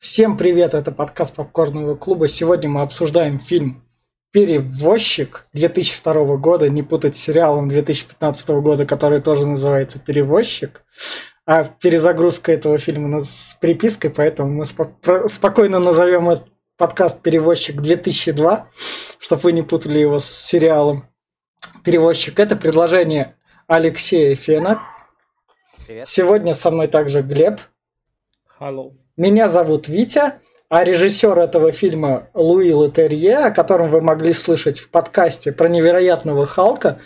Всем 0.00 0.38
привет, 0.38 0.72
это 0.72 0.92
подкаст 0.92 1.34
Попкорного 1.34 1.94
клуба. 1.94 2.26
Сегодня 2.26 2.70
мы 2.70 2.80
обсуждаем 2.80 3.38
фильм 3.38 3.84
«Перевозчик» 4.30 5.46
2002 5.52 6.36
года, 6.38 6.70
не 6.70 6.82
путать 6.82 7.16
с 7.16 7.20
сериалом 7.20 7.68
2015 7.68 8.48
года, 8.62 8.86
который 8.86 9.20
тоже 9.20 9.46
называется 9.46 9.98
«Перевозчик». 9.98 10.84
А 11.44 11.64
перезагрузка 11.64 12.50
этого 12.50 12.78
фильма 12.78 13.20
с 13.20 13.58
припиской, 13.60 14.08
поэтому 14.08 14.50
мы 14.54 14.64
спо- 14.64 15.28
спокойно 15.28 15.78
назовем 15.80 16.30
этот 16.30 16.48
подкаст 16.78 17.20
«Перевозчик 17.20 17.76
2002», 17.76 18.68
чтобы 19.18 19.42
вы 19.42 19.52
не 19.52 19.62
путали 19.62 19.98
его 19.98 20.18
с 20.18 20.24
сериалом 20.24 21.10
«Перевозчик». 21.84 22.40
Это 22.40 22.56
предложение 22.56 23.36
Алексея 23.66 24.34
Фена. 24.34 24.80
Привет. 25.86 26.08
Сегодня 26.08 26.54
со 26.54 26.70
мной 26.70 26.86
также 26.86 27.20
Глеб. 27.20 27.60
Hello. 28.58 28.94
Меня 29.20 29.50
зовут 29.50 29.86
Витя, 29.86 30.40
а 30.70 30.82
режиссер 30.82 31.38
этого 31.38 31.72
фильма 31.72 32.28
Луи 32.32 32.70
Летерье, 32.70 33.36
о 33.36 33.50
котором 33.50 33.90
вы 33.90 34.00
могли 34.00 34.32
слышать 34.32 34.78
в 34.78 34.88
подкасте 34.88 35.52
про 35.52 35.68
невероятного 35.68 36.46
Халка, 36.46 37.00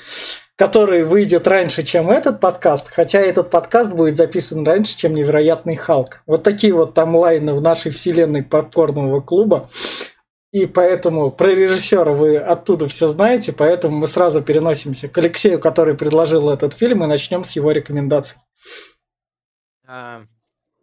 который 0.54 1.02
выйдет 1.02 1.48
раньше, 1.48 1.82
чем 1.82 2.12
этот 2.12 2.38
подкаст, 2.38 2.86
хотя 2.86 3.18
этот 3.18 3.50
подкаст 3.50 3.94
будет 3.94 4.16
записан 4.16 4.64
раньше, 4.64 4.96
чем 4.96 5.12
невероятный 5.12 5.74
Халк. 5.74 6.22
Вот 6.24 6.44
такие 6.44 6.72
вот 6.72 6.94
таймлайны 6.94 7.52
в 7.52 7.60
нашей 7.60 7.90
вселенной 7.90 8.44
попкорного 8.44 9.20
клуба. 9.20 9.68
И 10.52 10.66
поэтому 10.66 11.32
про 11.32 11.48
режиссера 11.48 12.12
вы 12.12 12.36
оттуда 12.36 12.86
все 12.86 13.08
знаете, 13.08 13.52
поэтому 13.52 13.96
мы 13.98 14.06
сразу 14.06 14.40
переносимся 14.40 15.08
к 15.08 15.18
Алексею, 15.18 15.58
который 15.58 15.96
предложил 15.96 16.48
этот 16.50 16.74
фильм, 16.74 17.02
и 17.02 17.08
начнем 17.08 17.42
с 17.42 17.50
его 17.56 17.72
рекомендаций. 17.72 18.38
А, 19.84 20.22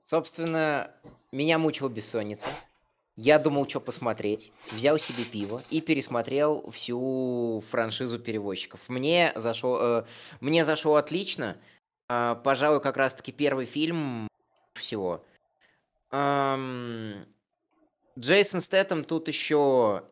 собственно, 0.04 0.92
меня 1.32 1.58
мучила 1.58 1.90
бессонница. 1.90 2.48
Я 3.16 3.40
думал, 3.40 3.68
что 3.70 3.80
посмотреть. 3.80 4.52
Взял 4.72 4.98
себе 4.98 5.24
пиво 5.26 5.62
и 5.70 5.82
пересмотрел 5.82 6.70
всю 6.72 7.64
франшизу 7.70 8.20
перевозчиков. 8.20 8.80
Мне 8.88 9.32
зашло, 9.36 9.80
э, 9.82 10.04
мне 10.40 10.66
зашло 10.66 10.96
отлично. 10.96 11.58
Э, 12.10 12.36
пожалуй, 12.44 12.82
как 12.82 12.98
раз-таки 12.98 13.32
первый 13.32 13.66
фильм 13.66 14.28
всего. 14.74 15.24
Эм, 16.12 17.26
Джейсон 18.18 18.62
Стэттем 18.62 19.04
тут 19.04 19.28
еще 19.28 20.04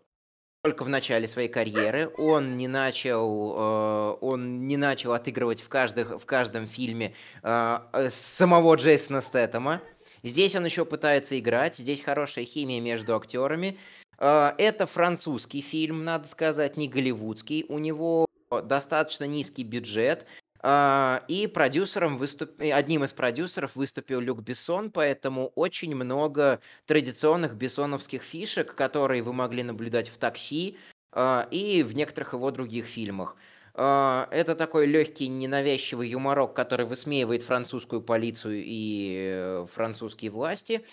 только 0.61 0.83
в 0.83 0.89
начале 0.89 1.27
своей 1.27 1.49
карьеры. 1.49 2.11
Он 2.17 2.57
не 2.57 2.67
начал, 2.67 3.55
э, 3.57 4.17
он 4.22 4.67
не 4.67 4.77
начал 4.77 5.13
отыгрывать 5.13 5.61
в, 5.61 5.69
каждых, 5.69 6.22
в 6.22 6.25
каждом 6.25 6.67
фильме 6.67 7.16
э, 7.44 8.09
самого 8.09 8.75
Джейсона 8.75 9.22
Стэттема. 9.22 9.81
Здесь 10.23 10.56
он 10.56 10.66
еще 10.66 10.86
пытается 10.86 11.39
играть, 11.39 11.75
здесь 11.75 12.02
хорошая 12.02 12.45
химия 12.45 12.81
между 12.81 13.16
актерами. 13.16 13.78
Э, 14.17 14.53
это 14.58 14.86
французский 14.86 15.62
фильм, 15.62 16.03
надо 16.03 16.28
сказать, 16.28 16.78
не 16.78 16.88
голливудский. 16.88 17.66
У 17.70 17.80
него 17.80 18.25
достаточно 18.50 19.25
низкий 19.25 19.64
бюджет. 19.64 20.25
Uh, 20.62 21.22
и 21.30 21.47
продюсером 21.47 22.17
выступ... 22.17 22.59
одним 22.59 23.06
из 23.06 23.14
продюсеров 23.14 23.78
выступил 23.78 24.20
Люк 24.20 24.42
Бессон, 24.42 24.92
поэтому 24.92 25.53
очень 25.56 25.95
много 25.95 26.59
традиционных 26.86 27.56
бессоновских 27.56 28.23
фишек, 28.23 28.75
которые 28.75 29.23
вы 29.23 29.31
могли 29.31 29.64
наблюдать 29.64 30.09
в 30.09 30.17
«Такси» 30.17 30.78
uh, 31.14 31.47
и 31.50 31.81
в 31.81 31.95
некоторых 31.95 32.34
его 32.34 32.52
других 32.52 32.88
фильмах. 32.88 33.38
Uh, 33.80 34.27
это 34.31 34.55
такой 34.55 34.88
легкий, 34.88 35.30
ненавязчивый 35.30 36.09
юморок, 36.09 36.53
который 36.53 36.85
высмеивает 36.85 37.44
французскую 37.44 38.02
полицию 38.02 38.61
и 38.66 39.63
французские 39.73 40.31
власти. 40.31 40.83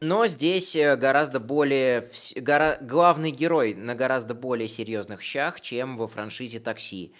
Но 0.00 0.26
здесь 0.26 0.74
э, 0.76 0.96
гораздо 0.96 1.40
более... 1.40 2.10
Гора... 2.36 2.78
Главный 2.80 3.32
герой 3.32 3.74
на 3.74 3.94
гораздо 3.94 4.34
более 4.34 4.68
серьезных 4.68 5.22
щах, 5.22 5.60
чем 5.60 5.96
во 5.96 6.08
франшизе 6.08 6.60
«Такси». 6.60 7.14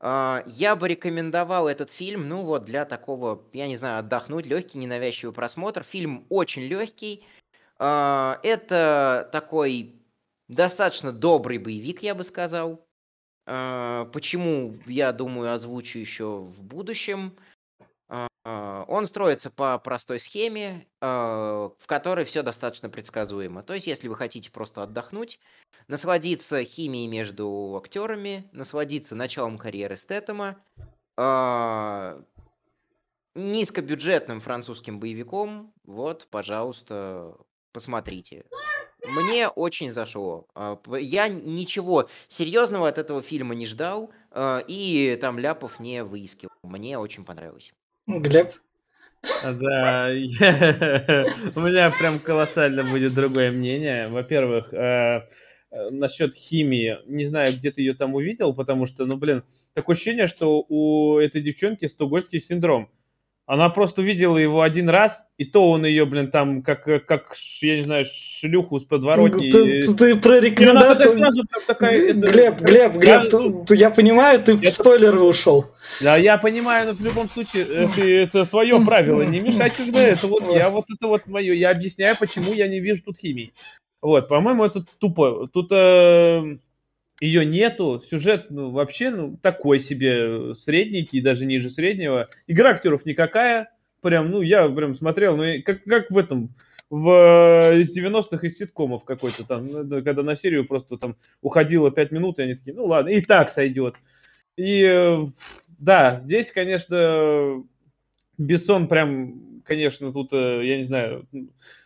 А, 0.00 0.42
я 0.46 0.74
бы 0.74 0.88
рекомендовал 0.88 1.68
этот 1.68 1.90
фильм, 1.90 2.28
ну 2.28 2.42
вот 2.42 2.64
для 2.64 2.84
такого, 2.84 3.44
я 3.52 3.68
не 3.68 3.76
знаю, 3.76 4.00
отдохнуть, 4.00 4.46
легкий, 4.46 4.78
ненавязчивый 4.78 5.32
просмотр. 5.32 5.84
Фильм 5.84 6.26
очень 6.28 6.62
легкий. 6.62 7.24
А, 7.78 8.40
это 8.42 9.28
такой 9.30 9.94
достаточно 10.48 11.12
добрый 11.12 11.58
боевик, 11.58 12.02
я 12.02 12.14
бы 12.14 12.24
сказал. 12.24 12.83
А, 13.46 14.06
почему, 14.06 14.74
я 14.86 15.12
думаю, 15.12 15.52
озвучу 15.52 15.98
еще 15.98 16.38
в 16.40 16.62
будущем. 16.62 17.36
Он 18.46 19.06
строится 19.06 19.50
по 19.50 19.78
простой 19.78 20.20
схеме, 20.20 20.86
в 21.00 21.86
которой 21.86 22.26
все 22.26 22.42
достаточно 22.42 22.90
предсказуемо. 22.90 23.62
То 23.62 23.72
есть, 23.72 23.86
если 23.86 24.08
вы 24.08 24.16
хотите 24.16 24.50
просто 24.50 24.82
отдохнуть, 24.82 25.40
насладиться 25.88 26.62
химией 26.64 27.06
между 27.06 27.80
актерами, 27.82 28.48
насладиться 28.52 29.16
началом 29.16 29.56
карьеры 29.56 29.96
Стэттема, 29.96 30.58
низкобюджетным 33.34 34.40
французским 34.40 35.00
боевиком, 35.00 35.72
вот, 35.84 36.28
пожалуйста, 36.30 37.34
посмотрите. 37.72 38.44
Мне 39.06 39.48
очень 39.48 39.90
зашло. 39.90 40.46
Я 40.98 41.28
ничего 41.28 42.08
серьезного 42.28 42.88
от 42.88 42.98
этого 42.98 43.22
фильма 43.22 43.54
не 43.54 43.66
ждал, 43.66 44.12
и 44.36 45.18
там 45.20 45.38
ляпов 45.38 45.78
не 45.80 46.04
выискивал. 46.04 46.52
Мне 46.62 46.98
очень 46.98 47.24
понравилось. 47.24 47.72
Глеб? 48.06 48.54
Да, 49.42 50.08
я... 50.12 51.26
у 51.54 51.60
меня 51.60 51.90
прям 51.90 52.18
колоссально 52.18 52.84
будет 52.84 53.14
другое 53.14 53.50
мнение. 53.50 54.08
Во-первых, 54.08 54.72
э, 54.72 55.26
насчет 55.90 56.34
химии, 56.34 56.98
не 57.06 57.24
знаю, 57.24 57.52
где 57.54 57.70
ты 57.70 57.80
ее 57.80 57.94
там 57.94 58.14
увидел, 58.14 58.54
потому 58.54 58.86
что, 58.86 59.06
ну, 59.06 59.16
блин, 59.16 59.42
такое 59.72 59.96
ощущение, 59.96 60.26
что 60.26 60.64
у 60.68 61.18
этой 61.18 61.42
девчонки 61.42 61.86
стокгольмский 61.86 62.40
синдром. 62.40 62.90
Она 63.46 63.68
просто 63.68 64.00
увидела 64.00 64.38
его 64.38 64.62
один 64.62 64.88
раз, 64.88 65.22
и 65.36 65.44
то 65.44 65.70
он 65.70 65.84
ее, 65.84 66.06
блин, 66.06 66.30
там, 66.30 66.62
как, 66.62 66.84
как 67.06 67.34
я 67.60 67.76
не 67.76 67.82
знаю, 67.82 68.06
шлюху 68.06 68.80
с 68.80 68.84
подворотни. 68.84 69.50
Ты, 69.50 69.94
ты 69.94 70.16
про 70.16 70.40
рекомендацию... 70.40 71.10
Сразу, 71.10 71.42
такая, 71.66 72.10
это... 72.10 72.20
Глеб, 72.20 72.60
Глеб, 72.60 72.92
Глеб, 72.94 73.04
я, 73.04 73.64
ты, 73.66 73.76
я 73.76 73.90
понимаю, 73.90 74.42
ты 74.42 74.54
это... 74.54 74.62
в 74.62 74.72
спойлеры 74.72 75.20
ушел. 75.20 75.66
Да, 76.00 76.16
я 76.16 76.38
понимаю, 76.38 76.88
но 76.88 76.94
в 76.94 77.02
любом 77.02 77.28
случае, 77.28 77.64
это, 77.64 78.00
это 78.00 78.46
твое 78.46 78.80
правило, 78.80 79.20
не 79.20 79.40
мешать, 79.40 79.74
когда 79.74 80.00
это 80.00 80.26
вот, 80.26 80.50
я 80.50 80.70
вот 80.70 80.86
это 80.90 81.06
вот 81.06 81.26
мое, 81.26 81.52
я 81.52 81.70
объясняю, 81.70 82.16
почему 82.18 82.54
я 82.54 82.66
не 82.66 82.80
вижу 82.80 83.02
тут 83.04 83.18
химии. 83.18 83.52
Вот, 84.00 84.28
по-моему, 84.28 84.64
это 84.64 84.84
тупо. 84.98 85.48
Тут 85.52 85.68
э, 85.70 86.58
ее 87.20 87.44
нету, 87.44 88.02
сюжет 88.04 88.46
ну, 88.50 88.70
вообще 88.70 89.10
ну, 89.10 89.36
такой 89.40 89.80
себе 89.80 90.54
средненький, 90.54 91.20
даже 91.20 91.46
ниже 91.46 91.70
среднего. 91.70 92.28
Игра 92.46 92.70
актеров 92.70 93.06
никакая, 93.06 93.70
прям, 94.00 94.30
ну, 94.30 94.42
я 94.42 94.68
прям 94.68 94.94
смотрел, 94.94 95.36
ну, 95.36 95.44
как, 95.64 95.84
как 95.84 96.10
в 96.10 96.18
этом, 96.18 96.54
в, 96.90 97.78
из 97.78 97.96
90-х 97.96 98.46
из 98.46 98.58
ситкомов 98.58 99.04
какой-то 99.04 99.46
там, 99.46 99.66
ну, 99.66 100.02
когда 100.02 100.22
на 100.22 100.36
серию 100.36 100.66
просто 100.66 100.96
там 100.96 101.16
уходило 101.40 101.90
5 101.90 102.12
минут, 102.12 102.38
и 102.38 102.42
они 102.42 102.54
такие, 102.54 102.74
ну, 102.74 102.86
ладно, 102.86 103.08
и 103.10 103.20
так 103.20 103.48
сойдет. 103.48 103.94
И, 104.56 105.18
да, 105.78 106.20
здесь, 106.24 106.50
конечно, 106.52 107.64
Бессон 108.38 108.88
прям, 108.88 109.62
конечно, 109.64 110.12
тут, 110.12 110.32
э, 110.32 110.60
я 110.64 110.76
не 110.76 110.84
знаю, 110.84 111.26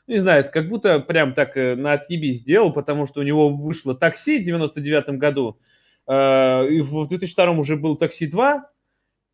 не 0.09 0.19
знаю, 0.19 0.45
как 0.53 0.69
будто 0.69 1.01
прям 1.01 1.35
так 1.35 1.57
э, 1.57 1.77
на 1.77 1.93
отъеби 1.93 2.33
сделал, 2.33 2.73
потому 2.73 3.07
что 3.07 3.21
у 3.21 3.23
него 3.23 3.51
вышло 3.51 3.95
«Такси» 3.95 4.39
в 4.39 4.45
99 4.45 5.19
году, 5.19 5.59
э, 6.07 6.69
и 6.69 6.81
в 6.81 7.07
2002 7.07 7.51
уже 7.53 7.77
был 7.77 7.97
«Такси 7.97 8.29
2», 8.29 8.61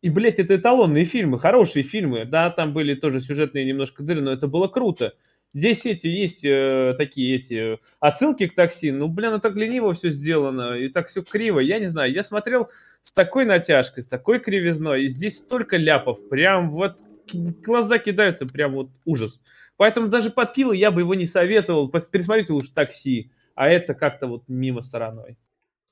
и, 0.01 0.09
блядь, 0.09 0.37
это 0.37 0.55
эталонные 0.55 1.05
фильмы, 1.05 1.39
хорошие 1.39 1.81
фильмы. 1.81 2.25
Да, 2.25 2.51
там 2.51 2.73
были 2.75 2.93
тоже 2.93 3.19
сюжетные 3.19 3.65
немножко 3.65 4.03
дыры, 4.03 4.21
но 4.21 4.31
это 4.31 4.47
было 4.47 4.67
круто. 4.67 5.13
Здесь 5.55 5.85
эти 5.85 6.05
есть 6.05 6.43
э, 6.43 6.93
такие 6.97 7.37
эти 7.37 7.79
отсылки 7.99 8.45
к 8.47 8.53
такси. 8.53 8.91
Ну, 8.91 9.07
блин, 9.07 9.31
ну 9.31 9.39
так 9.39 9.55
лениво 9.55 9.93
все 9.93 10.11
сделано, 10.11 10.73
и 10.73 10.89
так 10.89 11.07
все 11.07 11.23
криво. 11.23 11.59
Я 11.59 11.79
не 11.79 11.87
знаю, 11.87 12.11
я 12.11 12.23
смотрел 12.23 12.69
с 13.01 13.13
такой 13.13 13.45
натяжкой, 13.45 14.03
с 14.03 14.07
такой 14.07 14.39
кривизной, 14.39 15.05
и 15.05 15.07
здесь 15.07 15.37
столько 15.37 15.77
ляпов. 15.77 16.27
Прям 16.29 16.69
вот 16.69 16.99
глаза 17.33 17.97
кидаются, 17.97 18.45
прям 18.45 18.73
вот 18.73 18.89
ужас. 19.05 19.39
Поэтому 19.77 20.07
даже 20.07 20.29
под 20.29 20.53
пиво 20.53 20.71
я 20.71 20.91
бы 20.91 21.01
его 21.01 21.15
не 21.15 21.25
советовал. 21.25 21.89
Пересмотрите 21.89 22.53
лучше 22.53 22.73
такси. 22.73 23.31
А 23.55 23.67
это 23.67 23.93
как-то 23.93 24.27
вот 24.27 24.43
мимо 24.47 24.81
стороной. 24.81 25.37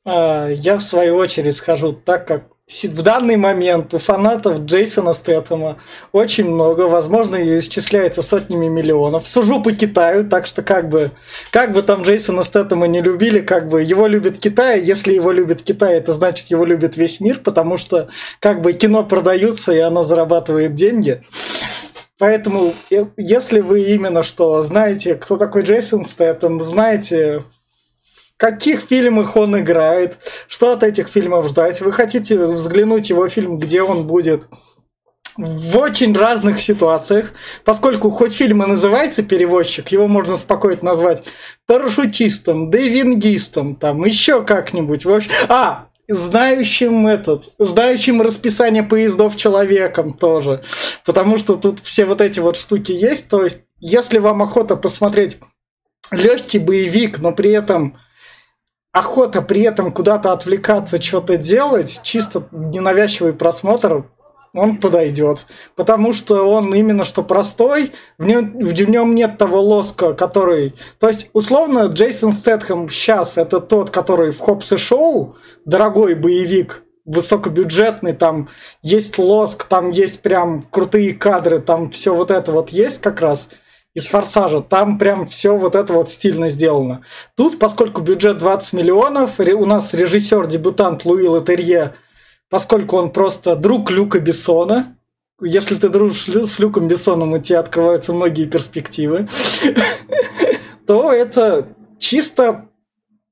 А, 0.05 0.47
я 0.49 0.77
в 0.77 0.81
свою 0.81 1.15
очередь 1.15 1.55
скажу 1.55 1.93
так, 1.93 2.27
как 2.27 2.43
в 2.65 3.01
данный 3.03 3.35
момент 3.35 3.93
у 3.93 3.99
фанатов 3.99 4.61
Джейсона 4.61 5.13
Стэттема 5.13 5.77
очень 6.11 6.49
много, 6.49 6.83
возможно, 6.83 7.35
и 7.35 7.57
исчисляется 7.59 8.21
сотнями 8.21 8.67
миллионов. 8.67 9.27
Сужу 9.27 9.61
по 9.61 9.71
Китаю, 9.71 10.27
так 10.27 10.47
что 10.47 10.61
как 10.61 10.89
бы, 10.89 11.11
как 11.51 11.73
бы 11.73 11.83
там 11.83 12.03
Джейсона 12.03 12.43
Стэттема 12.43 12.87
не 12.87 13.01
любили, 13.01 13.39
как 13.39 13.69
бы 13.69 13.83
его 13.83 14.07
любит 14.07 14.39
Китай, 14.39 14.81
если 14.81 15.13
его 15.13 15.31
любит 15.31 15.61
Китай, 15.61 15.95
это 15.95 16.13
значит 16.13 16.47
его 16.47 16.65
любит 16.65 16.97
весь 16.97 17.19
мир, 17.19 17.39
потому 17.39 17.77
что 17.77 18.07
как 18.39 18.61
бы 18.61 18.73
кино 18.73 19.03
продаются, 19.03 19.73
и 19.73 19.79
оно 19.79 20.03
зарабатывает 20.03 20.73
деньги. 20.73 21.23
Поэтому, 22.23 22.73
э, 22.89 23.03
если 23.17 23.59
вы 23.59 23.83
именно 23.83 24.23
что 24.23 24.61
знаете, 24.61 25.15
кто 25.15 25.35
такой 25.35 25.63
Джейсон 25.63 26.05
Стэттем, 26.05 26.61
знаете, 26.61 27.39
в 27.39 28.37
каких 28.37 28.79
фильмах 28.79 29.35
он 29.35 29.59
играет, 29.59 30.19
что 30.47 30.71
от 30.71 30.83
этих 30.83 31.09
фильмов 31.09 31.49
ждать, 31.49 31.81
вы 31.81 31.91
хотите 31.91 32.39
взглянуть 32.39 33.09
его 33.09 33.27
фильм, 33.27 33.57
где 33.57 33.81
он 33.81 34.07
будет 34.07 34.43
в 35.35 35.77
очень 35.77 36.15
разных 36.15 36.61
ситуациях, 36.61 37.33
поскольку 37.65 38.09
хоть 38.09 38.31
фильм 38.31 38.63
и 38.63 38.67
называется 38.67 39.21
«Перевозчик», 39.21 39.89
его 39.89 40.07
можно 40.07 40.37
спокойно 40.37 40.79
назвать 40.81 41.25
парашютистом, 41.65 42.69
дейвингистом, 42.69 43.75
там 43.75 44.05
еще 44.05 44.45
как-нибудь. 44.45 45.03
В 45.03 45.11
общем, 45.11 45.31
а, 45.49 45.87
знающим 46.07 47.07
этот, 47.07 47.53
знающим 47.57 48.21
расписание 48.21 48.83
поездов 48.83 49.35
человеком 49.35 50.13
тоже. 50.13 50.63
Потому 51.05 51.37
что 51.37 51.55
тут 51.55 51.79
все 51.79 52.05
вот 52.05 52.21
эти 52.21 52.39
вот 52.39 52.57
штуки 52.57 52.91
есть. 52.91 53.29
То 53.29 53.43
есть, 53.43 53.61
если 53.79 54.17
вам 54.19 54.41
охота 54.41 54.75
посмотреть 54.75 55.39
легкий 56.11 56.59
боевик, 56.59 57.19
но 57.19 57.31
при 57.31 57.51
этом 57.51 57.97
охота 58.91 59.41
при 59.41 59.61
этом 59.61 59.91
куда-то 59.91 60.31
отвлекаться, 60.31 61.01
что-то 61.01 61.37
делать, 61.37 62.01
чисто 62.03 62.47
ненавязчивый 62.51 63.33
просмотр, 63.33 64.05
он 64.53 64.77
подойдет. 64.77 65.45
Потому 65.75 66.13
что 66.13 66.43
он 66.43 66.73
именно 66.73 67.03
что 67.03 67.23
простой, 67.23 67.91
в 68.17 68.25
нем, 68.25 68.51
в 68.53 68.73
нем 68.73 69.15
нет 69.15 69.37
того 69.37 69.61
лоска, 69.61 70.13
который... 70.13 70.75
То 70.99 71.07
есть, 71.07 71.29
условно, 71.33 71.85
Джейсон 71.87 72.33
Стэтхэм 72.33 72.89
сейчас 72.89 73.37
это 73.37 73.59
тот, 73.59 73.89
который 73.89 74.31
в 74.31 74.39
Хопс 74.39 74.71
и 74.71 74.77
Шоу, 74.77 75.35
дорогой 75.65 76.13
боевик, 76.13 76.83
высокобюджетный, 77.05 78.13
там 78.13 78.49
есть 78.81 79.17
лоск, 79.17 79.65
там 79.65 79.89
есть 79.89 80.21
прям 80.21 80.63
крутые 80.69 81.13
кадры, 81.13 81.59
там 81.59 81.89
все 81.89 82.15
вот 82.15 82.31
это 82.31 82.51
вот 82.51 82.69
есть 82.69 83.01
как 83.01 83.19
раз 83.19 83.49
из 83.93 84.07
«Форсажа», 84.07 84.61
там 84.61 84.97
прям 84.97 85.27
все 85.27 85.55
вот 85.55 85.75
это 85.75 85.93
вот 85.93 86.09
стильно 86.09 86.49
сделано. 86.49 87.01
Тут, 87.35 87.59
поскольку 87.59 88.01
бюджет 88.01 88.37
20 88.37 88.73
миллионов, 88.73 89.39
у 89.39 89.65
нас 89.65 89.93
режиссер-дебютант 89.93 91.05
Луи 91.05 91.27
Латерье 91.27 91.93
поскольку 92.53 92.97
он 92.97 93.09
просто 93.11 93.55
друг 93.55 93.89
Люка 93.89 94.19
Бессона. 94.19 94.95
Если 95.41 95.73
ты 95.73 95.89
дружишь 95.89 96.25
с 96.27 96.59
Люком 96.59 96.87
Бессоном, 96.87 97.33
у 97.33 97.39
тебя 97.39 97.61
открываются 97.61 98.13
многие 98.13 98.45
перспективы, 98.45 99.27
то 100.85 101.11
это 101.11 101.69
чисто 101.97 102.69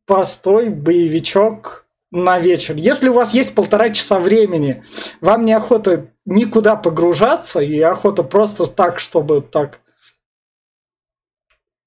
простой 0.07 0.69
боевичок 0.69 1.85
на 2.09 2.39
вечер. 2.39 2.75
Если 2.77 3.09
у 3.09 3.13
вас 3.13 3.31
есть 3.31 3.53
полтора 3.53 3.91
часа 3.91 4.19
времени, 4.19 4.83
вам 5.21 5.45
не 5.45 5.53
охота 5.53 6.07
никуда 6.25 6.75
погружаться, 6.75 7.59
и 7.59 7.79
охота 7.79 8.23
просто 8.23 8.65
так, 8.65 8.97
чтобы 8.99 9.41
так 9.41 9.81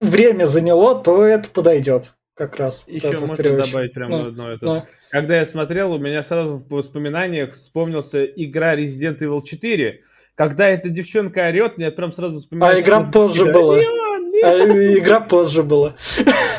время 0.01 0.47
заняло, 0.47 0.95
то 0.95 1.25
это 1.25 1.51
подойдет 1.51 2.14
как 2.35 2.57
раз. 2.57 2.85
Еще 2.87 3.19
можно 3.19 3.37
привычка. 3.37 3.67
добавить 3.67 3.93
прям 3.93 4.11
ну, 4.11 4.27
одно 4.27 4.51
это. 4.53 4.65
Ну. 4.65 4.83
Когда 5.11 5.37
я 5.37 5.47
смотрел, 5.47 5.93
у 5.93 5.99
меня 5.99 6.23
сразу 6.23 6.57
в 6.57 6.69
воспоминаниях 6.69 7.53
вспомнился 7.53 8.25
игра 8.25 8.77
Resident 8.77 9.19
Evil 9.19 9.43
4. 9.43 10.01
Когда 10.35 10.69
эта 10.69 10.89
девчонка 10.89 11.47
орет, 11.47 11.79
мне 11.79 11.91
прям 11.93 12.13
сразу 12.13 12.41
вспоминается... 12.41 12.79
А 12.79 12.83
игра 12.83 13.01
позже 13.01 13.45
была. 13.45 13.77
А 13.77 14.53
игра 14.99 15.21
позже 15.21 15.63
была. 15.63 15.95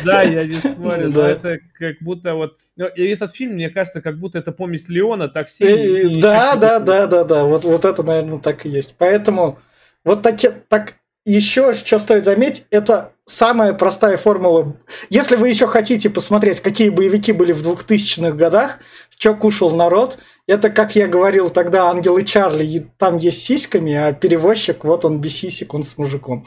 Да, 0.06 0.22
я 0.24 0.46
не 0.46 0.56
смотрю, 0.56 1.10
но 1.10 1.28
это 1.28 1.60
как 1.78 1.98
будто 2.00 2.36
вот... 2.36 2.58
Ну, 2.78 2.88
и 2.88 3.08
этот 3.08 3.36
фильм, 3.36 3.54
мне 3.54 3.70
кажется, 3.70 4.02
как 4.02 4.18
будто 4.18 4.38
это 4.38 4.54
помесь 4.54 4.88
Леона 4.88 5.28
так 5.28 5.50
сильно... 5.50 6.22
Да, 6.22 6.56
да, 6.60 6.80
да, 6.80 7.08
да, 7.08 7.24
да, 7.26 7.44
вот, 7.44 7.66
вот 7.66 7.84
это, 7.84 8.02
наверное, 8.02 8.40
так 8.40 8.66
и 8.66 8.70
есть. 8.70 8.96
Поэтому 8.98 9.60
вот 10.06 10.22
таки, 10.22 10.50
так 10.70 10.94
еще 11.26 11.74
что 11.74 11.98
стоит 12.00 12.26
заметить, 12.26 12.66
это 12.70 13.14
самая 13.26 13.74
простая 13.74 14.18
формула. 14.18 14.78
Если 15.10 15.36
вы 15.36 15.50
еще 15.50 15.68
хотите 15.68 16.10
посмотреть, 16.10 16.60
какие 16.60 16.90
боевики 16.90 17.32
были 17.32 17.52
в 17.52 17.68
2000-х 17.68 18.32
годах, 18.36 18.80
что 19.18 19.34
кушал 19.34 19.76
народ, 19.76 20.20
это, 20.48 20.70
как 20.70 20.96
я 20.96 21.08
говорил 21.08 21.50
тогда, 21.50 21.90
Ангелы 21.90 22.24
Чарли, 22.24 22.92
там 23.00 23.18
есть 23.18 23.42
сиськами, 23.42 23.96
а 23.96 24.14
перевозчик, 24.14 24.84
вот 24.84 25.04
он 25.04 25.20
без 25.20 25.36
сисек, 25.36 25.74
он 25.74 25.82
с 25.82 25.98
мужиком. 25.98 26.46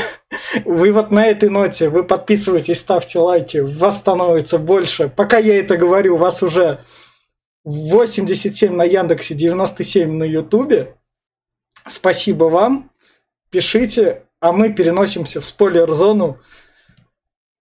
Вы 0.66 0.92
вот 0.92 1.10
на 1.10 1.26
этой 1.26 1.48
ноте, 1.48 1.88
вы 1.88 2.02
подписывайтесь, 2.02 2.80
ставьте 2.80 3.18
лайки, 3.18 3.58
вас 3.58 3.98
становится 3.98 4.58
больше. 4.58 5.08
Пока 5.08 5.38
я 5.38 5.58
это 5.58 5.76
говорю, 5.76 6.16
вас 6.16 6.42
уже 6.42 6.80
87 7.64 8.74
на 8.74 8.82
Яндексе, 8.82 9.34
97 9.34 10.10
на 10.10 10.24
Ютубе. 10.24 10.96
Спасибо 11.86 12.44
вам 12.44 12.90
пишите, 13.50 14.22
а 14.40 14.52
мы 14.52 14.72
переносимся 14.72 15.40
в 15.40 15.44
спойлер-зону 15.44 16.38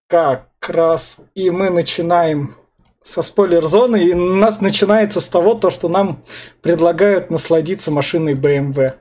как 0.08 0.48
раз, 0.68 1.20
и 1.36 1.50
мы 1.50 1.70
начинаем 1.70 2.56
со 3.04 3.22
спойлер-зоны, 3.22 4.04
и 4.04 4.14
у 4.14 4.36
нас 4.36 4.62
начинается 4.62 5.20
с 5.22 5.28
того, 5.28 5.56
то, 5.56 5.70
что 5.70 5.88
нам 5.90 6.24
предлагают 6.62 7.30
насладиться 7.30 7.92
машиной 7.92 8.34
BMW. 8.34 8.94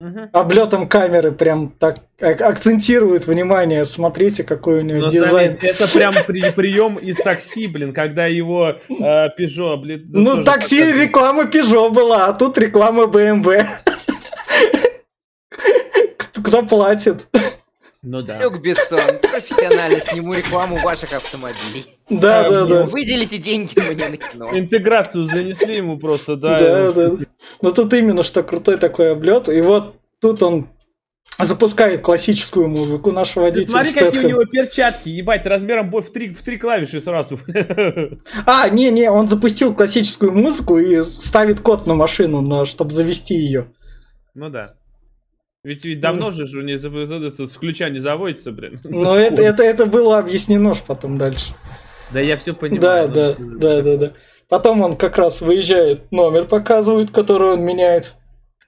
Угу. 0.00 0.30
Облетом 0.32 0.88
камеры 0.88 1.32
прям 1.32 1.70
так 1.70 1.98
акцентирует 2.20 3.26
внимание. 3.26 3.84
Смотрите, 3.84 4.42
какой 4.42 4.80
у 4.80 4.82
него 4.82 4.98
Но 5.02 5.08
дизайн. 5.08 5.52
Заметь, 5.52 5.64
это 5.64 5.88
прям 5.92 6.14
при, 6.26 6.50
прием 6.50 6.96
из 6.96 7.16
такси, 7.16 7.68
блин, 7.68 7.94
когда 7.94 8.26
его 8.26 8.76
э, 8.88 9.28
Peugeot 9.38 9.72
облет... 9.72 10.02
Ну, 10.06 10.42
такси 10.42 10.84
реклама 10.92 11.44
Peugeot 11.44 11.90
была, 11.90 12.26
а 12.26 12.32
тут 12.32 12.58
реклама 12.58 13.04
BMW. 13.04 13.64
Кто 16.44 16.62
платит? 16.62 17.26
Ну 18.02 18.20
да. 18.20 18.38
Люк 18.38 18.60
Бессон, 18.60 19.00
профессионально 19.22 19.98
сниму 20.00 20.34
рекламу 20.34 20.76
ваших 20.76 21.14
автомобилей. 21.14 21.86
Да, 22.10 22.48
да, 22.50 22.66
да. 22.66 22.82
Выделите 22.84 23.38
деньги 23.38 23.80
мне 23.80 24.08
на 24.08 24.16
кино. 24.18 24.50
Интеграцию 24.52 25.24
занесли 25.26 25.76
ему 25.76 25.98
просто, 25.98 26.36
да. 26.36 26.58
Да, 26.58 26.92
да. 26.92 27.12
Ну 27.62 27.72
тут 27.72 27.94
именно 27.94 28.22
что 28.22 28.42
крутой 28.42 28.76
такой 28.76 29.12
облет. 29.12 29.48
И 29.48 29.58
вот 29.62 29.96
тут 30.20 30.42
он 30.42 30.68
запускает 31.38 32.02
классическую 32.02 32.68
музыку 32.68 33.10
нашего 33.10 33.44
водителя. 33.44 33.70
Смотри, 33.70 33.90
Стэтхэм. 33.92 34.12
какие 34.12 34.24
у 34.26 34.28
него 34.28 34.44
перчатки, 34.44 35.08
ебать, 35.08 35.46
размером 35.46 35.90
в 35.90 36.02
три, 36.12 36.34
в 36.34 36.42
три 36.42 36.58
клавиши 36.58 37.00
сразу. 37.00 37.40
А, 38.44 38.68
не-не, 38.68 39.10
он 39.10 39.28
запустил 39.28 39.74
классическую 39.74 40.30
музыку 40.30 40.78
и 40.78 41.02
ставит 41.02 41.60
код 41.60 41.86
на 41.86 41.94
машину, 41.94 42.42
на, 42.42 42.66
чтобы 42.66 42.90
завести 42.90 43.34
ее. 43.34 43.66
Ну 44.34 44.50
да. 44.50 44.74
Ведь, 45.64 45.84
ведь 45.86 46.00
давно 46.00 46.30
же 46.30 46.44
не 46.62 46.74
это, 46.74 47.46
с 47.46 47.56
ключа 47.56 47.88
не 47.88 47.98
заводится, 47.98 48.52
блин. 48.52 48.78
Но 48.84 49.16
это, 49.16 49.42
это, 49.42 49.64
это 49.64 49.86
было 49.86 50.18
объяснено 50.18 50.74
ж 50.74 50.78
потом 50.86 51.16
дальше. 51.16 51.54
Да, 52.12 52.20
я 52.20 52.36
все 52.36 52.52
понимаю. 52.52 53.08
Да, 53.08 53.34
да, 53.34 53.36
да, 53.38 53.82
да, 53.82 53.96
да. 53.96 54.12
Потом 54.48 54.82
он 54.82 54.96
как 54.96 55.16
раз 55.16 55.40
выезжает, 55.40 56.12
номер 56.12 56.44
показывает, 56.44 57.10
который 57.10 57.54
он 57.54 57.62
меняет. 57.62 58.14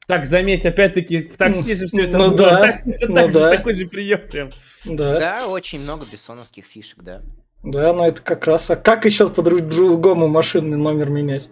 Так, 0.09 0.25
заметь, 0.25 0.65
опять-таки, 0.65 1.23
в 1.23 1.37
такси 1.37 1.75
же 1.75 1.87
все 1.87 2.05
это 2.07 2.17
ну, 2.17 2.31
было. 2.31 2.39
Да. 2.39 2.61
Такси 2.63 2.95
ну, 3.07 3.15
так 3.15 3.33
да. 3.33 3.51
такой 3.51 3.75
же 3.75 3.87
прием 3.87 4.23
прям. 4.31 4.51
Да. 4.87 5.19
да, 5.19 5.47
очень 5.49 5.81
много 5.81 6.07
бессоновских 6.11 6.65
фишек, 6.65 7.03
да. 7.03 7.21
Да, 7.63 7.93
но 7.93 8.07
это 8.07 8.23
как 8.23 8.47
раз... 8.47 8.71
А 8.71 8.77
как 8.77 9.05
еще 9.05 9.29
по-другому 9.29 10.29
машинный 10.29 10.79
номер 10.79 11.11
менять? 11.11 11.49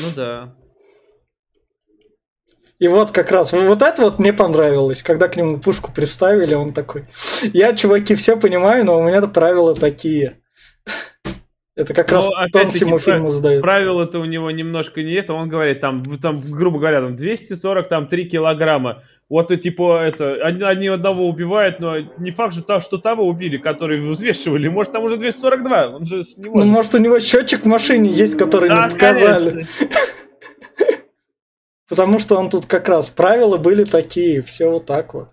Ну 0.00 0.06
да. 0.14 0.54
И 2.78 2.88
вот 2.88 3.10
как 3.10 3.30
раз 3.30 3.52
вот 3.52 3.82
это 3.82 4.02
вот 4.02 4.18
мне 4.18 4.32
понравилось, 4.32 5.02
когда 5.02 5.28
к 5.28 5.36
нему 5.36 5.58
пушку 5.58 5.90
приставили, 5.92 6.54
он 6.54 6.72
такой, 6.74 7.04
я, 7.54 7.72
чуваки, 7.72 8.14
все 8.14 8.36
понимаю, 8.36 8.84
но 8.84 8.98
у 8.98 9.02
меня-то 9.02 9.28
правила 9.28 9.74
такие. 9.74 10.36
Это 11.74 11.92
как 11.92 12.10
но, 12.10 12.16
раз 12.16 12.30
тон 12.52 12.70
всему 12.70 12.98
фильму 12.98 13.30
задает. 13.30 13.62
Правила-то 13.62 14.18
у 14.18 14.24
него 14.24 14.50
немножко 14.50 15.02
не 15.02 15.12
это, 15.12 15.34
он 15.34 15.48
говорит, 15.48 15.80
там, 15.80 16.02
там 16.18 16.40
грубо 16.40 16.78
говоря, 16.78 17.02
там 17.02 17.16
240, 17.16 17.88
там 17.88 18.08
3 18.08 18.28
килограмма. 18.28 19.02
Вот 19.28 19.50
и 19.50 19.56
типа 19.56 20.02
это, 20.04 20.34
они, 20.42 20.62
они 20.62 20.86
одного 20.86 21.28
убивают, 21.28 21.80
но 21.80 21.98
не 21.98 22.30
факт 22.30 22.54
же, 22.54 22.62
что 22.62 22.98
того 22.98 23.26
убили, 23.26 23.56
который 23.56 24.00
взвешивали. 24.00 24.68
Может, 24.68 24.92
там 24.92 25.02
уже 25.02 25.16
242, 25.16 25.96
он 25.96 26.06
же 26.06 26.22
не 26.36 26.48
может. 26.48 26.54
Ну, 26.54 26.64
может, 26.64 26.94
у 26.94 26.98
него 26.98 27.18
счетчик 27.20 27.62
в 27.62 27.66
машине 27.66 28.08
есть, 28.08 28.38
который 28.38 28.68
да, 28.68 28.84
не 28.84 28.90
показали. 28.92 29.66
Потому 31.88 32.18
что 32.18 32.36
он 32.36 32.50
тут 32.50 32.66
как 32.66 32.88
раз 32.88 33.10
правила 33.10 33.56
были 33.56 33.84
такие, 33.84 34.42
все 34.42 34.68
вот 34.68 34.86
так 34.86 35.14
вот. 35.14 35.28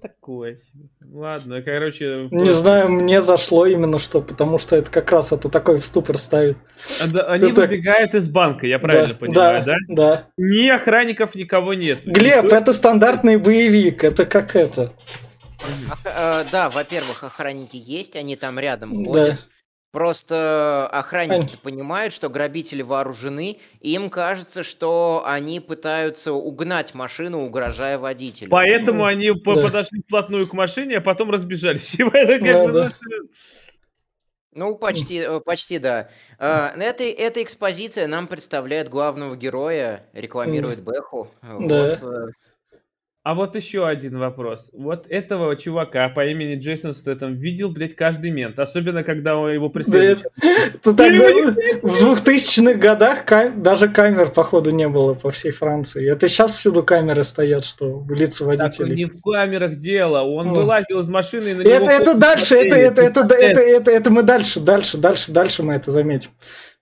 Такое 0.00 0.54
себе. 0.54 0.88
Ладно, 1.10 1.62
короче... 1.62 2.28
Не 2.30 2.50
знаю, 2.50 2.90
мне 2.90 3.22
зашло 3.22 3.64
именно 3.66 3.98
что, 3.98 4.20
потому 4.20 4.58
что 4.58 4.76
это 4.76 4.90
как 4.90 5.10
раз 5.10 5.32
это 5.32 5.48
такой 5.48 5.78
в 5.78 5.86
ступор 5.86 6.18
ставит. 6.18 6.58
А, 7.00 7.06
да, 7.06 7.24
они 7.24 7.50
это... 7.50 7.62
выбегают 7.62 8.14
из 8.14 8.28
банка, 8.28 8.66
я 8.66 8.78
правильно 8.78 9.14
да, 9.14 9.18
понимаю, 9.18 9.64
да? 9.64 9.74
Да, 9.88 9.94
да. 9.94 10.26
Ни 10.36 10.68
охранников, 10.68 11.34
никого 11.34 11.72
нет. 11.74 12.04
Глеб, 12.04 12.44
Никто... 12.44 12.56
это 12.56 12.72
стандартный 12.74 13.38
боевик, 13.38 14.04
это 14.04 14.26
как 14.26 14.54
это. 14.54 14.92
А, 16.04 16.42
э, 16.42 16.44
да, 16.52 16.68
во-первых, 16.68 17.24
охранники 17.24 17.76
есть, 17.76 18.14
они 18.14 18.36
там 18.36 18.58
рядом 18.58 19.04
ходят. 19.04 19.12
Да. 19.12 19.38
Просто 19.98 20.88
охранники 20.92 21.56
понимают, 21.60 22.14
что 22.14 22.28
грабители 22.28 22.82
вооружены, 22.82 23.58
и 23.80 23.94
им 23.94 24.10
кажется, 24.10 24.62
что 24.62 25.24
они 25.26 25.58
пытаются 25.58 26.32
угнать 26.32 26.94
машину, 26.94 27.44
угрожая 27.44 27.98
водителю. 27.98 28.48
Поэтому 28.48 28.98
Ну, 28.98 29.04
они 29.06 29.32
да. 29.32 29.54
подошли 29.54 30.00
вплотную 30.02 30.46
к 30.46 30.52
машине, 30.52 30.98
а 30.98 31.00
потом 31.00 31.32
разбежались. 31.32 31.96
Да, 31.98 32.68
да. 32.68 32.92
ну, 33.02 34.70
Ну, 34.70 34.78
почти, 34.78 35.16
э, 35.16 35.40
почти 35.40 35.80
да. 35.80 36.10
Э, 36.38 36.68
Эта, 36.76 37.02
эта 37.02 37.42
экспозиция 37.42 38.06
нам 38.06 38.28
представляет 38.28 38.88
главного 38.88 39.34
героя, 39.34 40.06
рекламирует 40.12 40.80
Бэху. 40.80 41.28
Да. 41.42 41.48
Вот, 41.58 42.02
э, 42.04 42.26
А 43.28 43.34
вот 43.34 43.54
еще 43.56 43.86
один 43.86 44.16
вопрос. 44.16 44.70
Вот 44.72 45.04
этого 45.10 45.54
чувака 45.54 46.08
по 46.08 46.24
имени 46.24 46.58
Джейсон 46.58 46.94
Стэттем 46.94 47.34
видел, 47.34 47.68
блядь, 47.68 47.94
каждый 47.94 48.30
мент. 48.30 48.58
Особенно, 48.58 49.04
когда 49.04 49.36
он 49.36 49.52
его 49.52 49.68
преследует. 49.68 50.22
в 50.82 50.88
2000-х 50.88 52.78
годах 52.78 53.26
даже 53.56 53.90
камер, 53.90 54.30
походу, 54.30 54.70
не 54.70 54.88
было 54.88 55.12
по 55.12 55.30
всей 55.30 55.50
Франции. 55.50 56.10
Это 56.10 56.26
сейчас 56.26 56.52
всюду 56.52 56.82
камеры 56.82 57.22
стоят, 57.22 57.66
что 57.66 58.02
лица 58.08 58.44
он 58.44 58.56
водителей. 58.56 58.96
не 58.96 59.04
в 59.04 59.20
камерах 59.20 59.76
дело. 59.76 60.22
Он 60.22 60.46
Ну. 60.46 60.54
вылазил 60.54 61.00
из 61.00 61.10
машины 61.10 61.48
и 61.48 61.52
на 61.54 61.60
Это, 61.60 61.82
него... 61.82 61.90
это 61.90 62.14
дальше, 62.14 62.54
это, 62.54 62.76
это, 62.76 63.02
это, 63.02 63.34
это, 63.34 63.90
это 63.90 64.10
мы 64.10 64.22
дальше, 64.22 64.58
дальше, 64.58 64.96
дальше, 64.96 65.32
дальше 65.32 65.62
мы 65.62 65.74
это 65.74 65.90
заметим. 65.90 66.30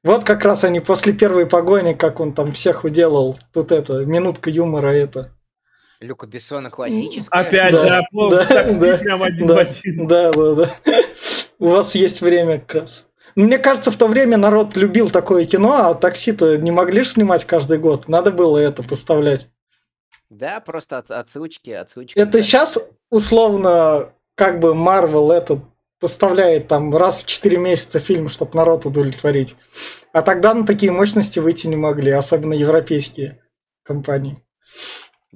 Вот 0.05 0.23
как 0.23 0.45
раз 0.45 0.63
они 0.63 0.79
после 0.79 1.13
первой 1.13 1.47
погони, 1.47 1.95
как 1.95 2.21
он 2.21 2.31
там 2.31 2.53
всех 2.53 2.85
уделал, 2.85 3.37
тут 3.53 3.73
это, 3.73 4.05
минутка 4.05 4.49
юмора 4.49 4.93
это. 4.95 5.33
Люка 6.01 6.27
Бессона 6.27 6.71
классическая. 6.71 7.41
Опять, 7.41 7.73
Да, 7.73 8.03
да, 8.13 8.31
да, 8.31 8.45
такси 8.45 8.79
да, 8.79 8.99
прям 8.99 9.23
один 9.23 9.47
да, 9.47 9.55
в 9.55 9.59
один. 9.59 10.07
Да, 10.07 10.33
да, 10.33 10.55
да. 10.55 10.77
У 11.59 11.69
вас 11.69 11.95
есть 11.95 12.21
время 12.21 12.61
как 12.61 12.83
раз. 12.83 13.07
Мне 13.35 13.59
кажется, 13.59 13.91
в 13.91 13.97
то 13.97 14.07
время 14.07 14.37
народ 14.37 14.77
любил 14.77 15.11
такое 15.11 15.45
кино, 15.45 15.89
а 15.89 15.95
такси-то 15.95 16.57
не 16.57 16.71
могли 16.71 17.03
же 17.03 17.11
снимать 17.11 17.45
каждый 17.45 17.79
год. 17.79 18.09
Надо 18.09 18.31
было 18.31 18.59
это 18.59 18.83
поставлять. 18.83 19.49
Да, 20.31 20.61
просто 20.61 20.99
от- 20.99 21.11
отсылочки, 21.11 21.71
отсылочки. 21.71 22.19
Это 22.19 22.43
сейчас 22.43 22.79
условно 23.11 24.11
как 24.35 24.61
бы 24.61 24.75
Марвел 24.75 25.31
этот 25.31 25.61
поставляет 26.01 26.69
там 26.69 26.95
раз 26.95 27.23
в 27.23 27.27
4 27.27 27.57
месяца 27.57 28.01
фильм, 28.01 28.29
чтобы 28.29 28.55
народ 28.55 28.85
удовлетворить. 28.85 29.57
А 30.13 30.23
тогда 30.23 30.53
на 30.53 30.67
такие 30.67 30.93
мощности 30.93 31.39
выйти 31.39 31.67
не 31.67 31.77
могли, 31.77 32.11
особенно 32.13 32.53
европейские 32.53 33.43
компании. 33.83 34.43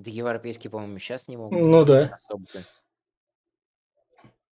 Да 0.00 0.10
европейские, 0.10 0.70
по-моему, 0.70 0.98
сейчас 0.98 1.28
не 1.28 1.36
могут. 1.36 1.60
Ну 1.60 1.84
да. 1.84 2.18
особо-то. 2.26 2.64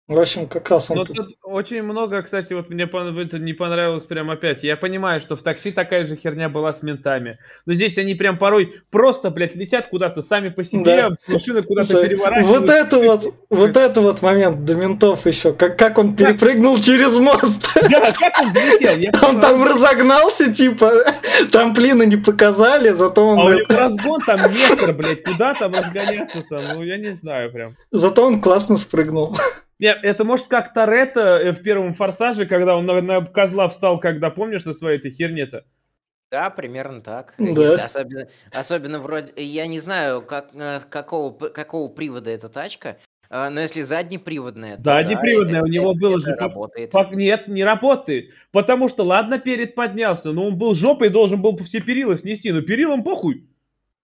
В 0.10 0.20
общем, 0.20 0.48
как 0.50 0.70
раз 0.70 0.92
он 0.92 0.98
Но 0.98 1.06
тут- 1.06 1.16
тут 1.16 1.36
очень 1.44 1.82
много, 1.82 2.22
кстати, 2.24 2.52
вот 2.52 2.70
мне 2.70 2.84
это 2.84 3.40
не 3.40 3.54
понравилось 3.54 4.04
прям 4.04 4.30
опять. 4.32 4.62
Я 4.62 4.76
понимаю, 4.76 5.22
что 5.22 5.38
в 5.38 5.42
такси 5.42 5.72
такая 5.72 6.04
же 6.06 6.18
херня 6.18 6.50
была 6.50 6.74
с 6.74 6.84
ментами. 6.84 7.40
Но 7.66 7.74
здесь 7.74 7.98
они 7.98 8.14
прям 8.14 8.38
порой 8.38 8.82
просто, 8.92 9.30
блядь, 9.30 9.56
летят 9.56 9.88
куда-то 9.88 10.22
сами 10.22 10.50
по 10.50 10.62
себе, 10.66 10.84
Да. 10.84 11.10
машины 11.28 11.64
куда-то 11.64 11.94
Да. 11.94 12.02
переворачивают. 12.04 12.60
Вот 12.60 12.70
это 12.70 13.00
вот, 13.00 13.34
вот 13.50 13.78
это 13.78 14.02
вот 14.02 14.22
момент 14.22 14.66
до 14.66 14.76
ментов 14.76 15.26
еще. 15.26 15.54
Как, 15.54 15.80
как 15.80 15.98
он 15.98 16.18
перепрыгнул 16.18 16.78
через 16.82 17.16
мост. 17.16 17.66
Да, 17.90 18.12
как 18.12 18.34
он 18.42 18.50
взлетел? 18.50 18.98
Я 18.98 19.12
Он 19.30 19.40
там 19.40 19.64
разогнался, 19.64 20.52
типа, 20.52 21.06
трамплины 21.54 22.06
не 22.06 22.18
показали, 22.18 22.90
зато 22.90 23.22
А 23.22 23.24
у 23.24 23.28
он, 23.38 23.56
него 23.56 23.66
разгон 23.70 24.20
там 24.20 24.40
метр, 24.52 24.92
блядь, 24.92 25.24
куда 25.24 25.54
там 25.54 25.74
разгоняться 25.74 26.44
там? 26.50 26.62
Ну, 26.74 26.84
я 26.84 26.98
не 26.98 27.12
знаю 27.14 27.54
прям. 27.54 27.78
зато 27.94 28.26
он 28.26 28.42
классно 28.42 28.76
спрыгнул. 28.76 29.38
Не, 29.84 29.90
это 29.94 30.24
может 30.24 30.48
как 30.48 30.74
Торетто 30.74 31.20
э, 31.20 31.52
в 31.52 31.62
первом 31.62 31.92
«Форсаже», 31.94 32.46
когда 32.46 32.78
он 32.78 32.86
на, 32.86 33.02
на 33.02 33.26
козла 33.26 33.68
встал, 33.68 34.00
когда, 34.00 34.30
помнишь, 34.30 34.64
на 34.64 34.72
своей 34.72 34.98
этой 34.98 35.12
херне-то? 35.12 35.66
Да, 36.32 36.50
примерно 36.50 37.02
так. 37.02 37.34
Да. 37.38 37.46
Если 37.62 37.82
особенно, 37.82 38.28
особенно 38.54 39.00
вроде, 39.00 39.34
я 39.36 39.68
не 39.68 39.82
знаю, 39.82 40.22
как, 40.22 40.52
э, 40.56 40.80
какого, 40.90 41.38
какого 41.50 41.90
привода 41.90 42.30
эта 42.30 42.48
тачка, 42.48 42.96
э, 43.30 43.50
но 43.50 43.60
если 43.60 43.82
заднеприводная, 43.82 44.78
то 44.78 44.84
Заднеприводная, 44.84 45.60
да, 45.60 45.64
у 45.64 45.68
него 45.68 45.92
это- 45.92 46.00
было 46.00 46.18
это 46.18 46.28
же 46.28 46.36
по- 46.38 46.42
работает. 46.44 46.92
Пак- 46.92 47.12
Нет, 47.12 47.50
не 47.50 47.66
работает. 47.66 48.32
Потому 48.54 48.88
что, 48.88 49.04
ладно, 49.04 49.38
перед 49.38 49.76
поднялся, 49.76 50.32
но 50.32 50.48
он 50.48 50.58
был 50.58 50.76
жопой, 50.76 51.10
должен 51.10 51.42
был 51.42 51.58
все 51.58 51.82
перила 51.82 52.16
снести. 52.16 52.54
Но 52.54 52.62
перилам 52.62 53.04
похуй. 53.04 53.50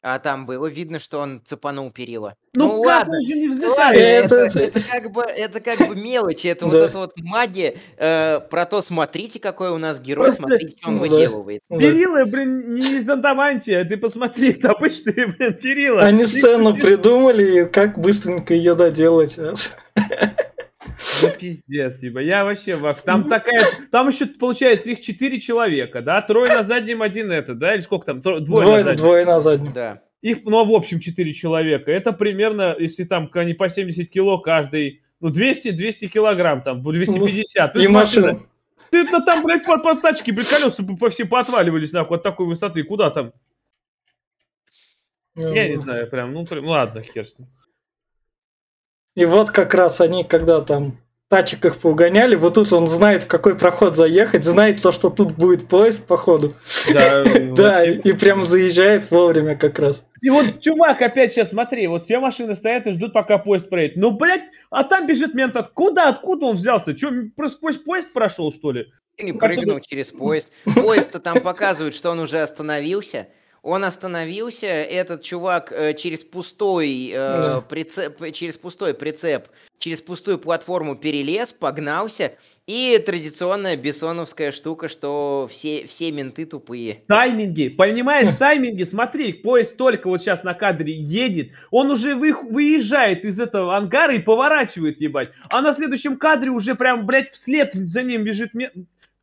А 0.02 0.18
там 0.20 0.46
было 0.46 0.68
видно, 0.68 0.98
что 1.00 1.20
он 1.20 1.42
цепанул 1.44 1.92
перила. 1.92 2.36
Ну, 2.56 2.68
Ну, 2.78 2.84
как 2.84 3.00
ладно. 3.08 3.18
он 3.18 3.24
же 3.26 3.34
не 3.34 3.50
Ладно, 3.50 3.66
взлетает? 3.68 4.26
Это- 4.26 4.36
это, 4.38 4.60
это- 4.60 4.82
как 4.82 5.12
бы 5.12 5.22
это 5.24 5.60
как 5.60 5.80
бы 5.90 5.96
мелочи, 5.96 6.48
это 6.48 6.68
вот 6.68 6.76
эта 6.76 6.98
вот 7.00 7.12
магия 7.18 7.76
э, 7.98 8.40
про 8.50 8.66
то, 8.66 8.82
смотрите, 8.82 9.40
какой 9.42 9.72
у 9.72 9.78
нас 9.78 10.00
герой, 10.00 10.24
Просто- 10.28 10.44
смотрите, 10.44 10.78
что 10.80 10.88
он 10.88 10.96
Ну 10.98 11.04
да. 11.04 11.10
выделывает. 11.10 11.62
Перила, 11.68 12.24
блин, 12.26 12.74
не 12.74 12.96
из 12.98 13.10
адамантия. 13.10 13.84
Ты 13.84 13.98
посмотри, 13.98 14.52
это 14.54 14.72
обычные, 14.72 15.28
блин, 15.28 15.54
перила. 15.56 16.02
Они 16.02 16.26
сцену 16.26 16.76
придумали, 16.76 17.64
и 17.64 17.66
как 17.66 18.00
быстренько 18.00 18.54
ее 18.54 18.76
доделать. 18.76 19.38
Ну, 21.22 21.30
пиздец, 21.40 22.04
ебо. 22.04 22.20
Я 22.20 22.44
вообще... 22.44 22.76
во- 22.76 22.94
Там 22.94 23.30
такая... 23.30 23.66
Там 23.92 24.08
еще, 24.10 24.26
получается, 24.26 24.90
их 24.92 25.00
четыре 25.02 25.40
человека, 25.40 26.02
да? 26.02 26.22
Трое 26.22 26.54
на 26.54 26.64
заднем, 26.64 27.02
один 27.02 27.32
это, 27.32 27.54
да? 27.56 27.74
Или 27.74 27.82
сколько 27.82 28.06
там? 28.08 28.18
Тро- 28.20 28.40
Двое, 28.40 28.62
на 28.62 28.66
Двое, 28.66 28.84
заднем. 28.84 28.98
двое 29.04 29.26
на 29.26 29.40
заднем. 29.40 29.74
Да. 29.74 30.02
Их, 30.22 30.44
ну, 30.44 30.66
в 30.66 30.74
общем, 30.76 31.00
4 31.00 31.34
человека. 31.34 31.90
Это 31.92 32.12
примерно, 32.12 32.76
если 32.78 33.06
там 33.06 33.30
они 33.34 33.54
по 33.54 33.70
70 33.70 34.10
кило 34.10 34.40
каждый, 34.40 35.02
ну, 35.22 35.30
200, 35.30 35.72
200 35.72 36.08
килограмм, 36.10 36.62
там, 36.62 36.84
250. 36.84 37.72
То 37.74 37.80
И 37.80 37.88
машина- 37.88 38.32
машина. 38.34 38.48
Ты 38.92 38.98
это 39.04 39.22
там, 39.22 39.44
блядь, 39.44 39.66
по, 39.66 39.78
по 39.78 39.96
тачке, 39.96 40.34
блядь, 40.34 40.48
колеса 40.50 40.84
по, 40.84 40.98
по 40.98 41.10
все 41.10 41.24
поотваливались, 41.26 41.92
нахуй, 41.94 42.18
от 42.18 42.24
такой 42.24 42.48
высоты. 42.48 42.84
Куда 42.84 43.10
там? 43.12 43.32
Я 45.36 45.70
не 45.70 45.76
знаю, 45.76 46.10
прям, 46.10 46.34
ну, 46.34 46.46
прям, 46.46 46.66
ладно, 46.66 47.02
хер 47.02 47.26
с 47.28 47.38
ним. 47.40 47.48
И 49.16 49.26
вот 49.26 49.52
как 49.52 49.74
раз 49.74 50.02
они, 50.02 50.24
когда 50.24 50.62
там 50.62 50.98
тачек 51.30 51.64
их 51.66 51.78
поугоняли, 51.78 52.36
вот 52.36 52.56
тут 52.56 52.74
он 52.74 52.88
знает, 52.88 53.24
в 53.24 53.28
какой 53.28 53.56
проход 53.56 53.96
заехать, 53.96 54.44
знает 54.44 54.82
то, 54.82 54.92
что 54.92 55.10
тут 55.10 55.36
будет 55.36 55.68
поезд, 55.68 56.08
походу. 56.08 56.56
Да, 56.92 57.24
Да, 57.56 57.86
и 57.86 58.12
прям 58.14 58.44
заезжает 58.44 59.10
вовремя 59.12 59.56
как 59.56 59.80
раз. 59.80 60.04
И 60.22 60.30
вот, 60.30 60.60
чувак, 60.60 61.02
опять 61.02 61.32
сейчас, 61.32 61.52
смотри, 61.52 61.88
вот 61.88 62.04
все 62.04 62.20
машины 62.20 62.56
стоят 62.56 62.88
и 62.88 62.92
ждут, 62.92 63.14
пока 63.14 63.38
поезд 63.38 63.70
проедет. 63.70 63.98
Ну, 63.98 64.12
блядь, 64.12 64.44
а 64.70 64.84
там 64.84 65.08
бежит 65.08 65.34
мент. 65.34 65.56
Откуда, 65.56 66.10
откуда 66.10 66.48
он 66.48 66.56
взялся? 66.56 66.94
Че, 66.94 67.32
сквозь 67.48 67.78
поезд 67.78 68.12
прошел, 68.12 68.52
что 68.52 68.72
ли? 68.72 68.88
Или 69.18 69.32
Ну, 69.32 69.40
прыгнул 69.40 69.80
через 69.82 70.12
поезд. 70.12 70.50
Поезд-то 70.64 71.20
там 71.20 71.42
показывает, 71.42 71.94
что 71.94 72.10
он 72.12 72.20
уже 72.20 72.42
остановился. 72.42 73.28
Он 73.62 73.84
остановился, 73.84 74.68
этот 74.68 75.24
чувак 75.24 75.72
э, 75.72 75.94
через 75.94 76.24
пустой 76.24 77.10
э, 77.10 77.16
Да. 77.16 77.62
прицеп, 77.62 78.32
через 78.34 78.58
пустой 78.58 78.94
прицеп, 78.94 79.48
через 79.78 80.02
пустую 80.02 80.38
платформу 80.40 80.96
перелез, 80.96 81.52
погнался. 81.54 82.34
И 82.68 83.02
традиционная 83.04 83.76
бессоновская 83.78 84.52
штука, 84.52 84.90
что 84.90 85.48
все, 85.50 85.88
все 85.88 86.12
менты 86.12 86.46
тупые. 86.46 87.02
Тайминги, 87.08 87.68
понимаешь, 87.70 88.30
тайминги, 88.40 88.84
смотри, 88.84 89.34
поезд 89.34 89.76
только 89.76 90.08
вот 90.08 90.22
сейчас 90.22 90.44
на 90.44 90.54
кадре 90.54 90.94
едет, 90.94 91.52
он 91.72 91.90
уже 91.90 92.16
вы- 92.16 92.34
выезжает 92.34 93.26
из 93.26 93.40
этого 93.40 93.76
ангара 93.76 94.14
и 94.14 94.20
поворачивает, 94.20 95.02
ебать. 95.02 95.32
А 95.50 95.62
на 95.62 95.74
следующем 95.74 96.18
кадре 96.18 96.52
уже 96.52 96.76
прям, 96.76 97.06
блядь, 97.06 97.30
вслед 97.30 97.74
за 97.74 98.04
ним 98.04 98.24
бежит... 98.24 98.52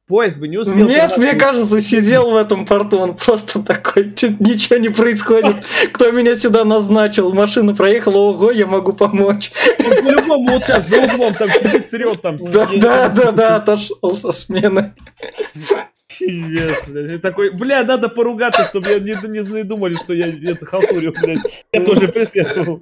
Поезд 0.08 0.36
бы 0.36 0.46
не 0.46 0.56
успел. 0.56 0.86
Нет, 0.86 1.14
туда 1.14 1.26
мне 1.26 1.34
кажется, 1.34 1.80
сидел 1.80 2.30
в 2.30 2.36
этом 2.36 2.64
порту, 2.64 2.98
он 2.98 3.16
просто 3.16 3.60
такой, 3.60 4.14
«Чё- 4.14 4.36
ничего 4.38 4.76
не 4.78 4.88
происходит. 4.88 5.56
Кто 5.92 6.12
меня 6.12 6.36
сюда 6.36 6.64
назначил? 6.64 7.32
Машина 7.32 7.74
проехала, 7.74 8.18
ого, 8.18 8.52
я 8.52 8.66
могу 8.66 8.92
помочь. 8.92 9.50
Он 9.84 10.04
по-любому 10.04 10.52
вот 10.52 10.64
сейчас 10.64 10.88
за 10.88 11.02
углом 11.02 11.34
там 11.34 11.48
сидит, 11.50 11.88
срет 11.88 12.22
там. 12.22 12.36
Да, 12.36 12.68
да, 12.76 13.08
да, 13.08 13.32
да, 13.32 13.56
отошел 13.56 14.16
со 14.16 14.30
смены. 14.30 14.94
Пиздец, 16.06 16.84
блядь. 16.86 17.10
И 17.12 17.18
такой, 17.18 17.50
бля, 17.50 17.82
надо 17.82 18.08
поругаться, 18.08 18.64
чтобы 18.64 18.88
я 18.88 19.00
не, 19.00 19.16
не, 19.28 19.40
не 19.40 19.62
думали, 19.64 19.96
что 19.96 20.14
я 20.14 20.28
это 20.28 20.64
халтурил, 20.64 21.14
блядь. 21.20 21.40
Я 21.72 21.84
тоже 21.84 22.08
преследовал. 22.08 22.80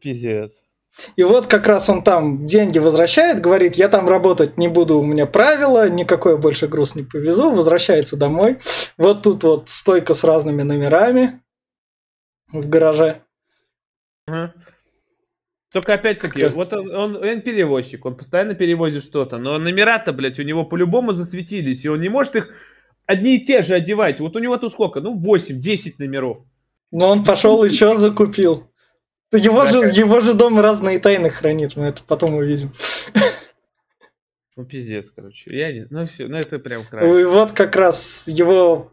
Пиздец. 0.00 0.52
И 1.16 1.24
вот 1.24 1.46
как 1.46 1.66
раз 1.66 1.88
он 1.88 2.02
там 2.04 2.46
деньги 2.46 2.78
возвращает, 2.78 3.40
говорит, 3.40 3.76
я 3.76 3.88
там 3.88 4.08
работать 4.08 4.58
не 4.58 4.68
буду, 4.68 4.98
у 4.98 5.04
меня 5.04 5.26
правила, 5.26 5.88
никакой 5.88 6.36
больше 6.38 6.68
груз 6.68 6.94
не 6.94 7.02
повезу, 7.02 7.50
возвращается 7.50 8.16
домой. 8.16 8.58
Вот 8.98 9.22
тут 9.22 9.42
вот 9.42 9.68
стойка 9.68 10.14
с 10.14 10.22
разными 10.22 10.62
номерами 10.62 11.40
в 12.52 12.68
гараже. 12.68 13.22
Ага. 14.26 14.54
Только 15.72 15.94
опять-таки, 15.94 16.42
Как- 16.42 16.54
вот 16.54 16.72
он, 16.74 16.94
он, 16.94 17.16
он 17.16 17.40
перевозчик, 17.40 18.04
он 18.04 18.14
постоянно 18.14 18.54
перевозит 18.54 19.02
что-то, 19.02 19.38
но 19.38 19.58
номера-то, 19.58 20.12
блядь, 20.12 20.38
у 20.38 20.42
него 20.42 20.64
по-любому 20.64 21.12
засветились, 21.12 21.84
и 21.84 21.88
он 21.88 22.00
не 22.00 22.10
может 22.10 22.36
их 22.36 22.50
одни 23.06 23.36
и 23.36 23.44
те 23.44 23.62
же 23.62 23.74
одевать. 23.74 24.20
Вот 24.20 24.36
у 24.36 24.38
него 24.38 24.58
тут 24.58 24.72
сколько? 24.72 25.00
Ну, 25.00 25.18
8-10 25.18 25.94
номеров. 25.98 26.44
Но 26.90 27.08
он 27.08 27.24
пошел 27.24 27.64
еще 27.64 27.96
закупил. 27.96 28.70
Его 29.32 29.66
же, 29.66 29.78
его 29.78 30.20
же 30.20 30.34
дом 30.34 30.60
разные 30.60 30.98
тайны 30.98 31.30
хранит, 31.30 31.76
мы 31.76 31.86
это 31.86 32.02
потом 32.06 32.34
увидим. 32.34 32.72
Ну, 34.54 34.66
пиздец, 34.66 35.10
короче. 35.16 35.50
Я 35.56 35.72
не... 35.72 35.86
Ну, 35.88 36.04
все, 36.04 36.28
ну 36.28 36.36
это 36.36 36.58
прям 36.58 36.84
край. 36.84 37.22
И 37.22 37.24
вот 37.24 37.52
как 37.52 37.74
раз 37.74 38.24
его 38.26 38.92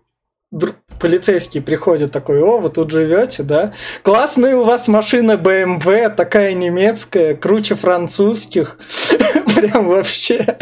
дру- 0.53 0.73
полицейский 1.01 1.61
приходит 1.61 2.13
такой, 2.13 2.41
о, 2.41 2.59
вы 2.59 2.69
тут 2.69 2.91
живете, 2.91 3.43
да? 3.43 3.73
Классная 4.01 4.55
у 4.55 4.63
вас 4.63 4.87
машина 4.87 5.33
BMW, 5.33 6.15
такая 6.15 6.53
немецкая, 6.53 7.35
круче 7.35 7.75
французских. 7.75 8.77
Прям 9.61 9.87
вообще. 9.87 10.57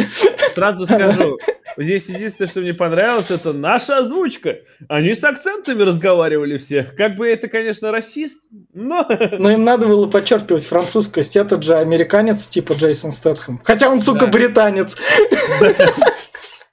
Сразу 0.52 0.86
скажу, 0.86 1.38
здесь 1.78 2.10
единственное, 2.10 2.50
что 2.50 2.62
мне 2.62 2.74
понравилось, 2.74 3.30
это 3.32 3.54
наша 3.54 3.98
озвучка. 4.00 4.58
Они 4.90 5.14
с 5.14 5.24
акцентами 5.24 5.84
разговаривали 5.84 6.58
все. 6.58 6.84
Как 6.84 7.16
бы 7.16 7.28
это, 7.28 7.48
конечно, 7.48 7.92
расист, 7.92 8.44
но... 8.74 9.08
Но 9.38 9.52
им 9.52 9.64
надо 9.64 9.88
было 9.88 10.08
подчеркивать 10.08 10.66
французскость. 10.66 11.36
Этот 11.36 11.64
же 11.64 11.76
американец 11.78 12.48
типа 12.48 12.74
Джейсон 12.74 13.12
Стэтхэм. 13.12 13.62
Хотя 13.64 13.90
он, 13.90 14.02
сука, 14.02 14.26
Да. 14.26 14.32
британец. 14.32 14.96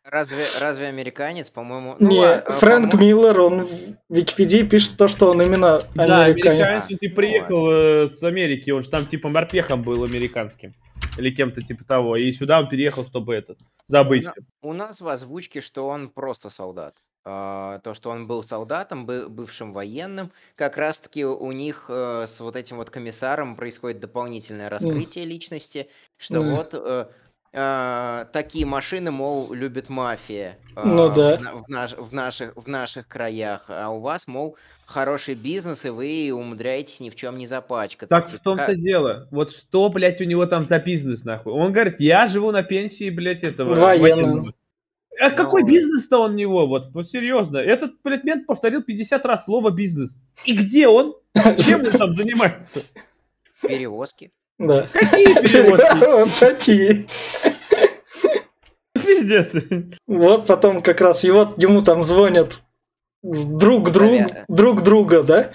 Разве, 0.04 0.44
разве 0.60 0.86
американец, 0.86 1.50
по-моему... 1.50 1.96
Не, 1.98 2.24
а, 2.24 2.52
Фрэнк 2.52 2.92
по-моему, 2.92 3.22
Миллер, 3.22 3.40
он 3.40 3.66
в 4.08 4.14
Википедии 4.14 4.62
пишет 4.62 4.96
то, 4.96 5.08
что 5.08 5.30
он 5.30 5.42
именно 5.42 5.80
Да, 5.96 6.24
американец. 6.26 6.62
американец, 6.62 6.84
он 6.88 6.98
типа 6.98 7.16
приехал 7.16 7.70
э, 7.72 8.06
с 8.08 8.22
Америки, 8.22 8.70
он 8.70 8.84
же 8.84 8.90
там 8.90 9.06
типа 9.06 9.28
морпехом 9.28 9.82
был 9.82 10.04
американским. 10.04 10.74
Или 11.16 11.30
кем-то 11.34 11.62
типа 11.62 11.84
того. 11.84 12.16
И 12.16 12.32
сюда 12.32 12.60
он 12.60 12.68
переехал, 12.68 13.04
чтобы 13.04 13.34
этот, 13.34 13.58
забыть. 13.86 14.24
На- 14.24 14.34
У 14.62 14.72
нас 14.72 15.00
в 15.00 15.08
озвучке, 15.08 15.60
что 15.60 15.86
он 15.88 16.08
просто 16.08 16.50
солдат. 16.50 16.96
А, 17.26 17.78
То, 17.78 17.94
что 17.94 18.10
он 18.10 18.26
был 18.26 18.42
солдатом, 18.42 19.06
бы- 19.06 19.28
бывшим 19.30 19.72
военным, 19.72 20.30
как 20.56 20.76
раз-таки 20.76 21.24
у 21.24 21.52
них 21.52 21.86
э, 21.88 22.26
с 22.26 22.38
вот 22.40 22.54
этим 22.54 22.76
вот 22.76 22.90
комиссаром 22.90 23.56
происходит 23.56 24.00
дополнительное 24.00 24.68
раскрытие 24.68 25.24
личности, 25.24 25.88
что 26.18 26.40
вот 26.56 26.74
э, 27.54 28.26
такие 28.32 28.66
машины, 28.66 29.10
мол, 29.10 29.52
любит 29.52 29.88
мафия 29.88 30.58
Ну 30.76 31.10
а, 31.10 31.14
да. 31.14 31.36
в 31.36 31.62
в 31.64 31.68
наш- 31.68 31.92
в 31.96 32.12
наших, 32.12 32.56
в 32.56 32.68
наших 32.68 33.08
краях, 33.08 33.64
а 33.68 33.88
у 33.90 34.00
вас, 34.00 34.26
мол, 34.26 34.56
хороший 34.86 35.34
бизнес, 35.34 35.84
и 35.84 35.90
вы 35.90 36.30
умудряетесь 36.34 37.00
ни 37.00 37.08
в 37.10 37.16
чем 37.16 37.38
не 37.38 37.46
запачкаться. 37.46 38.08
Так 38.14 38.26
в 38.28 38.32
Типа, 38.32 38.42
том-то 38.44 38.66
как- 38.66 38.78
дело. 38.80 39.28
Вот 39.30 39.52
что, 39.52 39.88
блядь, 39.88 40.20
у 40.20 40.24
него 40.24 40.44
там 40.46 40.64
за 40.64 40.78
бизнес, 40.78 41.24
нахуй? 41.24 41.52
Он 41.52 41.72
говорит, 41.72 42.00
я 42.00 42.26
живу 42.26 42.50
на 42.50 42.62
пенсии, 42.62 43.08
блядь, 43.08 43.44
этого 43.44 43.74
Военного. 43.74 44.52
А 45.20 45.30
какой 45.30 45.62
Ну, 45.62 45.68
бизнес-то 45.68 46.18
он 46.18 46.32
у 46.32 46.34
него? 46.34 46.66
Вот, 46.66 46.92
ну 46.92 47.02
серьезно. 47.04 47.58
Этот 47.58 48.02
предмет 48.02 48.46
повторил 48.48 48.82
50 48.82 49.24
раз 49.24 49.44
слово 49.44 49.70
бизнес. 49.70 50.16
И 50.44 50.56
где 50.56 50.88
он? 50.88 51.14
Чем 51.64 51.82
он 51.82 51.90
там 51.92 52.14
занимается? 52.14 52.82
перевозки. 53.62 54.32
Да. 54.58 54.88
Какие 54.92 55.34
перевозки? 55.42 56.04
Вот 56.04 56.30
такие. 56.38 57.06
Пиздец. 58.94 59.54
Вот 60.06 60.46
потом 60.46 60.82
как 60.82 61.00
раз 61.00 61.24
его, 61.24 61.52
ему 61.56 61.82
там 61.82 62.02
звонят 62.02 62.60
друг 63.22 63.90
другу, 63.90 64.12
Наверное. 64.12 64.44
друг 64.48 64.82
друга, 64.82 65.22
да? 65.22 65.52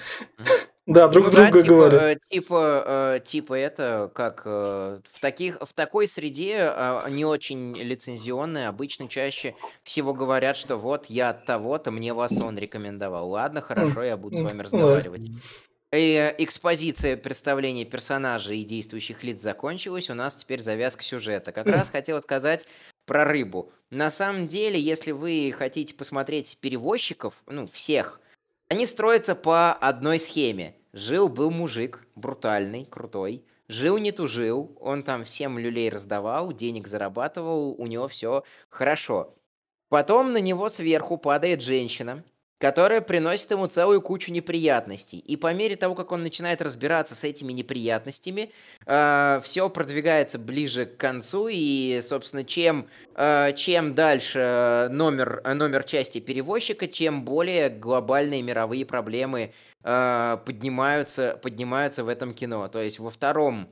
Да, 0.85 1.07
друг 1.07 1.25
Ну 1.25 1.31
да, 1.31 1.37
друга 1.43 1.61
типа, 1.61 1.67
говорят. 1.69 2.01
э, 2.01 2.17
типа, 2.31 2.83
э, 2.87 3.19
типа 3.23 3.53
это 3.53 4.11
как 4.13 4.41
э, 4.45 5.01
в 5.13 5.21
таких, 5.21 5.59
в 5.61 5.71
такой 5.73 6.07
среде 6.07 6.55
э, 6.75 6.99
не 7.11 7.25
очень 7.25 7.77
лицензионной, 7.77 8.67
обычно 8.67 9.07
чаще 9.07 9.53
всего 9.83 10.15
говорят, 10.15 10.57
что 10.57 10.77
вот 10.77 11.05
я 11.05 11.29
от 11.29 11.45
того-то, 11.45 11.91
мне 11.91 12.11
вас 12.13 12.31
он 12.41 12.57
рекомендовал. 12.57 13.29
Ладно, 13.29 13.61
хорошо, 13.61 14.01
я 14.01 14.17
буду 14.17 14.37
с 14.37 14.41
вами 14.41 14.57
да. 14.57 14.63
разговаривать. 14.63 15.27
Э, 15.91 16.35
экспозиция 16.37 17.17
представления 17.17 17.83
персонажей 17.83 18.59
и 18.59 18.65
действующих 18.65 19.23
лиц 19.23 19.41
закончилась, 19.41 20.09
у 20.11 20.13
нас 20.13 20.35
теперь 20.35 20.59
завязка 20.59 21.03
сюжета. 21.03 21.51
Как 21.51 21.65
раз 21.65 21.89
хотел 21.91 22.19
сказать 22.19 22.67
про 23.05 23.25
рыбу. 23.25 23.71
На 23.89 24.11
самом 24.11 24.47
деле, 24.47 24.79
если 24.79 25.11
вы 25.11 25.51
хотите 25.57 25.95
посмотреть 25.95 26.59
перевозчиков, 26.59 27.33
ну, 27.47 27.65
всех, 27.65 28.21
они 28.67 28.85
строятся 28.85 29.33
по 29.33 29.73
одной 29.73 30.19
схеме. 30.19 30.75
Жил-был 30.93 31.49
мужик, 31.49 32.05
брутальный, 32.15 32.85
крутой. 32.85 33.43
Жил 33.67 33.97
не 33.97 34.11
тужил, 34.11 34.77
он 34.79 35.03
там 35.03 35.23
всем 35.23 35.57
люлей 35.57 35.89
раздавал, 35.89 36.53
денег 36.53 36.87
зарабатывал, 36.87 37.75
у 37.79 37.87
него 37.87 38.07
все 38.07 38.43
хорошо. 38.69 39.35
Потом 39.89 40.33
на 40.33 40.37
него 40.37 40.69
сверху 40.69 41.17
падает 41.17 41.61
женщина, 41.61 42.23
которая 42.59 43.01
приносит 43.01 43.49
ему 43.51 43.67
целую 43.67 44.01
кучу 44.01 44.31
неприятностей. 44.31 45.17
И 45.17 45.37
по 45.37 45.53
мере 45.53 45.75
того, 45.77 45.95
как 45.95 46.11
он 46.11 46.23
начинает 46.23 46.61
разбираться 46.61 47.15
с 47.15 47.23
этими 47.23 47.53
неприятностями, 47.53 48.51
все 48.85 49.69
продвигается 49.69 50.37
ближе 50.37 50.85
к 50.85 50.97
концу. 50.97 51.47
И, 51.49 51.99
собственно, 52.03 52.43
чем, 52.43 52.87
э, 53.15 53.53
чем 53.55 53.95
дальше 53.95 54.89
номер, 54.91 55.41
э, 55.43 55.53
номер 55.53 55.83
части 55.83 56.19
перевозчика, 56.19 56.87
тем 56.87 57.23
более 57.23 57.69
глобальные 57.69 58.41
мировые 58.41 58.85
проблемы 58.85 59.53
э, 59.83 60.37
поднимаются, 60.45 61.39
поднимаются 61.41 62.03
в 62.03 62.09
этом 62.09 62.33
кино. 62.33 62.67
То 62.67 62.81
есть 62.81 62.99
во 62.99 63.09
втором 63.09 63.69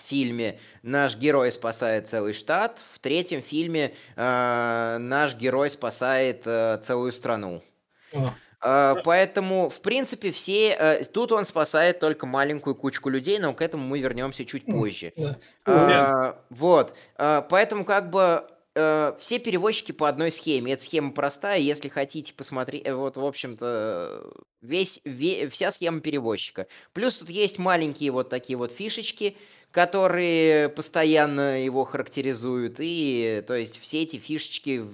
фильме 0.00 0.58
наш 0.82 1.16
герой 1.16 1.52
спасает 1.52 2.08
целый 2.08 2.32
штат, 2.32 2.80
в 2.92 2.98
третьем 2.98 3.42
фильме 3.42 3.94
э, 4.16 4.96
наш 4.98 5.36
герой 5.36 5.70
спасает 5.70 6.42
э, 6.46 6.80
целую 6.82 7.12
страну. 7.12 7.62
О, 8.12 8.30
А, 8.62 8.96
Поэтому, 9.04 9.70
в 9.70 9.80
принципе, 9.80 10.32
все... 10.32 10.70
э, 10.78 11.04
Тут 11.04 11.32
он 11.32 11.46
спасает 11.46 11.98
только 11.98 12.26
маленькую 12.26 12.74
кучку 12.74 13.08
людей, 13.08 13.38
но 13.38 13.54
к 13.54 13.62
этому 13.62 13.84
мы 13.86 14.00
вернемся 14.00 14.44
чуть 14.44 14.66
позже. 14.66 15.12
да. 15.16 15.38
А, 15.64 16.44
Вот. 16.50 16.94
А, 17.16 17.40
Поэтому, 17.42 17.84
как 17.86 18.10
бы, 18.10 18.44
э, 18.74 19.12
все 19.18 19.38
перевозчики 19.38 19.92
по 19.92 20.08
одной 20.08 20.30
схеме. 20.30 20.74
Эта 20.74 20.82
схема 20.82 21.12
простая, 21.12 21.58
если 21.58 21.88
хотите 21.88 22.34
посмотреть... 22.34 22.86
э, 22.86 22.94
Вот, 22.94 23.16
в 23.16 23.24
общем-то, 23.24 24.30
весь, 24.60 25.00
ве- 25.06 25.48
вся 25.48 25.72
схема 25.72 26.00
перевозчика. 26.00 26.66
Плюс 26.92 27.16
тут 27.16 27.30
есть 27.30 27.58
маленькие 27.58 28.10
вот 28.10 28.28
такие 28.28 28.56
вот 28.58 28.72
фишечки, 28.72 29.36
которые 29.70 30.68
постоянно 30.68 31.64
его 31.64 31.84
характеризуют. 31.84 32.76
И, 32.78 33.42
то 33.46 33.54
есть, 33.54 33.80
все 33.80 34.02
эти 34.02 34.16
фишечки 34.16 34.84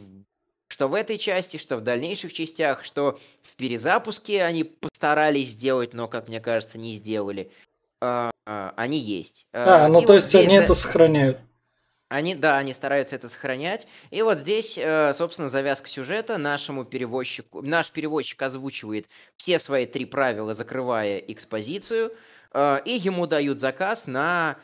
что 0.69 0.89
в 0.89 0.95
этой 0.95 1.19
части, 1.19 1.57
что 1.57 1.77
в 1.77 1.81
дальнейших 1.81 2.33
частях, 2.33 2.85
что 2.85 3.19
в 3.43 3.57
перезапуске 3.57 4.43
они 4.43 4.65
постарались 4.65 5.51
сделать, 5.51 5.95
но, 5.95 6.09
как 6.09 6.29
мне 6.29 6.41
кажется, 6.41 6.79
не 6.79 6.93
сделали. 6.93 7.51
а, 8.01 8.31
а, 8.47 8.75
они 8.77 8.99
есть. 8.99 9.47
А, 9.53 9.85
А, 9.85 9.89
ну 9.89 10.01
и 10.01 10.07
то 10.07 10.13
вот 10.13 10.15
есть 10.17 10.29
здесь, 10.29 10.49
они 10.49 10.59
да, 10.59 10.65
это 10.65 10.75
сохраняют. 10.75 11.41
они, 12.09 12.35
да, 12.35 12.59
они 12.59 12.73
стараются 12.73 13.17
это 13.17 13.29
сохранять. 13.29 13.87
И 14.11 14.23
вот 14.23 14.39
здесь, 14.39 14.77
э, 14.77 15.13
собственно, 15.15 15.49
завязка 15.49 15.89
сюжета. 15.89 16.37
Нашему 16.39 16.85
перевозчику, 16.85 17.63
наш 17.63 17.91
перевозчик 17.91 18.41
озвучивает 18.43 19.07
все 19.37 19.59
свои 19.59 19.87
три 19.87 20.05
правила, 20.05 20.53
закрывая 20.53 21.19
экспозицию, 21.19 22.11
э, 22.53 22.81
и 22.85 22.93
ему 22.93 23.27
дают 23.27 23.61
заказ 23.61 24.07
на 24.07 24.59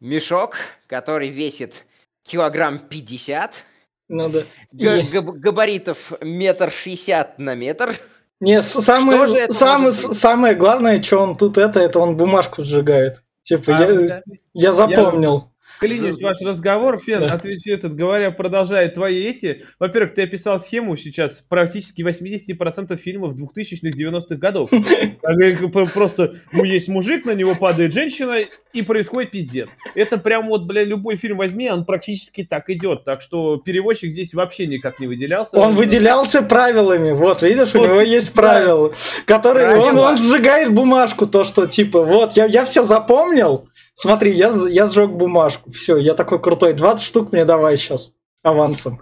мешок, 0.00 0.56
который 0.86 1.30
весит 1.30 1.84
килограмм 2.22 2.78
50, 2.78 3.64
Ну 4.08 4.28
га- 4.30 4.96
И- 4.96 5.02
габ- 5.02 5.36
габаритов 5.38 6.12
метр 6.20 6.70
шестьдесят 6.70 7.38
на 7.38 7.54
метр. 7.54 7.94
Не, 8.40 8.62
самое, 8.62 9.26
же 9.26 9.52
самое, 9.52 9.92
самое 9.92 10.54
главное, 10.54 11.02
что 11.02 11.18
он 11.18 11.36
тут 11.36 11.58
это, 11.58 11.80
это 11.80 11.98
он 11.98 12.16
бумажку 12.16 12.62
сжигает. 12.62 13.18
Типа, 13.42 13.76
А, 13.76 13.80
я, 13.80 14.08
да. 14.08 14.22
я 14.52 14.72
запомнил. 14.72 15.50
Клянусь, 15.80 16.20
ваш 16.20 16.40
разговор, 16.40 16.98
Фен, 16.98 17.20
Да. 17.20 17.34
отвечу 17.34 17.72
этот, 17.72 17.94
говоря, 17.94 18.30
продолжая 18.30 18.88
твои 18.88 19.24
эти. 19.24 19.62
Во-первых, 19.78 20.14
ты 20.14 20.22
описал 20.22 20.58
схему 20.58 20.96
сейчас 20.96 21.44
практически 21.48 22.02
80% 22.02 22.96
фильмов 22.96 23.34
2000-х, 23.34 23.96
90-х 23.96 24.36
годов. 24.36 24.70
Просто 25.94 26.34
ну, 26.52 26.64
есть 26.64 26.88
мужик, 26.88 27.24
на 27.24 27.32
него 27.32 27.54
падает 27.54 27.92
женщина, 27.92 28.38
и 28.72 28.82
происходит 28.82 29.30
пиздец. 29.30 29.68
Это 29.94 30.18
прям 30.18 30.48
вот, 30.48 30.64
бля, 30.64 30.84
любой 30.84 31.16
фильм 31.16 31.38
возьми, 31.38 31.70
он 31.70 31.84
практически 31.84 32.44
так 32.44 32.68
идет. 32.70 33.04
Так 33.04 33.22
что 33.22 33.56
перевозчик 33.56 34.10
здесь 34.10 34.34
вообще 34.34 34.66
никак 34.66 35.00
не 35.00 35.06
выделялся. 35.06 35.56
Он 35.58 35.74
выделялся 35.74 36.42
правилами. 36.42 37.12
Вот, 37.12 37.42
видишь, 37.42 37.74
у 37.74 37.82
него 37.82 38.00
есть 38.00 38.32
правила, 38.32 38.92
которые 39.26 39.76
он, 39.76 39.96
он 39.98 40.16
сжигает 40.18 40.72
бумажку, 40.72 41.26
то, 41.26 41.44
что 41.44 41.66
типа, 41.66 42.02
вот, 42.02 42.36
я, 42.36 42.46
я 42.46 42.64
все 42.64 42.84
запомнил. 42.84 43.68
Смотри, 44.00 44.32
я, 44.32 44.52
я 44.68 44.86
сжег 44.86 45.10
бумажку. 45.10 45.72
Все, 45.72 45.96
я 45.96 46.14
такой 46.14 46.40
крутой. 46.40 46.74
20 46.74 47.04
штук 47.04 47.32
мне 47.32 47.44
давай 47.44 47.76
сейчас 47.76 48.12
авансом. 48.44 49.00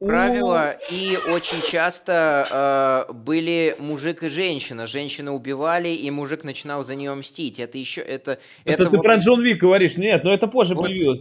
Правила, 0.00 0.74
и 0.90 1.18
очень 1.32 1.60
часто 1.70 3.06
э, 3.08 3.12
были 3.12 3.76
мужик 3.78 4.22
и 4.22 4.30
женщина. 4.30 4.86
Женщину 4.86 5.34
убивали, 5.34 5.90
и 5.90 6.10
мужик 6.10 6.44
начинал 6.44 6.82
за 6.82 6.94
нее 6.94 7.14
мстить. 7.14 7.60
Это 7.60 7.76
еще... 7.76 8.00
Это, 8.00 8.38
Это, 8.64 8.86
ты 8.86 8.90
вот- 8.96 9.02
про 9.02 9.16
Джон 9.16 9.42
Вик 9.42 9.60
говоришь? 9.60 9.98
Нет, 9.98 10.24
но 10.24 10.32
это 10.32 10.46
позже 10.46 10.74
Вот. 10.74 10.86
появилось. 10.86 11.20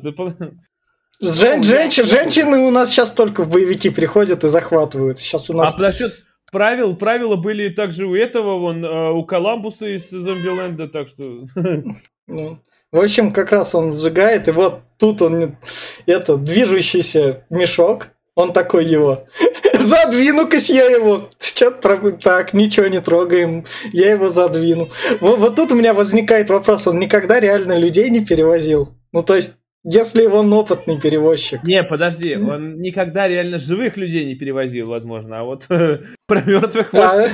Жен- 1.20 1.64
женщин- 1.64 2.08
женщины 2.08 2.60
у 2.60 2.72
нас 2.72 2.90
сейчас 2.92 3.12
только 3.12 3.44
в 3.44 3.50
боевики 3.50 3.90
приходят 3.90 4.46
и 4.46 4.50
захватывают. 4.50 5.20
Сейчас 5.20 5.50
у 5.50 5.54
нас... 5.54 5.76
А 5.76 5.82
насчет 5.82 6.14
правил, 6.50 6.96
правила 6.96 7.36
были 7.36 7.68
также 7.70 8.06
у 8.08 8.16
этого, 8.16 8.58
вон, 8.58 8.86
э, 8.86 9.12
у 9.12 9.26
Коламбуса 9.26 9.90
из 9.96 10.10
Зомбиленда, 10.10 10.88
так 10.88 11.10
что... 11.10 11.44
ну, 12.28 12.58
В 12.92 13.00
общем, 13.00 13.32
как 13.32 13.52
раз 13.52 13.74
он 13.74 13.94
сжигает, 13.94 14.50
и 14.50 14.52
вот 14.52 14.82
тут 14.98 15.22
он, 15.22 15.56
это, 16.06 16.36
движущийся 16.36 17.46
мешок, 17.50 18.10
он 18.36 18.52
такой 18.52 18.86
его. 18.86 19.28
Задвину-ка 19.74 20.58
я 20.58 20.86
его. 20.86 21.30
Что-то 21.40 22.12
так, 22.22 22.54
ничего 22.54 22.88
не 22.88 23.02
трогаем. 23.02 23.66
Я 23.94 24.12
его 24.12 24.30
задвину. 24.30 24.90
Вот, 25.20 25.40
вот 25.40 25.56
тут 25.56 25.72
у 25.72 25.76
меня 25.76 25.94
возникает 25.94 26.50
вопрос. 26.50 26.88
Он 26.88 27.00
никогда 27.00 27.40
реально 27.40 27.78
людей 27.78 28.10
не 28.10 28.26
перевозил. 28.26 28.90
Ну, 29.12 29.24
то 29.24 29.36
есть, 29.36 29.54
если 29.84 30.26
он 30.28 30.54
опытный 30.54 31.00
перевозчик. 31.00 31.64
Не, 31.64 31.84
подожди, 31.84 32.36
он 32.36 32.80
никогда 32.82 33.28
реально 33.28 33.58
живых 33.58 33.98
людей 33.98 34.26
не 34.26 34.36
перевозил, 34.36 34.86
возможно, 34.88 35.40
а 35.40 35.44
вот 35.44 35.68
про 36.28 36.42
мертвых 36.42 36.94
а, 36.94 37.28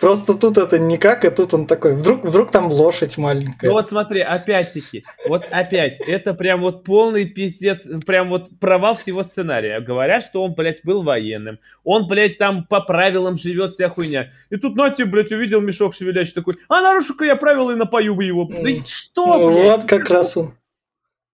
Просто 0.00 0.34
тут 0.34 0.58
это 0.58 0.78
никак, 0.78 1.24
и 1.24 1.30
тут 1.30 1.54
он 1.54 1.66
такой, 1.66 1.94
вдруг, 1.94 2.24
вдруг 2.24 2.50
там 2.50 2.70
лошадь 2.70 3.16
маленькая. 3.16 3.68
Ну 3.68 3.74
вот 3.74 3.88
смотри, 3.88 4.20
опять-таки, 4.20 5.04
вот 5.28 5.44
опять, 5.50 6.00
это 6.00 6.34
прям 6.34 6.60
вот 6.60 6.82
полный 6.82 7.24
пиздец, 7.24 7.86
прям 8.04 8.30
вот 8.30 8.48
провал 8.58 8.96
всего 8.96 9.22
сценария. 9.22 9.80
Говорят, 9.80 10.24
что 10.24 10.42
он, 10.42 10.54
блядь, 10.54 10.84
был 10.84 11.02
военным, 11.02 11.60
он, 11.84 12.08
блядь, 12.08 12.38
там 12.38 12.64
по 12.64 12.80
правилам 12.80 13.36
живет, 13.36 13.72
вся 13.72 13.88
хуйня. 13.88 14.30
И 14.50 14.56
тут 14.56 14.74
Нати, 14.76 15.04
блядь, 15.04 15.30
увидел 15.30 15.60
мешок 15.60 15.94
шевелящий 15.94 16.34
такой, 16.34 16.54
а 16.68 16.80
нарушу-ка 16.80 17.24
я 17.24 17.36
правила 17.36 17.70
и 17.70 17.76
напою 17.76 18.16
бы 18.16 18.24
его. 18.24 18.44
Да 18.44 18.70
что, 18.84 19.38
ну 19.38 19.50
блядь? 19.50 19.66
Вот 19.66 19.84
как 19.84 20.10
раз 20.10 20.36
он. 20.36 20.54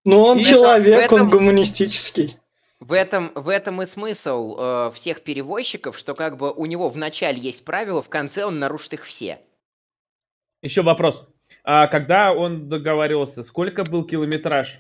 Ну, 0.07 0.23
он 0.23 0.38
и 0.38 0.45
человек, 0.45 1.07
этом, 1.07 1.23
он 1.23 1.31
гуманистический. 1.31 2.37
В 2.79 2.92
этом, 2.92 3.33
в 3.35 3.49
этом 3.49 3.83
и 3.83 3.87
смысл 3.87 4.57
э, 4.57 4.90
всех 4.95 5.23
перевозчиков, 5.23 5.99
что 5.99 6.14
как 6.14 6.37
бы 6.37 6.53
у 6.53 6.64
него 6.66 6.88
в 6.90 6.97
начале 6.97 7.40
есть 7.40 7.64
правила, 7.64 8.01
в 8.03 8.09
конце 8.09 8.45
он 8.45 8.61
нарушит 8.61 8.92
их 8.92 9.05
все. 9.05 9.40
Еще 10.62 10.83
вопрос. 10.83 11.27
А 11.64 11.88
когда 11.88 12.33
он 12.33 12.69
договаривался, 12.69 13.42
сколько 13.42 13.83
был 13.83 14.05
километраж? 14.05 14.79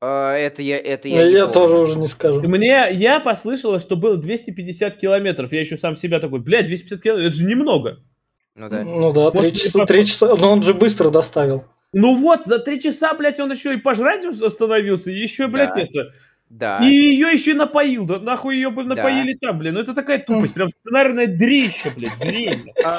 А, 0.00 0.34
это 0.34 0.60
я, 0.60 0.76
это 0.76 1.06
я. 1.06 1.22
Я 1.22 1.46
тоже 1.46 1.78
уже 1.78 1.96
не 1.96 2.08
скажу. 2.08 2.40
Мне 2.48 2.88
я 2.90 3.20
послышала, 3.20 3.78
что 3.78 3.94
было 3.94 4.16
250 4.16 4.96
километров. 4.96 5.52
Я 5.52 5.60
еще 5.60 5.76
сам 5.76 5.94
себя 5.94 6.18
такой, 6.18 6.40
блядь, 6.40 6.66
250 6.66 7.00
километров, 7.00 7.28
это 7.28 7.36
же 7.36 7.44
немного. 7.44 7.98
Ну 8.56 8.68
да. 8.68 8.82
Ну 8.82 9.12
да, 9.12 9.30
три 9.30 9.54
часа, 9.54 9.86
три 9.86 10.04
часа, 10.04 10.34
но 10.34 10.50
он 10.50 10.64
же 10.64 10.74
быстро 10.74 11.10
доставил. 11.10 11.64
Ну 11.92 12.16
вот, 12.16 12.42
за 12.46 12.58
три 12.58 12.80
часа, 12.80 13.14
блядь, 13.14 13.40
он 13.40 13.52
еще 13.52 13.74
и 13.74 13.78
пожрать 13.78 14.24
остановился, 14.24 15.10
и 15.10 15.18
еще, 15.18 15.46
блядь, 15.46 15.74
да. 15.74 15.80
это... 15.80 16.12
Да. 16.48 16.78
И 16.80 16.86
ее 16.86 17.32
еще 17.32 17.50
и 17.50 17.54
напоил, 17.54 18.06
да 18.06 18.20
нахуй 18.20 18.54
ее 18.54 18.70
бы 18.70 18.84
напоили 18.84 19.32
да. 19.32 19.48
там, 19.48 19.58
блин, 19.58 19.74
ну 19.74 19.80
это 19.80 19.94
такая 19.94 20.20
тупость, 20.20 20.54
прям 20.54 20.68
сценарная 20.68 21.26
дрища, 21.26 21.90
блядь, 21.96 22.18
дрень. 22.20 22.72
А, 22.84 22.98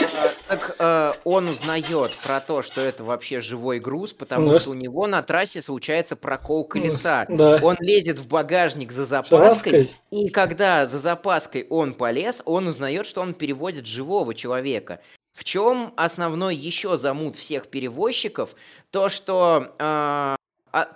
так 0.50 0.76
а, 0.80 1.15
он 1.23 1.47
узнает 1.47 2.12
про 2.21 2.41
то, 2.41 2.62
что 2.62 2.82
это 2.82 3.06
вообще 3.06 3.39
живой 3.39 3.80
груз, 3.80 4.12
потому 4.12 4.52
ну, 4.52 4.60
что 4.60 4.71
у 4.71 4.73
него 4.73 5.08
на 5.08 5.21
трассе 5.21 5.62
случается 5.62 6.17
прокол 6.17 6.65
колеса. 6.65 7.26
Да. 7.30 7.60
Он 7.63 7.78
лезет 7.80 8.19
в 8.19 8.28
багажник 8.28 8.91
за 8.91 9.06
запаской, 9.06 9.91
и 10.12 10.28
когда 10.28 10.86
за 10.86 11.00
запаской 11.00 11.67
он 11.69 11.93
полез, 11.93 12.41
он 12.43 12.67
узнает, 12.67 13.08
что 13.08 13.21
он 13.21 13.34
перевозит 13.34 13.86
живого 13.86 14.34
человека. 14.36 15.00
В 15.38 15.43
чем 15.43 15.93
основной 15.97 16.56
еще 16.56 16.97
замут 16.97 17.36
всех 17.36 17.67
перевозчиков? 17.67 18.56
То, 18.89 19.08
что 19.10 19.76
э, 19.78 20.36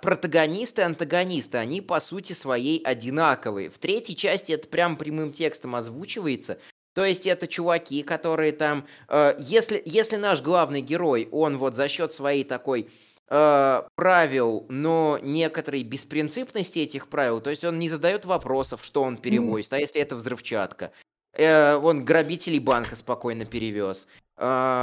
протагонисты 0.02 0.80
и 0.80 0.84
антагонисты, 0.84 1.58
они 1.58 1.80
по 1.80 2.00
сути 2.00 2.32
своей 2.32 2.82
одинаковые. 2.82 3.70
В 3.70 3.78
третьей 3.78 4.16
части 4.16 4.50
это 4.50 4.66
прям 4.66 4.96
прямым 4.96 5.32
текстом 5.32 5.76
озвучивается. 5.76 6.58
То 6.92 7.04
есть 7.04 7.24
это 7.28 7.46
чуваки, 7.46 8.02
которые 8.02 8.50
там... 8.50 8.84
Э, 9.06 9.36
если, 9.38 9.80
если 9.84 10.16
наш 10.16 10.42
главный 10.42 10.80
герой, 10.80 11.28
он 11.30 11.56
вот 11.56 11.76
за 11.76 11.86
счет 11.86 12.12
своей 12.12 12.42
такой 12.42 12.90
э, 13.28 13.82
правил, 13.94 14.66
но 14.68 15.20
некоторой 15.22 15.84
беспринципности 15.84 16.80
этих 16.80 17.08
правил, 17.08 17.40
то 17.40 17.50
есть 17.50 17.62
он 17.62 17.78
не 17.78 17.88
задает 17.88 18.24
вопросов, 18.24 18.84
что 18.84 19.04
он 19.04 19.18
перевозит, 19.18 19.72
mm. 19.72 19.76
а 19.76 19.78
если 19.78 20.00
это 20.00 20.16
взрывчатка. 20.16 20.90
Э, 21.34 21.76
он 21.76 22.04
грабителей 22.04 22.58
банка 22.58 22.96
спокойно 22.96 23.44
перевез. 23.44 24.08
А, 24.36 24.82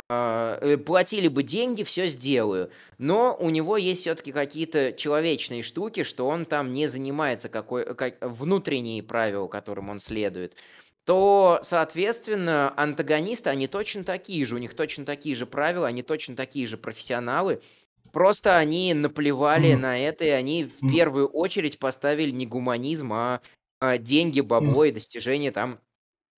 э, 0.61 0.77
платили 0.77 1.27
бы 1.27 1.43
деньги, 1.43 1.83
все 1.83 2.07
сделаю. 2.07 2.69
Но 2.97 3.35
у 3.39 3.49
него 3.49 3.77
есть 3.77 4.01
все-таки 4.01 4.31
какие-то 4.31 4.93
человечные 4.93 5.63
штуки, 5.63 6.03
что 6.03 6.27
он 6.27 6.45
там 6.45 6.71
не 6.71 6.87
занимается 6.87 7.49
какой, 7.49 7.95
как, 7.95 8.17
внутренние 8.21 9.03
правила, 9.03 9.47
которым 9.47 9.89
он 9.89 9.99
следует 9.99 10.55
то, 11.09 11.59
соответственно, 11.63 12.71
антагонисты, 12.77 13.49
они 13.49 13.65
точно 13.65 14.03
такие 14.03 14.45
же, 14.45 14.53
у 14.53 14.59
них 14.59 14.75
точно 14.75 15.05
такие 15.05 15.33
же 15.33 15.47
правила, 15.47 15.87
они 15.87 16.03
точно 16.03 16.35
такие 16.35 16.67
же 16.67 16.77
профессионалы, 16.77 17.63
просто 18.11 18.57
они 18.57 18.93
наплевали 18.93 19.71
mm. 19.71 19.77
на 19.77 19.97
это, 19.97 20.25
и 20.25 20.29
они 20.29 20.65
в 20.65 20.83
mm. 20.83 20.93
первую 20.93 21.27
очередь 21.27 21.79
поставили 21.79 22.29
не 22.29 22.45
гуманизм, 22.45 23.11
а, 23.11 23.41
а 23.79 23.97
деньги, 23.97 24.41
бабло 24.41 24.85
mm. 24.85 24.89
и 24.89 24.91
достижение 24.91 25.51
там 25.51 25.79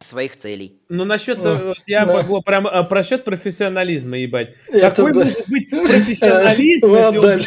своих 0.04 0.38
целей. 0.38 0.82
Ну, 0.90 1.06
насчет, 1.06 1.46
О, 1.46 1.74
я 1.88 2.06
да. 2.06 2.14
могу 2.14 2.42
прям 2.42 2.68
а, 2.68 2.84
про 2.84 3.04
счет 3.04 3.24
профессионализма, 3.24 4.18
ебать. 4.18 4.56
Это 4.68 4.90
Какой 4.90 5.14
да. 5.14 5.20
может 5.22 5.50
быть 5.50 5.70
профессионализм, 5.70 6.94
если 6.94 7.18
он... 7.18 7.42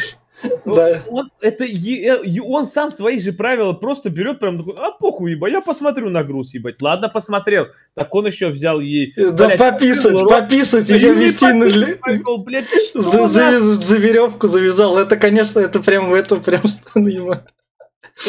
Да. 0.64 1.02
Он, 1.08 1.30
это, 1.40 1.64
э, 1.64 2.40
он 2.42 2.66
сам 2.66 2.90
свои 2.90 3.18
же 3.18 3.32
правила 3.32 3.72
просто 3.72 4.10
берет 4.10 4.40
прям 4.40 4.58
такой, 4.58 4.74
а 4.76 4.90
похуй, 4.92 5.32
ебать, 5.32 5.52
я 5.52 5.60
посмотрю 5.60 6.10
на 6.10 6.22
груз, 6.22 6.52
ебать. 6.52 6.82
Ладно, 6.82 7.08
посмотрел. 7.08 7.68
Так 7.94 8.14
он 8.14 8.26
еще 8.26 8.48
взял 8.48 8.80
ей... 8.80 9.14
Да 9.16 9.46
блядь, 9.46 9.58
пописать, 9.58 10.12
рот, 10.12 10.28
пописать, 10.28 10.90
ее 10.90 11.14
вести 11.14 11.46
на... 11.46 11.70
За, 13.02 13.26
за, 13.26 13.74
за 13.80 13.96
веревку 13.96 14.48
завязал. 14.48 14.98
Это, 14.98 15.16
конечно, 15.16 15.60
это 15.60 15.80
прям, 15.80 16.12
это 16.12 16.36
прям... 16.36 16.62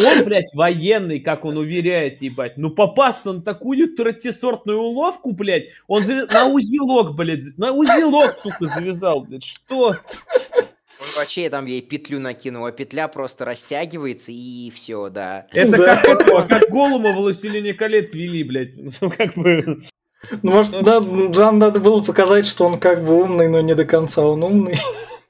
Он, 0.03 0.23
блядь, 0.25 0.53
военный, 0.53 1.19
как 1.19 1.45
он 1.45 1.57
уверяет, 1.57 2.21
ебать. 2.21 2.57
Ну, 2.57 2.69
попасться 2.69 3.33
на 3.33 3.41
такую 3.41 3.95
третисортную 3.95 4.79
уловку, 4.79 5.31
блядь, 5.31 5.69
он 5.87 6.03
зав... 6.03 6.31
на 6.31 6.47
узелок, 6.47 7.15
блядь, 7.15 7.57
на 7.57 7.71
узелок, 7.71 8.33
сука, 8.33 8.67
завязал, 8.67 9.21
блядь. 9.21 9.43
Что? 9.43 9.95
Он 10.99 11.07
вообще 11.17 11.49
там 11.49 11.65
ей 11.65 11.81
петлю 11.81 12.19
накинул, 12.19 12.65
а 12.65 12.71
петля 12.71 13.07
просто 13.07 13.45
растягивается 13.45 14.31
и 14.31 14.71
все, 14.73 15.09
да. 15.09 15.47
Это 15.51 15.77
да. 15.77 15.97
как, 15.97 16.21
это, 16.21 16.41
как 16.43 16.69
Голума 16.69 17.11
в 17.11 17.15
«Властелине 17.15 17.73
колец» 17.73 18.13
вели, 18.13 18.43
блядь. 18.43 18.73
Ну, 19.01 19.11
как 19.11 19.35
бы... 19.35 19.79
Ну, 20.41 20.51
может, 20.51 20.71
надо, 20.73 21.01
нам 21.01 21.59
надо 21.59 21.79
было 21.79 22.01
показать, 22.01 22.47
что 22.47 22.65
он 22.65 22.79
как 22.79 23.05
бы 23.05 23.13
умный, 23.13 23.47
но 23.47 23.61
не 23.61 23.75
до 23.75 23.85
конца 23.85 24.23
он 24.23 24.43
умный. 24.43 24.75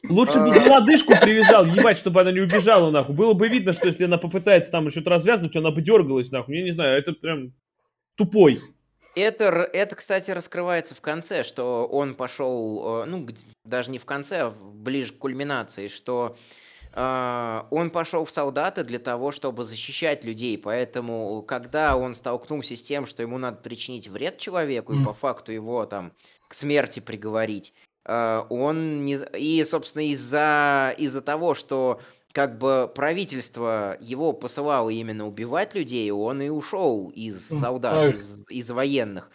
Лучше 0.10 0.40
бы 0.40 0.52
за 0.52 0.62
лодыжку 0.62 1.14
привязал, 1.22 1.66
ебать, 1.66 1.98
чтобы 1.98 2.22
она 2.22 2.32
не 2.32 2.42
убежала, 2.42 2.92
нахуй. 2.92 3.16
Было 3.16 3.34
бы 3.34 3.48
видно, 3.48 3.74
что 3.74 3.88
если 3.88 4.06
она 4.06 4.18
попытается 4.18 4.72
там 4.72 4.88
еще 4.88 5.02
развязывать, 5.02 5.56
она 5.56 5.72
бы 5.72 5.82
дергалась, 5.82 6.32
нахуй. 6.32 6.58
Я 6.58 6.64
не 6.64 6.72
знаю, 6.72 6.98
это 6.98 7.14
прям 7.14 7.54
тупой. 8.16 8.62
Это, 9.16 9.46
это, 9.46 9.96
кстати, 9.96 10.32
раскрывается 10.32 10.94
в 10.94 11.02
конце, 11.02 11.44
что 11.44 11.88
он 11.88 12.16
пошел, 12.16 13.04
э, 13.04 13.06
ну, 13.06 13.28
даже 13.64 13.90
не 13.90 13.98
в 13.98 14.06
конце, 14.06 14.42
а 14.42 14.50
ближе 14.52 15.14
к 15.14 15.20
кульминации, 15.20 15.88
что 15.88 16.36
э, 16.92 17.62
он 17.72 17.92
пошел 17.92 18.26
в 18.26 18.32
солдаты 18.32 18.84
для 18.84 19.00
того, 19.00 19.32
чтобы 19.32 19.64
защищать 19.64 20.26
людей, 20.26 20.58
поэтому, 20.58 21.42
когда 21.44 21.96
он 21.96 22.14
столкнулся 22.14 22.76
с 22.76 22.84
тем, 22.84 23.08
что 23.08 23.24
ему 23.24 23.38
надо 23.38 23.58
причинить 23.58 24.10
вред 24.10 24.38
человеку 24.38 24.94
mm. 24.94 25.02
и 25.02 25.06
по 25.06 25.14
факту 25.14 25.54
его 25.54 25.86
там 25.86 26.12
к 26.50 26.54
смерти 26.54 27.00
приговорить, 27.00 27.74
а, 27.78 27.85
он 28.06 29.06
не... 29.06 29.18
И, 29.38 29.64
собственно, 29.66 30.04
из-за 30.12 30.94
из 30.98 31.20
того, 31.24 31.54
что 31.54 32.02
как 32.32 32.58
бы 32.58 32.92
правительство 32.94 33.98
его 34.02 34.34
посылало 34.34 34.90
именно 34.90 35.26
убивать 35.28 35.74
людей, 35.74 36.12
он 36.12 36.42
и 36.42 36.50
ушел 36.50 37.10
из 37.16 37.48
солдат, 37.48 38.14
из, 38.14 38.42
из 38.50 38.70
военных. 38.70 39.32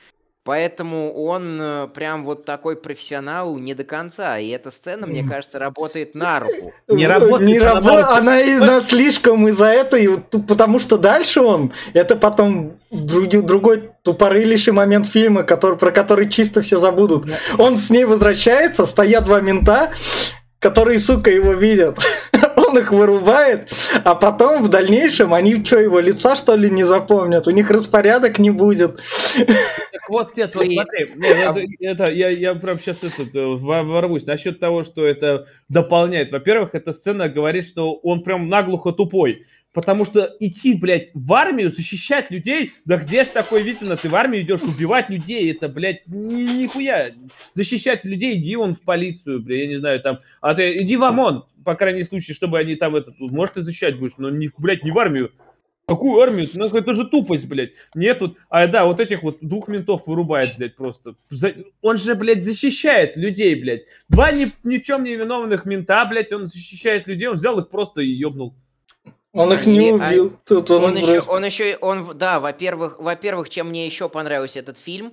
Поэтому 0.50 1.12
он 1.12 1.60
э, 1.60 1.88
прям 1.94 2.24
вот 2.24 2.44
такой 2.44 2.74
профессионал 2.74 3.56
не 3.56 3.72
до 3.72 3.84
конца. 3.84 4.36
И 4.40 4.48
эта 4.48 4.72
сцена, 4.72 5.06
мне 5.06 5.22
кажется, 5.22 5.60
работает 5.60 6.16
на 6.16 6.40
руку. 6.40 6.72
Не 6.88 7.06
работает. 7.06 7.48
Не 7.48 7.60
рабо... 7.60 8.16
Она 8.16 8.40
и 8.40 8.54
на 8.56 8.80
слишком 8.80 9.46
из-за 9.46 9.66
этого, 9.66 10.16
потому 10.48 10.80
что 10.80 10.98
дальше 10.98 11.40
он, 11.40 11.70
это 11.92 12.16
потом 12.16 12.72
другой 12.90 13.90
тупорылейший 14.02 14.72
момент 14.72 15.06
фильма, 15.06 15.44
который, 15.44 15.78
про 15.78 15.92
который 15.92 16.28
чисто 16.28 16.62
все 16.62 16.78
забудут. 16.78 17.26
Он 17.56 17.76
с 17.76 17.88
ней 17.88 18.02
возвращается, 18.04 18.86
стоят 18.86 19.26
два 19.26 19.40
мента, 19.40 19.90
которые, 20.58 20.98
сука, 20.98 21.30
его 21.30 21.52
видят. 21.52 21.96
Он 22.70 22.78
их 22.78 22.92
вырубает, 22.92 23.68
а 24.04 24.14
потом 24.14 24.62
в 24.62 24.68
дальнейшем 24.68 25.34
они 25.34 25.64
что, 25.64 25.80
его 25.80 25.98
лица, 25.98 26.36
что 26.36 26.54
ли, 26.54 26.70
не 26.70 26.84
запомнят? 26.84 27.48
У 27.48 27.50
них 27.50 27.68
распорядок 27.68 28.38
не 28.38 28.50
будет. 28.50 29.00
Так 29.36 30.08
вот, 30.08 30.34
Тет, 30.34 30.54
вот 30.54 30.66
смотри, 30.66 31.10
это, 31.20 31.64
это, 31.80 32.12
я, 32.12 32.28
я 32.28 32.54
прям 32.54 32.78
сейчас 32.78 33.02
этот, 33.02 33.34
э, 33.34 33.44
ворвусь 33.44 34.24
насчет 34.24 34.60
того, 34.60 34.84
что 34.84 35.04
это 35.04 35.48
дополняет. 35.68 36.30
Во-первых, 36.30 36.76
эта 36.76 36.92
сцена 36.92 37.28
говорит, 37.28 37.66
что 37.66 37.94
он 37.94 38.22
прям 38.22 38.48
наглухо 38.48 38.92
тупой. 38.92 39.44
Потому 39.72 40.04
что 40.04 40.34
идти, 40.40 40.74
блядь, 40.74 41.10
в 41.14 41.32
армию, 41.32 41.70
защищать 41.70 42.30
людей, 42.32 42.72
да 42.86 42.96
где 42.96 43.22
ж 43.22 43.28
такой 43.28 43.62
видно, 43.62 43.96
ты 43.96 44.08
в 44.08 44.14
армию 44.16 44.42
идешь 44.42 44.62
убивать 44.62 45.08
людей, 45.08 45.52
это, 45.52 45.68
блядь, 45.68 46.06
ни, 46.08 46.62
нихуя. 46.62 47.12
Защищать 47.54 48.04
людей, 48.04 48.36
иди 48.36 48.56
он 48.56 48.74
в 48.74 48.82
полицию, 48.82 49.40
блядь, 49.40 49.60
я 49.60 49.66
не 49.68 49.78
знаю, 49.78 50.00
там, 50.00 50.18
а 50.40 50.54
ты 50.54 50.76
иди 50.76 50.96
в 50.96 51.04
ОМОН, 51.04 51.44
по 51.64 51.74
крайней 51.74 52.02
случае, 52.02 52.34
чтобы 52.34 52.58
они 52.58 52.74
там, 52.76 52.96
это, 52.96 53.12
может, 53.18 53.56
и 53.56 53.62
защищать 53.62 53.98
будешь, 53.98 54.16
но, 54.18 54.30
не, 54.30 54.50
блядь, 54.58 54.84
не 54.84 54.90
в 54.90 54.98
армию. 54.98 55.32
Какую 55.86 56.20
армию? 56.20 56.48
Ну, 56.54 56.66
это 56.66 56.94
же 56.94 57.08
тупость, 57.08 57.48
блядь. 57.48 57.72
Нет, 57.94 58.20
вот, 58.20 58.36
а 58.48 58.68
да, 58.68 58.84
вот 58.84 59.00
этих 59.00 59.24
вот 59.24 59.38
двух 59.40 59.66
ментов 59.66 60.06
вырубает, 60.06 60.54
блядь, 60.56 60.76
просто. 60.76 61.16
Он 61.82 61.96
же, 61.96 62.14
блядь, 62.14 62.44
защищает 62.44 63.16
людей, 63.16 63.56
блядь. 63.56 63.82
Два 64.08 64.30
ни, 64.30 64.52
ни 64.62 64.78
в 64.78 64.84
чем 64.84 65.02
не 65.02 65.16
виновных 65.16 65.64
мента, 65.64 66.04
блядь, 66.04 66.32
он 66.32 66.46
защищает 66.46 67.08
людей, 67.08 67.26
он 67.26 67.36
взял 67.36 67.58
их 67.58 67.70
просто 67.70 68.02
и 68.02 68.08
ёбнул. 68.08 68.54
Он 69.32 69.52
их 69.52 69.66
не 69.66 69.92
убил. 69.92 70.32
А, 70.34 70.48
Тут 70.48 70.70
он, 70.70 70.84
он, 70.84 70.96
еще, 70.96 71.20
он 71.20 71.44
еще, 71.44 71.76
он, 71.80 72.16
да, 72.16 72.40
во-первых, 72.40 72.98
во-первых, 72.98 73.48
чем 73.48 73.70
мне 73.70 73.86
еще 73.86 74.08
понравился 74.08 74.60
этот 74.60 74.78
фильм, 74.78 75.12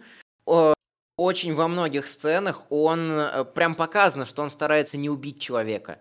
очень 1.18 1.56
во 1.56 1.68
многих 1.68 2.08
сценах 2.08 2.66
он 2.70 3.12
э, 3.12 3.46
прям 3.46 3.74
показано, 3.74 4.26
что 4.26 4.44
он 4.44 4.52
старается 4.52 4.98
не 4.98 5.10
убить 5.10 5.42
человека. 5.42 6.00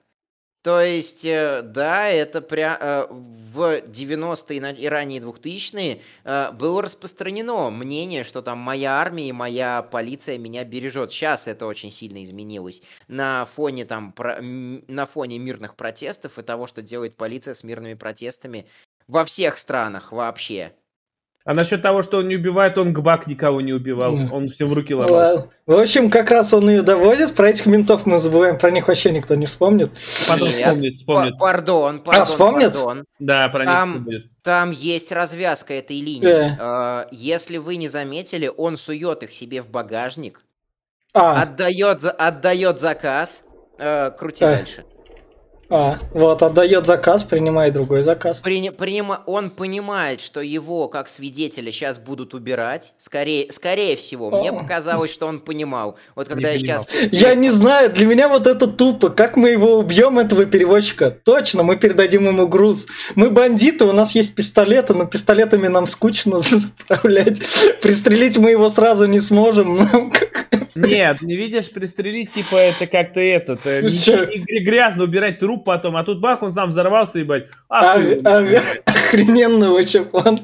То 0.66 0.81
есть, 0.81 1.24
э, 1.24 1.62
да, 1.62 2.09
это 2.09 2.40
прям 2.40 2.76
э, 2.81 3.07
в 3.09 3.83
90-е 3.83 4.74
и 4.74 4.88
ранние 4.88 5.20
2000-е 5.20 6.02
э, 6.24 6.52
было 6.55 6.83
распространено 6.83 7.70
мнение, 7.70 8.24
что 8.24 8.42
там 8.42 8.59
моя 8.59 8.94
армия 8.94 9.29
и 9.29 9.33
моя 9.33 9.83
полиция 9.83 10.38
меня 10.38 10.64
бережет. 10.64 11.12
Сейчас 11.12 11.46
это 11.46 11.66
очень 11.66 11.92
сильно 11.92 12.24
изменилось. 12.24 12.83
На 13.07 13.44
фоне 13.44 13.85
там, 13.85 14.12
на 14.16 15.07
фоне 15.07 15.38
мирных 15.38 15.76
протестов 15.76 16.37
и 16.37 16.42
того, 16.42 16.66
что 16.66 16.83
делает 16.83 17.16
полиция 17.16 17.55
с 17.55 17.62
мирными 17.62 17.94
протестами 17.94 18.66
во 19.07 19.24
всех 19.24 19.59
странах 19.59 20.11
вообще. 20.11 20.74
А 21.46 21.54
насчет 21.54 21.80
того, 21.80 22.02
что 22.02 22.18
он 22.18 22.26
не 22.26 22.35
убивает, 22.35 22.76
он 22.76 22.92
гбак 22.92 23.28
никого 23.28 23.61
не 23.61 23.72
убивал. 23.72 24.14
Он 24.32 24.48
всем 24.48 24.72
руки 24.72 24.92
ломал. 24.92 25.48
В 25.64 25.78
общем, 25.78 26.11
как 26.11 26.32
раз 26.32 26.52
он 26.52 26.68
ее 26.68 26.82
доводит. 26.82 27.35
Про 27.37 27.50
этих 27.50 27.66
ментов 27.66 28.04
мы 28.04 28.18
забываем, 28.18 28.59
про 28.59 28.72
них 28.72 28.88
вообще 28.88 29.12
никто 29.12 29.37
не 29.37 29.46
вспомнит. 29.46 29.92
Потом 30.28 30.48
Нет, 30.48 30.56
вспомнит, 30.59 30.94
вспомнит. 30.96 31.38
Пардон, 31.38 32.00
пардон, 32.00 32.22
а, 32.22 32.24
вспомнит? 32.24 32.72
Пардон. 32.72 33.04
Да, 33.20 33.48
про 33.48 33.64
там, 33.64 33.92
них 33.92 34.02
будет. 34.02 34.24
Там 34.42 34.72
есть 34.72 35.12
развязка 35.12 35.74
этой 35.74 36.00
линии. 36.00 36.56
Э. 36.59 37.06
Если 37.12 37.59
вы 37.59 37.76
не 37.76 37.87
заметили, 37.87 38.50
он 38.54 38.76
сует 38.76 39.22
их 39.22 39.32
себе 39.32 39.62
в 39.62 39.70
багажник, 39.70 40.42
а. 41.14 41.42
отдает, 41.42 42.04
отдает 42.04 42.80
заказ. 42.80 43.44
Э, 43.78 44.11
крути 44.11 44.44
а. 44.44 44.48
дальше. 44.48 44.85
А, 45.68 45.98
вот, 46.12 46.42
отдает 46.42 46.87
заказ, 46.87 47.24
принимает 47.24 47.74
другой 47.74 48.02
заказ. 48.02 48.38
При, 48.38 48.70
принима, 48.70 49.22
он 49.26 49.50
понимает, 49.50 50.20
что 50.20 50.40
его 50.40 50.88
как 50.88 51.09
свидетеля 51.09 51.72
сейчас 51.72 51.98
будут 51.98 52.35
убирать. 52.35 52.92
Скорее, 52.98 53.52
скорее 53.52 53.96
всего, 53.96 54.31
мне 54.31 54.52
показалось, 54.52 55.12
что 55.12 55.26
он 55.26 55.40
понимал. 55.40 55.96
Вот 56.14 56.29
когда 56.29 56.52
не 56.52 56.61
я 56.61 56.79
сейчас... 56.79 56.88
Я 57.11 57.35
не 57.35 57.50
знаю, 57.50 57.90
для 57.90 58.07
меня 58.07 58.29
вот 58.29 58.46
это 58.46 58.68
тупо. 58.68 59.11
Как 59.11 59.37
мы 59.37 59.50
его 59.50 59.79
убьем, 59.79 60.18
этого 60.18 60.46
перевозчика? 60.46 61.11
Точно, 61.11 61.62
мы 61.62 61.76
передадим 61.76 62.26
ему 62.26 62.46
груз. 62.46 62.87
Мы 63.16 63.31
бандиты, 63.31 63.85
у 63.85 63.92
нас 63.92 64.14
есть 64.14 64.35
пистолеты, 64.35 64.94
но 64.94 65.07
пистолетами 65.07 65.66
нам 65.66 65.87
скучно 65.87 66.38
заправлять. 66.40 67.40
Пристрелить 67.83 68.37
мы 68.37 68.50
его 68.50 68.68
сразу 68.68 69.07
не 69.07 69.20
сможем. 69.20 70.12
Нет, 70.76 71.22
не 71.22 71.37
видишь, 71.37 71.70
пристрелить, 71.70 72.33
типа, 72.33 72.57
это 72.57 72.87
как-то 72.87 73.20
этот, 73.20 73.66
э, 73.66 73.81
грязно 74.61 75.05
убирать 75.05 75.38
потом, 75.59 75.97
а 75.97 76.05
тут 76.05 76.21
бах, 76.21 76.42
он 76.42 76.53
сам 76.53 76.71
взорвался, 76.71 77.19
ебать. 77.19 77.47
А, 77.69 77.95
ага, 77.95 78.62
охрененно 78.85 79.73
вообще 79.73 80.05
план. 80.05 80.40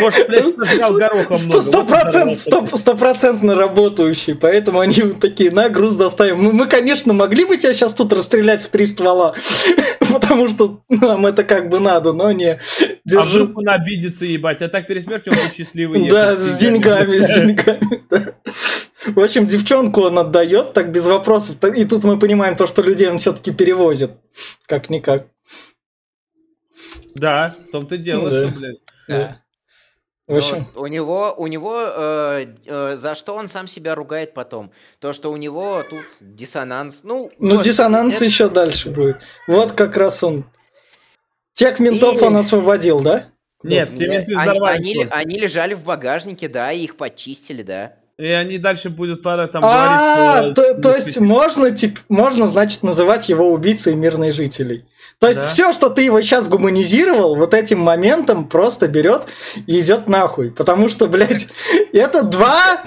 Может, 0.00 0.28
блядь, 0.28 0.52
сожрал 0.52 0.94
горохом 0.94 1.38
много. 1.46 2.76
Стопроцентно 2.76 3.54
работающий, 3.54 4.34
поэтому 4.34 4.80
они 4.80 4.94
такие, 5.20 5.50
на, 5.50 5.68
груз 5.68 5.96
доставим. 5.96 6.42
Мы, 6.42 6.52
мы, 6.52 6.66
конечно, 6.66 7.12
могли 7.12 7.44
бы 7.44 7.56
тебя 7.56 7.72
сейчас 7.72 7.94
тут 7.94 8.12
расстрелять 8.12 8.62
в 8.62 8.68
три 8.68 8.86
ствола, 8.86 9.34
потому 10.12 10.48
что 10.48 10.80
нам 10.88 11.26
это 11.26 11.44
как 11.44 11.68
бы 11.68 11.80
надо, 11.80 12.12
но 12.12 12.32
не. 12.32 12.60
Держи. 13.04 13.20
А 13.20 13.24
вдруг 13.24 13.58
он 13.58 13.68
обидится, 13.68 14.24
ебать, 14.24 14.62
а 14.62 14.68
так 14.68 14.86
перед 14.86 15.04
смертью 15.04 15.32
он 15.32 15.52
счастливый. 15.52 16.08
Да, 16.08 16.36
с 16.36 16.58
деньгами, 16.58 17.18
с 17.18 17.26
деньгами. 17.26 18.02
В 19.06 19.20
общем, 19.20 19.46
девчонку 19.46 20.02
он 20.02 20.18
отдает 20.18 20.72
так 20.72 20.90
без 20.90 21.06
вопросов. 21.06 21.56
И 21.74 21.84
тут 21.84 22.04
мы 22.04 22.18
понимаем 22.18 22.56
то, 22.56 22.66
что 22.66 22.82
людей 22.82 23.08
он 23.08 23.18
все-таки 23.18 23.52
перевозит. 23.52 24.12
Как-никак. 24.66 25.26
Да, 27.14 27.54
в 27.68 27.70
том-то 27.70 27.96
дело, 27.96 28.30
да. 28.30 28.48
что, 28.48 28.58
блядь. 28.58 28.78
Да. 29.06 29.42
В 30.26 30.36
общем... 30.36 30.68
у 30.74 30.86
него, 30.86 31.34
у 31.38 31.46
него 31.46 31.80
э, 31.80 32.46
э, 32.66 32.96
за 32.96 33.14
что 33.14 33.34
он 33.34 33.48
сам 33.48 33.66
себя 33.66 33.94
ругает 33.94 34.34
потом? 34.34 34.72
То, 34.98 35.14
что 35.14 35.32
у 35.32 35.36
него 35.36 35.82
тут 35.88 36.04
диссонанс. 36.20 37.02
Ну, 37.02 37.30
ну 37.38 37.56
вот, 37.56 37.64
диссонанс 37.64 38.16
это... 38.16 38.26
еще 38.26 38.50
дальше 38.50 38.90
будет. 38.90 39.16
Вот 39.46 39.72
как 39.72 39.96
раз 39.96 40.22
он. 40.22 40.44
Тех 41.54 41.78
ментов 41.78 42.20
И... 42.20 42.24
он 42.24 42.36
освободил, 42.36 43.00
да? 43.00 43.30
Нет, 43.62 43.96
те 43.96 44.06
менты 44.06 44.34
они, 44.36 44.60
они, 44.60 45.06
они 45.10 45.38
лежали 45.38 45.74
в 45.74 45.82
багажнике, 45.82 46.46
да, 46.48 46.70
и 46.72 46.84
их 46.84 46.96
почистили, 46.96 47.62
да. 47.62 47.97
И 48.18 48.26
они 48.26 48.58
дальше 48.58 48.90
будут 48.90 49.22
там 49.22 49.48
а, 49.62 50.40
говорить. 50.40 50.54
То, 50.56 50.74
то 50.74 50.94
есть 50.96 51.18
можно, 51.18 51.70
типа, 51.70 52.00
можно, 52.08 52.48
значит, 52.48 52.82
называть 52.82 53.28
его 53.28 53.52
убийцей 53.52 53.94
мирных 53.94 54.34
жителей. 54.34 54.84
То 55.20 55.28
есть 55.28 55.40
да. 55.40 55.48
все, 55.48 55.72
что 55.72 55.88
ты 55.88 56.02
его 56.02 56.20
сейчас 56.20 56.48
гуманизировал, 56.48 57.36
вот 57.36 57.54
этим 57.54 57.80
моментом 57.80 58.48
просто 58.48 58.88
берет 58.88 59.26
и 59.66 59.80
идет 59.80 60.08
нахуй. 60.08 60.50
Потому 60.50 60.88
что, 60.88 61.06
блядь, 61.06 61.46
это 61.92 62.24
два 62.24 62.82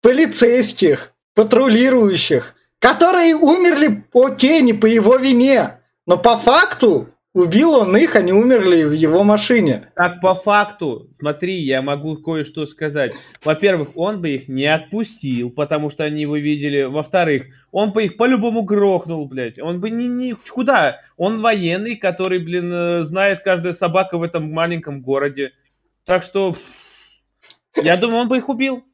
полицейских, 0.00 1.12
патрулирующих, 1.34 2.54
которые 2.78 3.34
умерли, 3.34 4.02
окей, 4.14 4.62
не 4.62 4.72
по 4.72 4.86
его 4.86 5.16
вине. 5.16 5.78
Но 6.06 6.16
по 6.16 6.38
факту 6.38 7.08
Убил 7.34 7.72
он 7.72 7.96
их, 7.96 8.14
они 8.14 8.30
умерли 8.30 8.82
в 8.84 8.92
его 8.92 9.24
машине. 9.24 9.88
Так 9.96 10.20
по 10.20 10.34
факту, 10.34 11.08
смотри, 11.18 11.54
я 11.60 11.80
могу 11.80 12.16
кое-что 12.18 12.66
сказать. 12.66 13.14
Во-первых, 13.42 13.96
он 13.96 14.20
бы 14.20 14.30
их 14.30 14.48
не 14.48 14.66
отпустил, 14.66 15.48
потому 15.50 15.88
что 15.88 16.04
они 16.04 16.20
его 16.20 16.36
видели. 16.36 16.82
Во-вторых, 16.82 17.46
он 17.70 17.92
бы 17.92 18.04
их 18.04 18.18
по-любому 18.18 18.64
грохнул, 18.64 19.26
блядь. 19.26 19.58
Он 19.58 19.80
бы 19.80 19.88
не, 19.88 20.08
не... 20.08 20.34
Куда? 20.34 21.00
Он 21.16 21.40
военный, 21.40 21.96
который, 21.96 22.38
блин, 22.38 22.70
э, 22.70 23.02
знает 23.02 23.40
каждая 23.40 23.72
собака 23.72 24.18
в 24.18 24.22
этом 24.22 24.52
маленьком 24.52 25.00
городе. 25.00 25.52
Так 26.04 26.24
что, 26.24 26.54
я 27.82 27.96
думаю, 27.96 28.22
он 28.22 28.28
бы 28.28 28.36
их 28.36 28.50
убил. 28.50 28.84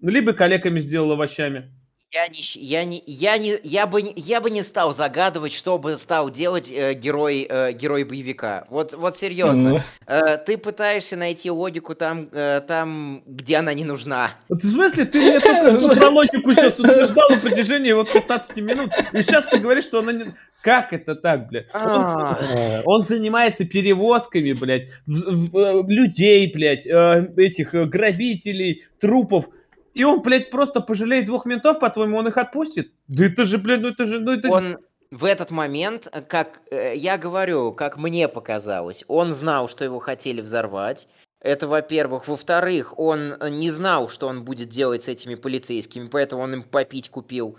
Либо 0.00 0.32
коллегами 0.32 0.78
сделал 0.78 1.10
овощами. 1.10 1.72
Я 2.12 2.26
не, 2.26 2.40
я 2.42 2.84
не, 2.84 3.04
я 3.06 3.38
не, 3.38 3.56
я 3.62 3.86
бы, 3.86 4.02
я 4.16 4.40
бы 4.40 4.50
не 4.50 4.64
стал 4.64 4.92
загадывать, 4.92 5.52
что 5.52 5.78
бы 5.78 5.94
стал 5.94 6.28
делать 6.28 6.68
э, 6.68 6.94
герой, 6.94 7.46
э, 7.48 7.72
герой 7.72 8.02
боевика. 8.02 8.66
Вот, 8.68 8.94
вот 8.94 9.16
серьезно. 9.16 9.70
Ну. 9.70 9.78
Э, 10.08 10.36
ты 10.36 10.58
пытаешься 10.58 11.16
найти 11.16 11.52
логику 11.52 11.94
там, 11.94 12.28
э, 12.32 12.62
там, 12.66 13.22
где 13.26 13.58
она 13.58 13.74
не 13.74 13.84
нужна. 13.84 14.32
Вот 14.48 14.60
в 14.60 14.72
смысле, 14.72 15.04
ты 15.04 15.20
мне 15.20 15.38
только 15.38 15.70
что 15.70 15.94
про 15.94 16.08
логику 16.08 16.52
сейчас 16.52 16.80
утверждал 16.80 17.30
на 17.30 17.36
протяжении 17.36 17.92
вот 17.92 18.12
15 18.12 18.56
минут, 18.56 18.90
и 19.12 19.22
сейчас 19.22 19.44
ты 19.46 19.60
говоришь, 19.60 19.84
что 19.84 20.00
она 20.00 20.12
не... 20.12 20.34
Как 20.62 20.92
это 20.92 21.14
так, 21.14 21.48
блядь? 21.48 21.72
Он, 21.72 21.80
а. 21.84 22.82
он 22.86 23.02
занимается 23.02 23.64
перевозками, 23.64 24.52
блядь, 24.52 24.88
э, 24.88 24.92
людей, 25.06 26.52
блядь, 26.52 26.88
э, 26.88 27.32
этих 27.36 27.70
грабителей, 27.70 28.82
трупов. 28.98 29.48
И 29.94 30.04
он, 30.04 30.22
блядь, 30.22 30.50
просто 30.50 30.80
пожалеет 30.80 31.26
двух 31.26 31.46
ментов, 31.46 31.78
по-твоему, 31.78 32.18
он 32.18 32.28
их 32.28 32.36
отпустит? 32.36 32.92
Да 33.08 33.26
это 33.26 33.44
же, 33.44 33.58
блядь, 33.58 33.80
ну 33.80 33.88
это 33.88 34.04
же... 34.04 34.20
Ну 34.20 34.32
это... 34.32 34.48
Он 34.50 34.78
в 35.10 35.24
этот 35.24 35.50
момент, 35.50 36.08
как 36.28 36.60
э, 36.70 36.94
я 36.96 37.18
говорю, 37.18 37.72
как 37.72 37.96
мне 37.96 38.28
показалось, 38.28 39.04
он 39.08 39.32
знал, 39.32 39.68
что 39.68 39.84
его 39.84 39.98
хотели 39.98 40.40
взорвать. 40.40 41.08
Это, 41.40 41.66
во-первых. 41.66 42.28
Во-вторых, 42.28 42.98
он 42.98 43.34
не 43.50 43.70
знал, 43.70 44.08
что 44.08 44.28
он 44.28 44.44
будет 44.44 44.68
делать 44.68 45.04
с 45.04 45.08
этими 45.08 45.34
полицейскими, 45.34 46.08
поэтому 46.08 46.42
он 46.42 46.52
им 46.54 46.62
попить 46.62 47.08
купил. 47.08 47.56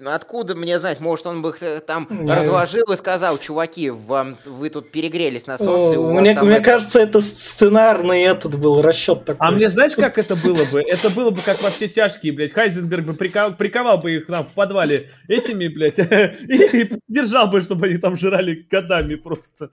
Э, 0.00 0.08
откуда 0.14 0.54
мне 0.54 0.78
знать, 0.78 1.00
может, 1.00 1.26
он 1.26 1.42
бы 1.42 1.52
там 1.86 2.06
не. 2.10 2.32
разложил 2.32 2.92
и 2.92 2.96
сказал, 2.96 3.38
чуваки, 3.38 3.90
вам 3.90 4.36
вы 4.44 4.70
тут 4.70 4.90
перегрелись 4.90 5.46
на 5.46 5.58
солнце. 5.58 5.98
О, 5.98 6.12
мне 6.12 6.34
мне 6.40 6.56
это... 6.56 6.62
кажется, 6.62 7.00
это 7.00 7.20
сценарный 7.20 8.22
этот 8.22 8.58
был 8.58 8.82
расчет 8.82 9.24
такой. 9.24 9.46
А 9.46 9.50
мне 9.50 9.68
знаешь, 9.68 9.92
как 9.96 10.18
это 10.18 10.36
было 10.36 10.64
бы? 10.64 10.82
Это 10.82 11.10
было 11.10 11.30
бы 11.30 11.40
как 11.40 11.62
во 11.62 11.70
все 11.70 11.88
тяжкие, 11.88 12.32
блядь. 12.32 12.52
Хайзенберг 12.52 13.04
бы 13.04 13.14
приковал, 13.14 13.54
приковал 13.54 13.98
бы 13.98 14.16
их 14.16 14.28
нам 14.28 14.46
в 14.46 14.52
подвале 14.52 15.10
этими, 15.28 15.68
блядь, 15.68 15.98
и, 16.48 16.82
и 16.82 16.90
держал 17.08 17.48
бы, 17.48 17.60
чтобы 17.60 17.86
они 17.86 17.98
там 17.98 18.16
жрали 18.16 18.66
годами 18.70 19.16
просто. 19.16 19.70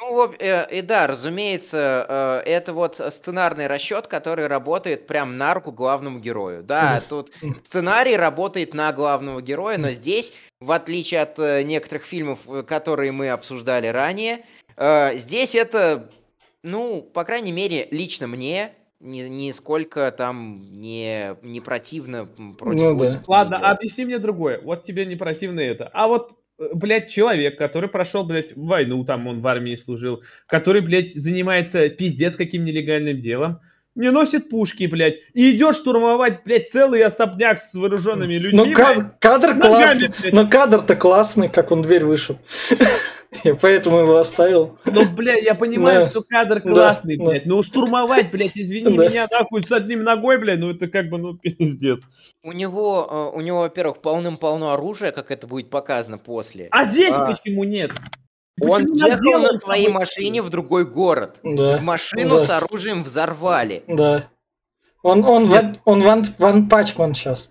Ну, 0.00 0.32
э, 0.38 0.78
и 0.78 0.80
да, 0.80 1.06
разумеется, 1.06 2.42
э, 2.46 2.50
это 2.50 2.72
вот 2.72 3.00
сценарный 3.10 3.66
расчет, 3.66 4.06
который 4.06 4.46
работает 4.46 5.06
прям 5.06 5.36
на 5.36 5.52
руку 5.54 5.70
главному 5.70 6.18
герою. 6.18 6.62
Да, 6.62 7.02
тут 7.08 7.30
сценарий 7.64 8.16
работает 8.16 8.72
на 8.74 8.92
главного 8.92 9.42
героя, 9.42 9.76
но 9.78 9.90
здесь, 9.90 10.32
в 10.60 10.72
отличие 10.72 11.20
от 11.20 11.38
э, 11.38 11.62
некоторых 11.62 12.04
фильмов, 12.04 12.38
которые 12.66 13.12
мы 13.12 13.28
обсуждали 13.30 13.88
ранее, 13.88 14.44
здесь 15.14 15.54
это, 15.54 16.10
ну, 16.62 17.02
по 17.02 17.24
крайней 17.24 17.52
мере, 17.52 17.86
лично 17.90 18.26
мне 18.26 18.72
ни- 19.02 19.28
нисколько 19.28 20.10
там 20.12 20.80
не, 20.80 21.36
не 21.42 21.60
противно 21.60 22.26
против 22.58 22.80
Ну 22.80 22.98
да. 22.98 23.22
Ладно, 23.26 23.58
делать. 23.58 23.78
объясни 23.78 24.04
мне 24.04 24.18
другое. 24.18 24.60
Вот 24.62 24.84
тебе 24.84 25.04
не 25.04 25.16
противно 25.16 25.60
это. 25.60 25.90
А 25.92 26.06
вот, 26.06 26.32
блядь, 26.72 27.10
человек, 27.10 27.58
который 27.58 27.88
прошел, 27.88 28.24
блядь, 28.24 28.56
войну, 28.56 29.04
там 29.04 29.26
он 29.26 29.40
в 29.40 29.46
армии 29.46 29.76
служил, 29.76 30.22
который, 30.46 30.80
блядь, 30.80 31.14
занимается 31.14 31.88
пиздец 31.88 32.36
каким 32.36 32.64
нелегальным 32.64 33.20
делом, 33.20 33.60
не 33.94 34.10
носит 34.10 34.48
пушки, 34.48 34.86
блядь, 34.86 35.20
и 35.34 35.54
идет 35.54 35.76
штурмовать, 35.76 36.44
блядь, 36.44 36.68
целый 36.68 37.02
особняк 37.04 37.58
с 37.58 37.74
вооруженными 37.74 38.34
людьми. 38.34 38.56
Ну, 38.56 38.64
блядь. 38.64 38.76
кадр, 38.76 39.04
кадр 39.18 39.54
Ногами, 39.54 40.06
классный. 40.06 40.32
Но 40.32 40.48
кадр-то 40.48 40.96
классный, 40.96 41.48
как 41.48 41.70
он 41.72 41.82
дверь 41.82 42.04
вышел. 42.04 42.38
Я 43.44 43.54
поэтому 43.54 43.98
его 44.00 44.16
оставил. 44.18 44.78
Ну, 44.84 45.08
блядь, 45.08 45.42
я 45.42 45.54
понимаю, 45.54 46.02
Да. 46.02 46.10
что 46.10 46.22
кадр 46.22 46.60
Да, 46.62 46.70
классный, 46.70 47.16
да. 47.16 47.24
блядь, 47.24 47.46
но 47.46 47.62
штурмовать, 47.62 48.30
блядь, 48.30 48.56
извини 48.58 48.94
Да. 48.96 49.08
меня, 49.08 49.26
нахуй, 49.30 49.62
с 49.62 49.72
одним 49.72 50.02
ногой, 50.04 50.38
блядь, 50.38 50.58
ну 50.58 50.70
это 50.70 50.86
как 50.88 51.08
бы, 51.08 51.18
ну, 51.18 51.34
пиздец. 51.38 52.02
У 52.42 52.52
него, 52.52 53.30
э, 53.34 53.36
у 53.36 53.40
него, 53.40 53.60
во-первых, 53.60 54.02
полным-полно 54.02 54.72
оружия, 54.72 55.12
как 55.12 55.30
это 55.30 55.46
будет 55.46 55.70
показано 55.70 56.18
после. 56.18 56.68
А 56.70 56.84
здесь 56.84 57.14
А. 57.14 57.24
почему 57.26 57.64
нет? 57.64 57.92
Он 58.60 58.82
Почему 58.86 59.06
ехал 59.06 59.40
на 59.52 59.58
своей 59.58 59.88
машине 59.88 60.42
в 60.42 60.50
другой 60.50 60.84
город. 60.84 61.36
Да, 61.42 61.78
Машину 61.80 62.32
да. 62.34 62.38
с 62.40 62.50
оружием 62.50 63.02
взорвали. 63.02 63.82
да. 63.88 64.28
Он, 65.04 65.24
он, 65.24 65.48
ван, 65.48 65.78
он 65.84 66.02
ван, 66.02 66.24
ван 66.38 66.68
Пачман 66.68 67.14
сейчас. 67.14 67.50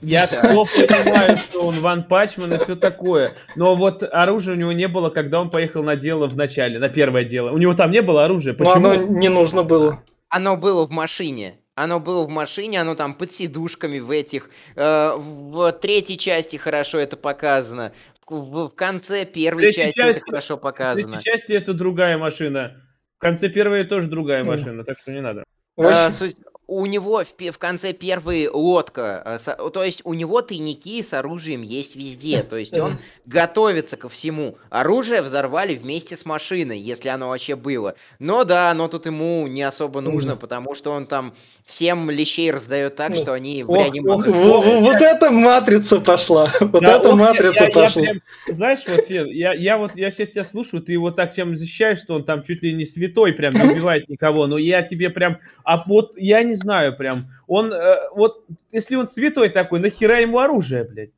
Я 0.00 0.26
все 0.28 0.40
понимаю, 0.42 1.36
что 1.36 1.62
он 1.66 1.74
Ван 1.80 2.04
Пачман 2.04 2.54
и 2.54 2.58
все 2.58 2.76
такое. 2.76 3.34
Но 3.56 3.74
вот 3.74 4.02
оружия 4.04 4.54
у 4.54 4.58
него 4.58 4.72
не 4.72 4.86
было, 4.88 5.10
когда 5.10 5.40
он 5.40 5.50
поехал 5.50 5.82
на 5.82 5.96
дело 5.96 6.28
в 6.28 6.36
начале, 6.36 6.78
на 6.78 6.88
первое 6.88 7.24
дело. 7.24 7.50
У 7.50 7.58
него 7.58 7.74
там 7.74 7.90
не 7.90 8.00
было 8.02 8.24
оружия. 8.24 8.54
Но 8.56 8.64
Почему? 8.64 8.88
оно 8.90 8.94
не 9.02 9.28
нужно 9.28 9.64
было. 9.64 10.02
Оно 10.28 10.56
было 10.56 10.86
в 10.86 10.90
машине. 10.90 11.58
Оно 11.74 12.00
было 12.00 12.24
в 12.24 12.28
машине, 12.28 12.80
оно 12.80 12.94
там 12.96 13.14
под 13.14 13.32
сидушками 13.32 13.98
в 14.00 14.10
этих. 14.10 14.50
э, 14.76 15.12
в 15.16 15.72
третьей 15.72 16.18
части 16.18 16.56
хорошо 16.56 16.98
это 16.98 17.16
показано. 17.16 17.92
В, 18.28 18.68
в 18.68 18.74
конце 18.74 19.24
первой 19.24 19.62
Третьей 19.62 19.84
части 19.86 20.00
это 20.00 20.14
части- 20.14 20.24
хорошо 20.30 20.56
В 20.56 20.60
показано. 20.60 21.16
третьей 21.18 21.32
части 21.38 21.52
это 21.52 21.72
другая 21.74 22.18
машина. 22.18 22.82
В 23.16 23.20
конце 23.20 23.48
первой 23.48 23.84
тоже 23.84 24.06
другая 24.08 24.44
машина, 24.44 24.84
так 24.84 24.98
что 25.00 25.12
не 25.12 25.20
надо. 25.20 25.44
В 25.76 25.82
Э, 25.84 26.10
суть- 26.10 26.36
у 26.68 26.84
него 26.86 27.24
в, 27.24 27.50
в 27.52 27.58
конце 27.58 27.94
первой 27.94 28.46
лодка, 28.48 29.22
э, 29.24 29.38
со- 29.38 29.56
то 29.70 29.82
есть 29.82 30.02
у 30.04 30.12
него 30.12 30.42
тайники 30.42 31.00
с 31.02 31.14
оружием 31.14 31.62
есть 31.62 31.96
везде, 31.96 32.42
то 32.48 32.56
есть 32.56 32.78
он 32.78 32.98
готовится 33.26 33.96
ко 33.96 34.08
всему. 34.08 34.56
Оружие 34.70 35.22
взорвали 35.22 35.74
вместе 35.74 36.14
с 36.14 36.24
машиной, 36.26 36.78
если 36.78 37.08
оно 37.08 37.28
вообще 37.30 37.56
было. 37.56 37.94
Но 38.18 38.44
да, 38.44 38.70
оно 38.70 38.86
тут 38.88 39.06
ему 39.06 39.46
не 39.46 39.62
особо 39.62 40.00
нужно, 40.02 40.36
потому 40.36 40.74
что 40.74 40.92
он 40.92 41.06
там 41.06 41.34
всем 41.66 42.10
лещей 42.10 42.50
раздает 42.50 42.96
так, 42.96 43.14
что 43.16 43.32
они 43.32 43.64
в 43.64 43.68
реанимацию. 43.74 44.32
Во- 44.34 44.60
во- 44.60 44.78
Вот 44.88 44.96
эта 45.02 45.30
матрица 45.30 46.00
пошла. 46.00 46.50
Вот 46.60 46.82
эта 46.82 47.14
матрица 47.16 47.66
пошла. 47.72 48.02
знаешь, 48.46 48.80
вот, 48.86 49.06
Фен, 49.06 49.26
я, 49.26 49.54
я 49.54 49.78
вот 49.78 49.92
я 49.96 50.10
сейчас 50.10 50.28
тебя 50.30 50.44
слушаю, 50.44 50.82
ты 50.82 50.92
его 50.92 51.10
так 51.10 51.34
чем 51.34 51.56
защищаешь, 51.56 51.98
что 51.98 52.14
он 52.16 52.24
там 52.24 52.42
чуть 52.42 52.62
ли 52.62 52.74
не 52.74 52.84
святой, 52.84 53.32
прям 53.32 53.54
не 53.54 53.62
убивает 53.72 54.08
никого. 54.08 54.46
Но 54.46 54.58
я 54.58 54.82
тебе 54.82 55.08
прям, 55.10 55.38
а 55.64 55.82
вот 55.86 56.12
я 56.16 56.42
не 56.42 56.57
знаю, 56.58 56.96
прям, 56.96 57.24
он, 57.46 57.72
э, 57.72 57.96
вот, 58.14 58.44
если 58.72 58.96
он 58.96 59.06
святой 59.08 59.48
такой, 59.48 59.80
нахера 59.80 60.20
ему 60.20 60.38
оружие, 60.38 60.84
блядь? 60.84 61.10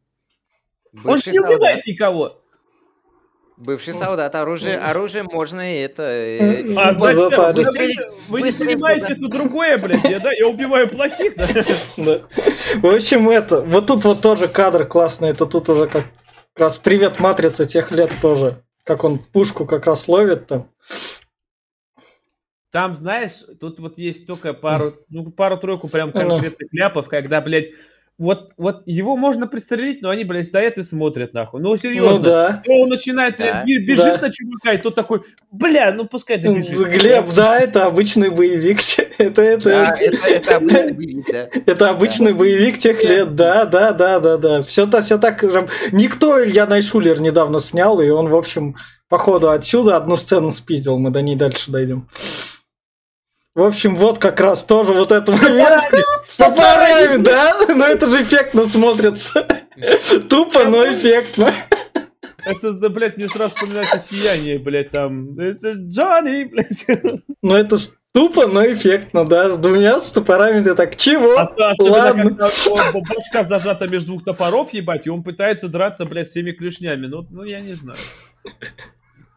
Он 0.93 1.01
же 1.01 1.07
Бывший 1.09 1.29
не 1.33 1.35
солдат. 1.39 1.51
убивает 1.57 1.87
никого. 1.87 2.37
Бывший 3.57 3.93
солдат. 3.93 4.35
Оружие, 4.37 4.79
оружие 4.79 5.23
можно 5.23 5.61
и 5.77 5.81
это... 5.81 6.03
М, 6.03 6.79
А 6.79 6.95
зато 6.95 7.53
Вы, 7.53 7.63
Выстрелить- 7.63 8.01
вы 8.29 8.41
не 8.43 8.53
понимаете, 8.53 9.13
это 9.13 9.29
другое, 9.29 9.77
блядь, 9.77 10.03
я, 10.05 10.19
да? 10.19 10.31
Я 10.33 10.47
убиваю 10.49 10.89
плохих, 10.89 11.37
да? 11.37 11.47
Да. 11.99 12.21
В 12.77 12.87
общем, 12.87 13.29
это, 13.29 13.61
вот 13.61 13.87
тут 13.87 14.05
вот 14.05 14.23
тоже 14.23 14.49
кадр 14.49 14.87
классный, 14.87 15.31
это 15.31 15.45
тут 15.45 15.69
уже 15.69 15.89
как 15.89 16.05
раз 16.57 16.79
привет 16.79 17.21
матрица 17.21 17.67
тех 17.67 17.91
лет 17.93 18.11
тоже, 18.23 18.63
как 18.85 19.05
он 19.05 19.19
пушку 19.19 19.67
как 19.67 19.85
раз 19.87 20.09
ловит 20.09 20.47
там. 20.47 20.67
Там, 22.71 22.95
знаешь, 22.95 23.33
тут 23.61 23.81
вот 23.81 23.99
есть 23.99 24.27
только 24.27 24.55
пару, 24.55 24.93
ну, 25.09 25.31
пару-тройку 25.31 25.89
прям 25.89 26.11
Ну. 26.15 26.21
конкретных 26.21 26.69
ляпов, 26.73 27.09
когда, 27.09 27.41
блядь, 27.41 27.71
вот, 28.17 28.51
вот 28.59 28.83
его 28.85 29.17
можно 29.17 29.47
пристрелить, 29.49 30.03
но 30.03 30.11
они, 30.11 30.25
блядь, 30.25 30.47
стоят 30.47 30.77
и 30.77 30.83
смотрят, 30.83 31.33
нахуй. 31.33 31.61
Ну, 31.63 31.75
серьезно. 31.79 32.17
Ну 32.19 32.23
да. 32.23 32.63
То 32.65 32.73
он 32.75 32.91
начинает, 32.91 33.39
Да. 33.39 33.65
бе- 33.65 33.79
бежит 33.79 34.21
Да. 34.21 34.27
на 34.27 34.31
чувака, 34.31 34.75
и 34.75 34.79
тот 34.79 34.95
такой, 34.95 35.23
бля, 35.51 35.91
ну 35.93 36.05
пускай 36.05 36.37
добежит. 36.39 36.77
Глеб, 36.87 37.33
да, 37.35 37.59
это 37.59 37.87
обычный 37.87 38.29
боевик. 38.31 38.79
Это, 39.19 39.43
это, 39.43 39.65
Да, 39.69 39.97
это, 39.99 40.27
это 40.29 40.57
обычный 40.57 40.93
боевик, 40.93 41.27
да. 41.31 41.49
это 41.67 41.91
обычный 41.91 42.33
боевик 42.33 42.79
тех 42.79 43.03
лет, 43.05 43.35
да, 43.37 43.67
да, 43.67 43.93
да, 43.93 44.19
да, 44.21 44.37
да. 44.39 44.61
Все, 44.63 44.87
так- 44.87 45.05
все 45.05 45.19
так. 45.19 45.43
Никто 45.93 46.43
Илья 46.43 46.67
Найшулер 46.67 47.21
недавно 47.21 47.59
снял, 47.61 48.01
и 48.01 48.09
он, 48.09 48.29
в 48.29 48.35
общем, 48.37 48.77
походу 49.11 49.51
отсюда 49.51 49.97
одну 49.97 50.17
сцену 50.17 50.51
спиздил, 50.51 50.99
мы 50.99 51.11
до 51.11 51.21
ней 51.21 51.37
дальше 51.37 51.71
дойдем. 51.71 52.09
В 53.55 53.63
общем, 53.63 53.97
вот 53.97 54.19
как 54.19 54.39
раз 54.41 54.65
тоже 54.65 54.93
вот 54.93 55.11
этот 55.11 55.43
момент. 55.43 55.93
С 56.23 56.37
топорами, 56.37 57.21
да? 57.23 57.57
Но 57.75 57.85
это 57.85 58.09
же 58.09 58.23
эффектно 58.23 58.67
смотрится. 58.67 59.45
Тупо, 60.29 60.65
но 60.65 60.85
эффектно. 60.87 61.51
Это, 62.45 62.73
да, 62.73 62.89
блядь, 62.89 63.17
мне 63.17 63.29
сразу 63.29 63.55
вспоминается 63.55 64.01
сияние, 64.09 64.59
блядь, 64.59 64.91
там. 64.91 65.39
Это 65.39 65.73
Джонни, 65.73 66.45
блядь. 66.45 66.87
Ну 67.43 67.55
это 67.55 67.79
ж 67.79 67.89
тупо, 68.13 68.47
но 68.47 68.65
эффектно, 68.65 69.25
да? 69.25 69.51
С 69.51 69.59
двумя 69.59 70.01
с 70.01 70.11
топорами 70.11 70.63
ты 70.63 70.75
так, 70.75 70.97
чего? 70.97 71.39
Особенно, 71.39 71.91
Ладно. 71.91 72.23
когда 72.23 73.01
башка 73.15 73.45
зажата 73.45 73.89
между 73.89 74.09
двух 74.09 74.25
топоров, 74.25 74.73
ебать, 74.73 75.07
и 75.07 75.11
он 75.11 75.23
пытается 75.23 75.69
драться, 75.69 76.05
блядь, 76.05 76.29
всеми 76.29 76.53
клешнями. 76.53 77.07
Ну, 77.07 77.27
ну 77.31 77.43
я 77.43 77.61
не 77.61 77.75
знаю. 77.75 77.99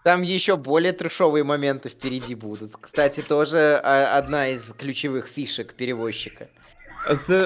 Там 0.03 0.21
еще 0.21 0.57
более 0.57 0.91
трешовые 0.91 1.43
моменты 1.43 1.89
впереди 1.89 2.35
будут. 2.35 2.73
Кстати, 2.79 3.21
тоже 3.21 3.79
а, 3.83 4.17
одна 4.17 4.49
из 4.49 4.73
ключевых 4.73 5.27
фишек 5.27 5.73
перевозчика. 5.75 6.47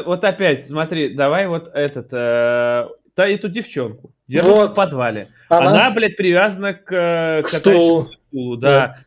Вот 0.05 0.23
опять, 0.23 0.65
смотри, 0.65 1.13
давай 1.15 1.47
вот 1.47 1.69
этот, 1.73 2.07
э, 2.11 2.87
та, 3.15 3.27
эту 3.27 3.49
девчонку. 3.49 4.11
Держат 4.27 4.51
Вот. 4.55 4.71
в 4.71 4.73
подвале. 4.75 5.29
Она- 5.49 5.71
Она, 5.71 5.91
блядь, 5.91 6.15
привязана 6.15 6.73
к, 6.73 6.91
э, 6.93 7.41
К 7.41 7.45
катающемуся 7.45 7.57
стулу. 7.59 8.05
стулу, 8.05 8.57
да. 8.57 8.99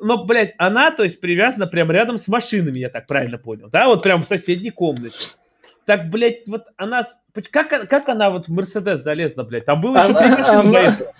Но, 0.00 0.24
блядь, 0.24 0.54
она, 0.58 0.92
то 0.92 1.02
есть, 1.02 1.20
привязана 1.20 1.66
прям 1.66 1.90
рядом 1.90 2.16
с 2.18 2.28
машинами, 2.28 2.78
я 2.78 2.88
так 2.88 3.06
правильно 3.06 3.36
понял, 3.36 3.68
да? 3.70 3.86
Вот 3.88 4.02
прям 4.02 4.22
в 4.22 4.26
соседней 4.26 4.70
комнате. 4.70 5.28
Так, 5.84 6.08
блядь, 6.08 6.46
вот 6.46 6.64
она... 6.76 7.04
Как, 7.50 7.72
она- 7.72 7.86
как 7.86 8.08
она 8.08 8.30
вот 8.30 8.46
в 8.48 8.50
Мерседес 8.52 9.00
залезла, 9.02 9.42
блядь? 9.42 9.64
Там 9.66 9.80
было 9.80 9.96
еще 9.98 10.14
три 10.14 10.28
машины 10.30 10.76
она- 10.76 10.80
этого. 10.80 11.12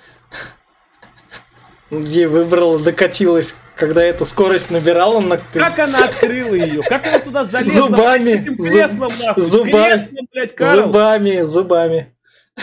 Где 1.90 2.28
выбрала, 2.28 2.78
докатилась, 2.78 3.54
когда 3.74 4.02
эта 4.02 4.24
скорость 4.24 4.70
набирала 4.70 5.20
на... 5.20 5.38
Как 5.38 5.78
она 5.78 6.04
открыла 6.04 6.54
ее? 6.54 6.82
Как 6.82 7.06
она 7.06 7.18
туда 7.18 7.44
залезла? 7.44 7.86
Зубами, 7.88 8.32
зуб- 8.32 8.70
креслом, 8.70 9.12
нахуй. 9.18 9.42
с 9.42 9.46
зубами, 9.46 9.90
креслом, 9.90 10.28
блядь, 10.32 10.54
Карл. 10.54 10.82
Зубами, 10.84 11.40
зубами. 11.42 12.14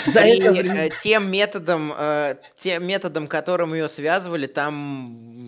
За 0.05 0.19
И 0.21 0.39
это 0.39 0.51
э, 0.61 0.89
тем 1.01 1.31
методом, 1.31 1.93
э, 1.97 2.35
тем 2.57 2.85
методом, 2.85 3.27
которым 3.27 3.73
ее 3.73 3.87
связывали, 3.87 4.45
там 4.45 5.47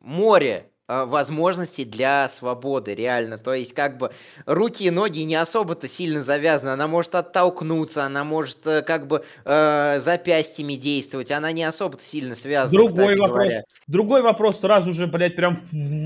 море 0.00 0.66
возможностей 0.88 1.84
для 1.84 2.28
свободы, 2.30 2.94
реально. 2.94 3.36
То 3.36 3.52
есть, 3.52 3.74
как 3.74 3.98
бы, 3.98 4.10
руки 4.46 4.84
и 4.84 4.90
ноги 4.90 5.20
не 5.20 5.34
особо-то 5.34 5.86
сильно 5.86 6.22
завязаны. 6.22 6.70
Она 6.70 6.88
может 6.88 7.14
оттолкнуться, 7.14 8.04
она 8.04 8.24
может, 8.24 8.66
э, 8.66 8.80
как 8.82 9.06
бы, 9.06 9.22
э, 9.44 9.98
запястьями 10.00 10.74
действовать. 10.74 11.30
Она 11.30 11.52
не 11.52 11.64
особо-то 11.64 12.02
сильно 12.02 12.34
связана, 12.34 12.78
Другой 12.78 13.16
вопрос. 13.16 13.30
говоря. 13.30 13.62
Другой 13.86 14.22
вопрос 14.22 14.60
сразу 14.60 14.92
же, 14.94 15.06
блядь, 15.06 15.36
прям 15.36 15.56
в, 15.56 15.62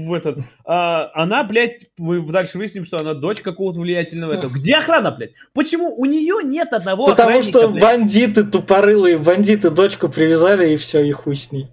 в 0.08 0.12
этот. 0.14 0.38
а, 0.64 1.10
она, 1.14 1.44
блядь, 1.44 1.82
мы 1.96 2.20
дальше 2.20 2.58
выясним, 2.58 2.84
что 2.84 2.98
она 2.98 3.14
дочь 3.14 3.40
какого-то 3.40 3.78
влиятельного 3.78 4.32
этого. 4.32 4.50
Где 4.52 4.74
охрана, 4.76 5.12
блядь? 5.12 5.32
Почему 5.54 5.94
у 5.96 6.04
нее 6.06 6.36
нет 6.42 6.72
одного 6.72 7.06
Потому 7.06 7.42
что 7.42 7.68
блядь? 7.68 7.82
бандиты 7.82 8.42
тупорылые, 8.44 9.16
бандиты 9.18 9.70
дочку 9.70 10.08
привязали, 10.08 10.72
и 10.72 10.76
все, 10.76 11.04
и 11.04 11.12
хуй 11.12 11.36
с 11.36 11.52
ней. 11.52 11.68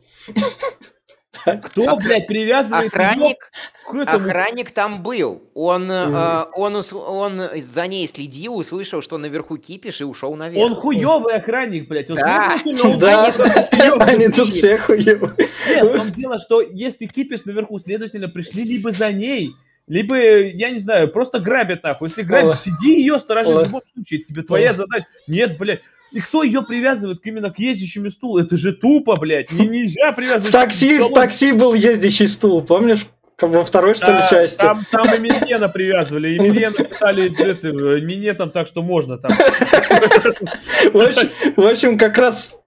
Кто, 1.63 1.95
блядь, 1.97 2.27
привязывает 2.27 2.87
Охранник, 2.93 3.51
охранник 3.87 4.71
там 4.71 5.03
был. 5.03 5.43
Он, 5.53 5.89
э, 5.89 6.45
он, 6.55 6.75
ус- 6.75 6.91
он 6.91 7.41
за 7.55 7.87
ней 7.87 8.07
следил, 8.07 8.55
услышал, 8.57 9.01
что 9.01 9.17
наверху 9.17 9.57
кипиш 9.57 10.01
и 10.01 10.03
ушел 10.03 10.35
наверх. 10.35 10.65
Он 10.65 10.75
хуёвый 10.75 11.35
охранник, 11.35 11.87
блядь. 11.87 12.09
Он 12.09 12.17
Да. 12.17 12.59
он 12.65 12.99
Да, 12.99 13.27
Они 13.99 14.27
тут 14.29 14.49
все 14.49 14.77
хуёвые. 14.77 15.49
Нет, 15.69 15.85
в 15.85 15.97
том 15.97 16.11
дело, 16.11 16.39
что 16.39 16.61
если 16.61 17.05
кипиш 17.05 17.45
наверху, 17.45 17.77
следовательно, 17.79 18.27
пришли 18.27 18.63
либо 18.63 18.91
за 18.91 19.11
ней, 19.11 19.51
либо, 19.87 20.15
я 20.17 20.71
не 20.71 20.79
знаю, 20.79 21.11
просто 21.11 21.39
грабят 21.39 21.83
нахуй. 21.83 22.07
Если 22.09 22.23
грабят, 22.23 22.59
сиди 22.59 22.99
ее 22.99 23.19
сторожи. 23.19 23.49
В 23.55 23.63
любом 23.65 23.81
случае, 23.93 24.23
тебе 24.23 24.41
твоя 24.41 24.73
задача. 24.73 25.05
Нет, 25.27 25.57
блядь. 25.57 25.81
И 26.11 26.19
кто 26.21 26.43
ее 26.43 26.63
привязывает 26.63 27.19
именно 27.23 27.51
к 27.51 27.59
ездящему 27.59 28.09
стулу? 28.09 28.39
Это 28.39 28.57
же 28.57 28.73
тупо, 28.73 29.15
блядь. 29.19 29.51
Не, 29.51 29.67
нельзя 29.67 30.11
В 30.11 30.15
привязывать. 30.15 30.51
такси, 30.51 30.97
в 30.97 31.13
такси 31.13 31.51
был 31.51 31.73
ездящий 31.73 32.27
стул, 32.27 32.61
помнишь? 32.63 33.05
Как 33.35 33.51
Во 33.51 33.63
второй, 33.63 33.93
что 33.93 34.11
ли, 34.11 34.21
части. 34.29 34.57
Там, 34.57 34.85
там 34.91 35.15
и 35.15 35.17
Миньена 35.17 35.69
привязывали, 35.69 36.33
и 36.33 36.39
Миньена 36.39 36.73
пытали 36.73 37.33
это, 37.41 37.69
э, 37.69 38.01
минетом, 38.01 38.49
так 38.51 38.67
что 38.67 38.81
можно 38.81 39.17
там. 39.17 39.31
В 40.93 41.65
общем, 41.65 41.97
как 41.97 42.17
раз 42.17 42.59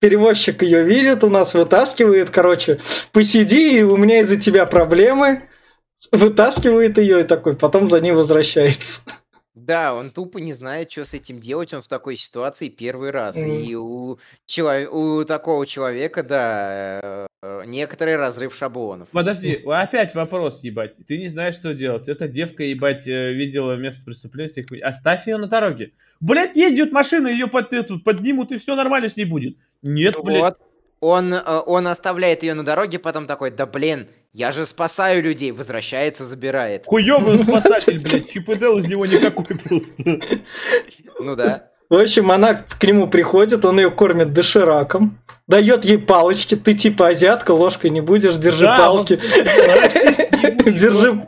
перевозчик 0.00 0.62
ее 0.62 0.82
видит, 0.82 1.24
у 1.24 1.28
нас 1.30 1.52
вытаскивает, 1.52 2.30
короче, 2.30 2.80
посиди, 3.12 3.80
и 3.80 3.82
у 3.82 3.96
меня 3.98 4.20
из-за 4.20 4.36
тебя 4.36 4.64
проблемы, 4.64 5.42
вытаскивает 6.10 6.96
ее 6.98 7.20
и 7.20 7.24
такой, 7.24 7.54
потом 7.54 7.86
за 7.86 8.00
ней 8.00 8.12
возвращается. 8.12 9.02
Да, 9.54 9.94
он 9.94 10.10
тупо 10.10 10.38
не 10.38 10.54
знает, 10.54 10.90
что 10.90 11.04
с 11.04 11.12
этим 11.12 11.38
делать. 11.38 11.74
Он 11.74 11.82
в 11.82 11.88
такой 11.88 12.16
ситуации 12.16 12.70
первый 12.70 13.10
раз. 13.10 13.36
Мгм. 13.36 13.50
И 13.50 13.74
у, 13.74 14.18
чело- 14.46 14.88
у 14.90 15.24
такого 15.24 15.66
человека, 15.66 16.22
да, 16.22 17.26
э, 17.42 17.62
некоторый 17.66 18.16
разрыв 18.16 18.54
шаблонов. 18.56 19.08
Подожди, 19.12 19.62
опять 19.66 20.14
вопрос, 20.14 20.62
ебать. 20.62 20.94
Ты 21.06 21.18
не 21.18 21.28
знаешь, 21.28 21.54
что 21.54 21.74
делать. 21.74 22.08
Эта 22.08 22.28
девка, 22.28 22.62
ебать, 22.62 23.06
э, 23.06 23.32
видела 23.32 23.76
место 23.76 24.02
преступления. 24.06 24.82
Оставь 24.82 25.26
ее 25.26 25.36
на 25.36 25.48
дороге. 25.48 25.92
Блять, 26.20 26.56
ездит 26.56 26.92
машина, 26.92 27.28
ее 27.28 27.46
под, 27.46 27.74
эту, 27.74 28.00
поднимут, 28.00 28.52
и 28.52 28.56
все 28.56 28.74
нормально 28.74 29.10
с 29.10 29.16
ней 29.16 29.26
будет. 29.26 29.58
Нет, 29.82 30.14
блядь. 30.22 30.40
Вот. 30.40 30.58
Он, 31.00 31.34
э, 31.34 31.40
он 31.66 31.88
оставляет 31.88 32.42
ее 32.42 32.54
на 32.54 32.64
дороге, 32.64 32.98
потом 32.98 33.26
такой, 33.26 33.50
да 33.50 33.66
блин, 33.66 34.08
я 34.32 34.52
же 34.52 34.66
спасаю 34.66 35.22
людей. 35.22 35.52
Возвращается, 35.52 36.24
забирает. 36.24 36.84
Хуёвый 36.86 37.34
он 37.38 37.42
спасатель, 37.42 38.00
блядь. 38.00 38.30
Чип 38.30 38.48
и 38.48 38.54
Дейл 38.54 38.78
из 38.78 38.86
него 38.86 39.06
никакой 39.06 39.44
просто. 39.56 40.20
Ну 41.18 41.36
да. 41.36 41.68
В 41.90 41.94
общем, 41.96 42.30
она 42.32 42.54
к 42.54 42.82
нему 42.84 43.06
приходит, 43.06 43.66
он 43.66 43.78
ее 43.78 43.90
кормит 43.90 44.32
дошираком, 44.32 45.18
дает 45.46 45.84
ей 45.84 45.98
палочки, 45.98 46.54
ты 46.56 46.72
типа 46.72 47.08
азиатка, 47.08 47.50
ложкой 47.50 47.90
не 47.90 48.00
будешь, 48.00 48.36
держи 48.36 48.64
Да, 48.64 48.78
палки, 48.78 49.20
Держи- 50.64 51.20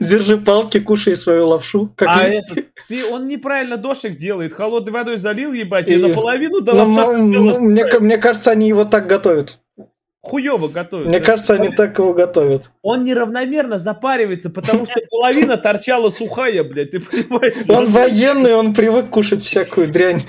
держи 0.00 0.36
палки, 0.38 0.78
кушай 0.78 1.16
свою 1.16 1.48
лапшу. 1.48 1.92
Как 1.96 2.08
А 2.08 2.22
этот, 2.28 2.66
ты, 2.88 3.04
он 3.06 3.26
неправильно 3.26 3.76
дошек 3.76 4.16
делает. 4.16 4.54
Холодной 4.54 4.92
водой 4.92 5.18
залил, 5.18 5.52
ебать, 5.52 5.88
и 5.88 5.96
наполовину 5.96 6.60
до 6.60 6.72
Ну, 6.74 7.60
мне, 7.60 7.84
ка- 7.84 7.98
мне 8.00 8.16
кажется, 8.16 8.52
они 8.52 8.68
его 8.68 8.84
так 8.84 9.06
готовят. 9.08 9.58
Хуёво 10.22 10.68
готовит. 10.68 11.08
Мне 11.08 11.18
кажется, 11.18 11.54
они 11.54 11.70
так 11.70 11.98
его 11.98 12.14
готовят. 12.14 12.70
Он 12.82 13.04
неравномерно 13.04 13.78
запаривается, 13.80 14.50
потому 14.50 14.84
что 14.86 15.00
половина 15.10 15.56
торчала 15.56 16.10
сухая, 16.10 16.62
блядь, 16.62 16.92
ты 16.92 17.00
понимаешь? 17.00 17.54
Он 17.68 17.90
военный, 17.90 18.54
он 18.54 18.72
привык 18.72 19.10
кушать 19.10 19.42
всякую 19.42 19.88
дрянь. 19.88 20.22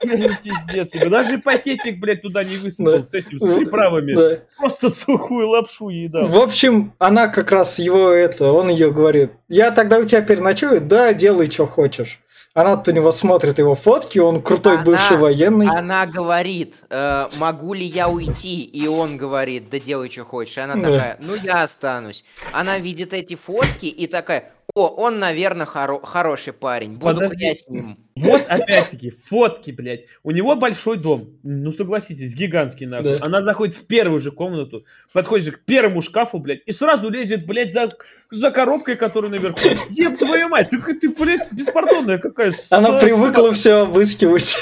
Пиздец. 0.00 0.92
Даже 1.08 1.38
пакетик, 1.38 2.00
блядь, 2.00 2.22
туда 2.22 2.42
не 2.42 2.56
высыпал 2.56 2.98
Да. 2.98 3.02
с 3.04 3.14
этим, 3.14 3.38
с 3.38 3.54
приправами. 3.54 4.14
Да. 4.14 4.38
Просто 4.58 4.90
сухую 4.90 5.48
лапшу 5.48 5.90
едал. 5.90 6.26
В 6.26 6.40
общем, 6.40 6.92
она 6.98 7.28
как 7.28 7.52
раз 7.52 7.78
его 7.78 8.10
это, 8.10 8.50
он 8.50 8.68
ее 8.68 8.90
говорит, 8.90 9.30
я 9.48 9.70
тогда 9.70 9.98
у 9.98 10.04
тебя 10.04 10.22
переночую, 10.22 10.80
да, 10.80 11.12
делай, 11.14 11.50
что 11.50 11.66
хочешь. 11.66 12.20
Она 12.54 12.80
у 12.86 12.90
него 12.92 13.10
смотрит 13.10 13.58
его 13.58 13.74
фотки, 13.74 14.20
он 14.20 14.40
крутой 14.40 14.74
Она- 14.74 14.84
бывший 14.84 15.16
военный. 15.16 15.66
Она 15.66 16.06
говорит, 16.06 16.76
э, 16.88 17.26
могу 17.36 17.74
ли 17.74 17.84
я 17.84 18.08
уйти? 18.08 18.62
И 18.62 18.86
он 18.86 19.16
говорит, 19.16 19.70
да 19.70 19.80
делай, 19.80 20.08
что 20.08 20.24
хочешь. 20.24 20.56
И 20.58 20.60
она 20.60 20.74
такая, 20.74 21.18
ну 21.20 21.34
я 21.34 21.64
останусь. 21.64 22.24
Она 22.52 22.78
видит 22.78 23.12
эти 23.12 23.34
фотки 23.34 23.86
и 23.86 24.06
такая, 24.06 24.52
о, 24.74 24.88
он, 24.88 25.20
наверное, 25.20 25.66
хоро- 25.66 26.04
хороший 26.04 26.52
парень. 26.52 26.94
Буду 26.96 27.14
Подожди. 27.20 27.44
я 27.44 27.54
с 27.54 27.68
ним. 27.68 27.96
Вот 28.16 28.42
опять-таки, 28.48 29.10
фотки, 29.10 29.70
блядь. 29.70 30.06
У 30.24 30.32
него 30.32 30.56
большой 30.56 30.98
дом. 30.98 31.30
Ну, 31.44 31.72
согласитесь, 31.72 32.34
гигантский 32.34 32.86
нахуй. 32.86 33.18
Да. 33.18 33.24
Она 33.24 33.42
заходит 33.42 33.76
в 33.76 33.86
первую 33.86 34.18
же 34.18 34.32
комнату, 34.32 34.84
подходит 35.12 35.46
же 35.46 35.52
к 35.52 35.60
первому 35.64 36.00
шкафу, 36.02 36.38
блядь, 36.40 36.62
и 36.66 36.72
сразу 36.72 37.08
лезет, 37.08 37.46
блядь, 37.46 37.72
за, 37.72 37.88
за 38.32 38.50
коробкой, 38.50 38.96
которая 38.96 39.30
наверху. 39.30 39.60
Еб 39.90 40.18
твою 40.18 40.48
мать, 40.48 40.70
ты, 40.70 40.80
ты 40.94 41.08
блядь, 41.08 41.52
беспардонная 41.52 42.18
какая. 42.18 42.52
Она 42.70 42.98
с- 42.98 43.02
привыкла 43.02 43.52
все 43.52 43.82
обыскивать. 43.82 44.56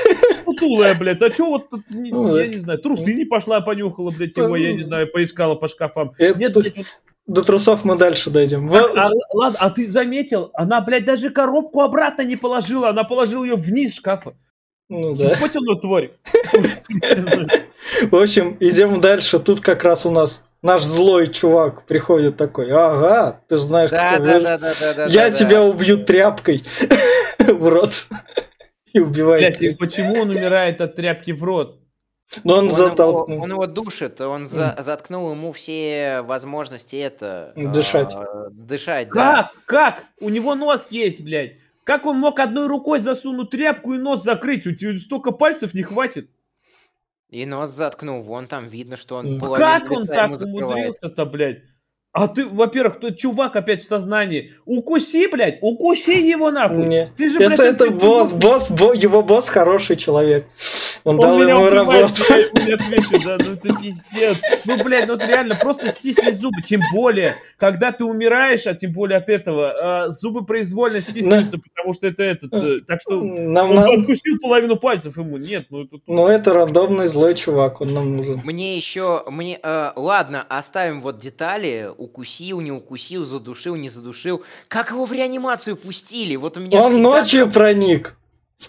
Сутулая, 0.45 0.95
блядь, 0.95 1.23
а 1.23 1.31
чё 1.31 1.47
вот 1.47 1.71
тут, 1.71 1.89
не- 1.91 2.11
Ну, 2.11 2.37
я 2.37 2.47
не 2.47 2.59
знаю, 2.59 2.79
трусы 2.81 3.15
не 3.15 3.25
пошла, 3.25 3.63
понюхала, 3.63 4.11
блядь, 4.11 4.37
его, 4.37 4.57
я 4.57 4.73
не 4.75 4.83
знаю, 4.83 5.11
поискала 5.11 5.55
по 5.55 5.69
шкафам. 5.69 6.13
Это- 6.19 6.39
Нет, 6.39 6.53
блядь, 6.55 6.77
вот- 6.77 6.87
До 7.27 7.43
трусов 7.43 7.85
мы 7.85 7.97
дальше 7.97 8.31
дойдем. 8.31 8.69
Во- 8.69 8.91
а, 8.97 9.11
ладно, 9.33 9.59
а 9.61 9.71
ты 9.71 9.89
заметил, 9.89 10.51
она, 10.55 10.81
блядь, 10.81 11.05
даже 11.05 11.31
коробку 11.31 11.81
обратно 11.81 12.23
не 12.23 12.37
положила, 12.37 12.89
она 12.89 13.05
положила 13.05 13.45
ее 13.45 13.55
вниз 13.57 13.95
шкафа. 13.95 14.35
Ну 14.89 15.15
да. 15.15 15.37
Хоть 15.37 15.57
он 15.57 15.81
тварь. 15.81 16.11
В 18.11 18.17
общем, 18.17 18.57
идем 18.61 19.01
дальше. 19.01 19.39
Тут 19.39 19.61
как 19.61 19.85
раз 19.85 20.05
у 20.05 20.11
нас 20.11 20.45
наш 20.61 20.83
злой 20.83 21.33
чувак 21.33 21.87
приходит 21.87 22.37
такой. 22.37 22.71
Ага, 22.71 23.41
ты 23.49 23.59
знаешь, 23.59 23.91
Да, 23.91 24.19
да, 24.19 24.41
да, 24.41 24.59
да, 24.59 24.95
да. 24.95 25.07
я 25.07 25.29
да, 25.29 25.31
тебя 25.31 25.57
да. 25.57 25.63
убью 25.65 26.05
тряпкой 26.05 26.65
в 27.39 27.69
рот. 27.69 28.07
И 28.93 29.01
убивает. 29.01 29.41
Блядь, 29.59 29.63
и 29.63 29.75
почему 29.75 30.21
он 30.21 30.31
умирает 30.31 30.81
от 30.83 30.97
тряпки 30.97 31.31
в 31.31 31.43
рот? 31.43 31.79
Но 32.45 32.55
он 32.55 32.59
Он 32.61 32.65
его, 32.67 32.77
затолкнул. 32.77 33.43
он 33.43 33.51
его 33.51 33.67
душит, 33.67 34.21
он 34.21 34.47
за- 34.47 34.77
заткнул 34.81 35.31
ему 35.33 35.53
все 35.53 36.23
возможности 36.23 36.97
это... 36.97 37.53
Дышать. 37.57 38.15
э, 38.15 38.49
дышать, 38.51 39.09
да. 39.11 39.51
Как? 39.65 39.65
Как? 39.67 40.05
У 40.21 40.29
него 40.29 40.55
нос 40.55 40.89
есть, 40.91 41.21
блядь. 41.23 41.59
Как 41.85 42.07
он 42.07 42.19
мог 42.19 42.39
одной 42.39 42.69
рукой 42.69 43.01
засунуть 43.01 43.51
тряпку 43.51 43.95
и 43.95 43.99
нос 43.99 44.23
закрыть? 44.23 44.67
У 44.67 44.75
тебя 44.75 44.99
столько 44.99 45.33
пальцев 45.33 45.75
не 45.75 45.83
хватит. 45.83 46.31
И 47.29 47.47
нос 47.47 47.71
заткнул, 47.71 48.23
вон 48.23 48.47
там 48.47 48.67
видно, 48.67 48.97
что 48.97 49.17
он 49.17 49.41
Как 49.41 49.91
он 49.91 50.07
так 50.07 50.31
умудрился-то, 50.31 51.25
блядь? 51.25 51.63
А 52.15 52.29
ты, 52.29 52.45
во-первых, 52.47 53.01
тот 53.01 53.17
чувак 53.17 53.57
опять 53.57 53.81
в 53.81 53.87
сознании. 53.89 54.53
Укуси, 54.67 55.29
блядь, 55.33 55.59
укуси 55.63 56.11
его 56.11 56.51
нахуй. 56.51 56.85
Не. 56.87 57.11
Ты 57.17 57.31
же, 57.31 57.39
блядь, 57.39 57.53
Это, 57.53 57.63
это 57.65 57.85
ты- 57.87 57.91
босс, 57.91 58.33
босс, 58.35 58.71
бо- 58.71 58.93
его 58.93 59.23
босс 59.23 59.49
хороший 59.49 59.97
человек. 59.97 60.47
Он, 61.05 61.15
Он 61.17 61.21
дал 61.21 61.39
меня 61.39 61.55
ему 61.55 61.69
работу. 61.71 62.23
да, 63.25 63.39
ну 63.45 63.57
ты 63.57 63.75
пиздец. 63.75 64.41
Ну, 64.67 64.85
блядь, 64.85 65.07
ну 65.09 65.15
вот 65.15 65.27
реально, 65.27 65.55
просто 65.57 65.91
стисни 65.91 66.31
зубы. 66.33 66.61
Тем 66.63 66.81
более, 66.93 67.37
когда 67.57 67.91
ты 67.93 68.05
умираешь, 68.05 68.67
а 68.67 68.75
тем 68.75 68.93
более 68.93 69.17
от 69.19 69.29
этого, 69.29 70.05
а, 70.05 70.09
зубы 70.11 70.45
произвольно 70.45 71.01
стискиваются, 71.01 71.59
потому 71.59 71.95
что 71.95 72.07
это 72.07 72.23
этот. 72.23 72.53
э, 72.53 72.81
Так 72.87 73.01
что 73.01 73.21
Нам 73.23 73.71
он 73.73 73.79
откусил 74.01 74.37
половину 74.41 74.77
пальцев 74.77 75.17
ему. 75.17 75.39
Нет, 75.39 75.67
ну 75.71 75.85
это... 75.85 75.97
Ну, 76.07 76.27
это 76.29 76.53
рандомный 76.53 77.07
злой 77.07 77.35
чувак, 77.35 77.81
он 77.81 77.95
нам 77.95 78.17
нужен. 78.19 78.41
Мне 78.45 78.77
еще, 78.77 79.25
мне, 79.29 79.59
э, 79.61 79.93
ладно, 79.97 80.45
оставим 80.49 81.01
вот 81.01 81.19
детали, 81.19 81.89
укусил, 82.03 82.61
не 82.61 82.73
укусил, 82.73 83.25
задушил, 83.25 83.77
не 83.77 83.89
задушил. 83.89 84.43
Как 84.69 84.91
его 84.91 85.05
в 85.07 85.13
реанимацию 85.13 85.77
пустили? 85.77 86.37
Вот 86.37 86.57
у 86.57 86.61
меня 86.61 86.79
Он 86.81 86.93
всегда 86.93 87.03
ночью 87.09 87.51
проник. 87.51 88.17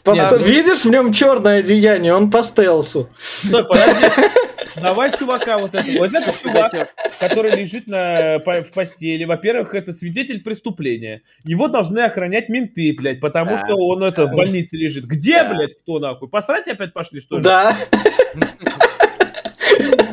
По 0.03 0.11
Нет, 0.11 0.25
ст- 0.27 0.31
ну- 0.41 0.47
Видишь 0.47 0.85
в 0.85 0.89
нем 0.89 1.13
черное 1.13 1.59
одеяние, 1.59 2.15
он 2.15 2.31
по 2.31 2.41
стелсу. 2.41 3.09
Стой, 3.19 3.63
подожди. 3.63 4.07
Давай 4.75 5.15
чувака 5.15 5.59
вот 5.59 5.75
этого. 5.75 5.97
Вот 5.99 6.11
этот 6.15 6.41
чувак, 6.41 6.91
который 7.19 7.51
лежит 7.55 7.85
на, 7.85 8.39
по- 8.39 8.63
в 8.63 8.71
постели, 8.71 9.23
во-первых, 9.23 9.75
это 9.75 9.93
свидетель 9.93 10.41
преступления. 10.41 11.21
Его 11.43 11.67
должны 11.67 11.99
охранять 11.99 12.49
менты, 12.49 12.91
блядь, 12.97 13.19
потому 13.19 13.51
Да. 13.51 13.57
что 13.59 13.75
он 13.75 14.03
это 14.03 14.25
в 14.25 14.31
больнице 14.31 14.77
лежит. 14.77 15.05
Где, 15.05 15.43
Да. 15.43 15.53
блядь, 15.53 15.79
кто 15.83 15.99
нахуй? 15.99 16.27
Посрать 16.27 16.67
опять 16.67 16.91
пошли, 16.91 17.21
что 17.21 17.37
ли? 17.37 17.43
Да. 17.43 17.77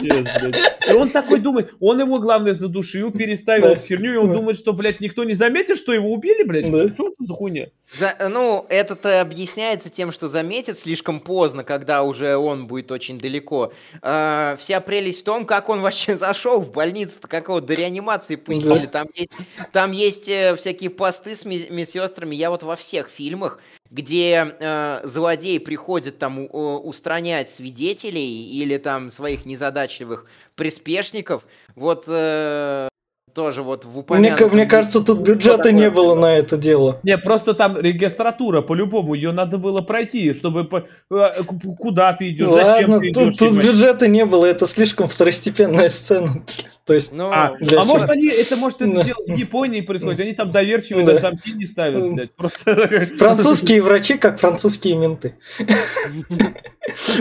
Пиздец, 0.00 0.26
блядь. 0.42 0.56
И 0.90 0.92
он 0.94 1.10
такой 1.10 1.40
думает, 1.40 1.74
он 1.80 2.00
его, 2.00 2.18
главное, 2.18 2.54
задушил, 2.54 3.10
переставил 3.12 3.74
Да. 3.74 3.80
херню, 3.80 4.14
и 4.14 4.16
он 4.16 4.28
Да. 4.30 4.36
думает, 4.36 4.58
что, 4.58 4.72
блядь, 4.72 5.00
никто 5.00 5.24
не 5.24 5.34
заметит, 5.34 5.76
что 5.78 5.92
его 5.92 6.12
убили, 6.12 6.42
блядь. 6.42 6.70
Да. 6.70 6.92
Что 6.92 7.08
это 7.08 7.16
за 7.24 7.34
хуйня? 7.34 7.66
За- 7.98 8.28
ну, 8.28 8.66
это-то 8.68 9.20
объясняется 9.20 9.90
тем, 9.90 10.12
что 10.12 10.28
заметит 10.28 10.78
слишком 10.78 11.20
поздно, 11.20 11.64
когда 11.64 12.02
уже 12.02 12.36
он 12.36 12.66
будет 12.66 12.90
очень 12.92 13.18
далеко. 13.18 13.72
А, 14.02 14.56
вся 14.58 14.80
прелесть 14.80 15.20
в 15.22 15.24
том, 15.24 15.44
как 15.44 15.68
он 15.68 15.80
вообще 15.80 16.16
зашел 16.16 16.60
в 16.60 16.70
больницу, 16.72 17.20
как 17.22 17.48
его 17.48 17.60
до 17.60 17.74
реанимации 17.74 18.36
пустили. 18.36 18.86
Да. 18.86 18.86
Там 19.00 19.06
есть, 19.14 19.30
там 19.72 19.92
есть 19.92 20.28
э, 20.28 20.54
всякие 20.56 20.90
посты 20.90 21.34
с 21.34 21.44
ме- 21.44 21.68
медсестрами. 21.70 22.34
Я 22.36 22.50
вот 22.50 22.62
во 22.62 22.76
всех 22.76 23.08
фильмах 23.08 23.60
где 23.90 24.56
э, 24.60 25.00
злодей 25.04 25.58
приходит 25.58 26.18
там 26.18 26.38
у- 26.38 26.78
устранять 26.78 27.50
свидетелей 27.50 28.48
или 28.50 28.78
там 28.78 29.10
своих 29.10 29.44
незадачливых 29.46 30.26
приспешников. 30.54 31.44
Вот 31.74 32.04
э, 32.06 32.88
тоже 33.34 33.62
вот 33.62 33.84
в 33.84 33.90
Мне, 33.90 34.00
упомянутом... 34.00 34.50
мне 34.52 34.66
кажется, 34.66 35.00
тут 35.00 35.20
бюджета 35.20 35.72
не 35.72 35.90
было 35.90 36.14
на 36.14 36.36
это 36.36 36.56
дело. 36.56 36.98
Не, 37.02 37.18
просто 37.18 37.54
там 37.54 37.78
регистратура, 37.78 38.60
по-любому, 38.60 39.14
ее 39.14 39.32
надо 39.32 39.58
было 39.58 39.80
пройти, 39.80 40.32
чтобы 40.34 40.64
по- 40.64 40.84
э, 41.10 41.42
куда 41.78 42.12
ты 42.12 42.30
идешь, 42.30 42.50
зачем 42.50 42.90
Ладно, 42.92 43.00
ты 43.00 43.12
тут, 43.12 43.26
идешь. 43.28 43.36
тут 43.36 43.52
ебать. 43.52 43.64
бюджета 43.66 44.08
не 44.08 44.24
было, 44.26 44.46
это 44.46 44.66
слишком 44.66 45.08
второстепенная 45.08 45.88
сцена. 45.88 46.42
То 46.86 46.94
есть, 46.94 47.12
Ну, 47.12 47.30
А, 47.30 47.54
а 47.60 47.84
может 47.84 48.10
они, 48.10 48.28
это 48.28 48.56
может 48.56 48.82
это 48.82 48.92
Да. 48.92 49.02
дело 49.04 49.18
в 49.24 49.30
Японии 49.36 49.80
происходит, 49.80 50.20
они 50.20 50.32
там 50.32 50.50
доверчивые 50.50 51.06
Да. 51.06 51.12
даже 51.12 51.22
замки 51.22 51.52
не 51.52 51.66
ставят, 51.66 52.12
блядь, 52.12 52.34
просто... 52.34 53.06
французские 53.18 53.82
врачи, 53.82 54.18
как 54.18 54.40
французские 54.40 54.96
менты. 54.96 55.34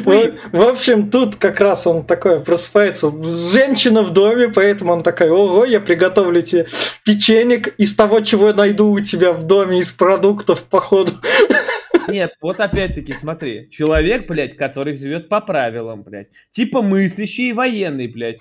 В 0.04 0.32
в 0.52 0.62
общем, 0.62 1.10
тут 1.12 1.36
как 1.36 1.60
раз 1.60 1.86
он 1.86 2.04
такой 2.04 2.40
просыпается. 2.40 3.12
Женщина 3.52 4.02
в 4.02 4.12
доме, 4.12 4.48
поэтому 4.48 4.94
он 4.94 5.04
такой, 5.04 5.30
ого, 5.30 5.66
я 5.66 5.80
приготовлю 6.00 6.42
тебе 6.42 6.68
печенек 7.04 7.76
из 7.78 7.96
того, 7.96 8.22
чего 8.22 8.48
я 8.48 8.54
найду 8.54 8.90
у 8.90 9.00
тебя 9.00 9.34
в 9.34 9.44
доме, 9.44 9.80
из 9.80 9.92
продуктов, 9.92 10.64
походу. 10.64 11.12
Нет, 12.08 12.34
вот 12.42 12.60
опять-таки, 12.60 13.14
смотри, 13.14 13.70
человек, 13.70 14.28
блядь, 14.28 14.56
который 14.56 14.96
живет 14.96 15.30
по 15.30 15.42
правилам, 15.42 16.04
блядь, 16.04 16.30
типа 16.54 16.82
мыслящий 16.82 17.50
и 17.50 17.54
военный, 17.54 18.08
блядь, 18.08 18.40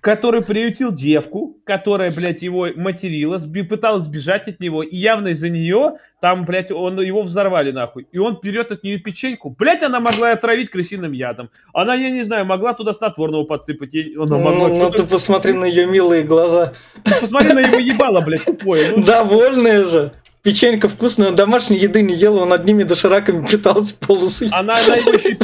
который 0.00 0.42
приютил 0.42 0.92
девку, 0.92 1.56
которая, 1.64 2.10
блядь, 2.12 2.42
его 2.42 2.68
материла, 2.76 3.36
сби- 3.38 3.62
пыталась 3.64 4.04
сбежать 4.04 4.48
от 4.48 4.60
него, 4.60 4.82
и 4.82 4.96
явно 4.96 5.28
из-за 5.28 5.48
нее 5.48 5.98
там, 6.20 6.44
блядь, 6.44 6.70
он, 6.70 7.00
его 7.00 7.22
взорвали 7.22 7.70
нахуй. 7.70 8.06
И 8.12 8.18
он 8.18 8.38
берет 8.42 8.72
от 8.72 8.82
нее 8.82 8.98
печеньку. 8.98 9.50
Блядь, 9.58 9.82
она 9.82 10.00
могла 10.00 10.32
отравить 10.32 10.70
крысиным 10.70 11.12
ядом. 11.12 11.50
Она, 11.72 11.94
я 11.94 12.10
не 12.10 12.22
знаю, 12.22 12.46
могла 12.46 12.72
туда 12.72 12.92
снотворного 12.92 13.44
подсыпать. 13.44 13.92
ей- 13.92 14.14
Она 14.16 14.38
могла 14.38 14.68
Ну, 14.68 14.74
ну, 14.76 14.90
ты 14.90 15.04
посмотри 15.04 15.52
на 15.52 15.64
ее 15.66 15.86
милые 15.86 16.22
глаза. 16.22 16.72
Посмотри 17.20 17.52
на 17.52 17.60
его 17.60 17.78
ебало, 17.78 18.20
блядь, 18.20 18.44
тупое. 18.44 18.92
Ну, 18.96 19.02
Довольная 19.04 19.84
же. 19.84 20.12
Печенька 20.42 20.88
вкусная, 20.88 21.28
он 21.28 21.36
домашней 21.36 21.78
еды 21.78 22.02
не 22.02 22.14
ел, 22.14 22.36
он 22.36 22.52
одними 22.52 22.82
дошираками 22.82 23.46
питался 23.46 23.94
полусухим. 23.98 24.52
она, 24.54 24.74
она 24.74 24.96
его 24.96 25.12
еще 25.12 25.30
и 25.30 25.34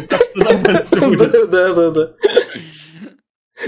так 0.00 0.20
что 0.22 0.38
нормально 0.38 0.84
всё 0.84 1.08
будет. 1.08 1.50
Да, 1.50 1.74
да, 1.74 1.90
да. 1.90 2.12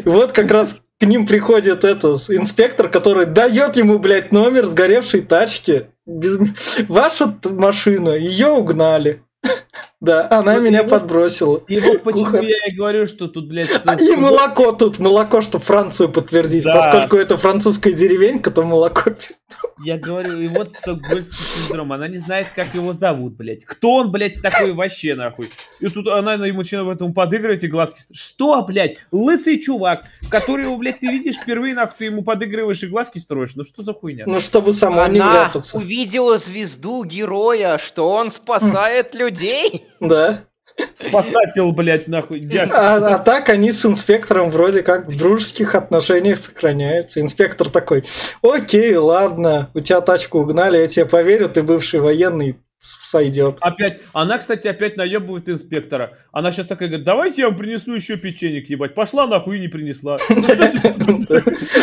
Вот 0.04 0.32
как 0.32 0.50
раз 0.50 0.82
к 1.00 1.04
ним 1.04 1.26
приходит 1.26 1.84
этот 1.84 2.28
инспектор, 2.30 2.88
который 2.88 3.26
дает 3.26 3.76
ему, 3.76 3.98
блядь, 3.98 4.32
номер 4.32 4.66
сгоревшей 4.66 5.22
тачки. 5.22 5.86
Без... 6.06 6.38
Ваша 6.88 7.36
машина, 7.44 8.10
ее 8.10 8.48
угнали. 8.48 9.22
Да, 10.00 10.28
она 10.30 10.54
Вот 10.54 10.62
меня 10.62 10.80
его- 10.80 10.88
подбросила. 10.88 11.60
И 11.66 11.80
вот 11.80 12.04
почему 12.04 12.24
Кухарь. 12.26 12.44
я 12.44 12.56
и 12.68 12.74
говорю, 12.76 13.08
что 13.08 13.26
тут, 13.26 13.48
блядь, 13.48 13.68
А, 13.84 13.94
И 14.00 14.14
молоко 14.14 14.70
тут, 14.70 15.00
молоко, 15.00 15.40
чтобы 15.40 15.64
Францию 15.64 16.08
подтвердить. 16.08 16.62
Да. 16.62 16.74
Поскольку 16.76 17.16
это 17.16 17.36
французская 17.36 17.92
деревенька, 17.92 18.52
то 18.52 18.62
молоко. 18.62 19.10
Я 19.84 19.96
говорю, 19.98 20.38
и 20.38 20.46
вот 20.46 20.72
стокгольмский 20.80 21.34
синдром, 21.66 21.92
она 21.92 22.06
не 22.06 22.18
знает, 22.18 22.48
как 22.54 22.74
его 22.74 22.92
зовут, 22.92 23.34
блядь. 23.34 23.64
Кто 23.64 23.94
он, 23.96 24.12
блядь, 24.12 24.40
такой 24.40 24.72
вообще, 24.72 25.14
нахуй? 25.16 25.50
И 25.80 25.88
тут 25.88 26.06
она 26.06 26.34
ему 26.34 26.58
начинает 26.58 26.88
этому 26.96 27.12
подыгрывать 27.12 27.64
и 27.64 27.68
глазки... 27.68 28.00
Что, 28.12 28.62
блядь? 28.62 28.98
Лысый 29.10 29.58
чувак, 29.60 30.04
которого, 30.30 30.76
блядь, 30.76 31.00
ты 31.00 31.08
видишь 31.08 31.36
впервые, 31.36 31.74
нахуй, 31.74 31.94
ты 31.98 32.04
ему 32.04 32.22
подыгрываешь 32.22 32.82
и 32.84 32.86
глазки 32.86 33.18
строишь. 33.18 33.52
Ну 33.56 33.64
что 33.64 33.82
за 33.82 33.94
хуйня? 33.94 34.24
Ну, 34.28 34.38
чтобы 34.38 34.72
сама 34.72 35.08
не 35.08 35.18
Она 35.18 35.32
вляпаться. 35.32 35.76
увидела 35.76 36.38
звезду 36.38 37.02
героя, 37.04 37.78
что 37.78 38.08
он 38.08 38.30
спасает 38.30 39.14
людей. 39.14 39.86
Да. 40.00 40.44
Спасатель, 40.94 41.72
блядь, 41.72 42.06
нахуй. 42.08 42.48
А, 42.56 42.96
а 42.96 43.18
так 43.18 43.48
они 43.48 43.72
с 43.72 43.84
инспектором 43.84 44.50
вроде 44.50 44.82
как 44.82 45.08
в 45.08 45.16
дружеских 45.16 45.74
отношениях 45.74 46.38
сохраняются. 46.38 47.20
Инспектор 47.20 47.68
такой, 47.68 48.04
окей, 48.42 48.94
ладно, 48.94 49.70
у 49.74 49.80
тебя 49.80 50.00
тачку 50.00 50.38
угнали, 50.38 50.78
я 50.78 50.86
тебе 50.86 51.06
поверю, 51.06 51.48
ты 51.48 51.62
бывший 51.62 52.00
военный, 52.00 52.56
сойдет. 52.80 53.56
Опять, 53.60 54.00
она, 54.12 54.38
кстати, 54.38 54.68
опять 54.68 54.96
наебывает 54.96 55.48
инспектора. 55.48 56.18
Она 56.32 56.52
сейчас 56.52 56.66
такая 56.66 56.88
говорит, 56.88 57.04
давайте 57.04 57.42
я 57.42 57.48
вам 57.48 57.56
принесу 57.56 57.94
еще 57.94 58.16
печенек, 58.16 58.70
ебать. 58.70 58.94
Пошла 58.94 59.26
нахуй 59.26 59.58
и 59.58 59.60
не 59.60 59.68
принесла. 59.68 60.18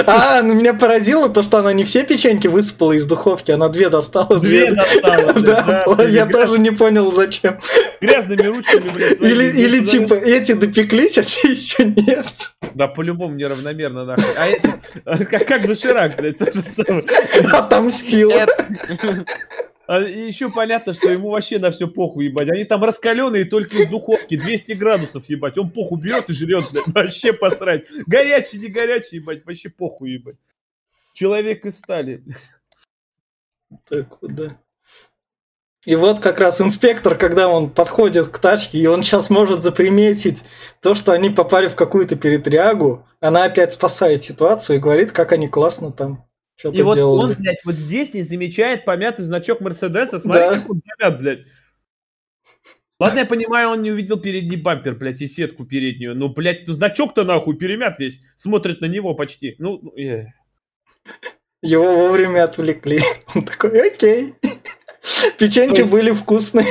А, 0.08 0.42
ну 0.42 0.54
меня 0.54 0.74
поразило 0.74 1.30
то, 1.30 1.42
что 1.42 1.60
она 1.60 1.74
не 1.74 1.84
все 1.84 2.04
печеньки 2.04 2.48
высыпала 2.48 2.94
из 2.94 3.06
духовки, 3.06 3.52
она 3.52 3.70
две 3.70 3.90
достала. 3.90 4.40
Две 4.40 4.72
достала, 4.72 6.02
я 6.08 6.26
тоже 6.26 6.60
не 6.60 6.72
понял, 6.72 7.12
зачем. 7.12 7.60
Грязными 8.02 8.44
ручками, 8.48 8.90
блядь. 8.90 9.22
Или, 9.22 9.84
типа, 9.84 10.14
эти 10.14 10.54
допеклись, 10.54 11.18
а 11.18 11.24
те 11.24 11.50
еще 11.50 11.86
нет. 11.86 12.28
Да, 12.74 12.88
по-любому 12.88 13.36
неравномерно, 13.36 14.06
нахуй. 14.06 14.34
А 14.38 14.48
это, 14.48 15.26
как, 15.26 15.48
как 15.48 15.68
доширак, 15.68 16.16
блядь, 16.18 16.38
то 16.38 16.52
же 16.52 16.64
самое. 16.70 17.06
Отомстила. 17.52 18.46
А 19.88 20.00
еще 20.00 20.50
понятно, 20.50 20.94
что 20.94 21.10
ему 21.10 21.30
вообще 21.30 21.60
на 21.60 21.72
все 21.72 21.88
похуй, 21.88 22.26
ебать. 22.26 22.50
Они 22.50 22.64
там 22.64 22.84
раскаленные 22.84 23.46
только 23.46 23.84
из 23.84 23.90
духовки, 23.90 24.38
200 24.38 24.74
градусов, 24.74 25.30
ебать. 25.30 25.58
Он 25.58 25.70
похуй 25.70 26.00
берет 26.00 26.30
и 26.30 26.34
жрет, 26.34 26.64
блядь. 26.72 26.88
Вообще 26.88 27.34
посрать. 27.34 27.86
Горячий, 28.08 28.58
не 28.58 28.68
горячий, 28.68 29.18
ебать. 29.18 29.46
Вообще 29.46 29.70
похуй, 29.70 30.12
ебать. 30.14 30.38
Человек 31.14 31.66
из 31.66 31.78
стали. 31.78 32.24
Так 33.88 34.18
вот, 34.22 34.34
да. 34.34 34.58
И 35.86 35.96
вот 35.96 36.20
как 36.20 36.40
раз 36.40 36.60
инспектор, 36.62 37.16
когда 37.16 37.48
он 37.48 37.70
подходит 37.70 38.30
к 38.30 38.40
тачке, 38.40 38.80
и 38.80 38.88
он 38.88 39.04
сейчас 39.04 39.30
может 39.30 39.62
заприметить 39.62 40.44
то, 40.82 40.96
что 40.96 41.12
они 41.12 41.30
попали 41.30 41.68
в 41.68 41.76
какую-то 41.76 42.16
перетрягу, 42.16 43.08
она 43.20 43.44
опять 43.44 43.74
спасает 43.74 44.24
ситуацию 44.24 44.78
и 44.78 44.80
говорит, 44.80 45.12
как 45.12 45.32
они 45.32 45.48
классно 45.48 45.92
там 45.92 46.28
что-то 46.56 46.78
И 46.78 46.82
вот 46.82 46.96
делали. 46.96 47.34
он, 47.34 47.42
блядь, 47.42 47.64
вот 47.66 47.76
здесь 47.76 48.14
не 48.14 48.22
замечает 48.24 48.86
помятый 48.86 49.26
значок 49.26 49.62
Мерседеса. 49.62 50.20
Смотри, 50.20 50.42
Да. 50.42 50.56
как 50.60 50.70
он 50.70 50.82
замят, 51.00 51.20
блядь. 51.22 51.46
Ладно, 52.98 53.20
я 53.20 53.26
понимаю, 53.26 53.70
он 53.70 53.82
не 53.82 53.92
увидел 53.92 54.18
передний 54.18 54.56
бампер, 54.56 54.96
блядь, 54.96 55.22
и 55.22 55.28
сетку 55.28 55.66
переднюю. 55.66 56.16
Ну, 56.16 56.30
блядь, 56.30 56.66
ну, 56.66 56.74
значок-то 56.74 57.26
нахуй 57.26 57.58
перемят 57.58 58.00
весь. 58.00 58.20
Смотрит 58.38 58.80
на 58.80 58.86
него 58.86 59.14
почти. 59.16 59.56
Ну, 59.60 59.80
ну, 59.82 59.92
э. 59.98 60.28
Его 61.62 61.94
вовремя 61.94 62.46
отвлекли. 62.46 63.02
Он 63.36 63.44
такой, 63.44 63.88
окей. 63.90 64.36
Печеньки 65.38 65.80
есть- 65.80 65.92
были 65.92 66.12
вкусные. 66.12 66.66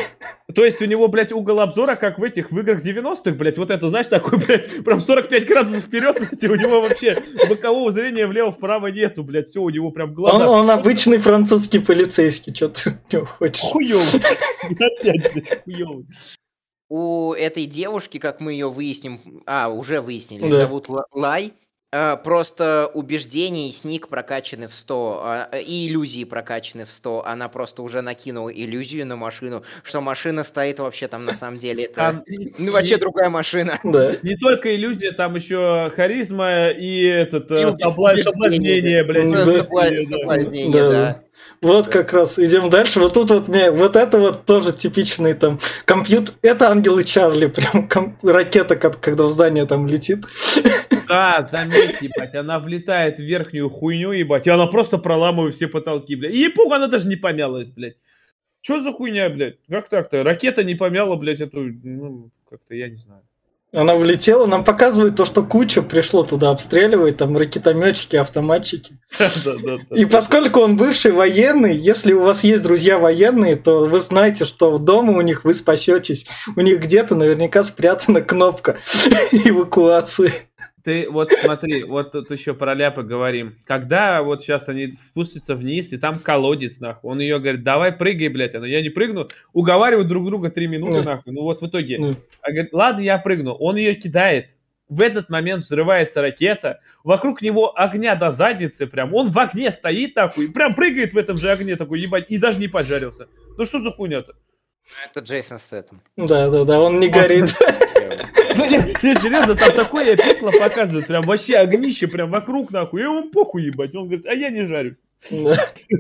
То 0.55 0.65
есть 0.65 0.81
у 0.83 0.85
него, 0.85 1.09
блядь, 1.09 1.33
угол 1.33 1.61
обзора, 1.61 1.95
как 1.97 2.19
в 2.19 2.23
этих, 2.23 2.51
в 2.51 2.59
играх 2.59 2.83
90-х, 2.83 3.31
блядь, 3.37 3.59
вот 3.59 3.71
это, 3.71 3.89
знаешь, 3.89 4.07
такой, 4.09 4.39
блядь, 4.39 4.85
прям 4.85 5.01
45 5.01 5.47
градусов 5.47 5.85
вперед, 5.85 6.17
блядь, 6.19 6.43
и 6.43 6.49
у 6.49 6.55
него 6.55 6.81
вообще 6.81 7.23
бокового 7.49 7.91
зрения 7.93 8.27
влево-вправо 8.27 8.89
нету, 8.89 9.23
блядь, 9.25 9.49
все, 9.49 9.61
у 9.61 9.71
него 9.71 9.91
прям 9.91 10.11
Он, 10.11 10.15
глаза 10.15 10.49
он 10.51 10.71
обычный 10.71 11.19
французский 11.19 11.79
полицейский, 11.79 12.55
что 12.55 12.69
ты 12.69 12.91
от 12.91 13.13
него 13.13 13.27
хочешь. 13.27 13.63
хуёвый. 13.63 14.23
Опять, 14.71 15.33
блядь, 15.33 15.63
хуёвый. 15.65 16.07
У 16.91 17.33
этой 17.33 17.65
девушки, 17.65 18.19
как 18.19 18.41
мы 18.41 18.53
ее 18.53 18.71
выясним, 18.71 19.43
а, 19.47 19.69
уже 19.71 20.01
выяснили, 20.01 20.49
Да. 20.49 20.57
зовут 20.57 20.89
Ла- 20.89 21.07
Лай, 21.13 21.55
просто 22.17 22.91
убеждения 22.93 23.69
и 23.69 23.73
сник 23.73 24.09
прокачаны 24.09 24.67
в 24.69 24.75
100, 24.75 25.21
а, 25.23 25.59
и 25.59 25.89
иллюзии 25.89 26.25
прокачаны 26.25 26.85
в 26.85 26.91
100. 26.91 27.25
Она 27.27 27.49
просто 27.49 27.83
уже 27.83 28.01
накинула 28.01 28.49
иллюзию 28.49 29.07
на 29.07 29.17
машину, 29.17 29.63
что 29.85 30.01
машина 30.01 30.43
стоит 30.43 30.81
вообще 30.81 31.07
там 31.07 31.25
на 31.25 31.35
самом 31.35 31.59
деле. 31.59 31.85
Это 31.85 31.95
Там 31.95 32.25
ну, 32.59 32.73
вообще 32.73 32.97
другая 32.97 33.31
машина. 33.31 33.79
Да. 33.85 34.17
Не 34.23 34.37
только 34.37 34.75
иллюзия, 34.75 35.13
там 35.13 35.37
еще 35.37 35.93
харизма 35.95 36.71
и 36.71 37.05
этот 37.05 37.51
И 37.51 37.55
э, 37.55 37.73
соблазнение, 38.25 39.05
блядь. 39.05 39.31
да. 39.31 40.35
убеждение, 40.35 40.83
Сопла- 40.83 40.91
да. 40.91 41.23
Соблазнение, 41.35 41.61
Да. 41.61 41.69
Вот 41.69 41.89
как 41.89 42.13
раз 42.13 42.39
идем 42.39 42.71
дальше. 42.71 43.01
Вот 43.01 43.15
тут 43.15 43.31
вот 43.31 43.49
мне, 43.49 43.71
вот 43.71 43.97
это 43.97 44.19
вот 44.19 44.45
тоже 44.45 44.73
типичный 44.73 45.35
там 45.35 45.59
компьютер. 45.85 46.35
Это 46.43 46.69
ангелы 46.71 47.05
Чарли, 47.05 47.47
прям 47.49 47.89
ком- 47.89 48.17
ракета, 48.23 48.77
как- 48.77 49.01
когда 49.01 49.25
в 49.25 49.33
здание 49.33 49.67
там 49.67 49.87
летит. 49.87 50.25
Да, 51.07 51.47
заметь, 51.53 52.01
ебать, 52.01 52.35
она 52.35 52.59
влетает 52.59 53.19
в 53.19 53.23
верхнюю 53.23 53.69
хуйню, 53.69 54.13
ебать, 54.13 54.47
и 54.47 54.51
она 54.51 54.67
просто 54.67 54.97
проламывает 54.97 55.55
все 55.55 55.69
потолки, 55.69 56.17
блядь. 56.17 56.33
И 56.35 56.39
епух, 56.45 56.73
она 56.73 56.87
даже 56.89 57.07
не 57.09 57.17
помялась, 57.17 57.69
блядь. 57.69 57.97
Что 58.63 58.81
за 58.81 58.91
хуйня, 58.91 59.29
блядь? 59.29 59.59
Как 59.69 59.91
так-то? 59.91 60.23
Ракета 60.23 60.65
не 60.65 60.75
помяла, 60.75 61.17
блядь, 61.17 61.41
эту, 61.43 61.61
ну, 61.61 62.31
как-то, 62.49 62.75
я 62.75 62.89
не 62.89 62.97
знаю. 62.97 63.21
Она 63.75 63.97
влетела, 63.97 64.47
нам 64.47 64.63
показывает 64.63 65.17
то, 65.17 65.25
что 65.25 65.43
куча 65.43 65.83
пришло 65.83 66.23
туда 66.23 66.51
обстреливать, 66.51 67.17
там 67.17 67.37
ракетометчики, 67.37 68.15
автоматчики. 68.15 68.97
И 69.91 70.05
поскольку 70.05 70.61
он 70.61 70.77
бывший 70.77 71.11
военный, 71.11 71.77
если 71.77 72.13
у 72.13 72.23
вас 72.23 72.45
есть 72.45 72.63
друзья 72.63 72.99
военные, 72.99 73.57
то 73.57 73.85
вы 73.85 73.99
знаете, 73.99 74.45
что 74.45 74.79
дома 74.79 75.19
у 75.19 75.21
них 75.23 75.45
вы 75.45 75.55
спасетесь. 75.55 76.25
У 76.55 76.61
них 76.61 76.81
где-то 76.81 77.17
наверняка 77.17 77.65
спрятана 77.65 78.21
кнопка 78.21 78.79
эвакуации. 79.33 80.33
Ты 80.85 81.09
вот 81.11 81.33
смотри, 81.33 81.83
вот 81.83 82.13
тут 82.13 82.31
еще 82.31 82.53
про 82.53 82.75
ляпы 82.75 83.03
говорим. 83.03 83.57
Когда 83.65 84.23
вот 84.23 84.43
сейчас 84.43 84.69
они 84.69 84.95
спустятся 85.11 85.55
вниз, 85.55 85.93
и 85.93 85.97
там 85.97 86.19
колодец, 86.19 86.79
нахуй. 86.79 87.11
Он 87.11 87.21
ее 87.21 87.39
говорит, 87.39 87.65
давай 87.65 87.91
прыгай, 87.91 88.29
блядь. 88.29 88.55
Она, 88.55 88.67
я 88.67 88.83
не 88.83 88.91
прыгну. 88.91 89.29
Уговаривают 89.55 90.09
друг 90.09 90.27
друга 90.27 90.51
три 90.51 90.67
минуты, 90.67 90.99
Mm. 90.99 91.05
нахуй. 91.05 91.33
Ну 91.33 91.43
вот 91.43 91.63
в 91.63 91.67
итоге. 91.67 91.99
Mm. 91.99 92.17
А 92.43 92.51
говорит, 92.51 92.73
ладно, 92.75 93.01
я 93.01 93.17
прыгну. 93.17 93.55
Он 93.55 93.77
ее 93.77 93.95
кидает. 93.95 94.51
В 94.91 95.01
этот 95.01 95.31
момент 95.31 95.63
взрывается 95.63 96.21
ракета. 96.21 96.81
Вокруг 97.03 97.41
него 97.41 97.73
огня 97.75 98.15
до 98.15 98.31
задницы 98.31 98.87
прям. 98.87 99.15
Он 99.15 99.31
в 99.31 99.39
огне 99.39 99.71
стоит, 99.71 100.15
нахуй. 100.15 100.45
И 100.45 100.53
прям 100.53 100.75
прыгает 100.75 101.15
в 101.15 101.17
этом 101.17 101.39
же 101.39 101.51
огне 101.51 101.77
такой, 101.77 102.01
ебать. 102.01 102.27
И 102.31 102.37
даже 102.37 102.61
не 102.61 102.69
поджарился. 102.69 103.27
Ну 103.57 103.65
что 103.65 103.81
за 103.81 103.91
хуйня-то? 103.91 104.35
Это 105.11 105.21
Джейсон 105.21 105.59
Стэттем. 105.59 106.01
Да, 106.17 106.49
да, 106.49 106.65
да, 106.65 106.81
он 106.81 107.01
не 107.01 107.09
горит. 107.09 107.55
Ну, 108.57 108.65
не, 108.67 108.77
не, 108.77 109.21
серьезно, 109.21 109.57
там 109.57 109.73
такое 109.73 110.15
пекло 110.17 110.53
показывают, 110.53 111.09
прям 111.09 111.25
вообще 111.25 111.57
огнище 111.57 112.07
прям 112.07 112.31
вокруг, 112.31 112.71
нахуй, 112.71 113.01
и 113.01 113.03
ему 113.05 113.29
похуй 113.31 113.65
ебать. 113.65 113.97
Он 113.97 114.05
говорит, 114.05 114.27
а 114.27 114.33
я 114.33 114.49
не 114.51 114.65
жарюсь. 114.67 114.99
Да, 115.29 115.57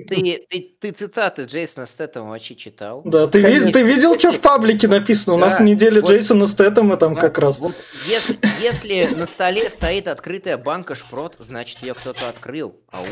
Ты, 0.08 0.46
ты, 0.48 0.76
ты 0.80 0.90
цитаты 0.92 1.44
Джейсона 1.46 1.86
Стэттема 1.86 2.28
вообще 2.28 2.54
читал? 2.54 3.02
Да, 3.04 3.26
ты, 3.26 3.38
ви- 3.38 3.44
Конечно. 3.44 3.72
ты 3.72 3.82
видел, 3.82 4.16
что 4.16 4.30
в 4.30 4.38
паблике 4.40 4.86
написано? 4.86 5.34
У 5.34 5.38
нас 5.38 5.56
Да, 5.58 5.64
неделя 5.64 6.00
вот- 6.00 6.10
Джейсона 6.12 6.46
Стэттема 6.46 6.96
там 6.96 7.16
как 7.16 7.38
раз. 7.38 7.58
Вот 7.58 7.74
если, 8.06 8.38
если 8.60 9.06
на 9.06 9.26
столе 9.26 9.68
стоит 9.68 10.06
открытая 10.06 10.56
банка 10.56 10.94
шпрот, 10.94 11.34
значит 11.40 11.82
ее 11.82 11.94
кто-то 11.94 12.28
открыл. 12.28 12.76
Ау. 12.92 13.04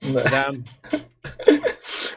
Да. 0.00 0.24
Да. 0.30 0.54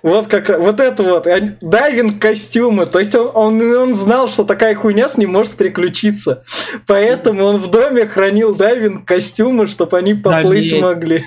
Вот 0.04 0.28
как 0.28 0.50
вот 0.60 0.80
это 0.80 1.04
вот, 1.04 1.28
дайвинг 1.62 2.22
костюмы, 2.22 2.86
то 2.86 3.00
есть 3.00 3.16
он, 3.16 3.32
он, 3.34 3.76
он 3.76 3.96
знал, 3.96 4.28
что 4.28 4.44
такая 4.44 4.76
хуйня 4.76 5.10
с 5.10 5.18
ним 5.18 5.32
может 5.32 5.54
приключиться, 5.54 6.44
поэтому 6.88 7.46
он 7.46 7.58
в 7.58 7.70
доме 7.70 8.06
хранил 8.06 8.56
дайвинг 8.56 9.06
костюмы, 9.06 9.68
чтобы 9.68 9.98
они 9.98 10.14
поплыть 10.14 10.70
Заметь. 10.70 10.82
могли. 10.82 11.26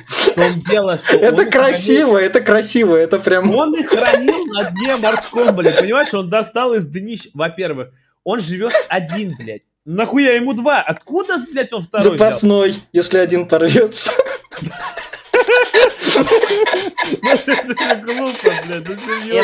Дело, 0.70 1.00
Это 1.10 1.46
красиво, 1.46 2.16
это 2.18 2.40
красиво, 2.40 2.96
это 2.96 3.18
прям... 3.18 3.44
хранил- 3.46 3.58
Он 3.58 3.74
их 3.74 3.88
хранил 3.88 4.46
на 4.46 4.70
дне 4.70 4.96
морском, 4.96 5.54
блядь, 5.54 5.78
понимаешь? 5.78 6.12
Он 6.14 6.28
достал 6.30 6.74
из 6.74 6.86
днищ, 6.86 7.28
во-первых, 7.34 7.88
он 8.24 8.40
живет 8.40 8.72
один, 8.88 9.34
блядь. 9.38 9.62
Нахуя 9.84 10.34
ему 10.34 10.52
два? 10.52 10.82
Откуда, 10.82 11.38
блядь, 11.50 11.72
он 11.72 11.82
второй 11.82 12.14
взял? 12.14 12.18
Запасной, 12.18 12.82
если 12.92 13.18
один 13.18 13.46
порвется. 13.48 14.10
Ну, 17.22 17.30
это 17.30 17.97
глупо, 18.05 18.53
блядь, 18.66 18.89
ну. 19.28 19.43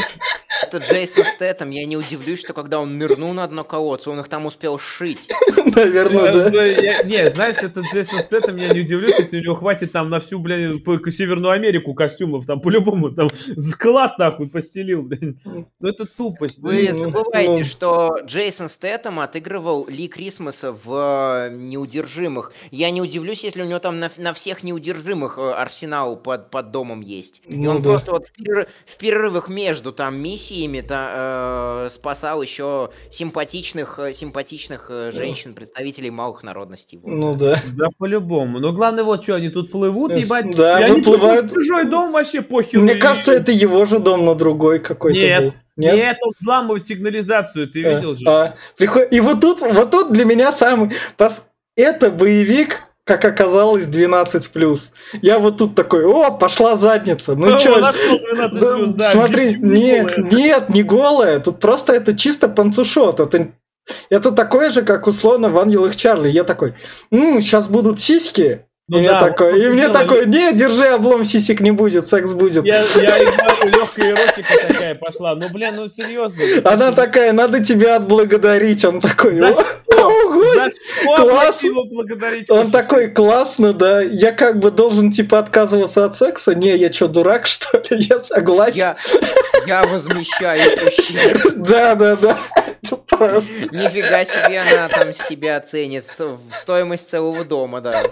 Это 0.63 0.79
Джейсон 0.79 1.25
Стэттем. 1.25 1.71
Я 1.71 1.85
не 1.85 1.97
удивлюсь, 1.97 2.41
что 2.41 2.53
когда 2.53 2.81
он 2.81 2.97
нырнул 2.99 3.33
на 3.33 3.47
дно 3.47 3.65
колодца, 3.65 4.11
он 4.11 4.21
их 4.21 4.29
там 4.29 4.47
успел 4.47 4.79
сшить. 4.79 5.29
Наверное, 5.75 6.51
да. 6.51 6.65
я- 6.65 7.03
Не, 7.03 7.31
знаешь, 7.31 7.57
это 7.61 7.81
Джейсон 7.81 8.21
Стэттем, 8.21 8.57
я 8.57 8.69
не 8.73 8.81
удивлюсь, 8.81 9.19
если 9.19 9.39
у 9.41 9.43
него 9.43 9.55
хватит 9.57 9.93
там 9.93 10.11
на 10.11 10.21
всю, 10.21 10.39
блядь, 10.39 10.83
Северную 11.15 11.53
Америку 11.53 11.95
костюмов, 11.95 12.47
там 12.47 12.61
по-любому, 12.61 13.11
там 13.11 13.29
склад 13.57 14.19
нахуй 14.19 14.49
постелил, 14.49 15.03
блядь. 15.03 15.37
Ну 15.45 15.89
это 15.89 16.07
тупость. 16.07 16.61
ну, 16.63 16.69
Вы 16.69 16.89
Ну, 16.93 17.05
забываете, 17.05 17.53
ну. 17.59 17.65
что 17.65 18.19
Джейсон 18.25 18.69
Стэттем 18.69 19.21
отыгрывал 19.21 19.87
Ли 19.89 20.09
Крисмаса 20.09 20.73
в 20.73 21.49
э, 21.49 21.51
«Неудержимых». 21.55 22.53
Я 22.71 22.91
не 22.91 23.01
удивлюсь, 23.03 23.45
если 23.45 23.63
у 23.63 23.67
него 23.67 23.79
там 23.81 24.01
на, 24.01 24.11
всех 24.35 24.63
«Неудержимых» 24.63 25.39
э, 25.39 25.53
арсенал 25.85 26.16
под, 26.16 26.51
под 26.51 26.70
домом 26.70 27.01
есть. 27.01 27.43
И 27.47 27.57
Ну 27.57 27.70
он 27.70 27.82
да. 27.82 27.91
просто 27.91 28.12
вот 28.12 28.26
в, 28.26 28.32
перер- 28.32 28.68
в 28.87 28.97
перерывах 28.97 29.49
между 29.49 29.93
там 29.93 30.16
миссиями 30.18 30.80
та- 30.80 31.85
э, 31.87 31.91
спасал 31.91 32.43
еще 32.43 32.91
симпатичных, 33.11 33.99
э, 33.99 34.12
симпатичных 34.12 34.87
э, 34.91 35.11
женщин, 35.12 35.55
представителей 35.55 36.11
малых 36.11 36.43
народностей. 36.43 36.99
Вот. 37.03 37.11
Ну 37.12 37.35
да. 37.35 37.61
Да 37.76 37.89
по-любому. 37.99 38.59
Но 38.61 38.72
главное 38.72 39.05
вот 39.05 39.22
что, 39.22 39.35
они 39.35 39.51
тут 39.51 39.70
плывут, 39.70 40.12
Э, 40.12 40.20
ебать. 40.20 40.55
да, 40.55 40.80
и 40.80 40.85
они 40.85 40.97
выплывают. 41.01 41.51
в 41.51 41.55
чужой 41.55 41.85
дом 41.89 42.12
вообще 42.12 42.41
похер. 42.43 42.80
Мне 42.80 42.95
кажется, 42.97 43.32
это 43.35 43.53
его 43.53 43.85
же 43.85 43.99
дом, 43.99 44.24
но 44.24 44.35
другой 44.35 44.78
какой-то 44.78 45.18
Нет, 45.20 45.43
был. 45.45 45.53
Нет? 45.76 46.16
он 46.22 46.32
взламывает 46.41 46.87
сигнализацию, 46.87 47.68
ты 47.68 47.85
А, 47.85 47.95
видел 47.97 48.14
же? 48.16 48.28
а, 48.28 48.57
приход- 48.78 49.09
И 49.11 49.20
вот 49.20 49.41
тут, 49.41 49.61
вот 49.61 49.91
тут 49.91 50.12
для 50.12 50.24
меня 50.24 50.53
самый... 50.53 50.97
пос- 51.18 51.43
Это 51.76 52.11
боевик, 52.11 52.82
как 53.05 53.25
оказалось, 53.25 53.87
12+. 53.87 54.81
Я 55.21 55.39
вот 55.39 55.59
тут 55.59 55.75
такой, 55.75 56.05
о, 56.05 56.31
пошла 56.31 56.77
задница. 56.77 57.35
Ну 57.35 57.55
О, 57.55 57.59
чё, 57.61 57.79
нашел 57.79 58.19
12 58.19 58.61
да, 58.61 58.75
плюс, 58.75 58.93
да, 58.93 59.11
смотри, 59.11 59.55
не 59.55 59.81
нет, 59.81 60.15
голая. 60.17 60.33
нет, 60.33 60.69
не 60.71 60.83
голая. 60.83 61.41
Тут 61.41 61.61
просто 61.61 61.93
это 61.93 62.17
чисто 62.17 62.49
панцушот. 62.49 63.21
Это, 63.21 63.49
это 64.09 64.33
такое 64.33 64.71
же, 64.71 64.83
как 64.83 65.07
условно 65.07 65.51
в 65.51 65.59
«Ангелах 65.59 65.97
Чарли». 65.97 66.31
Я 66.31 66.45
такой, 66.45 66.75
ну, 67.11 67.41
сейчас 67.41 67.69
будут 67.69 68.01
сиськи. 68.01 68.65
Ну 68.87 68.99
и 68.99 69.01
мне 69.01 69.13
да, 69.13 69.21
такой, 69.21 69.53
вот 69.53 69.63
и 69.63 69.69
мне 69.69 69.89
такой, 69.89 70.27
не, 70.27 70.53
держи, 70.53 70.87
облом 70.89 71.25
сисек 71.25 71.61
не 71.61 71.71
будет, 71.71 72.07
секс 72.11 72.33
будет. 72.33 72.67
Я, 72.67 72.83
я 72.83 73.19
легкая 73.65 74.11
эротика 74.11 74.69
такая 74.69 74.95
пошла. 74.95 75.35
Ну, 75.35 75.49
блин, 75.49 75.77
ну 75.77 75.89
серьезно. 75.89 76.43
Она 76.71 76.93
такая, 76.93 77.33
надо 77.33 77.65
тебя 77.65 77.97
отблагодарить. 77.97 78.85
Он 78.85 79.01
такой, 79.01 79.33
За 79.33 79.49
«О, 79.49 79.55
ого, 80.07 81.17
Класс. 81.17 81.61
блядь, 81.61 81.63
его 81.63 81.85
благодарить? 81.85 82.51
Он 82.51 82.71
такой, 82.71 83.09
классно, 83.11 83.73
да. 83.73 84.01
Я 84.03 84.33
как 84.33 84.59
бы 84.59 84.71
должен, 84.71 85.11
типа, 85.13 85.39
отказываться 85.39 86.05
от 86.05 86.17
секса. 86.17 86.55
Не, 86.55 86.77
я 86.77 86.93
что, 86.93 87.09
дурак, 87.09 87.47
что 87.49 87.79
ли? 87.91 88.03
Я 88.05 88.19
согласен. 88.21 88.77
Я, 88.79 88.97
я 89.67 89.83
возмещаю 89.85 90.73
ущерб. 90.89 91.55
Да, 91.57 91.95
да, 91.95 92.17
да. 92.17 92.39
Нифига 93.73 94.25
себе 94.25 94.61
она 94.61 94.89
там 94.89 95.13
себя 95.13 95.61
ценит 95.61 96.05
в, 96.19 96.39
стоимость 96.53 97.11
целого 97.11 97.45
дома, 97.45 97.81
да. 97.81 98.03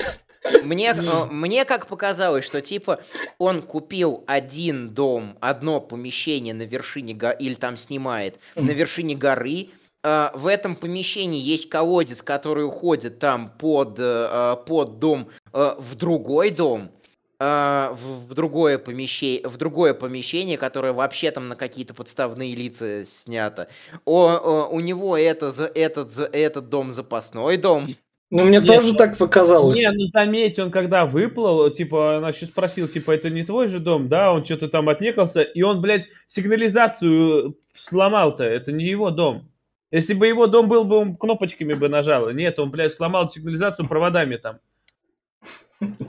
Мне, 0.64 0.90
э, 0.90 1.24
мне 1.30 1.64
как 1.64 1.86
показалось, 1.86 2.44
что 2.44 2.60
типа 2.60 3.00
он 3.38 3.62
купил 3.62 4.24
один 4.26 4.90
дом, 4.90 5.36
одно 5.40 5.80
помещение 5.80 6.52
на 6.52 6.62
вершине 6.62 7.14
го- 7.14 7.30
или 7.30 7.54
там 7.54 7.76
снимает 7.76 8.36
на 8.56 8.70
вершине 8.72 9.14
горы. 9.14 9.68
Э, 10.02 10.30
В 10.34 10.46
этом 10.46 10.76
помещении 10.76 11.40
есть 11.40 11.68
колодец, 11.68 12.22
который 12.22 12.66
уходит 12.66 13.18
там 13.18 13.50
под, 13.58 13.98
э, 13.98 14.02
э, 14.02 14.56
под 14.66 14.98
дом 14.98 15.28
в 15.52 15.94
другой 15.96 16.50
дом, 16.50 16.90
в, 17.38 18.32
другое 18.34 18.78
помещение, 18.78 19.46
в 19.46 19.56
другое 19.56 19.92
помещение, 19.94 20.56
которое 20.56 20.92
вообще 20.92 21.30
там 21.30 21.48
на 21.48 21.56
какие-то 21.56 21.92
подставные 21.92 22.54
лица 22.54 23.04
снято. 23.04 23.68
О, 24.04 24.30
о, 24.30 24.68
у 24.68 24.80
него 24.80 25.16
это, 25.18 25.48
этот, 25.74 26.18
этот 26.18 26.68
дом 26.68 26.92
запасной 26.92 27.56
дом. 27.56 27.88
Ну, 28.30 28.44
мне 28.44 28.60
Нет, 28.60 28.66
тоже 28.66 28.94
так 28.94 29.18
показалось. 29.18 29.78
Не, 29.78 29.90
ну 29.90 30.06
заметь, 30.06 30.58
он 30.58 30.70
когда 30.70 31.04
выплыл, 31.04 31.68
типа, 31.68 32.16
она 32.16 32.30
еще 32.30 32.46
спросил, 32.46 32.88
типа, 32.88 33.10
это 33.10 33.28
не 33.28 33.44
твой 33.44 33.66
же 33.66 33.78
дом, 33.78 34.08
да? 34.08 34.32
Он 34.32 34.42
что-то 34.42 34.68
там 34.68 34.88
отнекался, 34.88 35.42
и 35.42 35.60
он, 35.60 35.82
блядь, 35.82 36.06
сигнализацию 36.28 37.58
сломал-то, 37.74 38.44
это 38.44 38.72
не 38.72 38.86
его 38.86 39.10
дом. 39.10 39.51
Если 39.92 40.14
бы 40.14 40.26
его 40.26 40.46
дом 40.46 40.68
был 40.68 40.84
бы, 40.84 40.96
он 40.96 41.16
кнопочками 41.16 41.74
бы 41.74 41.90
нажал. 41.90 42.30
Нет, 42.30 42.58
он, 42.58 42.70
блядь, 42.70 42.94
сломал 42.94 43.28
сигнализацию 43.28 43.86
проводами 43.86 44.36
там. 44.36 44.58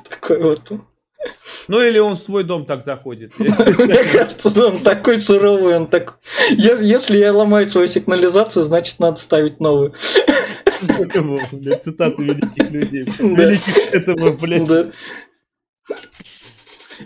Такой 0.10 0.42
вот. 0.42 0.72
Ну 1.68 1.82
или 1.82 2.00
он 2.00 2.16
в 2.16 2.20
свой 2.20 2.46
дом 2.46 2.66
так 2.66 2.86
заходит. 2.86 3.34
Мне 3.40 4.04
кажется, 4.06 4.66
он 4.66 4.80
такой 4.84 5.18
суровый, 5.18 5.76
он 5.76 5.88
такой. 5.88 6.16
Если 6.52 7.18
я 7.18 7.34
ломаю 7.34 7.68
свою 7.68 7.88
сигнализацию, 7.88 8.64
значит, 8.64 9.00
надо 9.00 9.20
ставить 9.20 9.60
новую. 9.60 9.94
Цитаты 11.84 12.24
великих 12.24 12.72
людей. 12.72 13.04
Великих 13.20 13.94
этого, 13.94 14.32
блядь. 14.32 14.94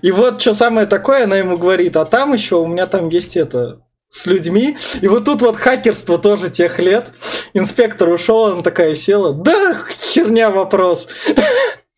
И 0.03 0.11
вот 0.11 0.41
что 0.41 0.53
самое 0.53 0.86
такое, 0.86 1.23
она 1.23 1.38
ему 1.38 1.57
говорит, 1.57 1.97
а 1.97 2.05
там 2.05 2.34
еще 2.34 2.57
у 2.57 2.67
меня 2.67 2.86
там 2.86 3.09
есть 3.09 3.36
это 3.36 3.82
с 4.09 4.25
людьми. 4.25 4.77
И 5.01 5.07
вот 5.07 5.25
тут 5.25 5.41
вот 5.41 5.57
хакерство 5.57 6.17
тоже 6.17 6.49
тех 6.49 6.79
лет. 6.79 7.11
Инспектор 7.53 8.09
ушел, 8.09 8.45
она 8.45 8.61
такая 8.61 8.95
села. 8.95 9.33
Да, 9.33 9.81
херня 10.13 10.49
вопрос. 10.49 11.07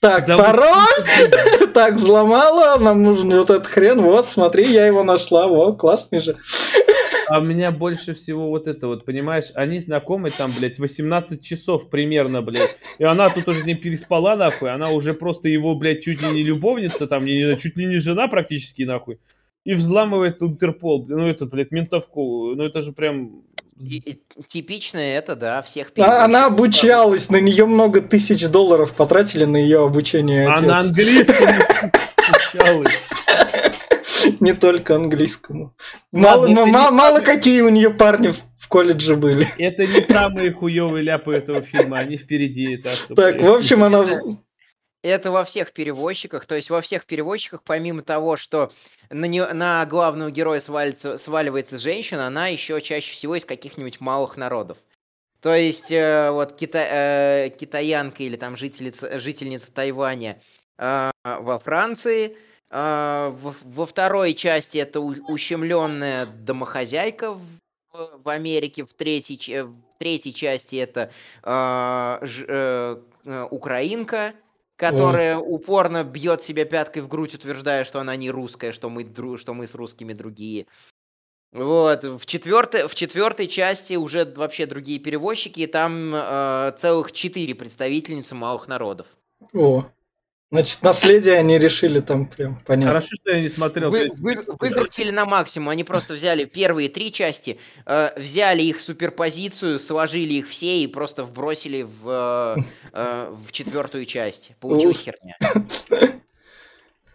Так, 0.01 0.27
Да 0.27 0.37
пароль? 0.37 1.67
Так, 1.73 1.95
взломала, 1.95 2.79
нам 2.79 3.03
нужен 3.03 3.31
вот 3.31 3.49
этот 3.49 3.67
хрен. 3.67 4.01
Вот, 4.01 4.29
смотри, 4.29 4.63
я 4.63 4.87
его 4.87 5.03
нашла. 5.03 5.47
Во, 5.47 5.73
классный 5.73 6.21
же. 6.21 6.37
А 7.27 7.41
меня 7.41 7.71
больше 7.71 8.15
всего 8.15 8.49
вот 8.49 8.65
это 8.67 8.87
вот, 8.87 9.05
понимаешь, 9.05 9.51
они 9.53 9.79
знакомы 9.79 10.31
там, 10.31 10.51
блядь, 10.57 10.79
18 10.79 11.43
часов 11.43 11.89
примерно, 11.89 12.41
блядь. 12.41 12.77
И 12.97 13.03
она 13.03 13.29
тут 13.29 13.47
уже 13.49 13.63
не 13.65 13.75
переспала, 13.75 14.35
нахуй. 14.35 14.71
Она 14.71 14.89
уже 14.89 15.13
просто 15.13 15.47
его, 15.47 15.75
блядь, 15.75 16.01
чуть 16.01 16.23
ли 16.23 16.29
не 16.31 16.43
любовница, 16.43 17.05
там, 17.05 17.27
чуть 17.27 17.77
ли 17.77 17.85
не 17.85 17.99
жена 17.99 18.29
практически, 18.29 18.81
нахуй. 18.81 19.19
И 19.69 19.73
взламывает 19.75 20.41
Интерпол. 20.41 21.05
Ну, 21.07 21.27
это, 21.27 21.45
блядь, 21.45 21.69
ментовку. 21.69 22.55
Ну, 22.55 22.63
это 22.63 22.81
же 22.81 22.91
прям... 22.91 23.43
И- 23.79 23.97
и 23.97 24.19
Типично 24.47 24.97
это, 24.97 25.35
да, 25.35 25.61
всех 25.61 25.91
А- 25.97 26.25
Она 26.25 26.47
обучалась, 26.47 27.29
на 27.29 27.39
нее 27.39 27.67
много 27.67 28.01
тысяч 28.01 28.47
долларов 28.47 28.93
потратили 28.93 29.45
на 29.45 29.57
ее 29.57 29.85
обучение. 29.85 30.47
Отец. 30.49 30.63
на 30.63 30.79
английском 30.79 31.49
изучалась. 32.17 32.99
Не 34.39 34.53
только 34.53 34.95
английскому. 34.95 35.75
Мало, 36.11 37.19
какие 37.19 37.61
у 37.61 37.69
нее 37.69 37.91
парни 37.91 38.29
в, 38.29 38.67
колледже 38.67 39.15
были. 39.15 39.47
Это 39.59 39.85
не 39.85 40.01
самые 40.01 40.51
хуевые 40.51 41.03
ляпы 41.03 41.35
этого 41.35 41.61
фильма, 41.61 41.99
они 41.99 42.17
впереди. 42.17 42.77
Так, 42.77 42.93
что, 42.93 43.13
Так, 43.13 43.37
блядь. 43.37 43.51
в 43.51 43.53
общем, 43.53 43.83
она... 43.83 44.03
Это 45.01 45.31
во 45.31 45.45
всех 45.45 45.71
перевозчиках, 45.71 46.45
то 46.45 46.55
есть 46.55 46.69
во 46.69 46.81
всех 46.81 47.05
перевозчиках, 47.05 47.63
помимо 47.63 48.01
того, 48.01 48.35
что 48.35 48.73
на, 49.09 49.25
не, 49.25 49.45
на 49.45 49.85
главного 49.85 50.29
героя 50.29 50.59
свалится, 50.59 51.15
сваливается 51.15 51.77
женщина, 51.77 52.27
она 52.27 52.47
еще 52.47 52.81
чаще 52.81 53.13
всего 53.13 53.35
из 53.35 53.45
каких-нибудь 53.45 54.01
малых 54.01 54.35
народов. 54.35 54.77
То 55.39 55.55
есть 55.55 55.89
э, 55.89 56.31
вот 56.31 56.57
кита, 56.57 56.79
э, 56.79 57.49
китаянка 57.57 58.23
или 58.23 58.35
там 58.35 58.57
жительница, 58.57 59.19
жительница 59.19 59.73
Тайваня 59.73 60.41
э, 60.77 61.11
во 61.23 61.59
Франции, 61.59 62.37
э, 62.69 63.33
во, 63.33 63.55
во 63.63 63.85
второй 63.85 64.33
части 64.33 64.79
это 64.79 64.99
у, 64.99 65.15
ущемленная 65.31 66.25
домохозяйка 66.25 67.31
в, 67.31 67.41
в 67.93 68.27
Америке, 68.27 68.83
в 68.83 68.93
третьей, 68.93 69.61
в 69.61 69.77
третьей 69.97 70.33
части 70.33 70.75
это 70.75 71.09
э, 71.43 72.25
ж, 72.25 72.45
э 72.47 73.01
украинка, 73.51 74.33
которая 74.79 75.37
О. 75.37 75.41
упорно 75.41 76.05
бьет 76.05 76.41
себя 76.41 76.63
пяткой 76.63 77.01
в 77.01 77.09
грудь, 77.09 77.35
утверждая, 77.35 77.83
что 77.83 77.99
она 77.99 78.15
не 78.15 78.31
русская, 78.31 78.71
что 78.71 78.89
мы, 78.89 79.05
что 79.37 79.53
мы 79.53 79.67
с 79.67 79.75
русскими 79.75 80.13
другие. 80.13 80.67
Вот, 81.51 82.03
в 82.03 82.25
четвертой, 82.25 82.87
в 82.87 82.95
четвертой 82.95 83.47
части 83.47 83.95
уже 83.95 84.23
вообще 84.23 84.65
другие 84.65 84.99
перевозчики, 84.99 85.61
и 85.61 85.67
там 85.67 86.13
э, 86.15 86.73
целых 86.77 87.11
четыре 87.11 87.55
представительницы 87.55 88.35
малых 88.35 88.69
народов. 88.69 89.07
О, 89.53 89.85
значит, 90.51 90.81
наследие 90.81 91.37
они 91.37 91.57
решили 91.57 91.99
там 91.99 92.25
прям, 92.25 92.59
понятно. 92.65 92.87
Хорошо, 92.87 93.09
что 93.15 93.31
я 93.31 93.41
не 93.41 93.49
смотрел. 93.49 93.89
Вы, 93.89 94.11
вы, 94.17 94.45
выкрутили 94.59 95.11
на 95.11 95.25
максимум, 95.25 95.69
они 95.69 95.83
просто 95.83 96.13
взяли 96.13 96.45
первые 96.45 96.89
три 96.89 97.11
части, 97.11 97.59
э, 97.85 98.11
взяли 98.19 98.61
их 98.61 98.79
суперпозицию, 98.79 99.79
сложили 99.79 100.33
их 100.33 100.49
все 100.49 100.79
и 100.79 100.87
просто 100.87 101.23
вбросили 101.23 101.83
в, 101.83 102.57
э, 102.57 102.61
э 102.93 103.35
в 103.47 103.51
четвертую 103.51 104.05
часть. 104.05 104.51
Получилась 104.59 104.99
херня. 104.99 105.37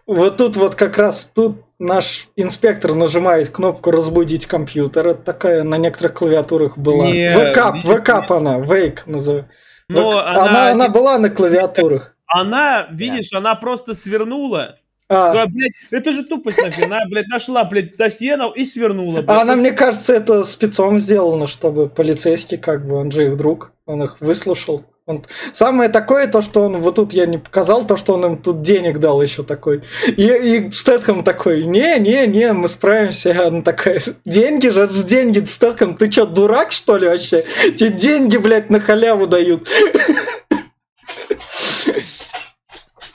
Вот 0.07 0.37
тут 0.37 0.57
вот 0.57 0.75
как 0.75 0.99
раз 0.99 1.31
тут 1.35 1.63
наш 1.79 2.29
инспектор 2.37 2.95
нажимает 2.95 3.49
кнопку 3.49 3.91
«Разбудить 3.91 4.45
компьютер». 4.45 5.09
Это 5.09 5.23
такая 5.23 5.63
на 5.63 5.79
некоторых 5.79 6.15
клавиатурах 6.15 6.77
была. 6.77 7.07
Вэкап, 7.07 7.83
вэкап 7.85 8.31
она, 8.31 8.59
вейк 8.59 9.07
называется. 9.07 9.51
Но 9.89 10.19
она, 10.19 10.45
она, 10.45 10.71
она 10.73 10.89
была 10.89 11.19
на 11.19 11.31
клавиатурах. 11.31 12.14
Она, 12.27 12.89
видишь, 12.91 13.31
да. 13.31 13.39
она 13.39 13.55
просто 13.55 13.95
свернула. 13.95 14.79
А. 15.09 15.35
Да, 15.35 15.47
блядь, 15.47 15.73
это 15.91 16.13
же 16.13 16.25
тупость 16.25 16.63
нафиг. 16.63 16.87
Она, 16.87 17.05
блядь, 17.09 17.29
нашла, 17.29 17.65
блядь, 17.65 17.97
досье 17.97 18.39
и 18.55 18.65
свернула. 18.65 19.21
Блядь. 19.21 19.29
А 19.29 19.43
она, 19.43 19.55
мне 19.57 19.73
кажется, 19.73 20.15
это 20.15 20.45
спецом 20.45 20.99
сделано, 20.99 21.47
чтобы 21.47 21.89
полицейский, 21.89 22.57
как 22.57 22.87
бы, 22.87 22.97
он 22.97 23.11
же 23.11 23.29
их 23.29 23.37
друг, 23.37 23.73
он 23.87 24.03
их 24.03 24.21
выслушал. 24.21 24.85
Он... 25.07 25.23
Самое 25.53 25.91
такое, 25.91 26.27
то, 26.27 26.41
что 26.41 26.63
он, 26.63 26.79
вот 26.79 26.95
тут 26.95 27.13
я 27.13 27.27
не 27.27 27.37
показал, 27.37 27.87
то, 27.87 27.99
что 27.99 28.15
он 28.15 28.25
им 28.25 28.39
тут 28.39 28.63
денег 28.63 29.01
дал 29.01 29.21
еще 29.21 29.43
такой. 29.43 29.83
И, 30.07 30.23
и 30.23 30.71
Стэтхэм 30.71 31.23
такой, 31.23 31.65
не-не-не, 31.65 32.55
мы 32.55 32.69
справимся. 32.69 33.47
Она 33.47 33.61
такая, 33.61 34.01
деньги 34.25 34.69
же, 34.69 34.89
деньги, 34.89 35.45
Стэтхэм, 35.45 35.97
ты 35.97 36.11
что, 36.11 36.25
дурак, 36.25 36.73
что 36.73 36.97
ли, 36.97 37.07
вообще? 37.07 37.45
Тебе 37.77 37.91
деньги, 37.91 38.39
блядь, 38.39 38.71
на 38.71 38.81
халяву 38.81 39.27
дают. 39.27 39.69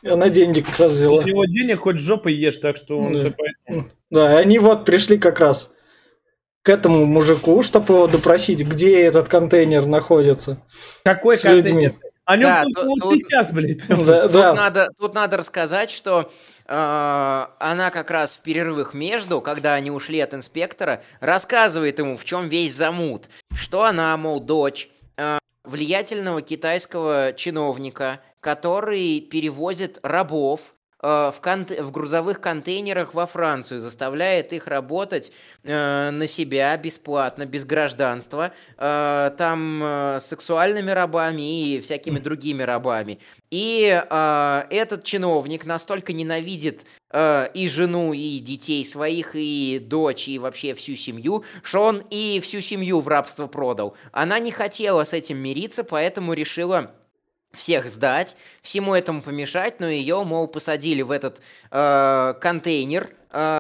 Она 0.04 0.30
деньги 0.30 0.62
как 0.62 0.80
раз 0.80 0.94
взяла. 0.94 1.20
У 1.20 1.22
него 1.24 1.46
денег 1.46 1.82
хоть 1.82 1.98
жопой 1.98 2.34
ешь, 2.34 2.58
так 2.58 2.78
что 2.78 3.00
он... 3.00 3.14
Да, 3.14 3.34
да 4.10 4.38
они 4.38 4.60
вот 4.60 4.86
пришли 4.86 5.18
как 5.18 5.40
раз 5.40 5.72
к 6.62 6.70
этому 6.70 7.06
мужику, 7.06 7.64
чтобы 7.64 7.94
его 7.94 8.08
допросить, 8.08 8.62
где 8.62 9.02
этот 9.02 9.28
контейнер 9.28 9.86
находится. 9.86 10.62
Какой 11.04 11.38
с 11.38 11.42
контейнер? 11.42 11.92
Людьми. 11.92 12.10
О 12.26 12.38
нем 12.38 12.50
да, 12.50 12.64
тут, 12.64 13.00
тут, 13.02 13.14
сейчас, 13.16 13.52
блядь. 13.52 13.88
Да, 13.88 14.24
тут, 14.24 14.32
да. 14.34 14.54
Надо, 14.54 14.90
тут 15.00 15.16
надо 15.16 15.38
рассказать, 15.38 15.90
что 15.90 16.32
э, 16.68 17.46
она 17.60 17.90
как 17.90 18.12
раз 18.12 18.36
в 18.36 18.42
перерывах 18.42 18.94
между, 18.94 19.42
когда 19.42 19.74
они 19.74 19.90
ушли 19.90 20.20
от 20.20 20.36
инспектора, 20.36 21.02
рассказывает 21.22 21.98
ему, 21.98 22.18
в 22.18 22.26
чем 22.26 22.48
весь 22.48 22.76
замут. 22.76 23.30
Что 23.56 23.84
она, 23.84 24.16
мол, 24.16 24.40
дочь 24.42 24.92
э, 25.18 25.40
влиятельного 25.64 26.44
китайского 26.44 27.34
чиновника, 27.34 28.20
который 28.42 29.22
перевозит 29.22 30.00
рабов 30.04 30.74
Э, 31.02 31.32
в, 31.34 31.40
кон- 31.40 31.66
в 31.66 31.92
грузовых 31.92 32.42
контейнерах 32.42 33.14
во 33.14 33.26
Францию, 33.26 33.80
заставляет 33.80 34.52
их 34.52 34.68
работать 34.68 35.32
э, 35.64 36.10
на 36.12 36.28
себя 36.28 36.76
бесплатно, 36.76 37.46
без 37.46 37.64
гражданства, 37.66 38.54
э, 38.78 39.32
там 39.38 39.82
э, 39.82 40.20
сексуальными 40.20 40.92
рабами 40.92 41.76
и 41.76 41.80
всякими 41.80 42.20
другими 42.20 42.64
рабами. 42.64 43.20
И 43.50 43.88
э, 43.90 44.64
этот 44.70 45.06
чиновник 45.06 45.66
настолько 45.66 46.12
ненавидит 46.12 46.82
э, 47.12 47.50
и 47.54 47.70
жену, 47.70 48.12
и 48.12 48.40
детей 48.40 48.84
своих, 48.84 49.32
и 49.36 49.80
дочь, 49.82 50.28
и 50.28 50.38
вообще 50.38 50.74
всю 50.74 50.96
семью, 50.96 51.46
что 51.64 51.84
он 51.84 52.04
и 52.10 52.42
всю 52.42 52.60
семью 52.60 53.00
в 53.00 53.08
рабство 53.08 53.48
продал. 53.48 53.96
Она 54.12 54.38
не 54.40 54.52
хотела 54.52 55.06
с 55.06 55.14
этим 55.14 55.38
мириться, 55.38 55.86
поэтому 55.86 56.34
решила 56.34 56.92
всех 57.54 57.90
сдать, 57.90 58.36
всему 58.62 58.94
этому 58.94 59.22
помешать, 59.22 59.80
но 59.80 59.88
ее, 59.88 60.24
мол, 60.24 60.48
посадили 60.48 61.02
в 61.02 61.12
этот 61.12 61.42
э, 61.72 62.34
контейнер, 62.40 63.10
э, 63.32 63.58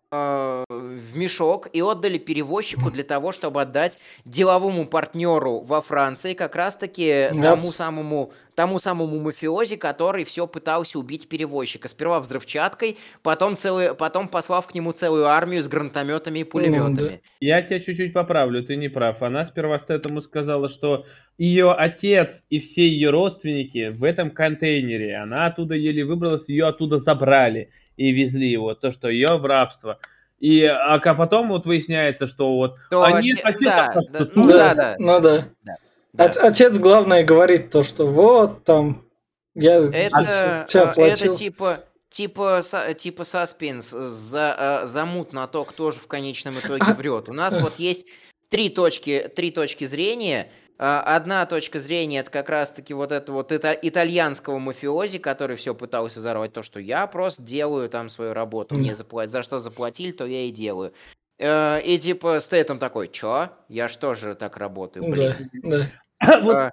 в 1.09 1.17
мешок 1.17 1.67
и 1.73 1.81
отдали 1.81 2.17
перевозчику 2.17 2.91
для 2.91 3.03
того, 3.03 3.31
чтобы 3.31 3.61
отдать 3.61 3.97
деловому 4.25 4.85
партнеру 4.85 5.59
во 5.59 5.81
Франции, 5.81 6.33
как 6.33 6.55
раз-таки 6.55 7.29
вот. 7.31 7.43
тому 7.43 7.71
самому 7.71 8.31
тому 8.59 8.77
самому 8.79 9.21
мафиози, 9.21 9.77
который 9.77 10.25
все 10.25 10.45
пытался 10.45 10.99
убить 10.99 11.29
перевозчика. 11.29 11.87
Сперва 11.87 12.19
взрывчаткой, 12.19 12.97
потом, 13.23 13.55
целый, 13.55 13.95
потом 13.95 14.27
послав 14.27 14.67
к 14.67 14.73
нему 14.73 14.91
целую 14.91 15.27
армию 15.27 15.63
с 15.63 15.69
гранатометами 15.69 16.39
и 16.39 16.43
пулеметами. 16.43 17.09
Ну, 17.09 17.19
Я 17.39 17.61
тебя 17.61 17.79
чуть-чуть 17.79 18.11
поправлю, 18.11 18.61
ты 18.61 18.75
не 18.75 18.89
прав. 18.89 19.21
Она 19.21 19.45
сперва 19.45 19.77
этому 19.87 20.19
сказала, 20.19 20.67
что 20.67 21.05
ее 21.37 21.71
отец 21.71 22.43
и 22.49 22.59
все 22.59 22.85
ее 22.85 23.11
родственники 23.11 23.91
в 23.91 24.03
этом 24.03 24.29
контейнере. 24.29 25.15
Она 25.15 25.45
оттуда 25.45 25.75
еле 25.75 26.03
выбралась, 26.03 26.49
ее 26.49 26.65
оттуда 26.65 26.99
забрали 26.99 27.69
и 27.95 28.11
везли 28.11 28.51
его. 28.51 28.75
То, 28.75 28.91
что 28.91 29.07
ее 29.07 29.37
в 29.37 29.45
рабство. 29.45 29.99
И 30.39 30.63
а 30.63 30.99
потом 30.99 31.49
вот 31.49 31.65
выясняется, 31.65 32.25
что 32.27 32.55
вот 32.55 32.77
то 32.89 33.03
они 33.03 33.33
отец, 33.43 33.43
отец 33.43 34.09
да, 34.09 34.19
да, 34.19 34.27
ну, 34.35 34.47
да, 34.47 34.75
да, 34.75 34.95
ну 34.97 35.19
да. 35.19 35.49
да. 35.63 35.77
Да. 36.13 36.25
Отец, 36.25 36.77
главное, 36.77 37.23
говорит 37.23 37.69
то, 37.69 37.83
что 37.83 38.07
вот 38.07 38.63
там 38.63 39.05
я 39.53 39.77
это, 39.77 40.65
тебя 40.67 40.93
э, 40.95 41.01
это 41.01 41.35
типа 41.35 41.83
типа 42.09 42.63
типа 42.97 43.23
саспенс 43.23 43.89
за, 43.89 44.81
э, 44.83 44.85
замут 44.85 45.33
на 45.33 45.47
то, 45.47 45.65
кто 45.65 45.91
же 45.91 45.99
в 45.99 46.07
конечном 46.07 46.55
итоге 46.55 46.93
врет. 46.97 47.29
У 47.29 47.33
нас 47.33 47.59
вот 47.59 47.77
есть 47.77 48.07
три 48.49 48.69
точки 48.69 49.31
три 49.35 49.51
точки 49.51 49.85
зрения. 49.85 50.51
Э, 50.79 51.01
одна 51.05 51.45
точка 51.45 51.77
зрения 51.79 52.19
это 52.19 52.31
как 52.31 52.49
раз-таки 52.49 52.93
вот 52.93 53.11
это 53.11 53.31
вот 53.33 53.51
это 53.51 53.73
итальянского 53.73 54.59
мафиози, 54.59 55.19
который 55.19 55.57
все 55.57 55.75
пытался 55.75 56.19
взорвать, 56.19 56.53
то, 56.53 56.63
что 56.63 56.79
я 56.79 57.05
просто 57.05 57.43
делаю 57.43 57.89
там 57.89 58.09
свою 58.09 58.33
работу, 58.33 58.75
мне 58.75 58.95
заплатить, 58.95 59.31
за 59.31 59.43
что 59.43 59.59
заплатили, 59.59 60.11
то 60.11 60.25
я 60.25 60.43
и 60.43 60.51
делаю. 60.51 60.93
Э, 61.37 61.81
и 61.81 61.99
типа 61.99 62.39
Стейтом 62.39 62.79
такой, 62.79 63.09
чё? 63.09 63.49
Я 63.67 63.89
что 63.89 64.15
же 64.15 64.35
так 64.35 64.57
работаю? 64.57 65.05
Блин. 65.05 65.35
Да, 65.63 65.89
да. 66.21 66.67
Э, 66.67 66.67
э, 66.67 66.71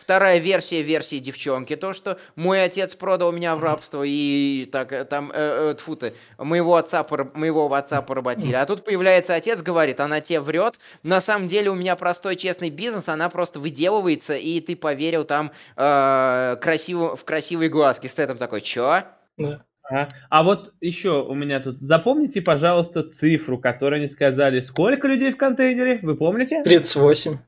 вторая 0.00 0.38
версия 0.38 0.82
версии 0.82 1.18
девчонки, 1.18 1.76
то, 1.76 1.92
что 1.92 2.18
мой 2.36 2.62
отец 2.62 2.94
продал 2.94 3.32
меня 3.32 3.56
в 3.56 3.62
рабство 3.62 4.02
и 4.04 4.68
так 4.70 5.08
там, 5.08 5.30
э, 5.34 5.74
тфу 5.78 5.96
ты, 5.96 6.14
моего 6.38 6.76
отца, 6.76 7.06
моего 7.34 7.72
отца 7.72 8.02
поработили. 8.02 8.54
А 8.54 8.66
тут 8.66 8.84
появляется 8.84 9.34
отец, 9.34 9.62
говорит, 9.62 10.00
она 10.00 10.20
тебе 10.20 10.40
врет, 10.40 10.78
на 11.02 11.20
самом 11.20 11.48
деле 11.48 11.70
у 11.70 11.74
меня 11.74 11.96
простой 11.96 12.36
честный 12.36 12.70
бизнес, 12.70 13.08
она 13.08 13.28
просто 13.28 13.60
выделывается, 13.60 14.36
и 14.36 14.60
ты 14.60 14.76
поверил 14.76 15.24
там 15.24 15.52
э, 15.76 16.56
красиво, 16.60 17.16
в 17.16 17.24
красивые 17.24 17.68
глазки. 17.70 18.06
С 18.06 18.18
этим 18.18 18.38
такой, 18.38 18.60
чё? 18.60 19.04
Да. 19.36 19.64
Ага. 19.84 20.08
А 20.30 20.42
вот 20.42 20.72
еще 20.80 21.22
у 21.22 21.34
меня 21.34 21.60
тут, 21.60 21.78
запомните, 21.78 22.40
пожалуйста, 22.40 23.02
цифру, 23.02 23.58
которую 23.58 23.98
они 23.98 24.06
сказали. 24.06 24.60
Сколько 24.60 25.08
людей 25.08 25.30
в 25.30 25.36
контейнере, 25.36 25.98
вы 26.02 26.16
помните? 26.16 26.62
38. 26.62 27.38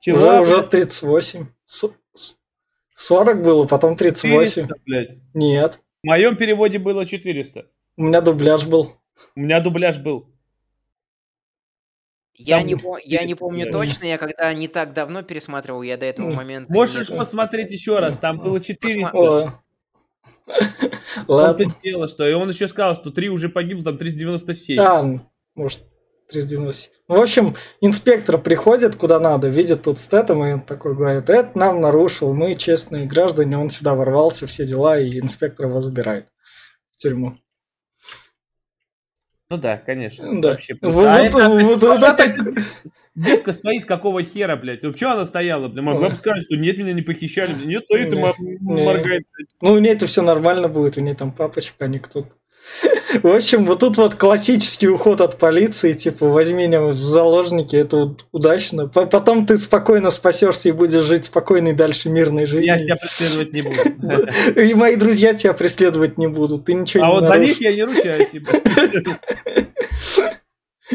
Чего? 0.00 0.18
Уже, 0.18 0.40
уже 0.40 0.62
38. 0.62 1.46
40 2.94 3.42
было, 3.42 3.66
потом 3.66 3.96
38. 3.96 4.62
400, 4.62 4.74
блядь. 4.84 5.18
Нет. 5.34 5.80
В 6.02 6.06
моем 6.06 6.36
переводе 6.36 6.78
было 6.78 7.06
400. 7.06 7.66
У 7.96 8.02
меня 8.02 8.20
дубляж 8.20 8.66
был. 8.66 8.96
У 9.36 9.40
меня 9.40 9.60
дубляж 9.60 9.98
был. 9.98 10.26
Я, 12.34 12.58
Там... 12.58 12.66
не, 12.66 12.76
я 13.04 13.24
не 13.24 13.34
помню 13.34 13.70
точно, 13.70 14.06
я 14.06 14.16
когда 14.16 14.52
не 14.54 14.66
так 14.66 14.94
давно 14.94 15.22
пересматривал, 15.22 15.82
я 15.82 15.98
до 15.98 16.06
этого 16.06 16.30
момента... 16.30 16.72
Можешь 16.72 17.08
посмотреть 17.08 17.70
еще 17.70 17.98
раз, 17.98 18.16
там 18.16 18.38
было 18.38 18.60
400. 18.60 19.60
Ладно. 21.28 21.74
дело, 21.82 22.08
что 22.08 22.26
и 22.26 22.32
он 22.32 22.48
еще 22.48 22.66
сказал, 22.66 22.94
что 22.94 23.10
3 23.10 23.28
уже 23.28 23.50
погибло, 23.50 23.84
там 23.84 23.98
397. 23.98 24.80
А, 24.80 25.20
может, 25.54 25.80
390. 26.30 26.90
Ну, 27.08 27.16
в 27.18 27.20
общем, 27.22 27.54
инспектор 27.80 28.38
приходит 28.38 28.96
куда 28.96 29.18
надо, 29.20 29.48
видит 29.48 29.82
тут 29.82 29.98
стетом, 29.98 30.44
и 30.44 30.52
он 30.52 30.60
такой 30.60 30.94
говорит, 30.94 31.28
это 31.28 31.58
нам 31.58 31.80
нарушил, 31.80 32.32
мы 32.32 32.54
честные 32.54 33.06
граждане, 33.06 33.58
он 33.58 33.70
сюда 33.70 33.94
ворвался, 33.94 34.46
все 34.46 34.66
дела, 34.66 34.98
и 34.98 35.18
инспектор 35.20 35.66
его 35.66 35.80
забирает 35.80 36.26
в 36.96 37.02
тюрьму. 37.02 37.34
Ну 39.48 39.56
да, 39.56 39.76
конечно. 39.78 40.40
Да. 40.40 40.50
Вообще. 40.50 40.76
Вот- 40.80 41.06
А 41.06 41.18
вот- 41.18 41.26
это- 41.26 41.48
вот- 41.50 41.82
вот 41.82 42.02
это- 42.20 42.62
Девка 43.16 43.52
стоит, 43.52 43.86
какого 43.86 44.22
хера, 44.22 44.54
блядь? 44.56 44.82
Ну, 44.84 44.96
что 44.96 45.10
она 45.10 45.26
стояла? 45.26 45.66
блядь? 45.66 45.84
Могла 45.84 46.10
бы 46.10 46.16
сказать, 46.16 46.44
что 46.44 46.56
нет, 46.56 46.78
меня 46.78 46.92
не 46.92 47.02
похищали. 47.02 47.66
Нет, 47.66 47.84
стоит 47.84 48.12
и 48.12 48.16
моргает. 48.60 49.24
Ну, 49.60 49.72
у 49.72 49.78
нее 49.78 49.92
это 49.94 50.06
все 50.06 50.22
нормально 50.22 50.68
будет, 50.68 50.96
у 50.96 51.00
нее 51.00 51.16
там 51.16 51.32
папочка, 51.32 51.84
а 51.84 51.88
не 51.88 51.98
кто-то. 51.98 52.30
В 53.22 53.26
общем, 53.26 53.66
вот 53.66 53.80
тут 53.80 53.96
вот 53.96 54.14
классический 54.14 54.88
уход 54.88 55.20
от 55.20 55.38
полиции, 55.38 55.92
типа, 55.92 56.28
возьми 56.28 56.66
меня 56.68 56.82
в 56.82 56.94
заложники, 56.94 57.74
это 57.74 57.96
вот 57.96 58.24
удачно. 58.32 58.86
По- 58.86 59.06
Потом 59.06 59.46
ты 59.46 59.58
спокойно 59.58 60.10
спасешься 60.10 60.68
и 60.68 60.72
будешь 60.72 61.02
жить 61.04 61.24
спокойной 61.24 61.72
дальше 61.72 62.08
мирной 62.08 62.42
Я 62.42 62.46
жизнью. 62.46 62.84
тебя 62.84 62.96
преследовать 62.96 63.52
не 63.52 63.62
буду. 63.62 64.28
И 64.60 64.74
мои 64.74 64.96
друзья 64.96 65.34
тебя 65.34 65.52
преследовать 65.52 66.18
не 66.18 66.28
будут, 66.28 66.66
ты 66.66 66.74
ничего 66.74 67.04
А 67.04 67.06
не 67.08 67.12
вот 67.14 67.20
за 67.24 67.28
нарушишь. 67.30 67.58
них 67.58 67.60
я 67.62 67.74
не 67.74 67.84
ручаюсь. 67.84 68.28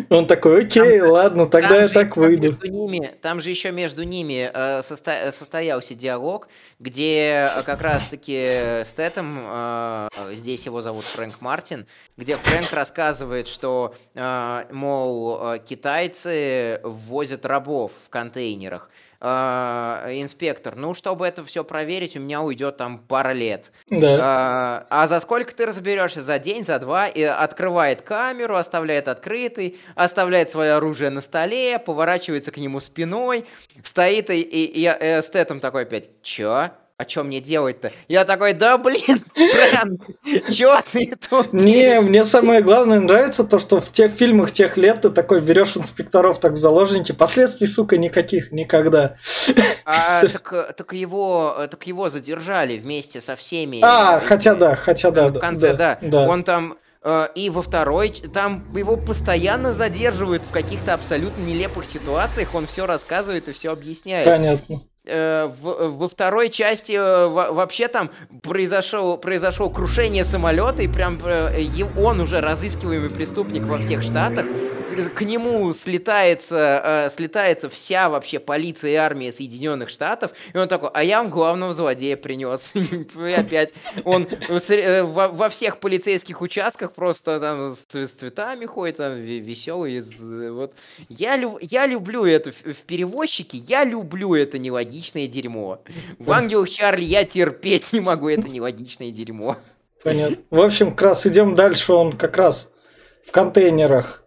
Он 0.09 0.27
такой, 0.27 0.61
окей, 0.65 0.99
ладно, 1.01 1.47
тогда 1.47 1.69
Там 1.69 1.77
я 1.81 1.87
же 1.87 1.93
так 1.93 2.17
выйду. 2.17 2.47
между 2.49 2.67
ними- 2.67 3.15
там 3.21 3.41
же 3.41 3.49
еще 3.49 3.71
между 3.71 4.03
ними 4.03 4.51
э, 4.53 4.79
состо- 4.81 5.31
состоялся 5.31 5.95
диалог, 5.95 6.47
где 6.79 7.49
э, 7.55 7.63
как 7.63 7.81
раз-таки 7.81 8.83
Стэтом, 8.85 9.37
э, 9.39 10.07
здесь 10.33 10.65
его 10.65 10.81
зовут 10.81 11.05
Фрэнк 11.05 11.39
Мартин, 11.41 11.85
где 12.17 12.35
Фрэнк 12.35 12.71
рассказывает, 12.73 13.47
что, 13.47 13.95
э, 14.15 14.63
мол, 14.71 15.53
э, 15.53 15.59
китайцы 15.59 16.79
ввозят 16.83 17.45
рабов 17.45 17.91
в 18.05 18.09
контейнерах. 18.09 18.89
Э, 19.21 20.09
инспектор, 20.13 20.75
ну, 20.75 20.93
чтобы 20.93 21.25
это 21.25 21.43
все 21.45 21.63
проверить, 21.63 22.17
у 22.17 22.19
меня 22.19 22.41
уйдет 22.41 22.77
там 22.77 22.99
пара 22.99 23.31
лет. 23.31 23.71
Да. 23.89 24.17
А, 24.21 24.85
а 24.89 25.07
за 25.07 25.19
сколько 25.19 25.55
ты 25.55 25.65
разберешься? 25.65 26.21
За 26.21 26.39
день, 26.39 26.63
за 26.63 26.79
два? 26.79 27.07
И 27.07 27.21
открывает 27.21 28.01
камеру, 28.01 28.55
оставляет 28.55 29.07
открытой, 29.07 29.79
оставляет 29.95 30.49
свое 30.49 30.73
оружие 30.73 31.09
на 31.09 31.21
столе, 31.21 31.79
поворачивается 31.79 32.51
к 32.51 32.57
нему 32.57 32.79
спиной, 32.79 33.45
стоит 33.83 34.29
и, 34.29 34.41
и, 34.41 34.81
и, 34.81 34.85
э, 34.85 35.21
Стэтом 35.21 35.59
такой 35.59 35.83
опять, 35.83 36.09
чё? 36.21 36.71
А 36.97 37.05
что 37.05 37.25
мне 37.25 37.41
делать-то? 37.41 37.91
Я 38.07 38.23
такой, 38.23 38.53
да 38.53 38.77
блин, 38.77 39.21
Фрэнк, 39.33 40.01
чё 40.49 40.79
ты 40.89 41.13
тут? 41.29 41.51
Не, 41.51 41.99
мне 41.99 42.23
самое 42.23 42.61
главное 42.61 43.01
нравится 43.01 43.43
то, 43.43 43.59
что 43.59 43.81
в 43.81 43.91
тех 43.91 44.13
фильмах 44.13 44.53
тех 44.53 44.77
лет 44.77 45.01
ты 45.01 45.09
такой 45.09 45.41
берешь 45.41 45.75
инспекторов 45.75 46.39
так 46.39 46.53
в 46.53 46.57
заложники, 46.57 47.11
последствий, 47.11 47.67
сука, 47.67 47.97
никаких, 47.97 48.53
никогда. 48.53 49.17
А, 49.83 50.21
так, 50.21 50.75
так 50.77 50.93
его, 50.93 51.67
так 51.69 51.85
его 51.85 52.07
задержали 52.07 52.77
вместе 52.77 53.19
со 53.19 53.35
всеми. 53.35 53.81
А, 53.83 54.21
хотя 54.21 54.55
да, 54.55 54.75
хотя 54.77 55.11
да. 55.11 55.27
в 55.27 55.31
да, 55.33 55.39
конце, 55.41 55.73
да. 55.73 55.99
да. 56.01 56.29
Он 56.29 56.45
там 56.45 56.77
э, 57.03 57.27
и 57.35 57.49
во 57.49 57.61
второй, 57.61 58.11
там 58.33 58.65
его 58.73 58.95
постоянно 58.95 59.73
задерживают 59.73 60.43
в 60.43 60.51
каких-то 60.51 60.93
абсолютно 60.93 61.41
нелепых 61.41 61.85
ситуациях. 61.85 62.55
Он 62.55 62.67
все 62.67 62.85
рассказывает 62.85 63.49
и 63.49 63.51
все 63.51 63.73
объясняет. 63.73 64.25
Понятно. 64.25 64.83
Э, 65.07 65.47
в- 65.61 65.89
во 65.97 66.09
второй 66.09 66.49
части 66.49 66.93
э, 66.93 67.27
во- 67.27 67.51
вообще 67.51 67.87
там 67.87 68.09
произошел, 68.41 69.17
произошло 69.17 69.69
крушение 69.69 70.25
самолета, 70.25 70.81
и 70.81 70.87
прям 70.87 71.19
э, 71.23 71.61
он 71.97 72.19
уже 72.21 72.41
разыскиваемый 72.41 73.09
преступник 73.09 73.63
во 73.63 73.77
всех 73.79 74.01
штатах. 74.01 74.45
К 75.15 75.21
нему 75.21 75.73
слетается, 75.73 77.05
э, 77.07 77.09
слетается 77.09 77.69
вся 77.69 78.07
вообще 78.07 78.39
полиция 78.39 78.91
и 78.91 78.95
армия 78.95 79.31
Соединенных 79.31 79.89
Штатов, 79.89 80.31
и 80.53 80.57
он 80.57 80.67
такой, 80.67 80.89
а 80.93 81.03
я 81.03 81.21
вам 81.21 81.29
главного 81.31 81.73
злодея 81.73 82.15
принес. 82.15 82.73
И 82.75 83.31
опять 83.33 83.73
он 84.05 84.27
э, 84.29 85.03
во 85.03 85.49
всех 85.49 85.79
полицейских 85.79 86.41
участках 86.41 86.93
просто 86.93 87.39
там 87.39 87.73
с 87.73 88.11
цветами 88.11 88.65
ходит, 88.65 88.97
там 88.97 89.15
веселый. 89.15 89.99
Вот 90.51 90.73
я, 91.09 91.35
я 91.61 91.85
люблю 91.87 92.23
это 92.25 92.51
в, 92.51 92.75
перевозчике, 92.87 93.57
я 93.57 93.83
люблю 93.83 94.33
это 94.35 94.59
нелогичное 94.95 95.27
дерьмо. 95.27 95.79
В 96.19 96.31
Ангелах 96.31 96.69
Чарли 96.69 97.03
я 97.03 97.23
терпеть 97.25 97.91
не 97.93 97.99
могу 97.99 98.29
это 98.29 98.47
нелогичное 98.47 99.11
дерьмо. 99.11 99.57
Понятно. 100.03 100.37
В 100.51 100.61
общем, 100.61 100.91
как 100.91 101.01
раз 101.01 101.25
идем 101.25 101.55
дальше. 101.55 101.93
Он 101.93 102.11
как 102.13 102.37
раз 102.37 102.69
в 103.25 103.31
контейнерах 103.31 104.23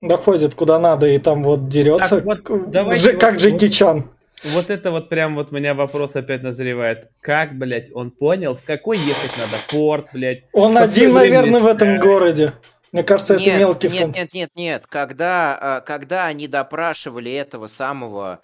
доходит 0.00 0.54
куда 0.54 0.78
надо 0.78 1.06
и 1.06 1.18
там 1.18 1.42
вот 1.42 1.68
дерется. 1.68 2.20
Вот 2.20 2.40
Дж- 2.40 3.16
как 3.18 3.34
вот- 3.34 3.42
Джеки 3.42 3.68
Чан. 3.68 4.10
Вот 4.44 4.70
это 4.70 4.90
вот 4.92 5.08
прям 5.08 5.34
вот 5.34 5.50
у 5.50 5.54
меня 5.54 5.74
вопрос 5.74 6.14
опять 6.14 6.42
назревает. 6.42 7.08
Как, 7.20 7.58
блядь, 7.58 7.90
он 7.92 8.12
понял, 8.12 8.54
в 8.54 8.62
какой 8.62 8.96
ехать 8.96 9.36
надо? 9.36 9.56
Порт, 9.70 10.06
блядь. 10.12 10.44
Он 10.52 10.78
один, 10.78 11.12
наверное, 11.12 11.60
в 11.60 11.66
этом 11.66 11.88
ставить? 11.88 12.00
городе. 12.02 12.52
Мне 12.92 13.02
кажется, 13.02 13.34
это 13.34 13.42
Нет, 13.42 13.58
мелкий 13.58 13.88
нет, 13.90 14.00
фонд. 14.00 14.16
нет, 14.16 14.32
нет, 14.32 14.50
нет. 14.54 14.86
Когда, 14.88 15.80
э, 15.82 15.86
когда 15.86 16.24
они 16.26 16.46
допрашивали 16.48 17.30
этого 17.32 17.66
самого 17.66 18.40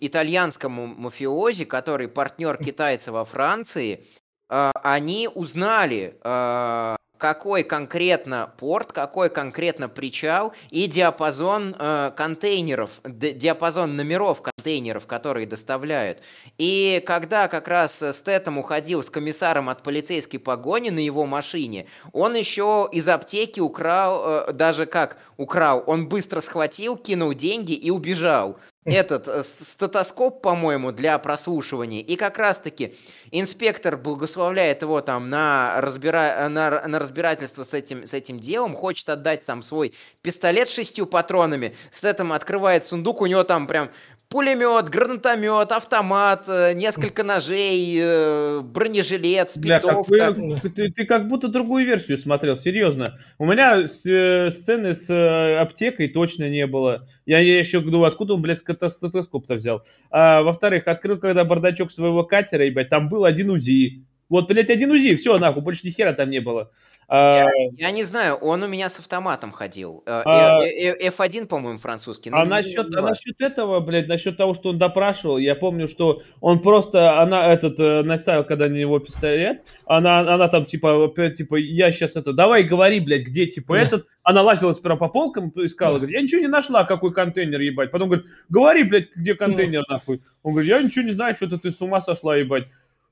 итальянскому 0.00 0.86
мафиози, 0.86 1.64
который 1.66 2.08
партнер 2.08 2.56
китайца 2.56 3.12
во 3.12 3.26
Франции, 3.26 4.06
а, 4.48 4.72
они 4.82 5.28
узнали, 5.32 6.18
а, 6.22 6.96
какой 7.18 7.64
конкретно 7.64 8.50
порт, 8.56 8.92
какой 8.92 9.28
конкретно 9.28 9.88
причал 9.88 10.52
и 10.70 10.86
диапазон 10.86 11.74
э, 11.78 12.12
контейнеров, 12.16 12.90
ди- 13.04 13.32
диапазон 13.32 13.96
номеров 13.96 14.40
контейнеров, 14.40 15.06
которые 15.06 15.46
доставляют. 15.46 16.20
И 16.56 17.02
когда 17.06 17.48
как 17.48 17.68
раз 17.68 18.02
Стэттем 18.12 18.58
уходил 18.58 19.02
с 19.02 19.10
комиссаром 19.10 19.68
от 19.68 19.82
полицейской 19.82 20.38
погони 20.38 20.90
на 20.90 21.00
его 21.00 21.26
машине, 21.26 21.86
он 22.12 22.34
еще 22.34 22.88
из 22.90 23.08
аптеки 23.08 23.60
украл, 23.60 24.48
э, 24.48 24.52
даже 24.52 24.86
как 24.86 25.18
украл, 25.36 25.82
он 25.86 26.08
быстро 26.08 26.40
схватил, 26.40 26.96
кинул 26.96 27.34
деньги 27.34 27.72
и 27.72 27.90
убежал. 27.90 28.58
Этот 28.90 29.28
э, 29.28 29.42
с- 29.42 29.70
стетоскоп, 29.72 30.42
по-моему, 30.42 30.92
для 30.92 31.18
прослушивания. 31.18 32.00
И 32.00 32.16
как 32.16 32.38
раз-таки 32.38 32.94
инспектор 33.30 33.96
благословляет 33.96 34.82
его 34.82 35.00
там 35.00 35.30
на, 35.30 35.80
разбира... 35.80 36.48
на, 36.48 36.86
на 36.86 36.98
разбирательство 36.98 37.62
с 37.62 37.74
этим, 37.74 38.06
с 38.06 38.14
этим 38.14 38.40
делом, 38.40 38.74
хочет 38.74 39.08
отдать 39.08 39.44
там 39.44 39.62
свой 39.62 39.94
пистолет 40.22 40.68
с 40.68 40.74
шестью 40.74 41.06
патронами. 41.06 41.76
Стэтом 41.90 42.32
открывает 42.32 42.86
сундук, 42.86 43.20
у 43.20 43.26
него 43.26 43.44
там 43.44 43.66
прям 43.66 43.90
пулемет, 44.28 44.88
гранатомет, 44.90 45.72
автомат, 45.72 46.44
э, 46.48 46.74
несколько 46.74 47.22
ножей, 47.22 47.96
э, 47.98 48.60
бронежилет, 48.60 49.52
Бля, 49.56 49.78
как 49.80 50.04
спецовка. 50.04 50.32
вы- 50.36 50.70
ты, 50.70 50.90
ты 50.90 51.06
как 51.06 51.28
будто 51.28 51.48
другую 51.48 51.86
версию 51.86 52.18
смотрел, 52.18 52.56
серьезно. 52.56 53.18
У 53.38 53.46
меня 53.46 53.86
с- 53.86 54.04
э, 54.04 54.50
сцены 54.50 54.94
с 54.94 55.08
э, 55.08 55.56
аптекой 55.58 56.08
точно 56.08 56.48
не 56.50 56.66
было. 56.66 57.06
Я, 57.24 57.38
я 57.38 57.58
еще 57.58 57.80
говорю, 57.80 58.04
откуда 58.04 58.34
он, 58.34 58.42
блядь, 58.42 58.58
стетоскоп-то 58.58 59.54
взял. 59.54 59.82
А, 60.10 60.42
во-вторых, 60.42 60.86
открыл 60.88 61.18
когда 61.18 61.44
бардачок 61.44 61.90
своего 61.90 62.22
катера, 62.24 62.64
ебать, 62.66 62.90
там 62.90 63.08
был 63.08 63.24
один 63.24 63.50
УЗИ. 63.50 64.04
Вот, 64.28 64.48
блядь, 64.48 64.68
один 64.68 64.90
УЗИ, 64.90 65.14
все, 65.16 65.38
нахуй, 65.38 65.62
больше 65.62 65.86
ни 65.86 65.90
хера 65.90 66.12
там 66.12 66.28
не 66.28 66.40
было. 66.40 66.70
А, 67.10 67.46
Я 67.78 67.90
не 67.90 68.04
знаю, 68.04 68.34
он 68.36 68.62
у 68.62 68.68
меня 68.68 68.90
с 68.90 68.98
автоматом 68.98 69.50
ходил. 69.50 70.02
Э, 70.04 70.22
А- 70.26 70.60
э, 70.62 70.94
э, 71.00 71.08
F1, 71.08 71.46
по-моему, 71.46 71.78
французский. 71.78 72.28
А 72.30 72.44
насчет, 72.44 72.94
а 72.94 73.00
насчет 73.00 73.40
этого, 73.40 73.80
блядь, 73.80 74.08
насчет 74.08 74.36
того, 74.36 74.52
что 74.52 74.68
он 74.70 74.78
допрашивал, 74.78 75.38
я 75.38 75.54
помню, 75.54 75.88
что 75.88 76.20
он 76.42 76.60
просто, 76.60 77.18
она 77.18 77.50
этот, 77.50 77.80
э, 77.80 78.02
наставил, 78.02 78.44
когда 78.44 78.68
на 78.68 78.74
него 78.74 78.98
пистолет, 78.98 79.62
она, 79.86 80.20
она 80.20 80.48
там, 80.48 80.66
типа, 80.66 81.10
типа, 81.34 81.56
я 81.56 81.92
сейчас 81.92 82.14
это, 82.16 82.34
давай 82.34 82.64
говори, 82.64 83.00
блядь, 83.00 83.22
где, 83.22 83.46
типа, 83.46 83.74
Да. 83.76 83.80
этот, 83.80 84.06
она 84.22 84.42
лазила 84.42 84.74
сперва 84.74 84.96
по 84.96 85.08
полкам, 85.08 85.50
искала, 85.56 85.96
говорит, 85.96 86.14
я 86.14 86.20
ничего 86.20 86.42
не 86.42 86.48
нашла, 86.48 86.84
какой 86.84 87.14
контейнер, 87.14 87.58
ебать, 87.60 87.90
потом 87.90 88.08
говорит, 88.10 88.26
говори, 88.50 88.84
блядь, 88.84 89.08
где 89.16 89.34
контейнер, 89.34 89.82
нахуй, 89.88 90.20
он 90.42 90.52
говорит, 90.52 90.70
я 90.70 90.82
ничего 90.82 91.06
не 91.06 91.12
знаю, 91.12 91.34
что-то 91.36 91.56
ты 91.56 91.70
с 91.70 91.80
ума 91.80 92.02
сошла, 92.02 92.36
ебать. 92.36 92.64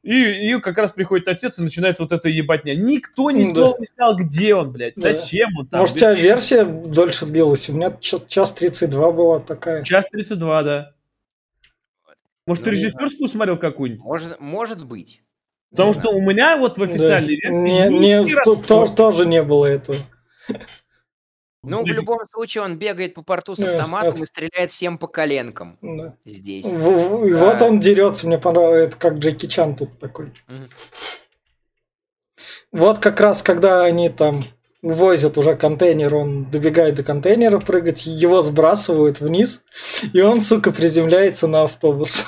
И, 0.06 0.50
и 0.52 0.60
как 0.60 0.78
раз 0.78 0.92
приходит 0.92 1.26
отец 1.26 1.58
и 1.58 1.62
начинает 1.62 1.98
вот 1.98 2.12
это 2.12 2.28
ебатня. 2.28 2.76
Никто 2.76 3.32
ни 3.32 3.42
Да. 3.42 3.50
слова 3.50 3.76
не 3.80 3.86
сказал, 3.86 4.16
где 4.16 4.54
он, 4.54 4.70
блядь, 4.70 4.94
Да. 4.94 5.16
зачем 5.18 5.48
он 5.58 5.66
там. 5.66 5.80
Может, 5.80 5.96
у 5.96 5.98
тебя 5.98 6.14
версия 6.14 6.64
дольше 6.64 7.26
длилась? 7.26 7.68
У 7.68 7.72
меня 7.72 7.92
час 8.00 8.52
32 8.52 9.10
была 9.10 9.40
такая. 9.40 9.82
Час 9.82 10.06
32, 10.12 10.62
да. 10.62 10.92
Может, 12.46 12.62
ты 12.62 12.70
Ну, 12.70 12.76
не 12.76 12.82
режиссерскую 12.82 13.26
смотрел 13.26 13.56
какую-нибудь? 13.58 14.04
Может, 14.04 14.38
может 14.40 14.86
быть. 14.86 15.22
Не 15.72 15.76
Потому 15.76 15.92
знаю. 15.94 16.08
что 16.08 16.16
у 16.16 16.20
меня 16.22 16.56
вот 16.56 16.78
в 16.78 16.82
официальной 16.84 17.40
Да. 17.42 17.48
версии... 17.50 17.90
Не, 17.90 18.24
не, 18.24 18.42
то- 18.44 18.86
тоже 18.86 19.26
не 19.26 19.42
было 19.42 19.66
этого. 19.66 19.96
Ну, 21.70 21.82
в 21.82 21.86
любом 21.86 22.18
случае, 22.32 22.62
он 22.64 22.78
бегает 22.78 23.14
по 23.14 23.22
порту 23.22 23.54
с 23.54 23.58
Да, 23.58 23.70
автоматом 23.72 24.14
это- 24.14 24.22
и 24.22 24.26
стреляет 24.26 24.70
всем 24.70 24.98
по 24.98 25.06
коленкам 25.06 25.78
Да. 25.82 26.14
здесь. 26.24 26.66
В- 26.66 26.76
в- 26.76 27.30
Да. 27.30 27.36
вот 27.38 27.62
он 27.62 27.80
дерется, 27.80 28.26
мне 28.26 28.38
понравилось, 28.38 28.88
это 28.88 28.96
как 28.96 29.14
Джеки 29.18 29.46
Чан 29.46 29.74
тут 29.76 29.98
такой. 29.98 30.32
Мгм. 30.48 30.68
Вот 32.72 32.98
как 32.98 33.20
раз, 33.20 33.42
когда 33.42 33.84
они 33.84 34.08
там 34.10 34.44
возят 34.82 35.38
уже 35.38 35.56
контейнер, 35.56 36.14
он 36.14 36.50
добегает 36.50 36.96
до 36.96 37.02
контейнера 37.02 37.58
прыгать, 37.58 38.06
его 38.06 38.40
сбрасывают 38.42 39.20
вниз, 39.20 39.64
и 40.12 40.20
он, 40.20 40.40
сука, 40.40 40.70
приземляется 40.70 41.46
на 41.46 41.62
автобус, 41.64 42.24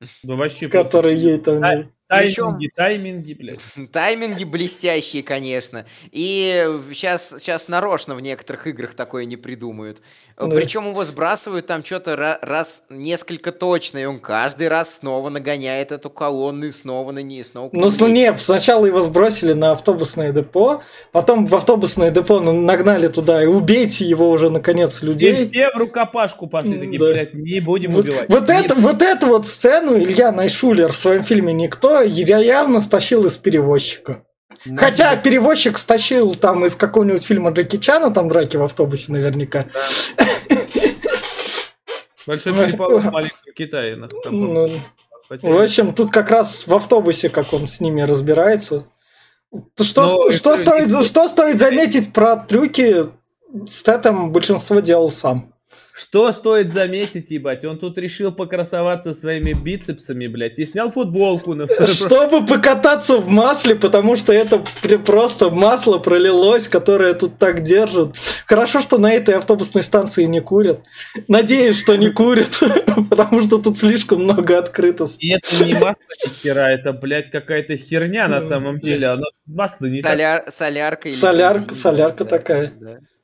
Да 0.22 0.34
вообще 0.34 0.68
который 0.68 1.16
ей 1.16 1.38
там... 1.38 1.62
Ай. 1.62 1.88
Тайминги, 2.08 2.70
тайминги, 2.74 3.32
блядь. 3.34 3.60
Тайминги 3.92 4.44
блестящие, 4.44 5.22
конечно. 5.24 5.86
И 6.12 6.80
сейчас, 6.92 7.34
сейчас 7.38 7.66
нарочно 7.68 8.14
в 8.14 8.20
некоторых 8.20 8.66
играх 8.68 8.94
такое 8.94 9.24
не 9.24 9.36
придумают. 9.36 9.98
Да. 10.38 10.46
Причем 10.48 10.88
его 10.88 11.02
сбрасывают 11.04 11.66
там 11.66 11.82
что-то 11.84 12.38
раз 12.42 12.84
несколько 12.90 13.52
точно, 13.52 13.98
и 13.98 14.04
он 14.04 14.20
каждый 14.20 14.68
раз 14.68 14.96
снова 14.96 15.30
нагоняет 15.30 15.92
эту 15.92 16.10
колонну 16.10 16.66
и 16.66 16.70
снова 16.70 17.10
на 17.10 17.20
ней, 17.20 17.42
снова... 17.42 17.70
Ну, 17.72 17.88
не, 18.08 18.36
сначала 18.36 18.84
его 18.84 19.00
сбросили 19.00 19.54
на 19.54 19.72
автобусное 19.72 20.32
депо, 20.32 20.82
потом 21.10 21.46
в 21.46 21.54
автобусное 21.56 22.10
депо 22.10 22.40
на- 22.40 22.52
нагнали 22.52 23.08
туда, 23.08 23.42
и 23.42 23.46
убейте 23.46 24.04
его 24.04 24.28
уже, 24.30 24.50
наконец, 24.50 25.00
людей. 25.02 25.34
все 25.34 25.70
в 25.70 25.78
рукопашку 25.78 26.46
пошли, 26.48 26.78
такие, 26.78 26.98
Да. 26.98 27.06
блядь, 27.12 27.32
не 27.34 27.60
будем 27.60 27.92
Вот, 27.92 28.04
убивать. 28.04 28.28
вот 28.28 28.48
Нет. 28.48 28.66
это, 28.66 28.74
вот 28.74 29.00
эту 29.02 29.26
вот 29.28 29.46
сцену 29.46 29.98
Илья 29.98 30.32
Найшулер 30.32 30.92
в 30.92 30.96
своем 30.98 31.24
фильме 31.24 31.54
«Никто» 31.54 31.95
я 32.00 32.38
явно 32.38 32.80
стащил 32.80 33.26
из 33.26 33.36
перевозчика. 33.36 34.24
Ну, 34.64 34.76
Хотя 34.78 35.16
перевозчик 35.16 35.78
стащил 35.78 36.34
там 36.34 36.64
из 36.64 36.74
какого-нибудь 36.74 37.24
фильма 37.24 37.50
Джеки 37.50 37.76
Чана, 37.76 38.10
там 38.12 38.28
драки 38.28 38.56
в 38.56 38.62
автобусе 38.64 39.12
наверняка. 39.12 39.66
Большой 42.26 42.52
переполох 42.54 43.04
в 43.04 43.10
маленьком 43.10 43.38
Китае. 43.54 43.96
Ну, 44.24 44.68
в 45.28 45.62
общем, 45.62 45.94
тут 45.94 46.10
как 46.10 46.30
раз 46.30 46.66
в 46.66 46.74
автобусе, 46.74 47.28
как 47.28 47.52
он 47.52 47.66
с 47.66 47.80
ними 47.80 48.02
разбирается. 48.02 48.86
Что, 49.80 50.02
Но 50.26 50.30
что, 50.32 50.54
это- 50.54 50.62
стоит, 50.64 50.90
за- 50.90 51.04
что 51.04 51.28
стоит 51.28 51.58
заметить 51.58 52.12
про 52.12 52.36
трюки, 52.36 53.06
Стэтэм 53.68 54.32
большинство 54.32 54.80
делал 54.80 55.10
сам. 55.10 55.52
Что 55.98 56.30
стоит 56.32 56.74
заметить, 56.74 57.30
ебать? 57.30 57.64
Он 57.64 57.78
тут 57.78 57.96
решил 57.96 58.30
покрасоваться 58.30 59.14
своими 59.14 59.54
бицепсами, 59.54 60.26
блядь, 60.26 60.58
и 60.58 60.66
снял 60.66 60.90
футболку. 60.90 61.54
на- 61.54 61.66
Чтобы 61.86 62.44
покататься 62.44 63.16
в 63.16 63.28
масле, 63.30 63.74
потому 63.76 64.14
что 64.16 64.30
это 64.34 64.62
просто 65.06 65.48
масло 65.48 65.96
пролилось, 65.96 66.68
которое 66.68 67.14
тут 67.14 67.38
так 67.38 67.62
держит. 67.62 68.14
Хорошо, 68.44 68.80
что 68.82 68.98
на 68.98 69.10
этой 69.10 69.36
автобусной 69.36 69.82
станции 69.82 70.24
не 70.24 70.40
курят. 70.40 70.80
Надеюсь, 71.28 71.80
что 71.80 71.96
не 71.96 72.10
курят, 72.10 72.60
потому 73.10 73.40
что 73.42 73.56
тут 73.56 73.78
слишком 73.78 74.22
много 74.24 74.58
открыто. 74.58 75.06
И 75.18 75.32
это 75.32 75.64
не 75.64 75.72
масло 75.72 76.04
ни 76.26 76.28
хера, 76.42 76.70
это, 76.72 76.92
блядь, 76.92 77.30
какая-то 77.30 77.78
херня 77.78 78.28
на 78.28 78.40
Ну, 78.40 78.46
самом 78.46 78.80
деле. 78.80 79.06
Оно 79.08 79.24
масло 79.46 79.86
не 79.86 80.02
так. 80.02 80.12
Соляр, 80.12 80.44
солярка 80.50 81.08
или 81.08 81.16
Солярка- 81.16 81.74
солярка 81.74 82.24
такая. 82.26 82.72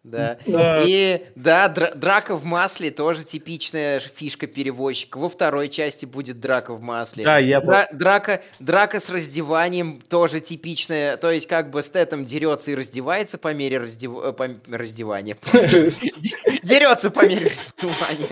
Да, 0.04 0.36
да. 0.46 0.82
И 0.84 1.26
да, 1.36 1.68
дра- 1.68 1.94
драка 1.96 2.34
в 2.34 2.44
масле 2.44 2.90
тоже 2.90 3.22
типичная 3.22 4.00
фишка 4.00 4.48
перевозчика. 4.48 5.18
Во 5.18 5.28
второй 5.28 5.68
части 5.68 6.06
будет 6.06 6.40
драка 6.40 6.74
в 6.74 6.82
масле. 6.82 7.22
Да, 7.22 7.38
я 7.38 7.60
Дра- 7.60 7.86
драка, 7.92 8.42
драка 8.58 8.98
с 8.98 9.08
раздеванием 9.08 10.00
тоже 10.08 10.40
типичная. 10.40 11.16
То 11.18 11.30
есть 11.30 11.46
как 11.46 11.70
бы 11.70 11.82
Стэтом 11.82 12.24
дерется 12.26 12.72
и 12.72 12.74
раздевается 12.74 13.38
по 13.38 13.54
мере 13.54 13.76
раздев- 13.76 14.30
э, 14.30 14.32
по 14.32 14.48
раздевания. 14.76 15.36
Дерется 16.64 17.10
по 17.12 17.24
мере 17.24 17.52
раздевания. 17.52 18.28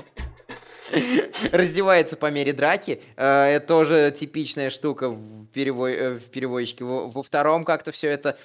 Раздевается 1.52 2.16
по 2.16 2.30
мере 2.32 2.52
драки. 2.52 3.00
Э, 3.16 3.44
Это 3.56 3.66
тоже 3.68 4.12
типичная 4.16 4.70
штука 4.70 5.08
в, 5.10 5.46
перево- 5.54 5.88
э, 5.88 6.10
в 6.18 6.22
перевозчике. 6.30 6.84
Во, 6.84 7.08
во 7.08 7.22
втором 7.22 7.64
как-то 7.64 7.92
все 7.92 8.08
это 8.08 8.36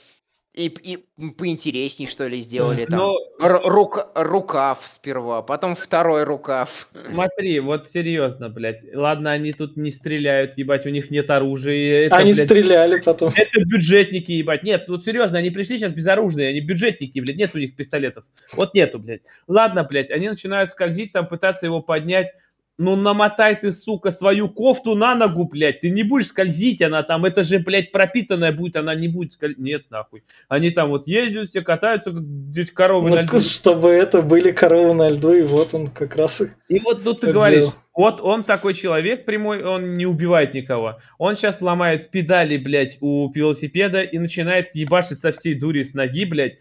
и, 0.56 0.68
и 0.68 1.06
поинтересней, 1.34 2.08
что 2.08 2.28
ли, 2.28 2.40
сделали. 2.40 2.86
Там. 2.86 3.00
Но 3.00 3.18
Р- 3.42 3.62
рука- 3.66 4.08
рукав 4.16 4.84
сперва, 4.86 5.42
потом 5.42 5.76
второй 5.76 6.24
рукав. 6.24 6.88
смотри, 7.12 7.60
вот 7.60 7.90
серьезно, 7.90 8.50
блядь. 8.50 8.82
Ладно, 8.94 9.32
они 9.34 9.52
тут 9.52 9.76
не 9.76 9.92
стреляют, 9.92 10.58
ебать, 10.58 10.86
у 10.86 10.90
них 10.90 11.12
нет 11.12 11.30
оружия. 11.30 12.06
Это, 12.08 12.16
Они 12.16 12.34
блядь, 12.34 12.46
стреляли 12.46 13.02
потом. 13.02 13.34
Это 13.36 13.60
бюджетники, 13.66 14.32
ебать. 14.32 14.64
Нет, 14.64 14.86
вот 14.88 15.04
серьезно, 15.04 15.40
они 15.40 15.50
пришли 15.50 15.78
сейчас 15.78 15.92
безоружные, 15.94 16.50
они 16.50 16.62
бюджетники, 16.62 17.20
блядь, 17.20 17.38
нет 17.38 17.52
у 17.54 17.60
них 17.60 17.76
пистолетов. 17.76 18.24
Вот 18.54 18.74
нету, 18.74 19.00
блядь. 19.00 19.22
Ладно, 19.48 19.84
блядь, 19.84 20.10
они 20.10 20.30
начинают 20.30 20.72
скользить, 20.72 21.12
там 21.12 21.28
пытаться 21.28 21.66
его 21.66 21.82
поднять. 21.82 22.28
Ну, 22.78 22.98
намотай 22.98 23.56
ты, 23.56 23.72
сука, 23.72 24.12
свою 24.12 24.50
кофту 24.50 24.96
на 24.96 25.16
ногу, 25.16 25.46
блядь. 25.48 25.80
Ты 25.80 25.90
не 25.90 26.04
будешь 26.04 26.28
скользить, 26.28 26.82
она 26.82 27.04
там, 27.04 27.24
это 27.24 27.42
же, 27.44 27.60
блядь, 27.60 27.92
пропитанная 27.94 28.52
будет, 28.52 28.76
она 28.76 28.94
не 28.96 29.08
будет 29.08 29.32
скользить. 29.32 29.60
Нет, 29.60 29.84
нахуй. 29.90 30.24
Они 30.50 30.72
там 30.72 30.90
вот 30.90 31.08
ездят, 31.08 31.50
все 31.50 31.62
катаются, 31.62 32.12
как 32.12 32.52
дети 32.52 32.72
коровы 32.72 33.12
на 33.12 33.16
Ну, 33.18 33.22
льду. 33.24 33.40
чтобы 33.40 33.92
это 33.92 34.22
были 34.22 34.52
коровы 34.52 34.94
на 34.94 35.10
льду, 35.10 35.34
и 35.34 35.44
вот 35.44 35.74
он 35.74 35.88
как 35.88 36.18
раз 36.18 36.42
и... 36.42 36.52
И 36.68 36.80
вот 36.80 37.04
тут 37.04 37.22
ты 37.22 37.32
говоришь, 37.32 37.62
делал. 37.62 37.76
вот 37.96 38.20
он 38.22 38.44
такой 38.44 38.74
человек 38.74 39.24
прямой, 39.24 39.64
он 39.64 39.96
не 39.96 40.06
убивает 40.06 40.54
никого. 40.54 41.00
Он 41.18 41.38
сейчас 41.38 41.62
ломает 41.62 42.12
педали, 42.12 42.58
блядь, 42.58 42.98
у 43.00 43.32
велосипеда 43.32 44.02
и 44.02 44.18
начинает 44.18 44.76
ебашить 44.76 45.22
со 45.22 45.32
всей 45.32 45.56
дури 45.56 45.84
с 45.84 45.94
ноги, 45.94 46.26
блядь. 46.26 46.58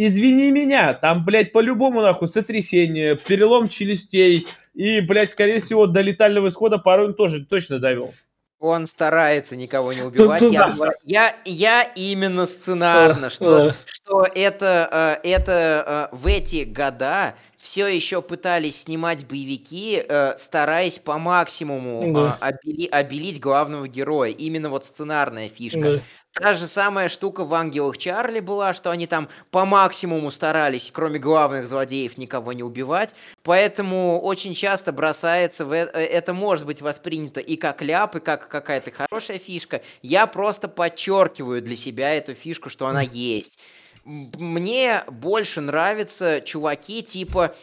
Извини 0.00 0.52
меня, 0.52 0.94
там, 0.94 1.24
блядь, 1.24 1.50
по-любому, 1.50 2.00
нахуй, 2.02 2.28
сотрясение, 2.28 3.16
перелом 3.16 3.68
челюстей 3.68 4.46
и, 4.72 5.00
блядь, 5.00 5.32
скорее 5.32 5.58
всего, 5.58 5.88
до 5.88 6.02
летального 6.02 6.48
исхода 6.50 6.78
порой 6.78 7.06
он 7.08 7.14
тоже 7.14 7.44
точно 7.44 7.80
довел. 7.80 8.14
Он 8.60 8.86
старается 8.86 9.56
никого 9.56 9.92
не 9.92 10.02
убивать. 10.02 10.38
тут 10.38 10.52
Я, 10.52 10.68
да. 10.78 10.90
я, 11.02 11.36
я 11.44 11.82
именно 11.82 12.46
сценарно, 12.46 13.28
что, 13.28 13.74
что 13.86 14.24
это, 14.32 15.18
э, 15.24 15.28
это 15.28 16.08
э, 16.12 16.16
в 16.16 16.26
эти 16.28 16.62
года 16.62 17.34
все 17.60 17.88
еще 17.88 18.22
пытались 18.22 18.82
снимать 18.82 19.26
боевики, 19.26 20.00
э, 20.08 20.36
стараясь 20.38 20.98
по 21.00 21.18
максимуму 21.18 22.12
Да. 22.14 22.38
э, 22.40 22.50
обели- 22.52 22.88
обелить 22.88 23.40
главного 23.40 23.88
героя. 23.88 24.30
Именно 24.30 24.70
вот 24.70 24.84
сценарная 24.84 25.48
фишка. 25.48 25.80
Да. 25.80 26.00
Та 26.38 26.54
же 26.54 26.68
самая 26.68 27.08
штука 27.08 27.44
в 27.44 27.52
«Ангелах 27.52 27.98
Чарли» 27.98 28.38
была, 28.38 28.72
что 28.72 28.90
они 28.90 29.08
там 29.08 29.28
по 29.50 29.64
максимуму 29.64 30.30
старались, 30.30 30.90
кроме 30.92 31.18
главных 31.18 31.66
злодеев, 31.66 32.16
никого 32.16 32.52
не 32.52 32.62
убивать. 32.62 33.14
Поэтому 33.42 34.20
очень 34.20 34.54
часто 34.54 34.92
бросается 34.92 35.64
в 35.64 35.72
э- 35.72 35.86
это 35.86 36.32
может 36.32 36.64
быть 36.64 36.80
воспринято 36.80 37.40
и 37.40 37.56
как 37.56 37.82
ляп, 37.82 38.16
и 38.16 38.20
как 38.20 38.48
какая-то 38.48 38.92
хорошая 38.92 39.38
фишка. 39.38 39.82
Я 40.02 40.28
просто 40.28 40.68
подчеркиваю 40.68 41.60
для 41.60 41.74
себя 41.74 42.14
эту 42.14 42.34
фишку, 42.34 42.70
что 42.70 42.86
она 42.86 43.02
есть. 43.02 43.58
Мне 44.04 45.02
больше 45.08 45.60
нравятся 45.60 46.40
чуваки 46.40 47.02
типа 47.02 47.54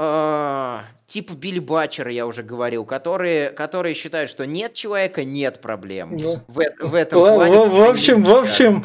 э, 0.00 0.78
типа 1.06 1.32
Билли 1.34 1.58
Батчера, 1.58 2.10
я 2.10 2.26
уже 2.26 2.42
говорил, 2.42 2.84
которые, 2.84 3.50
которые 3.50 3.94
считают, 3.94 4.30
что 4.30 4.46
нет 4.46 4.74
человека, 4.74 5.24
нет 5.24 5.60
проблем. 5.60 6.16
Да. 6.16 6.42
В, 6.48 6.60
э- 6.60 6.74
в 6.80 6.94
этом 6.94 7.20
Ла- 7.20 7.34
плане 7.34 7.58
В, 7.66 7.70
в 7.74 7.82
общем, 7.90 8.24
в 8.24 8.30
общем, 8.32 8.84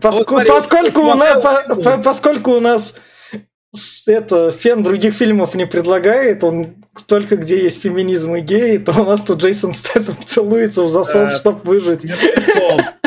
поскольку, 0.00 0.34
у 1.02 1.14
нас, 1.14 1.42
смотрел. 1.42 1.76
по- 1.76 1.82
по- 1.82 2.02
поскольку 2.02 2.50
у 2.52 2.60
нас 2.60 2.94
это 4.06 4.50
фен 4.52 4.82
других 4.82 5.14
фильмов 5.14 5.54
не 5.54 5.66
предлагает, 5.66 6.44
он 6.44 6.76
только 7.08 7.36
где 7.36 7.60
есть 7.62 7.82
феминизм 7.82 8.34
и 8.36 8.40
геи, 8.40 8.76
то 8.78 8.92
у 9.00 9.04
нас 9.04 9.20
тут 9.22 9.40
Джейсон 9.40 9.72
Стэттем 9.74 10.16
целуется 10.26 10.84
в 10.84 10.90
засос, 10.90 11.30
Да. 11.32 11.38
чтобы 11.38 11.60
выжить. 11.64 12.06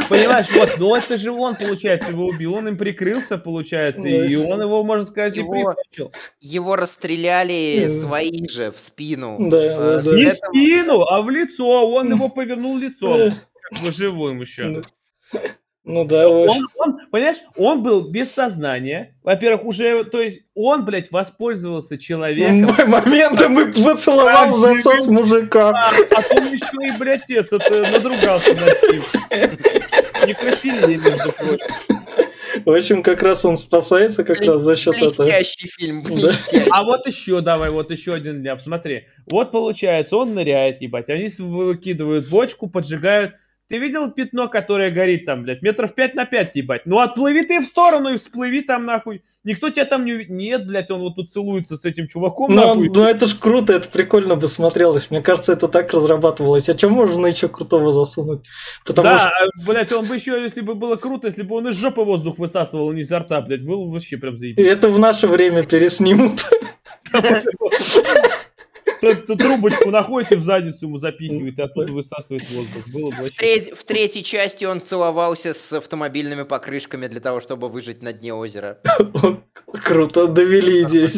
Понимаешь, 0.10 0.48
вот, 0.52 0.70
ну 0.78 0.96
это 0.96 1.18
же 1.18 1.32
он, 1.32 1.56
получается, 1.56 2.12
его 2.12 2.26
убил, 2.28 2.56
он 2.56 2.68
им 2.70 2.78
прикрылся, 2.78 3.38
получается, 3.38 4.08
и 4.08 4.36
он 4.36 4.62
его, 4.62 4.84
можно 4.84 5.06
сказать, 5.06 5.36
и 5.36 5.40
Его- 5.40 5.52
прикончил. 5.52 6.12
Его 6.40 6.76
расстреляли 6.76 7.88
свои 7.88 8.48
же 8.48 8.72
в 8.72 8.80
спину. 8.80 9.38
Да, 9.50 9.58
Э, 9.58 10.02
да. 10.04 10.16
Не 10.16 10.26
в 10.26 10.28
этого- 10.28 10.50
спину, 10.50 11.02
а 11.04 11.22
в 11.22 11.30
лицо, 11.30 11.66
он 11.92 12.10
его 12.14 12.30
повернул 12.30 12.78
лицом, 12.78 13.32
как 13.72 13.84
бы 13.84 13.92
живым 13.92 14.42
еще. 14.42 14.82
Ну 15.90 16.04
да. 16.04 16.28
Он, 16.28 16.68
он, 16.76 17.00
понимаешь, 17.12 17.38
он 17.56 17.82
был 17.82 18.02
без 18.10 18.30
сознания. 18.34 19.16
Во-первых, 19.24 19.64
уже, 19.64 20.04
то 20.04 20.20
есть, 20.22 20.42
он, 20.54 20.84
блядь, 20.84 21.12
воспользовался 21.12 21.98
человеком. 21.98 22.76
Моментом 22.90 23.58
и 23.58 23.72
поцеловал 23.72 24.54
засос 24.54 25.08
мужика. 25.08 25.70
А 25.70 25.92
потом 26.14 26.52
еще 26.52 26.94
и, 26.94 26.98
блядь, 27.00 27.30
этот, 27.30 27.62
э, 27.72 27.90
надругался 27.90 28.50
над 28.54 28.92
ним. 28.92 29.02
Некрофилия, 30.28 30.88
между 30.88 31.32
прочим. 31.32 31.98
В 32.66 32.72
общем, 32.72 33.04
как 33.04 33.22
раз 33.22 33.46
он 33.46 33.56
спасается 33.58 34.24
как 34.24 34.40
раз 34.42 34.62
за 34.62 34.76
счет 34.76 34.96
этого. 34.96 35.26
Блестящий 35.26 35.68
фильм, 35.68 36.04
Да. 36.04 36.10
блестящий. 36.10 36.70
А 36.72 36.84
вот 36.84 37.06
еще, 37.06 37.42
давай, 37.42 37.70
вот 37.70 37.92
еще 37.92 38.14
один 38.14 38.42
ляп. 38.44 38.62
Смотри, 38.62 39.06
вот 39.30 39.52
получается, 39.52 40.18
он 40.18 40.34
ныряет, 40.34 40.82
ебать. 40.82 41.10
Они 41.10 41.30
выкидывают 41.40 42.30
бочку, 42.30 42.68
поджигают. 42.68 43.34
Ты 43.70 43.80
видел 43.80 44.10
пятно, 44.12 44.48
которое 44.48 44.92
горит 44.92 45.26
там, 45.26 45.44
блядь, 45.44 45.62
метров 45.62 45.94
пять 45.94 46.16
на 46.16 46.26
пять, 46.26 46.56
ебать? 46.56 46.84
Ну 46.86 47.00
отплыви 47.00 47.44
ты 47.44 47.60
в 47.60 47.66
сторону 47.66 48.14
и 48.14 48.18
всплыви 48.18 48.62
там, 48.62 48.86
нахуй. 48.86 49.24
Никто 49.44 49.70
тебя 49.70 49.86
там 49.86 50.04
не 50.04 50.14
увидит. 50.14 50.30
Нет, 50.30 50.68
блядь, 50.68 50.92
он 50.92 51.00
вот 51.02 51.16
тут 51.16 51.32
целуется 51.32 51.78
с 51.78 51.86
этим 51.86 52.08
чуваком, 52.08 52.54
Ну, 52.54 52.62
нахуй. 52.62 52.90
ну 52.90 53.04
это 53.04 53.28
ж 53.28 53.36
круто, 53.38 53.74
это 53.74 53.88
прикольно 53.88 54.36
бы 54.36 54.48
смотрелось. 54.48 55.10
Мне 55.10 55.22
кажется, 55.22 55.54
это 55.54 55.68
так 55.70 55.94
разрабатывалось. 55.94 56.68
А 56.70 56.78
что 56.78 56.90
можно 56.90 57.28
еще 57.28 57.48
крутого 57.48 57.94
засунуть? 57.94 58.46
Потому 58.86 59.08
да, 59.08 59.20
что 59.20 59.30
а, 59.30 59.66
блядь, 59.66 59.94
он 59.94 60.06
бы 60.06 60.16
еще, 60.16 60.42
если 60.42 60.62
бы 60.62 60.76
было 60.76 60.96
круто, 60.98 61.28
если 61.28 61.44
бы 61.44 61.56
он 61.56 61.70
из 61.70 61.76
жопы 61.76 62.02
воздух 62.02 62.40
высасывал, 62.40 62.90
а 62.90 62.94
не 62.94 63.02
изо 63.02 63.20
рта, 63.20 63.40
блядь, 63.42 63.64
было 63.64 63.86
бы 63.86 63.92
вообще 63.94 64.18
прям 64.18 64.38
заебись. 64.38 64.66
это 64.66 64.90
в 64.90 65.00
наше 65.00 65.28
время 65.28 65.66
переснимут. 65.66 66.46
Трубочку 69.00 69.92
находит 69.92 70.32
и 70.32 70.36
в 70.36 70.42
задницу 70.42 70.86
ему 70.86 70.98
запихивает, 70.98 71.60
и 71.60 71.62
оттуда 71.62 71.94
высасывает 71.94 72.50
воздух. 72.50 72.88
Было 72.94 73.10
бы 73.10 73.16
В, 73.16 73.20
вообще... 73.20 73.38
треть- 73.38 73.78
в 73.78 73.84
третьей 73.84 74.24
части 74.24 74.66
он 74.66 74.82
целовался 74.82 75.54
с 75.54 75.74
автомобильными 75.74 76.44
покрышками 76.44 77.08
для 77.08 77.20
того, 77.20 77.42
чтобы 77.42 77.70
выжить 77.70 78.02
на 78.02 78.14
дне 78.14 78.34
озера. 78.34 78.80
Круто, 79.84 80.28
довели 80.28 80.84
идею. 80.84 81.10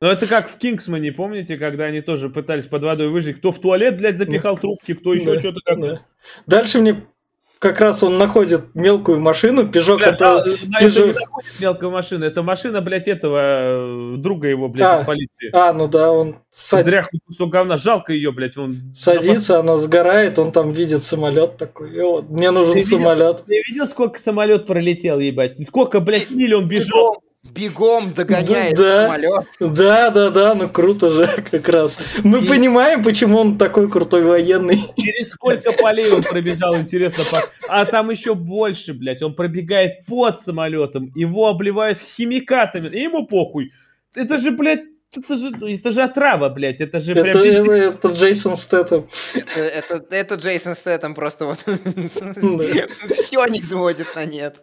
Ну 0.00 0.06
это 0.08 0.26
как 0.26 0.48
в 0.48 0.56
Кингсмане, 0.58 1.10
помните, 1.10 1.56
когда 1.56 1.86
они 1.86 2.00
тоже 2.02 2.28
пытались 2.28 2.66
под 2.66 2.84
водой 2.84 3.08
выжить, 3.08 3.38
кто 3.38 3.50
в 3.50 3.58
туалет, 3.60 3.98
блядь, 3.98 4.16
запихал 4.16 4.56
трубки, 4.56 4.94
кто 4.94 5.12
еще 5.12 5.34
Да, 5.34 5.40
что-то 5.40 5.60
как 5.64 5.80
Да. 5.80 6.06
Дальше 6.46 6.80
мне 6.80 7.04
как 7.58 7.80
раз 7.80 8.02
он 8.02 8.18
находит 8.18 8.74
мелкую 8.74 9.20
машину, 9.20 9.62
Peugeot, 9.64 9.96
Бля, 9.96 10.10
которая- 10.12 10.44
жал- 10.46 10.56
на 10.68 10.76
это 10.78 10.84
не 10.84 10.90
Peugeot- 10.90 11.12
заходит 11.14 11.50
мелкая 11.60 11.90
машина, 11.90 12.24
это 12.24 12.42
машина, 12.42 12.80
блядь, 12.80 13.08
этого, 13.08 13.38
э, 13.40 14.16
друга 14.18 14.48
его, 14.48 14.68
блядь, 14.68 14.88
А, 14.98 15.00
из 15.02 15.06
полиции. 15.06 15.50
А, 15.52 15.72
ну 15.72 15.86
да, 15.88 16.12
он 16.12 16.36
сад- 16.50 16.84
Дряхлый 16.86 17.20
кусок 17.26 17.50
говна, 17.50 17.76
жалко 17.76 18.12
ее, 18.12 18.32
блядь, 18.32 18.56
он... 18.56 18.76
садится, 18.96 19.58
она 19.58 19.76
сгорает, 19.76 20.38
он 20.38 20.52
там 20.52 20.72
видит 20.72 21.02
самолет 21.04 21.56
такой. 21.56 21.96
и 21.96 22.00
вот, 22.00 22.28
мне 22.30 22.50
нужен 22.50 22.74
Ты 22.74 22.80
видел? 22.80 22.98
самолет. 22.98 23.44
Ты 23.46 23.62
видел, 23.68 23.86
сколько 23.86 24.18
самолет 24.18 24.66
пролетел, 24.66 25.18
ебать? 25.18 25.56
Сколько, 25.66 26.00
блядь, 26.00 26.30
миль 26.30 26.54
он 26.54 26.68
бежал? 26.68 27.22
Бегом 27.52 28.12
догоняет 28.14 28.76
Да. 28.76 29.02
самолет. 29.04 29.46
Да, 29.60 30.10
да, 30.10 30.30
да, 30.30 30.54
ну 30.54 30.68
круто 30.68 31.10
же 31.10 31.26
как 31.50 31.68
раз. 31.68 31.96
Мы 32.22 32.38
И- 32.40 32.46
понимаем, 32.48 33.02
почему 33.02 33.38
он 33.38 33.58
такой 33.58 33.90
крутой 33.90 34.22
военный. 34.24 34.80
Через 34.96 35.30
сколько 35.30 35.72
полей 35.72 36.10
он 36.12 36.22
пробежал, 36.22 36.76
интересно. 36.76 37.24
А 37.68 37.84
там 37.84 38.10
еще 38.10 38.34
больше, 38.34 38.94
блядь. 38.94 39.22
Он 39.22 39.34
пробегает 39.34 40.04
под 40.06 40.40
самолетом, 40.40 41.12
его 41.14 41.48
обливают 41.48 41.98
химикатами, 41.98 42.88
и 42.88 43.02
ему 43.02 43.26
похуй. 43.26 43.72
Это 44.14 44.38
же, 44.38 44.50
блядь, 44.50 44.82
это 45.16 45.36
же, 45.36 45.50
это 45.66 45.90
же 45.90 46.02
отрава, 46.02 46.48
блядь. 46.50 46.80
Это 46.80 47.00
же 47.00 47.14
прям... 47.14 47.26
Это, 47.28 47.42
пиздец. 47.42 47.62
это, 47.66 47.72
это 47.72 48.08
Джейсон 48.08 48.56
Стэттем. 48.56 49.08
Это, 49.34 49.60
это, 49.60 50.04
это 50.10 50.34
Джейсон 50.34 50.74
Стэттем 50.74 51.14
просто 51.14 51.46
вот 51.46 51.58
все 53.14 53.44
не 53.46 53.62
сводит 53.62 54.14
на 54.14 54.24
нет. 54.26 54.56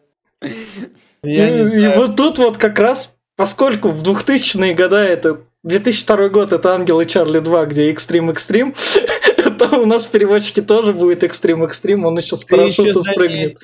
И, 1.26 1.84
и 1.84 1.88
вот 1.96 2.16
тут 2.16 2.38
вот 2.38 2.58
как 2.58 2.80
раз, 2.80 3.14
поскольку 3.36 3.90
в 3.90 4.04
2000-е 4.04 4.74
годы 4.74 4.96
это 4.96 5.42
2002 5.64 6.30
год 6.30 6.54
это 6.54 6.76
Ангелы 6.76 7.06
Чарли 7.06 7.40
2, 7.40 7.66
где 7.66 7.92
Экстрим 7.92 8.30
Экстрим, 8.30 8.76
то 9.58 9.80
у 9.80 9.86
нас 9.86 10.06
в 10.06 10.12
переводчике 10.12 10.62
тоже 10.62 10.94
будет 10.94 11.24
Экстрим 11.24 11.64
Экстрим, 11.64 12.06
он 12.06 12.18
еще 12.18 12.36
с 12.36 12.44
парашюта 12.44 13.02
спрыгнет. 13.02 13.58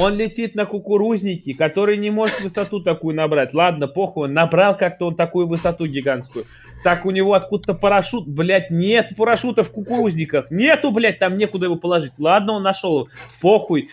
Он 0.00 0.14
летит 0.16 0.54
на 0.54 0.66
кукурузнике, 0.66 1.54
который 1.54 1.96
не 1.96 2.10
может 2.10 2.40
высоту 2.40 2.80
такую 2.80 3.14
набрать. 3.14 3.54
Ладно, 3.54 3.86
похуй, 3.88 4.28
он 4.28 4.34
набрал 4.34 4.76
как-то 4.76 5.06
он 5.06 5.16
такую 5.16 5.46
высоту 5.46 5.86
гигантскую. 5.86 6.44
Так 6.82 7.06
у 7.06 7.10
него 7.10 7.32
откуда-то 7.32 7.74
парашют, 7.74 8.26
блядь, 8.26 8.70
нет 8.70 9.12
парашюта 9.16 9.62
в 9.62 9.70
кукурузниках. 9.70 10.50
Нету, 10.50 10.90
блядь, 10.90 11.18
там 11.18 11.38
некуда 11.38 11.66
его 11.66 11.76
положить. 11.76 12.12
Ладно, 12.18 12.54
он 12.54 12.62
нашел 12.62 12.98
его. 12.98 13.08
Похуй. 13.40 13.88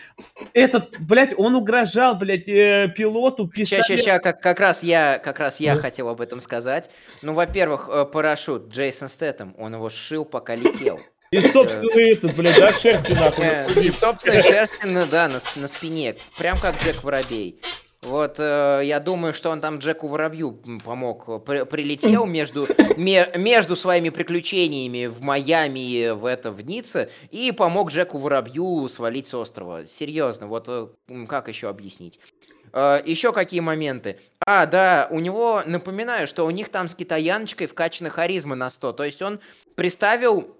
Этот, 0.52 0.90
блядь, 0.98 1.32
он 1.38 1.54
угрожал, 1.54 2.16
блядь, 2.16 2.46
э, 2.48 2.92
пилоту 2.94 3.48
пистолет. 3.48 3.86
ща, 3.86 3.96
ща, 3.96 4.18
как, 4.18 4.42
как 4.42 4.60
раз 4.60 4.82
я, 4.82 5.18
как 5.18 5.38
раз 5.38 5.58
я 5.58 5.74
Ну. 5.74 5.80
хотел 5.80 6.08
об 6.10 6.20
этом 6.20 6.40
сказать. 6.40 6.90
Ну, 7.22 7.32
во-первых, 7.32 7.88
э, 7.90 8.04
парашют 8.04 8.68
Джейсон 8.68 9.08
Стэттем, 9.08 9.54
он 9.58 9.74
его 9.74 9.88
сшил, 9.88 10.26
пока 10.26 10.54
летел. 10.54 11.00
И, 11.32 11.40
собственно, 11.40 12.12
этот, 12.12 12.36
блядь, 12.36 12.58
да, 12.58 12.72
шерстью 12.72 13.16
нахуй. 13.16 13.44
Э, 13.46 13.66
И, 13.80 13.90
собственно, 13.90 14.42
шерсти, 14.42 15.08
да, 15.10 15.28
на, 15.28 15.40
на 15.56 15.68
спине, 15.68 16.16
прям 16.38 16.58
как 16.58 16.80
Джек 16.82 17.02
Воробей. 17.02 17.58
Вот, 18.02 18.34
э, 18.38 18.82
я 18.84 19.00
думаю, 19.00 19.32
что 19.32 19.48
он 19.50 19.60
там 19.60 19.78
Джеку 19.78 20.08
Воробью 20.08 20.60
помог. 20.84 21.44
При- 21.44 21.64
прилетел 21.64 22.26
между, 22.26 22.66
ме- 22.96 23.30
между 23.36 23.76
своими 23.76 24.10
приключениями 24.10 25.06
в 25.06 25.22
Майами 25.22 26.10
в, 26.10 26.26
это, 26.26 26.50
в 26.50 26.60
Ницце 26.66 27.10
и 27.30 27.50
помог 27.52 27.90
Джеку 27.92 28.18
Воробью 28.18 28.88
свалить 28.88 29.26
с 29.28 29.34
острова. 29.34 29.86
Серьезно, 29.86 30.48
вот 30.48 30.64
э, 30.68 30.88
как 31.28 31.48
еще 31.48 31.68
объяснить? 31.68 32.18
еще 32.74 33.34
какие 33.34 33.60
моменты? 33.60 34.18
А, 34.46 34.64
да, 34.64 35.06
у 35.10 35.20
него, 35.20 35.62
напоминаю, 35.66 36.26
что 36.26 36.46
у 36.46 36.50
них 36.50 36.70
там 36.70 36.88
с 36.88 36.94
китаяночкой 36.94 37.66
вкачана 37.66 38.08
харизма 38.08 38.54
на 38.56 38.70
100. 38.70 38.92
То 38.94 39.04
есть 39.04 39.20
он 39.20 39.40
приставил 39.74 40.56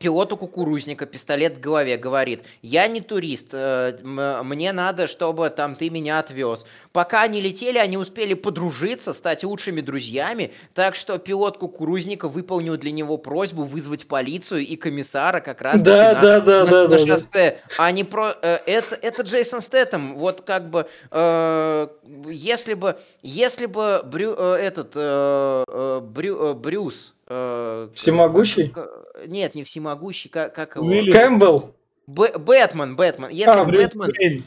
пилоту 0.00 0.38
кукурузника 0.38 1.04
пистолет 1.04 1.56
в 1.58 1.60
голове, 1.60 1.98
говорит, 1.98 2.42
я 2.62 2.88
не 2.88 3.02
турист, 3.02 3.48
э, 3.52 3.98
мне 4.02 4.72
надо, 4.72 5.06
чтобы 5.06 5.50
там 5.50 5.76
ты 5.76 5.90
меня 5.90 6.18
отвез. 6.18 6.66
Пока 6.92 7.22
они 7.22 7.40
летели, 7.42 7.76
они 7.76 7.98
успели 7.98 8.32
подружиться, 8.32 9.12
стать 9.12 9.44
лучшими 9.44 9.82
друзьями, 9.82 10.52
так 10.74 10.94
что 10.94 11.18
пилот 11.18 11.58
кукурузника 11.58 12.28
выполнил 12.28 12.78
для 12.78 12.92
него 12.92 13.18
просьбу 13.18 13.64
вызвать 13.64 14.08
полицию 14.08 14.66
и 14.66 14.74
комиссара 14.76 15.40
как 15.40 15.60
раз 15.60 15.82
Да, 15.82 16.14
на, 16.14 16.20
да, 16.22 16.40
да, 16.40 16.64
на- 16.64 16.70
да, 16.70 16.82
на 16.84 16.88
да, 16.88 17.04
да. 17.04 17.06
шоссе. 17.18 17.60
Они 17.76 18.02
про... 18.02 18.34
э, 18.40 18.58
это, 18.64 18.94
это 18.94 19.22
Джейсон 19.22 19.60
Стэттем, 19.60 20.14
вот 20.16 20.40
как 20.40 20.70
бы, 20.70 20.86
э, 21.10 21.88
если 22.30 22.72
бы, 22.72 22.96
если 23.22 23.66
бы 23.66 24.00
Брю, 24.06 24.34
э, 24.38 24.54
этот, 24.62 24.92
э, 24.94 26.00
Брю- 26.00 26.54
Брюс... 26.54 27.14
э, 27.28 27.88
Всемогущий? 27.92 28.68
как- 28.68 29.09
нет, 29.26 29.54
не 29.54 29.64
всемогущий, 29.64 30.28
как, 30.28 30.54
как 30.54 30.76
его? 30.76 30.86
Уиллис. 30.86 31.14
Кэмпбелл. 31.14 31.74
Б- 32.06 32.38
Бэтмен, 32.38 32.96
Бэтмен. 32.96 33.28
Если 33.30 33.50
А, 33.50 33.64
Брюс 33.64 33.82
Бэтмен, 33.82 34.10
Уэйн. 34.10 34.44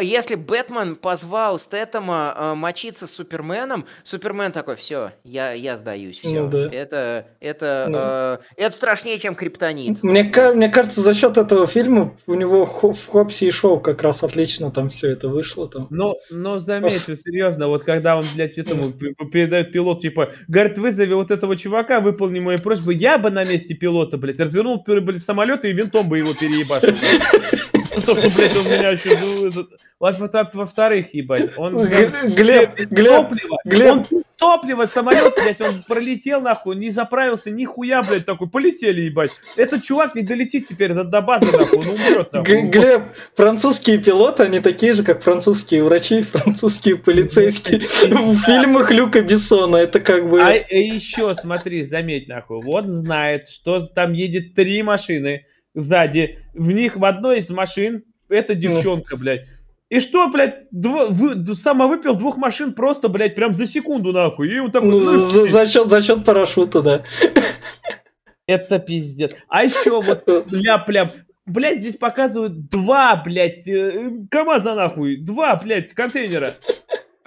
Если 0.00 0.34
Бэтмен 0.34 0.96
позвал 0.96 1.58
Стэттема 1.58 2.34
э, 2.36 2.54
мочиться 2.54 3.06
с 3.06 3.12
Суперменом, 3.12 3.86
Супермен 4.04 4.52
такой, 4.52 4.76
все, 4.76 5.12
я, 5.24 5.52
я 5.52 5.76
сдаюсь, 5.76 6.18
все. 6.18 6.42
Ну 6.42 6.48
да. 6.48 6.68
Это, 6.70 7.26
это, 7.40 8.40
э, 8.56 8.62
это 8.62 8.74
страшнее, 8.74 9.18
чем 9.18 9.34
Криптонит. 9.34 10.02
Мне, 10.02 10.32
мне 10.54 10.68
кажется, 10.68 11.00
за 11.00 11.14
счет 11.14 11.36
этого 11.36 11.66
фильма 11.66 12.16
у 12.26 12.34
него 12.34 12.66
в 12.66 13.06
Хопсе 13.06 13.48
и 13.48 13.50
Шоу 13.50 13.80
как 13.80 14.02
раз 14.02 14.22
отлично 14.22 14.70
там 14.70 14.88
все 14.88 15.10
это 15.10 15.28
вышло. 15.28 15.68
Там. 15.68 15.86
Но, 15.90 16.14
но 16.30 16.58
заметьте, 16.58 17.16
серьезно, 17.16 17.68
вот 17.68 17.82
когда 17.82 18.16
он, 18.16 18.24
блядь, 18.34 18.58
этому 18.58 18.92
передает 18.92 19.72
пилот, 19.72 20.00
типа, 20.00 20.32
говорит, 20.48 20.78
вызови 20.78 21.14
вот 21.14 21.30
этого 21.30 21.56
чувака, 21.56 22.00
выполни 22.00 22.40
мою 22.40 22.58
просьбу, 22.58 22.90
я 22.90 23.18
бы 23.18 23.30
на 23.30 23.44
месте 23.44 23.74
пилота, 23.74 24.18
блядь, 24.18 24.40
развернул, 24.40 24.82
блядь, 24.86 25.22
самолет 25.22 25.64
и 25.64 25.72
винтом 25.72 26.08
бы 26.08 26.18
его 26.18 26.34
переебашил. 26.34 26.96
Ну, 27.96 28.02
то, 28.02 28.14
что, 28.14 28.30
блядь, 28.30 28.56
он 28.56 28.64
меня 28.64 28.90
еще... 28.90 29.18
ну, 29.18 29.66
Вот, 29.98 30.16
Во-вторых, 30.54 31.14
ебать, 31.14 31.50
он... 31.56 31.74
Блядь, 31.74 32.34
Глеб, 32.34 32.78
Глеб. 32.90 33.32
Глеб. 33.64 33.90
Он 34.12 34.22
топлива, 34.36 34.84
самолет, 34.84 35.34
блядь, 35.42 35.60
он 35.60 35.82
пролетел, 35.86 36.40
нахуй, 36.40 36.76
не 36.76 36.90
заправился, 36.90 37.50
нихуя, 37.50 38.02
блядь, 38.02 38.26
такой, 38.26 38.48
полетели, 38.48 39.02
ебать. 39.02 39.30
Этот 39.56 39.82
чувак 39.82 40.14
не 40.14 40.22
долетит 40.22 40.68
теперь 40.68 40.92
до, 40.92 41.04
до 41.04 41.22
базы, 41.22 41.50
нахуй, 41.50 41.78
он 41.78 41.88
умрет, 41.88 42.32
нахуй. 42.32 42.62
Глеб, 42.62 43.02
французские 43.34 43.98
пилоты, 43.98 44.42
они 44.44 44.60
такие 44.60 44.92
же, 44.92 45.02
как 45.02 45.22
французские 45.22 45.82
врачи, 45.82 46.22
французские 46.22 46.96
полицейские. 46.96 47.80
В 47.80 48.38
фильмах 48.42 48.90
Люка 48.90 49.22
Бессона 49.22 49.76
это 49.76 50.00
как 50.00 50.28
бы... 50.28 50.42
А, 50.42 50.52
еще, 50.52 51.34
смотри, 51.34 51.82
заметь, 51.84 52.28
нахуй, 52.28 52.62
он 52.66 52.92
знает, 52.92 53.48
что 53.48 53.80
там 53.80 54.12
едет 54.12 54.54
три 54.54 54.82
машины 54.82 55.46
сзади, 55.76 56.40
в 56.54 56.72
них 56.72 56.96
в 56.96 57.04
одной 57.04 57.38
из 57.38 57.48
машин 57.50 58.02
эта 58.28 58.56
девчонка, 58.56 59.16
блядь. 59.16 59.42
И 59.88 60.00
что, 60.00 60.28
блядь, 60.28 60.64
дво- 60.74 61.06
вы, 61.10 61.36
д- 61.36 61.54
самовыпил 61.54 62.16
двух 62.16 62.36
машин 62.38 62.72
просто, 62.72 63.08
блядь, 63.08 63.36
прям 63.36 63.54
за 63.54 63.66
секунду, 63.66 64.12
нахуй. 64.12 64.52
И 64.52 64.58
он 64.58 64.72
такой, 64.72 64.90
Ну, 64.90 64.98
ну, 65.00 65.30
за, 65.30 65.46
за 65.46 65.68
счет, 65.68 65.88
за 65.88 66.02
счет 66.02 66.24
парашюта, 66.24 66.82
да. 66.82 67.04
это 68.48 68.78
пиздец. 68.80 69.34
А 69.48 69.64
еще 69.64 70.02
вот 70.02 70.26
ляп-ляп. 70.50 71.12
Блядь, 71.46 71.78
здесь 71.78 71.96
показывают 71.96 72.68
два, 72.68 73.14
блядь, 73.24 73.68
э, 73.68 74.10
КамАЗа, 74.28 74.74
нахуй. 74.74 75.18
Два, 75.18 75.54
блядь, 75.54 75.92
контейнера. 75.92 76.54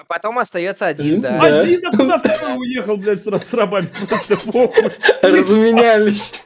Потом 0.10 0.39
остается 0.39 0.88
один, 0.88 1.22
да. 1.22 1.39
Один, 1.39 1.86
а 1.86 1.95
куда 1.95 2.18
второй 2.18 2.57
уехал, 2.57 2.97
блядь, 2.97 3.20
с, 3.20 3.26
с 3.26 3.53
рабами. 3.53 3.89
Просто 4.07 4.38
похуй. 4.51 4.91
Разменялись. 5.22 6.43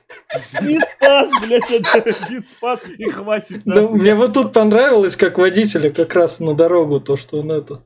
Не 0.61 0.82
спас, 0.82 1.30
блядь, 1.41 1.72
один 1.95 2.43
спас, 2.43 2.82
и 2.97 3.05
хватит. 3.05 3.61
Да, 3.64 3.88
мне 3.88 4.16
вот 4.16 4.34
тут 4.34 4.51
понравилось, 4.51 5.16
как 5.16 5.38
водителя 5.38 5.89
как 5.91 6.14
раз 6.14 6.41
на 6.41 6.53
дорогу, 6.53 6.99
то, 6.99 7.16
что 7.16 7.39
он 7.39 7.53
это... 7.53 7.86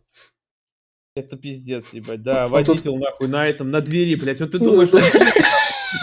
Это 1.15 1.37
пиздец, 1.37 1.85
ебать, 1.91 2.23
да, 2.23 2.45
тут- 2.45 2.51
водитель 2.53 2.97
нахуй 2.97 3.27
на 3.27 3.45
этом, 3.45 3.69
на 3.69 3.79
двери, 3.79 4.15
блядь, 4.15 4.39
вот 4.39 4.53
ты 4.53 4.57
думаешь, 4.57 4.91
он 4.91 5.01
выживет? 5.01 5.45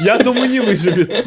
Я 0.04 0.18
думаю, 0.18 0.48
не 0.48 0.60
выживет. 0.60 1.26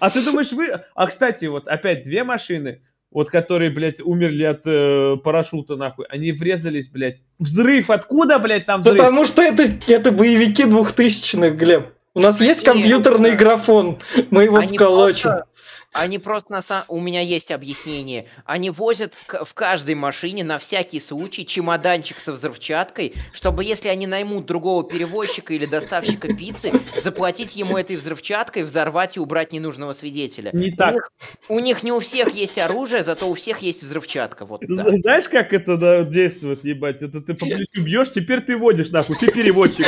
А 0.00 0.10
ты 0.10 0.24
думаешь, 0.24 0.50
вы... 0.50 0.82
А, 0.96 1.06
кстати, 1.06 1.44
вот 1.44 1.68
опять 1.68 2.02
две 2.02 2.24
машины, 2.24 2.82
вот 3.10 3.28
которые, 3.30 3.70
блядь, 3.70 4.00
умерли 4.00 4.44
от 4.44 4.62
э, 4.66 5.16
парашюта, 5.22 5.76
нахуй, 5.76 6.06
они 6.08 6.32
врезались, 6.32 6.88
блядь. 6.88 7.18
Взрыв, 7.38 7.90
откуда, 7.90 8.38
блядь, 8.38 8.66
там 8.66 8.80
взрыв? 8.80 8.98
Потому 8.98 9.26
что 9.26 9.42
это, 9.42 9.68
это 9.88 10.12
боевики 10.12 10.64
двухтысячных, 10.64 11.56
Глеб. 11.56 11.88
У 12.14 12.20
нас 12.20 12.40
есть 12.40 12.64
компьютерный 12.64 13.36
графон, 13.36 13.98
мы 14.30 14.44
его 14.44 14.56
Они 14.58 14.76
вколочим. 14.76 15.30
просто- 15.30 15.46
Они 15.92 16.18
просто 16.18 16.52
на 16.52 16.62
самом... 16.62 16.84
У 16.88 17.00
меня 17.00 17.20
есть 17.20 17.50
объяснение. 17.50 18.26
Они 18.44 18.70
возят 18.70 19.14
в 19.26 19.54
каждой 19.54 19.96
машине 19.96 20.44
на 20.44 20.58
всякий 20.58 21.00
случай 21.00 21.44
чемоданчик 21.44 22.20
со 22.20 22.32
взрывчаткой, 22.32 23.14
чтобы 23.32 23.64
если 23.64 23.88
они 23.88 24.06
наймут 24.06 24.46
другого 24.46 24.84
перевозчика 24.84 25.52
или 25.52 25.66
доставщика 25.66 26.32
пиццы, 26.34 26.72
заплатить 27.02 27.56
ему 27.56 27.76
этой 27.76 27.96
взрывчаткой, 27.96 28.62
взорвать 28.62 29.16
и 29.16 29.20
убрать 29.20 29.52
ненужного 29.52 29.92
свидетеля. 29.92 30.50
Не 30.52 30.72
У 30.72 30.76
так. 30.76 30.94
них, 30.94 31.10
у 31.48 31.58
них 31.58 31.82
не 31.82 31.92
у 31.92 31.98
всех 32.00 32.34
есть 32.34 32.58
оружие, 32.58 33.02
зато 33.02 33.28
у 33.28 33.34
всех 33.34 33.58
есть 33.58 33.82
взрывчатка. 33.82 34.46
Вот. 34.46 34.62
З- 34.62 34.96
Знаешь, 35.02 35.28
как 35.28 35.52
это 35.52 35.76
да, 35.76 36.04
действует, 36.04 36.64
ебать? 36.64 37.02
Это 37.02 37.20
ты 37.20 37.34
по 37.34 37.46
плечу 37.46 37.82
бьешь, 37.82 38.12
теперь 38.12 38.40
ты 38.42 38.56
водишь, 38.56 38.90
нахуй, 38.90 39.16
ты 39.16 39.32
переводчик. 39.32 39.86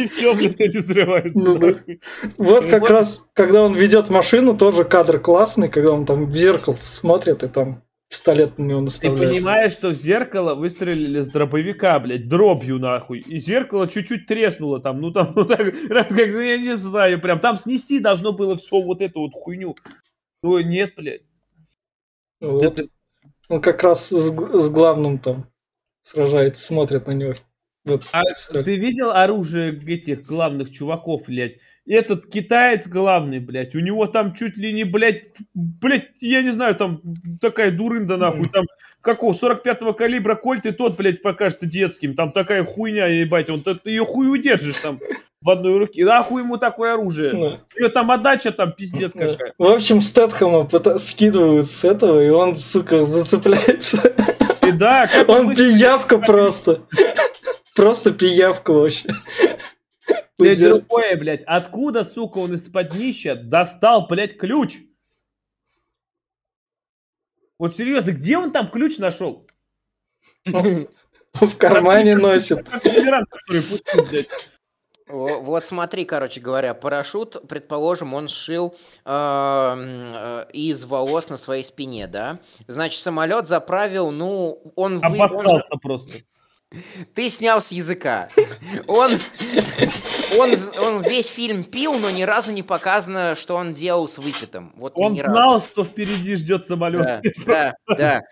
И 0.00 0.06
все, 0.06 0.34
блядь, 0.34 0.60
эти 0.60 0.78
взрываются. 0.78 1.32
Ну 1.38 1.58
да. 1.58 1.74
Вот 2.36 2.66
как 2.66 2.88
раз, 2.90 3.24
когда 3.34 3.62
он 3.64 3.74
ведет 3.74 4.08
машину, 4.10 4.56
тоже 4.56 4.84
кадр 4.84 5.18
классный, 5.20 5.68
когда 5.68 5.92
он 5.92 6.06
там 6.06 6.26
в 6.26 6.36
зеркало 6.36 6.76
смотрит 6.80 7.42
и 7.42 7.48
там 7.48 7.82
пистолет 8.08 8.58
на 8.58 8.64
него 8.64 8.78
Ты 8.80 8.84
наставляет. 8.86 9.30
понимаешь, 9.30 9.72
что 9.72 9.90
в 9.90 9.94
зеркало 9.94 10.54
выстрелили 10.56 11.20
с 11.20 11.28
дробовика, 11.28 11.98
блядь, 12.00 12.28
дробью 12.28 12.78
нахуй. 12.80 13.20
И 13.20 13.38
зеркало 13.38 13.86
чуть-чуть 13.88 14.26
треснуло 14.26 14.80
там, 14.80 15.00
ну 15.00 15.12
там, 15.12 15.32
ну 15.36 15.44
так, 15.44 15.58
как 15.60 16.18
я 16.18 16.58
не 16.58 16.74
знаю, 16.76 17.20
прям 17.20 17.38
там 17.38 17.56
снести 17.56 18.00
должно 18.00 18.32
было 18.32 18.56
все 18.56 18.80
вот 18.80 19.00
эту 19.00 19.20
вот 19.20 19.32
хуйню. 19.34 19.76
Ну 20.42 20.58
нет, 20.58 20.94
блядь. 20.96 21.22
Вот. 22.40 22.64
Это- 22.64 22.88
Он 23.48 23.60
как 23.60 23.82
раз 23.82 24.08
с, 24.08 24.12
с 24.12 24.70
главным 24.70 25.18
там 25.18 25.46
сражается, 26.02 26.64
смотрит 26.64 27.06
на 27.06 27.12
него. 27.12 27.34
Вот, 27.84 28.04
А 28.12 28.22
ты 28.62 28.76
видел 28.76 29.10
оружие 29.10 29.72
этих 29.86 30.22
главных 30.22 30.70
чуваков, 30.70 31.22
блядь? 31.26 31.56
Этот 31.86 32.26
китаец 32.30 32.86
главный, 32.86 33.40
блядь, 33.40 33.74
у 33.74 33.80
него 33.80 34.06
там 34.06 34.34
чуть 34.34 34.56
ли 34.58 34.72
не, 34.72 34.84
блядь, 34.84 35.38
блядь, 35.54 36.10
я 36.20 36.42
не 36.42 36.50
знаю, 36.50 36.76
там 36.76 37.00
такая 37.40 37.70
дурында, 37.70 38.16
нахуй, 38.16 38.48
там, 38.48 38.66
какого, 39.00 39.32
45-го 39.32 39.94
калибра 39.94 40.36
кольт, 40.36 40.66
и 40.66 40.72
тот, 40.72 40.96
блядь, 40.96 41.22
покажется 41.22 41.66
детским, 41.66 42.14
там 42.14 42.32
такая 42.32 42.64
хуйня, 42.64 43.06
ебать, 43.06 43.48
он, 43.48 43.62
ты 43.62 43.78
ее 43.86 44.04
хуй 44.04 44.30
удержишь 44.30 44.76
там 44.76 45.00
в 45.40 45.48
одной 45.48 45.78
руке, 45.78 46.04
нахуй 46.04 46.42
ему 46.42 46.58
такое 46.58 46.92
оружие? 46.92 47.32
Да, 47.32 47.60
него 47.76 47.88
там 47.88 48.10
отдача 48.10 48.52
там 48.52 48.72
пиздец 48.72 49.14
да. 49.14 49.32
какая. 49.32 49.54
В 49.56 49.64
общем, 49.64 50.02
Стэтхэма 50.02 50.68
скидывают 50.98 51.66
с 51.66 51.82
этого, 51.82 52.22
и 52.22 52.28
он, 52.28 52.56
сука, 52.56 53.06
зацепляется. 53.06 54.12
И 54.66 54.72
да, 54.72 55.10
Он 55.26 55.54
пиявка 55.54 56.18
просто. 56.18 56.82
Просто 57.74 58.12
пиявка 58.12 58.72
вообще. 58.72 59.14
Блядь, 60.38 60.58
другое, 60.60 61.16
блядь, 61.16 61.42
откуда, 61.46 62.02
сука, 62.04 62.38
он 62.38 62.54
из-под 62.54 62.90
днища 62.90 63.34
достал, 63.34 64.06
блядь, 64.06 64.36
ключ? 64.38 64.78
Вот 67.58 67.76
серьезно, 67.76 68.12
где 68.12 68.38
он 68.38 68.52
там 68.52 68.70
ключ 68.70 68.96
нашел? 68.98 69.46
В 70.46 71.56
кармане 71.58 72.16
носит. 72.16 72.66
Вот 75.06 75.66
смотри, 75.66 76.04
короче 76.04 76.40
говоря, 76.40 76.72
парашют, 76.72 77.48
предположим, 77.48 78.14
он 78.14 78.28
сшил 78.28 78.76
э, 79.04 79.10
м, 79.10 80.12
э, 80.14 80.46
из 80.52 80.84
волос 80.84 81.28
на 81.28 81.36
своей 81.36 81.64
спине, 81.64 82.06
да? 82.06 82.38
Значит, 82.68 83.02
самолет 83.02 83.48
заправил, 83.48 84.12
ну, 84.12 84.72
он... 84.76 85.00
вы- 85.00 85.06
Обоссался 85.06 85.76
просто. 85.82 86.12
Ты 87.14 87.28
снял 87.30 87.60
с 87.60 87.72
языка. 87.72 88.28
Он, 88.86 89.18
он, 90.38 90.50
он 90.78 91.02
весь 91.02 91.26
фильм 91.26 91.64
пил, 91.64 91.98
но 91.98 92.10
ни 92.10 92.22
разу 92.22 92.52
не 92.52 92.62
показано, 92.62 93.34
что 93.34 93.56
он 93.56 93.74
делал 93.74 94.08
с 94.08 94.18
выпитым. 94.18 94.72
Вот 94.76 94.92
Он 94.94 95.12
ни 95.14 95.20
разу. 95.20 95.34
знал, 95.34 95.60
что 95.60 95.84
впереди 95.84 96.36
ждет 96.36 96.66
самолет. 96.66 97.22
Да, 97.44 97.72
да, 97.88 97.96
да. 97.96 98.22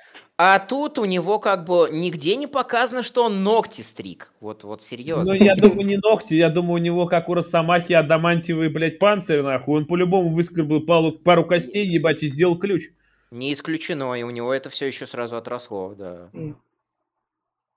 А 0.40 0.60
тут 0.60 0.98
у 0.98 1.04
него 1.04 1.40
как 1.40 1.64
бы 1.64 1.88
нигде 1.90 2.36
не 2.36 2.46
показано, 2.46 3.02
что 3.02 3.24
он 3.24 3.42
ногти 3.42 3.82
стриг. 3.82 4.30
Вот, 4.40 4.62
вот 4.62 4.80
Ну, 4.82 4.86
серьезно. 4.86 5.32
я 5.32 5.56
думаю, 5.56 5.84
не 5.84 5.96
ногти, 5.96 6.34
я 6.34 6.48
думаю, 6.48 6.74
у 6.74 6.78
него, 6.84 7.06
как 7.06 7.28
у 7.28 7.34
Росомахи, 7.34 7.92
адамантиевый, 7.92 8.68
блядь, 8.68 9.00
панцирь, 9.00 9.42
нахуй. 9.42 9.78
Он 9.80 9.86
по-любому 9.86 10.28
выскребал 10.28 10.82
пару, 10.82 11.10
пару 11.10 11.44
костей, 11.44 11.84
ебать, 11.88 12.22
и 12.22 12.28
сделал 12.28 12.56
ключ. 12.56 12.84
Не 13.32 13.52
исключено, 13.52 14.14
и 14.14 14.22
у 14.22 14.30
него 14.30 14.54
это 14.54 14.70
все 14.70 14.86
еще 14.86 15.08
сразу 15.08 15.36
отросло, 15.36 15.94
да. 15.98 16.28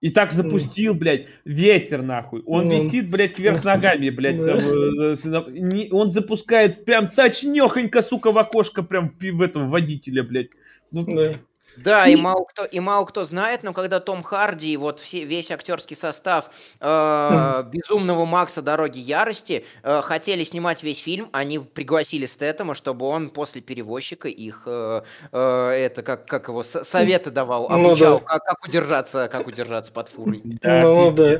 И 0.02 0.10
так 0.10 0.32
запустил, 0.32 0.96
блядь, 0.96 1.28
ветер, 1.46 2.02
нахуй. 2.02 2.42
Он 2.48 2.68
Ну. 2.68 2.76
висит, 2.76 3.10
блядь, 3.10 3.34
кверх 3.36 3.64
ногами, 3.64 4.10
блядь. 4.10 4.44
Там, 4.44 4.58
э, 4.58 5.16
э, 5.24 5.46
не- 5.52 5.90
Он 5.92 6.10
запускает 6.10 6.86
прям 6.86 7.08
точнёхонько, 7.08 8.02
сука, 8.02 8.32
в 8.32 8.38
окошко 8.40 8.82
прям 8.82 9.14
в 9.20 9.42
этом 9.42 9.68
водителя, 9.70 10.24
блядь. 10.24 10.50
Ну, 10.92 11.06
Да. 11.06 11.36
Да, 11.78 12.06
и 12.08 12.14
И- 12.14 12.22
мало 12.22 12.44
кто, 12.46 12.66
и 12.66 12.80
мало 12.80 13.06
кто 13.06 13.24
знает, 13.24 13.64
но 13.64 13.74
когда 13.74 14.00
Том 14.00 14.24
Харди 14.24 14.74
и 14.74 14.78
вот 14.78 15.00
все, 15.00 15.24
весь 15.24 15.52
актерский 15.52 15.96
состав 15.96 16.50
э, 16.80 17.64
Безумного 17.72 18.26
Макса 18.26 18.62
Дороги 18.62 19.00
Ярости 19.00 19.66
э, 19.84 20.02
хотели 20.02 20.44
снимать 20.44 20.84
весь 20.84 21.00
фильм, 21.00 21.30
они 21.32 21.60
пригласили 21.60 22.26
Стэттема, 22.26 22.76
чтобы 22.76 23.06
он 23.06 23.30
после 23.30 23.62
перевозчика 23.62 24.28
их 24.28 24.64
э, 24.66 25.02
э, 25.32 25.68
это 25.70 26.04
как, 26.04 26.26
как 26.26 26.50
его 26.50 26.62
советы 26.64 27.32
давал, 27.32 27.70
Ну 27.70 27.88
обучал, 27.90 28.20
да. 28.20 28.26
как, 28.26 28.44
как 28.44 28.66
удержаться, 28.68 29.28
как 29.32 29.48
удержаться 29.48 29.92
под 29.92 30.10
фурой. 30.10 30.42
да, 30.44 30.82
Ну 30.84 31.12
да. 31.12 31.40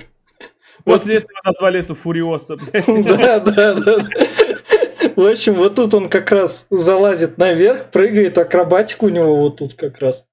После 0.86 1.18
этого 1.18 1.40
назвали 1.44 1.82
эту 1.82 1.94
Фуриоса. 1.94 2.56
Да, 2.88 3.40
да, 3.40 3.74
да. 3.76 3.98
В 5.16 5.26
общем, 5.26 5.54
вот 5.56 5.76
тут 5.76 5.94
он 5.94 6.10
как 6.10 6.32
раз 6.32 6.66
залазит 6.70 7.38
наверх, 7.38 7.92
прыгает, 7.92 8.38
акробатика 8.38 9.06
у 9.06 9.10
него 9.10 9.36
вот 9.38 9.58
тут 9.58 9.74
как 9.74 10.00
раз. 10.00 10.26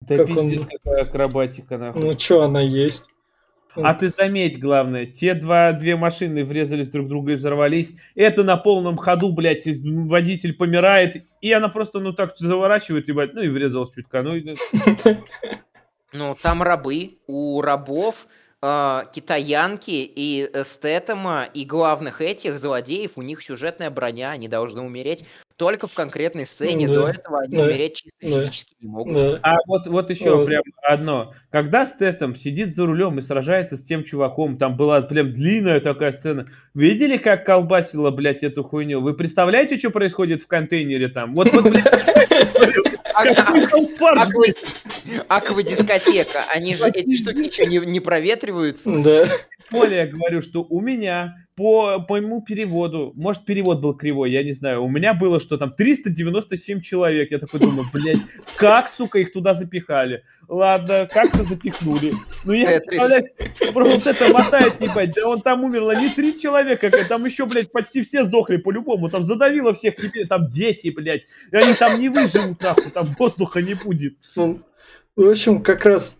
Да 0.00 0.16
Как 0.16 0.28
он- 0.30 0.50
пиздец, 0.50 0.66
какая 0.82 1.02
акробатика, 1.02 1.78
нахуй. 1.78 2.02
Ну, 2.02 2.18
что 2.18 2.42
она 2.42 2.60
есть? 2.60 3.04
А 3.78 3.92
ты 3.92 4.08
заметь, 4.08 4.58
главное, 4.58 5.04
те 5.04 5.34
два, 5.34 5.72
две 5.72 5.96
машины 5.96 6.44
врезались 6.46 6.88
друг 6.88 7.06
в 7.06 7.08
друга 7.10 7.32
и 7.32 7.34
взорвались. 7.34 7.94
Это 8.14 8.42
на 8.42 8.56
полном 8.56 8.96
ходу, 8.96 9.32
блядь, 9.34 9.64
водитель 9.66 10.54
помирает, 10.54 11.26
и 11.42 11.52
она 11.52 11.68
просто, 11.68 11.98
ну, 12.00 12.14
так 12.14 12.32
заворачивает, 12.38 13.06
ебать, 13.08 13.34
ну, 13.34 13.42
и 13.42 13.48
врезалась 13.48 13.90
чутка. 13.94 14.22
Ну, 14.22 14.34
и- 14.36 14.56
Ну, 16.12 16.34
там 16.40 16.62
рабы, 16.62 17.18
у 17.26 17.60
рабов 17.60 18.26
китаянки 18.62 19.90
и 19.90 20.50
эстетома, 20.52 21.44
и 21.44 21.64
главных 21.64 22.20
этих 22.20 22.58
злодеев, 22.58 23.12
у 23.16 23.22
них 23.22 23.42
сюжетная 23.42 23.90
броня, 23.90 24.30
они 24.30 24.48
должны 24.48 24.82
умереть 24.82 25.24
только 25.56 25.86
в 25.86 25.94
конкретной 25.94 26.44
сцене, 26.46 26.86
Да, 26.86 26.94
до 26.94 27.06
этого 27.08 27.40
они 27.40 27.56
да, 27.56 27.64
умереть 27.64 27.94
чисто 27.96 28.16
да. 28.20 28.40
физически 28.40 28.74
не 28.80 28.88
могут. 28.88 29.14
Да. 29.14 29.40
А 29.42 29.56
вот, 29.66 29.86
вот 29.86 30.10
еще 30.10 30.36
Вот. 30.36 30.46
прям 30.46 30.62
одно. 30.82 31.32
Когда 31.50 31.86
Стэтом 31.86 32.36
сидит 32.36 32.74
за 32.74 32.84
рулем 32.86 33.18
и 33.18 33.22
сражается 33.22 33.76
с 33.76 33.82
тем 33.82 34.04
чуваком, 34.04 34.58
там 34.58 34.76
была 34.76 35.00
прям 35.02 35.32
длинная 35.32 35.80
такая 35.80 36.12
сцена. 36.12 36.46
Видели, 36.74 37.16
как 37.16 37.46
колбасила, 37.46 38.10
блядь, 38.10 38.42
эту 38.42 38.62
хуйню? 38.64 39.00
Вы 39.00 39.14
представляете, 39.14 39.78
что 39.78 39.90
происходит 39.90 40.42
в 40.42 40.46
контейнере 40.46 41.08
там? 41.08 41.34
Вот, 41.34 41.50
вот, 41.52 41.64
блядь, 41.70 41.86
А- 43.14 43.22
а- 43.22 44.24
аква- 44.26 44.54
Аквадискотека, 45.28 46.44
они 46.50 46.74
же 46.74 46.86
эти 46.88 47.16
штуки 47.16 47.36
ничего 47.38 47.66
не, 47.66 47.78
не 47.78 48.00
проветриваются. 48.00 48.90
Да. 49.02 49.28
более 49.70 50.06
говорю, 50.06 50.42
что 50.42 50.62
у 50.68 50.80
меня 50.80 51.34
по, 51.56 52.00
по 52.00 52.14
моему 52.16 52.42
переводу, 52.42 53.12
может, 53.16 53.46
перевод 53.46 53.80
был 53.80 53.94
кривой, 53.94 54.30
я 54.30 54.44
не 54.44 54.52
знаю, 54.52 54.84
у 54.84 54.90
меня 54.90 55.14
было, 55.14 55.40
что 55.40 55.56
там 55.56 55.72
397 55.72 56.82
человек. 56.82 57.30
Я 57.30 57.38
такой 57.38 57.60
думаю, 57.60 57.86
блядь, 57.92 58.18
как, 58.56 58.90
сука, 58.90 59.18
их 59.18 59.32
туда 59.32 59.54
запихали? 59.54 60.22
Ладно, 60.48 61.08
как-то 61.10 61.44
запихнули. 61.44 62.12
Ну, 62.44 62.52
я 62.52 62.78
представляю, 62.80 63.24
вот 63.72 64.06
это 64.06 64.28
мотает, 64.28 64.80
ебать, 64.82 65.14
да 65.14 65.26
он 65.26 65.40
там 65.40 65.64
умерло 65.64 65.98
не 65.98 66.10
три 66.10 66.38
человека, 66.38 66.90
там 67.08 67.24
еще, 67.24 67.46
блядь, 67.46 67.72
почти 67.72 68.02
все 68.02 68.24
сдохли 68.24 68.58
по-любому, 68.58 69.08
там 69.08 69.22
задавило 69.22 69.72
всех, 69.72 69.94
там 70.28 70.48
дети, 70.48 70.90
блядь, 70.90 71.22
и 71.50 71.56
они 71.56 71.72
там 71.72 71.98
не 71.98 72.10
выживут, 72.10 72.60
нахуй, 72.60 72.90
там 72.90 73.06
воздуха 73.18 73.62
не 73.62 73.72
будет. 73.72 74.18
Ну, 74.36 74.60
в 75.16 75.30
общем, 75.30 75.62
как 75.62 75.86
раз 75.86 76.18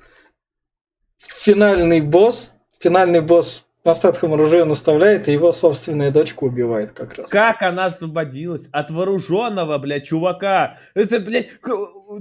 финальный 1.18 2.00
босс, 2.00 2.54
финальный 2.80 3.20
босс 3.20 3.65
на 3.86 3.94
Стэтхэм 3.94 4.34
оружие 4.34 4.64
наставляет, 4.64 5.28
и 5.28 5.32
его 5.32 5.52
собственная 5.52 6.10
дочка 6.10 6.44
убивает 6.44 6.92
как 6.92 7.14
раз. 7.14 7.30
Как 7.30 7.62
она 7.62 7.86
освободилась 7.86 8.68
от 8.72 8.90
вооруженного, 8.90 9.78
блядь, 9.78 10.04
чувака? 10.06 10.76
Это, 10.94 11.20
блядь, 11.20 11.48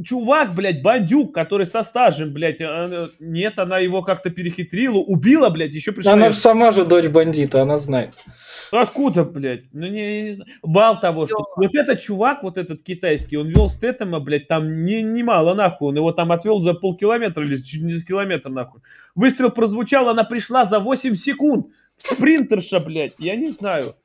чувак, 0.05 0.53
блядь, 0.55 0.81
бандюк, 0.81 1.33
который 1.33 1.65
со 1.65 1.83
стажем, 1.83 2.31
блядь, 2.33 2.61
она- 2.61 3.09
нет, 3.19 3.59
она 3.59 3.79
его 3.79 4.01
как-то 4.03 4.29
перехитрила, 4.29 4.97
убила, 4.97 5.49
блядь, 5.49 5.73
еще 5.73 5.91
пришла. 5.91 6.13
Она 6.13 6.29
же 6.29 6.35
сама 6.35 6.71
же 6.71 6.85
дочь 6.85 7.07
бандита, 7.07 7.61
она 7.61 7.77
знает. 7.77 8.13
Откуда, 8.71 9.23
блядь? 9.23 9.63
Ну, 9.73 9.87
не, 9.87 10.21
не 10.23 10.31
знаю. 10.31 10.49
Мало 10.63 10.99
того, 10.99 11.27
что 11.27 11.45
вот 11.55 11.75
этот 11.75 12.01
чувак, 12.01 12.43
вот 12.43 12.57
этот 12.57 12.83
китайский, 12.83 13.37
он 13.37 13.47
вел 13.47 13.69
Стэттема, 13.69 14.19
блядь, 14.19 14.47
там 14.47 14.85
не, 14.85 15.01
немало, 15.01 15.53
нахуй. 15.53 15.89
Он 15.89 15.95
его 15.95 16.11
там 16.11 16.31
отвел 16.31 16.61
за 16.61 16.73
полкилометра 16.73 17.43
или 17.43 17.55
чуть 17.55 17.81
не 17.81 17.93
за 17.93 18.05
километр, 18.05 18.49
нахуй. 18.49 18.81
Выстрел 19.15 19.51
прозвучал, 19.51 20.09
она 20.09 20.23
пришла 20.23 20.65
за 20.65 20.79
8 20.79 21.15
секунд. 21.15 21.67
Спринтерша, 21.97 22.79
блядь, 22.79 23.13
я 23.19 23.35
не 23.35 23.49
знаю. 23.49 23.95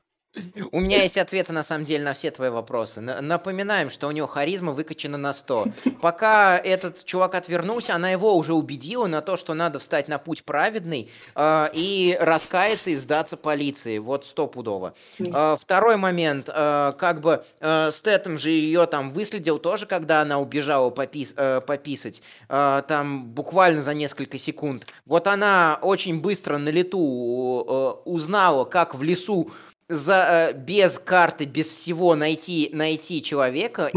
У 0.71 0.79
меня 0.79 1.03
есть 1.03 1.19
ответы, 1.19 1.53
на 1.53 1.65
самом 1.65 1.85
деле, 1.85 2.05
на 2.05 2.13
все 2.15 2.31
твои 2.31 2.51
вопросы. 2.51 3.01
Напоминаем, 3.01 3.91
что 3.91 4.07
у 4.07 4.13
него 4.13 4.29
харизма 4.29 4.71
выкачана 4.73 5.19
на 5.19 5.33
100. 5.35 5.67
Пока 6.01 6.57
этот 6.57 7.05
чувак 7.05 7.35
отвернулся, 7.35 7.97
она 7.97 8.11
его 8.11 8.37
уже 8.37 8.55
убедила 8.55 9.07
на 9.07 9.23
то, 9.23 9.37
что 9.37 9.55
надо 9.55 9.81
встать 9.81 10.07
на 10.07 10.19
путь 10.19 10.45
праведный 10.45 11.11
э, 11.35 11.69
и 11.73 12.17
раскаяться 12.21 12.91
и 12.91 12.95
сдаться 12.95 13.37
полиции. 13.37 13.99
Вот 13.99 14.25
стопудово. 14.25 14.95
Э, 15.19 15.57
второй 15.61 15.97
момент. 15.97 16.49
э, 16.53 16.93
как 16.97 17.21
бы 17.21 17.45
э, 17.61 17.91
Стэттем 17.93 18.39
же 18.39 18.51
ее 18.51 18.87
там 18.87 19.13
выследил 19.13 19.59
тоже, 19.59 19.87
когда 19.87 20.21
она 20.23 20.39
убежала 20.39 20.91
попис- 20.91 21.35
э, 21.37 21.61
пописать. 21.61 22.23
э, 22.49 22.83
там 22.87 23.27
буквально 23.27 23.83
за 23.83 23.95
несколько 23.95 24.39
секунд. 24.39 24.87
Вот 25.07 25.27
она 25.27 25.79
очень 25.83 26.21
быстро 26.21 26.57
на 26.59 26.69
лету 26.69 27.99
э, 28.07 28.09
узнала, 28.09 28.65
как 28.65 28.95
в 28.95 29.03
лесу 29.03 29.51
за, 29.91 30.51
э, 30.51 30.53
без 30.53 30.99
карты, 30.99 31.45
без 31.45 31.71
всего 31.71 32.15
найти, 32.15 32.71
найти 32.73 33.23
человека. 33.23 33.91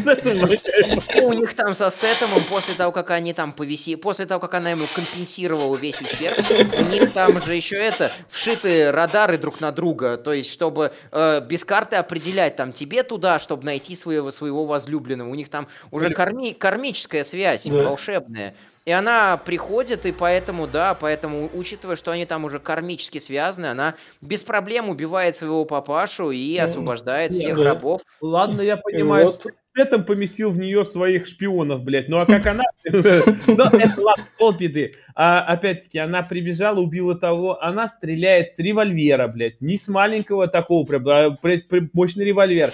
Стэттем 0.00 0.40
воняет. 0.40 1.16
И 1.16 1.20
у 1.20 1.32
них 1.32 1.54
там 1.54 1.74
со 1.74 1.90
Стэтомом, 1.90 2.42
после 2.48 2.74
того, 2.74 2.90
как 2.92 3.10
они 3.10 3.32
там 3.32 3.52
повиси, 3.52 3.96
после 3.96 4.26
того, 4.26 4.40
как 4.40 4.54
она 4.54 4.70
ему 4.70 4.86
компенсировала 4.94 5.76
весь 5.76 6.00
ущерб, 6.00 6.38
у 6.80 6.84
них 6.90 7.12
там 7.12 7.40
же 7.42 7.54
еще 7.54 7.76
это, 7.76 8.10
вшиты 8.30 8.90
радары 8.90 9.38
друг 9.38 9.60
на 9.60 9.70
друга, 9.72 10.16
то 10.16 10.32
есть, 10.32 10.50
чтобы 10.50 10.92
э, 11.10 11.40
без 11.46 11.64
карты 11.64 11.96
определять 11.96 12.56
там 12.56 12.72
тебе 12.72 13.02
туда, 13.02 13.38
чтобы 13.38 13.64
найти 13.64 13.94
своего, 13.94 14.30
своего 14.30 14.64
возлюбленного. 14.64 15.28
У 15.28 15.34
них 15.34 15.48
там 15.50 15.68
уже 15.90 16.08
карми- 16.14 16.54
кармическая 16.54 17.24
связь, 17.24 17.66
волшебная. 17.84 18.54
И 18.84 18.90
она 18.90 19.36
приходит, 19.36 20.06
и 20.06 20.12
поэтому, 20.12 20.66
да, 20.66 20.94
поэтому, 20.94 21.48
учитывая, 21.54 21.94
что 21.96 22.10
они 22.10 22.26
там 22.26 22.44
уже 22.44 22.58
кармически 22.58 23.18
связаны, 23.18 23.66
она 23.66 23.94
без 24.20 24.42
проблем 24.42 24.88
убивает 24.88 25.36
своего 25.36 25.64
папашу 25.64 26.30
и 26.32 26.58
Ну, 26.58 26.64
освобождает 26.64 27.30
да. 27.30 27.36
всех 27.36 27.56
Да. 27.56 27.64
рабов. 27.64 28.00
Ладно, 28.20 28.60
я 28.60 28.76
понимаю, 28.76 29.26
Вот. 29.26 29.40
что 29.40 29.50
Стэттем 29.74 30.04
поместил 30.04 30.50
в 30.50 30.58
нее 30.58 30.84
своих 30.84 31.24
шпионов, 31.26 31.82
блядь. 31.82 32.06
Ну 32.08 32.18
а 32.18 32.26
как 32.26 32.46
она... 32.46 32.62
Ну, 32.84 33.64
это 33.64 34.00
ладно, 34.02 34.26
полбеды. 34.38 34.94
А 35.14 35.40
опять-таки, 35.44 35.98
она 35.98 36.22
прибежала, 36.22 36.78
убила 36.80 37.14
того. 37.14 37.62
Она 37.62 37.88
стреляет 37.88 38.52
с 38.54 38.58
револьвера, 38.58 39.28
блядь. 39.28 39.62
Не 39.62 39.78
с 39.78 39.88
маленького 39.88 40.46
такого, 40.48 40.84
прям, 40.84 41.08
а, 41.08 41.30
прям 41.30 41.88
мощный 41.94 42.26
револьвер. 42.26 42.70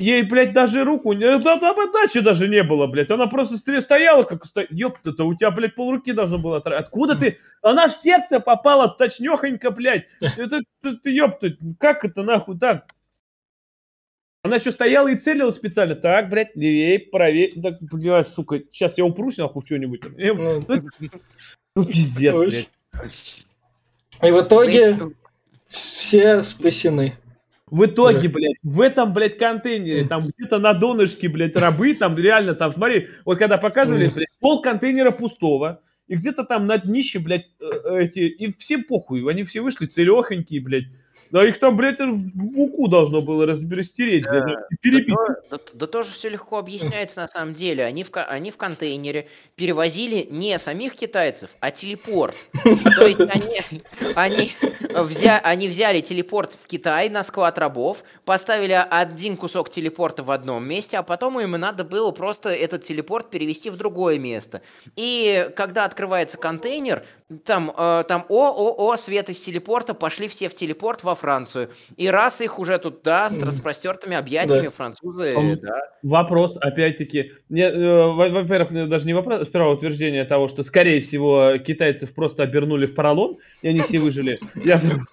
Ей, 0.00 0.22
блядь, 0.22 0.52
даже 0.54 0.82
руку... 0.82 1.12
не- 1.12 1.38
Там, 1.40 1.60
там 1.60 1.78
отдачи 1.78 2.20
даже 2.20 2.48
не 2.48 2.62
было, 2.62 2.86
блядь. 2.86 3.10
Она 3.10 3.26
просто 3.26 3.56
стояла, 3.58 4.22
как... 4.22 4.42
Ёпта-то, 4.70 5.24
у 5.26 5.34
тебя, 5.34 5.50
блядь, 5.50 5.74
полруки 5.74 6.12
должно 6.12 6.38
было... 6.38 6.56
Откуда 6.56 7.14
ты... 7.16 7.38
Она 7.62 7.86
в 7.88 7.92
сердце 7.92 8.40
попала 8.40 8.88
точнёхонько, 8.88 9.70
блядь. 9.70 10.06
Это, 10.20 10.62
это, 10.82 11.10
ёпта, 11.10 11.54
как 11.78 12.04
это 12.04 12.22
нахуй 12.22 12.58
так? 12.58 12.86
Она 14.42 14.56
еще 14.56 14.70
стояла 14.72 15.08
и 15.08 15.16
целила 15.16 15.50
специально. 15.50 15.94
Так, 15.94 16.30
блядь, 16.30 16.56
левее, 16.56 16.98
правее. 16.98 17.52
Так, 17.60 17.76
блядь, 17.82 18.26
сука, 18.26 18.60
сейчас 18.72 18.96
я 18.96 19.04
упрусь 19.04 19.36
нахуй 19.36 19.60
в 19.62 19.66
что-нибудь. 19.66 20.00
Э, 20.16 20.32
Ну, 20.32 20.62
Ну, 21.76 21.84
пиздец, 21.84 22.38
блядь. 22.38 22.70
И 24.22 24.30
в 24.30 24.40
итоге 24.42 24.92
Вы- 24.94 25.14
все 25.66 26.42
спасены. 26.42 27.18
В 27.70 27.86
итоге, 27.86 28.28
блядь, 28.28 28.56
в 28.62 28.80
этом, 28.80 29.12
блядь, 29.12 29.38
контейнере, 29.38 30.06
там 30.08 30.22
где-то 30.22 30.58
на 30.58 30.74
донышке, 30.74 31.28
блядь, 31.28 31.56
рабы, 31.56 31.94
там 31.94 32.16
реально, 32.16 32.54
там, 32.54 32.72
смотри, 32.72 33.08
вот 33.24 33.38
когда 33.38 33.58
показывали, 33.58 34.08
блядь, 34.08 34.28
пол 34.40 34.60
контейнера 34.60 35.10
пустого, 35.12 35.80
и 36.08 36.16
где-то 36.16 36.44
там 36.44 36.66
на 36.66 36.78
днище, 36.78 37.20
блядь, 37.20 37.46
э, 37.60 38.02
эти, 38.02 38.18
и 38.18 38.52
всем 38.58 38.82
похуй, 38.82 39.24
они 39.30 39.44
все 39.44 39.60
вышли 39.60 39.86
целехонькие, 39.86 40.60
блядь. 40.60 40.86
Да 41.30 41.46
их 41.46 41.58
там, 41.60 41.76
блядь, 41.76 42.00
в 42.00 42.34
муку 42.34 42.88
должно 42.88 43.22
было 43.22 43.46
разберестереть, 43.46 44.24
и 44.24 44.28
Да 44.28 44.46
перебить. 44.80 45.14
то- 45.14 45.36
да, 45.50 45.58
да 45.74 45.86
тоже 45.86 46.12
все 46.12 46.28
легко 46.28 46.58
объясняется 46.58 47.20
на 47.20 47.28
самом 47.28 47.54
деле. 47.54 47.84
Они 47.84 48.02
в, 48.04 48.10
они 48.14 48.50
в 48.50 48.56
контейнере 48.56 49.28
перевозили 49.54 50.26
не 50.30 50.58
самих 50.58 50.96
китайцев, 50.96 51.50
а 51.60 51.70
телепорт. 51.70 52.34
То 52.64 53.06
есть 53.06 53.20
они, 53.20 53.60
они, 54.16 54.52
взя- 54.94 55.40
они 55.42 55.68
взяли 55.68 56.00
телепорт 56.00 56.52
в 56.60 56.66
Китай 56.66 57.08
на 57.08 57.22
склад 57.22 57.58
рабов, 57.58 58.02
поставили 58.24 58.72
один 58.90 59.36
кусок 59.36 59.70
телепорта 59.70 60.22
в 60.24 60.30
одном 60.30 60.66
месте, 60.66 60.98
а 60.98 61.02
потом 61.02 61.38
им 61.40 61.52
надо 61.52 61.84
было 61.84 62.10
просто 62.10 62.48
этот 62.50 62.82
телепорт 62.82 63.30
перевести 63.30 63.70
в 63.70 63.76
другое 63.76 64.18
место. 64.18 64.62
И 64.96 65.48
когда 65.56 65.84
открывается 65.84 66.38
контейнер, 66.38 67.04
там, 67.44 67.72
э, 67.76 68.04
там 68.08 68.26
о, 68.28 68.48
о, 68.50 68.88
о, 68.92 68.96
свет 68.96 69.28
из 69.30 69.40
телепорта, 69.40 69.94
пошли 69.94 70.28
все 70.28 70.48
в 70.48 70.54
телепорт 70.54 71.04
во 71.04 71.14
Францию. 71.14 71.70
И 71.96 72.08
раз 72.08 72.40
их 72.40 72.58
уже 72.58 72.78
тут, 72.78 73.02
да, 73.02 73.30
с 73.30 73.40
распростертыми 73.42 74.16
объятиями 74.16 74.66
Да. 74.66 74.70
французы, 74.70 75.34
Ам, 75.36 75.58
да. 75.60 75.80
Вопрос, 76.02 76.56
опять-таки, 76.60 77.32
э, 77.50 78.06
во- 78.06 78.28
во-первых, 78.28 78.88
даже 78.88 79.06
не 79.06 79.14
вопрос, 79.14 79.46
сперва 79.46 79.70
утверждение 79.70 80.24
того, 80.24 80.48
что, 80.48 80.62
скорее 80.62 81.00
всего, 81.00 81.58
китайцев 81.58 82.14
просто 82.14 82.42
обернули 82.42 82.86
в 82.86 82.94
поролон, 82.94 83.38
и 83.62 83.68
они 83.68 83.80
все 83.82 83.98
выжили. 83.98 84.38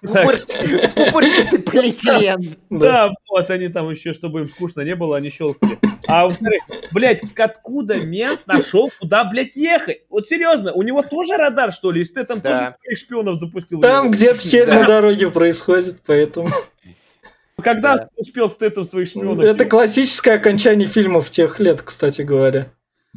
Пупырчатый 0.02 1.58
полиэтилен. 1.62 2.56
Да. 2.70 2.78
Да, 3.08 3.10
вот 3.28 3.50
они 3.50 3.68
там 3.68 3.90
еще, 3.90 4.12
чтобы 4.12 4.40
им 4.40 4.48
скучно 4.48 4.80
не 4.82 4.94
было, 4.94 5.16
они 5.16 5.30
щелкали. 5.30 5.78
А 6.08 6.24
во-вторых, 6.24 6.62
блядь, 6.90 7.20
откуда 7.36 7.98
мент 7.98 8.46
нашел, 8.46 8.90
куда, 8.98 9.24
блядь, 9.24 9.54
ехать? 9.56 9.98
Вот 10.08 10.26
серьезно, 10.26 10.72
у 10.72 10.82
него 10.82 11.02
тоже 11.02 11.36
радар, 11.36 11.70
что 11.70 11.90
ли? 11.90 12.00
И 12.00 12.04
Стэттем 12.04 12.40
Да. 12.40 12.50
тоже 12.50 12.76
своих 12.82 12.98
шпионов 12.98 13.36
запустил. 13.36 13.80
Там 13.82 14.10
где-то 14.10 14.38
херь 14.40 14.66
Да. 14.66 14.80
на 14.80 14.86
дороге 14.86 15.30
происходит, 15.30 15.98
поэтому... 16.06 16.48
Когда 17.62 17.96
Да. 17.96 18.08
успел 18.16 18.48
Стэттем 18.48 18.84
своих 18.84 19.08
шпионов? 19.08 19.44
Это 19.44 19.66
классическое 19.66 20.36
окончание 20.36 20.88
фильмов 20.88 21.28
тех 21.30 21.60
лет, 21.60 21.82
кстати 21.82 22.22
говоря. 22.22 22.68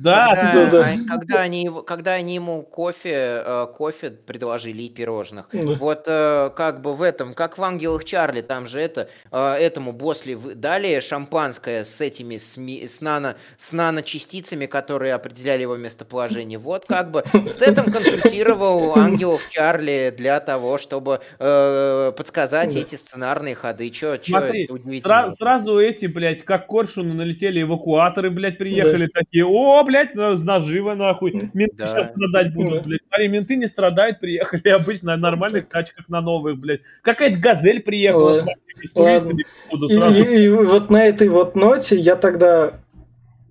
Да, 0.04 0.28
когда, 0.36 0.66
да, 0.66 0.72
да. 0.72 0.80
а- 0.94 1.08
когда 1.08 1.42
они, 1.42 1.70
когда 1.86 2.14
они 2.14 2.36
ему 2.36 2.64
кофе, 2.64 3.44
э, 3.46 3.68
кофе 3.78 4.10
предложили 4.12 4.84
и 4.84 4.90
пирожных. 4.90 5.50
Да. 5.54 5.74
Вот 5.76 6.04
э, 6.08 6.50
как 6.56 6.82
бы 6.82 6.94
в 6.96 7.02
этом, 7.02 7.34
как 7.36 7.58
в 7.58 7.64
«Ангелах 7.64 8.04
Чарли», 8.06 8.42
там 8.42 8.68
же 8.68 8.80
это, 8.82 9.10
э, 9.32 9.38
этому 9.54 9.94
Босли 9.94 10.36
дали 10.56 11.00
шампанское 11.02 11.84
с 11.84 12.02
этими, 12.02 12.38
с, 12.38 12.58
с, 12.58 13.02
нано, 13.02 13.36
с 13.58 13.72
наночастицами, 13.74 14.66
которые 14.66 15.14
определяли 15.14 15.62
его 15.64 15.78
местоположение. 15.78 16.58
Вот 16.58 16.86
как 16.86 17.12
бы 17.12 17.24
Стэттем 17.46 17.92
консультировал 17.92 18.98
«Ангелов 18.98 19.42
Чарли» 19.50 20.14
для 20.18 20.40
того, 20.40 20.78
чтобы 20.78 21.22
э, 21.40 22.12
подсказать 22.18 22.74
Да. 22.74 22.80
эти 22.80 22.96
сценарные 22.96 23.56
ходы. 23.56 23.90
Чё, 23.92 24.18
чё 24.18 24.40
Смотри, 24.40 24.64
это 24.66 24.74
удивительно? 24.74 25.28
Сра- 25.28 25.32
сразу 25.32 25.80
эти, 25.80 26.06
блядь, 26.08 26.44
как 26.44 26.68
коршуны 26.68 27.14
налетели 27.14 27.62
эвакуаторы, 27.62 28.30
блядь, 28.30 28.58
приехали 28.58 29.08
такие, 29.08 29.46
о, 29.46 29.84
блядь, 29.92 30.16
на- 30.16 30.36
наживо, 30.36 30.94
нахуй, 30.96 31.50
менты 31.54 31.76
Да. 31.78 31.86
сейчас 31.86 32.10
страдать 32.10 32.54
будут, 32.54 32.86
блядь. 32.86 33.02
Смотри, 33.10 33.28
менты 33.28 33.56
не 33.58 33.68
страдают, 33.68 34.20
приехали 34.20 34.70
обычно 34.70 35.12
на 35.12 35.18
нормальных 35.18 35.68
тачках, 35.68 36.08
на 36.10 36.22
новых, 36.22 36.58
блядь. 36.58 36.82
Какая-то 37.02 37.38
газель 37.40 37.82
приехала 37.82 38.30
Ладно. 38.34 38.42
смотри, 38.42 38.88
с 38.88 38.92
туристами, 38.92 39.46
И, 39.72 39.94
сразу. 39.94 40.24
и- 40.24 40.44
и 40.46 40.50
вот 40.50 40.90
на 40.90 41.06
этой 41.06 41.28
вот 41.30 41.56
ноте 41.56 41.98
я 41.98 42.16
тогда... 42.16 42.74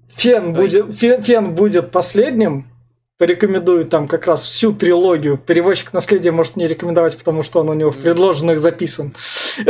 Фен 0.09 0.55
будет, 0.55 0.95
фен, 0.95 1.23
Фен 1.23 1.55
будет 1.55 1.91
последним. 1.91 2.67
Порекомендую 3.19 3.85
там 3.85 4.09
как 4.09 4.27
раз 4.27 4.41
всю 4.43 4.73
трилогию. 4.73 5.37
Перевозчик 5.37 5.93
наследия 5.93 6.31
может 6.33 6.57
не 6.57 6.67
рекомендовать, 6.67 7.17
потому 7.19 7.43
что 7.43 7.61
он 7.61 7.69
у 7.69 7.75
него 7.75 7.91
в 7.91 7.99
предложенных 7.99 8.61
записан. 8.61 9.15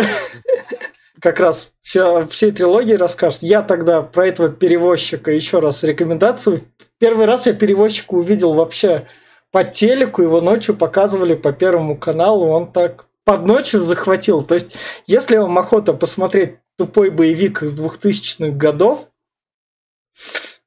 Как 1.21 1.39
раз 1.39 1.73
все, 1.83 2.27
всей 2.27 2.53
трилогии 2.53 2.95
расскажет. 2.95 3.43
Я 3.43 3.63
тогда 3.63 4.03
про 4.03 4.27
этого 4.29 4.49
перевозчика 4.49 5.31
еще 5.31 5.59
раз 5.59 5.83
рекомендацию. 5.83 6.63
Первый 6.99 7.27
раз 7.27 7.47
я 7.47 7.53
перевозчика 7.53 8.15
увидел 8.15 8.55
вообще 8.55 9.07
по 9.51 9.65
телеку, 9.65 10.23
его 10.23 10.41
ночью 10.41 10.77
показывали 10.77 11.35
по 11.35 11.53
Первому 11.53 11.97
каналу, 11.97 12.47
он 12.47 12.73
так 12.73 13.07
под 13.25 13.45
ночью 13.45 13.81
захватил. 13.81 14.43
То 14.43 14.55
есть, 14.55 14.73
если 15.07 15.37
вам 15.37 15.59
охота 15.59 15.93
посмотреть 15.93 16.59
тупой 16.79 17.11
боевик 17.11 17.63
из 17.63 17.79
2000-х 17.79 18.57
годов, 18.57 19.09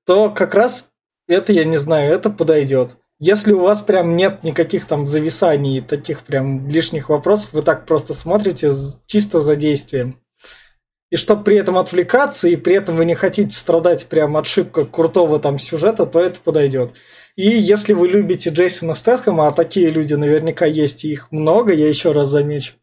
то 0.05 0.30
как 0.30 0.53
раз 0.53 0.89
это, 1.27 1.53
я 1.53 1.63
не 1.65 1.77
знаю, 1.77 2.13
это 2.13 2.30
подойдет. 2.30 2.97
Если 3.19 3.53
у 3.53 3.61
вас 3.61 3.81
прям 3.81 4.15
нет 4.15 4.43
никаких 4.43 4.85
там 4.85 5.07
зависаний 5.07 5.77
и 5.77 5.81
таких 5.81 6.23
прям 6.23 6.67
лишних 6.67 7.09
вопросов, 7.09 7.53
вы 7.53 7.61
так 7.61 7.85
просто 7.85 8.13
смотрите 8.13 8.73
чисто 9.07 9.39
за 9.39 9.55
действием. 9.55 10.19
И 11.14 11.15
чтобы 11.15 11.44
при 11.44 11.57
этом 11.57 11.77
отвлекаться, 11.77 12.48
и 12.48 12.56
при 12.56 12.73
этом 12.76 12.95
вы 12.95 13.06
не 13.06 13.14
хотите 13.14 13.56
страдать 13.56 14.07
прям 14.07 14.35
от 14.35 14.48
шибко 14.48 14.84
крутого 14.84 15.40
там 15.40 15.60
сюжета, 15.60 16.07
то 16.07 16.19
это 16.19 16.40
подойдет. 16.40 16.94
И 17.35 17.48
если 17.48 17.94
вы 17.94 18.07
любите 18.07 18.49
Джейсона 18.49 18.95
Стэтхэма, 18.95 19.48
а 19.48 19.52
такие 19.52 19.91
люди 19.91 20.15
наверняка 20.15 20.65
есть, 20.65 21.06
и 21.06 21.11
их 21.11 21.31
много, 21.31 21.72
я 21.72 21.88
еще 21.88 22.14
раз 22.14 22.30
замечу, 22.30 22.73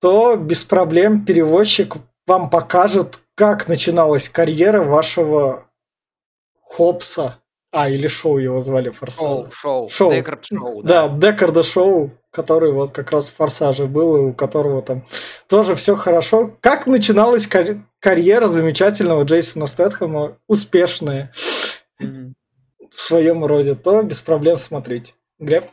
то 0.00 0.36
без 0.36 0.62
проблем 0.62 1.24
перевозчик 1.24 1.96
вам 2.28 2.48
покажет, 2.48 3.18
как 3.34 3.66
начиналась 3.66 4.28
карьера 4.28 4.84
вашего 4.84 5.66
Хопса. 6.62 7.40
А, 7.72 7.90
или 7.90 8.06
шоу 8.06 8.38
его 8.38 8.60
звали 8.60 8.90
Форсаж. 8.90 9.18
Шоу, 9.18 9.50
шоу, 9.50 9.88
Шоу. 9.88 10.10
Декард 10.12 10.44
шоу, 10.44 10.82
да. 10.84 11.08
Да, 11.08 11.32
Декарда 11.32 11.64
шоу, 11.64 12.12
который 12.34 12.72
вот 12.72 12.90
как 12.90 13.12
раз 13.12 13.28
в 13.30 13.36
Форсаже 13.36 13.86
был, 13.86 14.16
и 14.16 14.20
у 14.20 14.32
которого 14.32 14.82
там 14.82 15.04
тоже 15.48 15.76
все 15.76 15.94
хорошо. 15.94 16.56
Как 16.60 16.86
начиналась 16.86 17.46
карь- 17.46 17.78
карьера 18.00 18.48
замечательного 18.48 19.22
Джейсона 19.22 19.66
Стэтхэма, 19.66 20.36
успешная 20.48 21.32
Мгм. 22.00 22.34
в 22.90 23.00
своем 23.00 23.44
роде, 23.44 23.76
то 23.76 24.02
без 24.02 24.20
проблем 24.20 24.56
смотрите. 24.56 25.14
Глеб? 25.38 25.66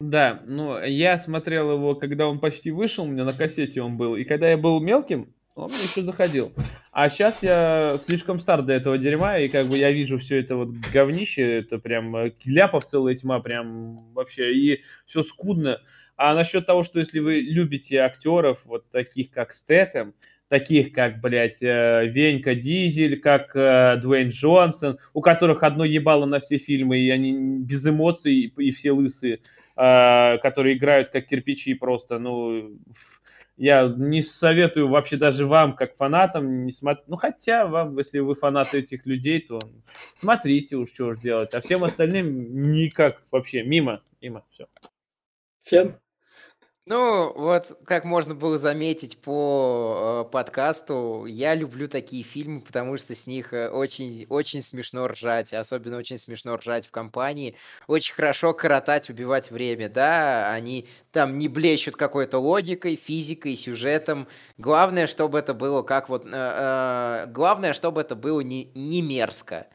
Да, 0.00 0.40
ну, 0.46 0.78
я 0.82 1.18
смотрел 1.18 1.72
его, 1.72 1.94
когда 1.94 2.26
он 2.26 2.40
почти 2.40 2.70
вышел, 2.70 3.04
у 3.04 3.08
меня 3.08 3.24
на 3.24 3.32
кассете 3.32 3.80
он 3.80 3.96
был, 3.96 4.16
и 4.16 4.24
когда 4.24 4.48
я 4.50 4.56
был 4.56 4.80
мелким, 4.80 5.34
он 5.56 5.70
еще 5.70 6.02
заходил. 6.02 6.52
А 6.92 7.08
сейчас 7.08 7.42
я 7.42 7.96
слишком 7.98 8.38
стар 8.38 8.62
для 8.62 8.76
этого 8.76 8.98
дерьма, 8.98 9.38
и 9.38 9.48
как 9.48 9.66
бы 9.66 9.78
я 9.78 9.90
вижу 9.90 10.18
все 10.18 10.38
это 10.38 10.54
вот 10.54 10.68
говнище, 10.68 11.60
это 11.60 11.78
прям 11.78 12.14
э, 12.14 12.32
ляпов 12.44 12.84
целая 12.84 13.14
тьма, 13.14 13.40
прям 13.40 14.12
вообще, 14.12 14.54
и 14.54 14.82
все 15.06 15.22
скудно. 15.22 15.80
А 16.16 16.34
насчет 16.34 16.66
того, 16.66 16.82
что 16.82 16.98
если 16.98 17.20
вы 17.20 17.40
любите 17.40 17.98
актеров, 17.98 18.60
вот 18.64 18.90
таких 18.90 19.30
как 19.30 19.52
Стэтэм, 19.52 20.14
таких 20.48 20.92
как, 20.92 21.20
блядь, 21.20 21.62
э, 21.62 22.06
Венька 22.06 22.54
Дизель, 22.54 23.18
как 23.18 23.56
э, 23.56 23.98
Дуэйн 24.00 24.28
Джонсон, 24.28 24.98
у 25.14 25.22
которых 25.22 25.62
одно 25.62 25.84
ебало 25.84 26.26
на 26.26 26.38
все 26.38 26.58
фильмы, 26.58 26.98
и 26.98 27.10
они 27.10 27.60
без 27.60 27.86
эмоций, 27.86 28.52
и, 28.56 28.70
все 28.72 28.92
лысые, 28.92 29.40
которые 29.76 30.76
играют 30.76 31.10
как 31.10 31.26
кирпичи 31.26 31.74
просто, 31.74 32.18
ну, 32.18 32.78
я 33.56 33.86
не 33.88 34.22
советую 34.22 34.88
вообще 34.88 35.16
даже 35.16 35.46
вам, 35.46 35.74
как 35.74 35.96
фанатам, 35.96 36.64
не 36.64 36.72
смотреть. 36.72 37.08
Ну, 37.08 37.16
хотя 37.16 37.66
вам, 37.66 37.96
если 37.96 38.18
вы 38.18 38.34
фанаты 38.34 38.78
этих 38.80 39.06
людей, 39.06 39.40
то 39.40 39.58
смотрите 40.14 40.76
уж, 40.76 40.90
что 40.90 41.06
уж 41.06 41.20
делать. 41.20 41.54
А 41.54 41.60
всем 41.60 41.82
остальным 41.84 42.72
никак 42.72 43.22
вообще. 43.30 43.62
Мимо, 43.62 44.02
мимо, 44.20 44.44
все. 44.50 44.66
Фен? 45.62 45.96
Ну, 46.88 47.32
вот, 47.32 47.76
как 47.84 48.04
можно 48.04 48.36
было 48.36 48.58
заметить 48.58 49.18
по 49.20 50.24
э, 50.28 50.30
подкасту, 50.30 51.24
я 51.26 51.52
люблю 51.56 51.88
такие 51.88 52.22
фильмы, 52.22 52.60
потому 52.60 52.96
что 52.96 53.12
с 53.16 53.26
них 53.26 53.52
э, 53.52 53.68
очень, 53.70 54.24
очень 54.28 54.62
смешно 54.62 55.08
ржать, 55.08 55.52
особенно 55.52 55.96
очень 55.96 56.16
смешно 56.16 56.56
ржать 56.56 56.86
в 56.86 56.92
компании. 56.92 57.56
Очень 57.88 58.14
хорошо 58.14 58.54
коротать, 58.54 59.10
убивать 59.10 59.50
время, 59.50 59.88
да, 59.88 60.52
они 60.52 60.86
там 61.10 61.38
не 61.38 61.48
блещут 61.48 61.96
какой-то 61.96 62.38
логикой, 62.38 62.94
физикой, 62.94 63.56
сюжетом. 63.56 64.28
Главное, 64.56 65.08
чтобы 65.08 65.40
это 65.40 65.54
было 65.54 65.82
как 65.82 66.08
вот... 66.08 66.24
э, 66.24 66.28
э, 66.32 67.26
главное, 67.32 67.72
чтобы 67.72 68.00
это 68.02 68.14
было 68.14 68.42
не, 68.42 68.70
не 68.76 69.02
мерзко. 69.02 69.66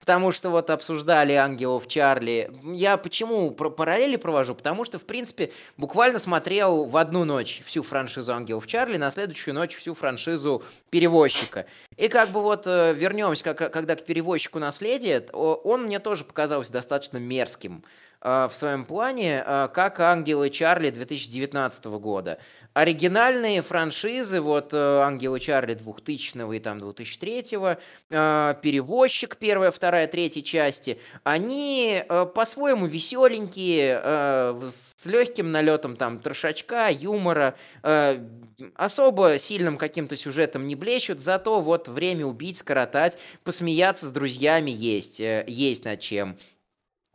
Потому 0.00 0.30
что 0.30 0.50
вот 0.50 0.70
обсуждали 0.70 1.32
ангелов 1.32 1.88
Чарли. 1.88 2.50
Я 2.62 2.96
почему 2.96 3.50
параллели 3.50 4.16
провожу? 4.16 4.54
Потому 4.54 4.84
что, 4.84 4.98
в 4.98 5.04
принципе, 5.04 5.50
буквально 5.76 6.18
смотрел 6.18 6.84
в 6.84 6.96
одну 6.96 7.24
ночь 7.24 7.62
всю 7.66 7.82
франшизу 7.82 8.32
ангелов 8.32 8.66
Чарли, 8.66 8.98
на 8.98 9.10
следующую 9.10 9.54
ночь 9.54 9.74
всю 9.74 9.94
франшизу 9.94 10.62
перевозчика. 10.90 11.66
И 11.96 12.08
как 12.08 12.30
бы 12.30 12.40
вот 12.40 12.66
э, 12.66 12.92
вернемся, 12.92 13.42
как- 13.54 13.72
когда 13.72 13.96
к 13.96 14.04
перевозчику 14.04 14.58
наследия, 14.60 15.20
он 15.32 15.84
мне 15.84 15.98
тоже 15.98 16.24
показался 16.24 16.72
достаточно 16.72 17.16
мерзким 17.16 17.82
э, 18.20 18.48
в 18.50 18.54
своем 18.54 18.84
плане, 18.84 19.42
э, 19.44 19.68
как 19.74 19.98
ангелы 19.98 20.50
Чарли 20.50 20.90
2019 20.90 21.84
года. 21.98 22.38
Оригинальные 22.76 23.62
франшизы, 23.62 24.42
вот 24.42 24.74
э, 24.74 24.76
Ангелы 24.76 25.40
Чарли 25.40 25.72
2000 25.72 26.54
и 26.54 26.58
там 26.58 26.78
2003 26.78 27.46
э, 28.10 28.54
Перевозчик, 28.60 29.38
первая, 29.38 29.70
вторая, 29.70 30.06
третья 30.06 30.42
части, 30.42 30.98
они 31.24 32.04
э, 32.06 32.26
по-своему 32.34 32.84
веселенькие, 32.84 33.98
с 34.68 35.06
легким 35.06 35.52
налетом 35.52 35.96
там 35.96 36.20
трошачка, 36.20 36.90
юмора, 36.90 37.54
особо 38.74 39.38
сильным 39.38 39.78
каким-то 39.78 40.18
сюжетом 40.18 40.66
не 40.66 40.74
блещут, 40.74 41.20
зато 41.20 41.62
вот 41.62 41.88
время 41.88 42.26
убить, 42.26 42.58
скоротать, 42.58 43.16
посмеяться 43.42 44.04
с 44.04 44.10
друзьями 44.10 44.70
есть, 44.70 45.18
есть 45.18 45.86
над 45.86 46.00
чем. 46.00 46.36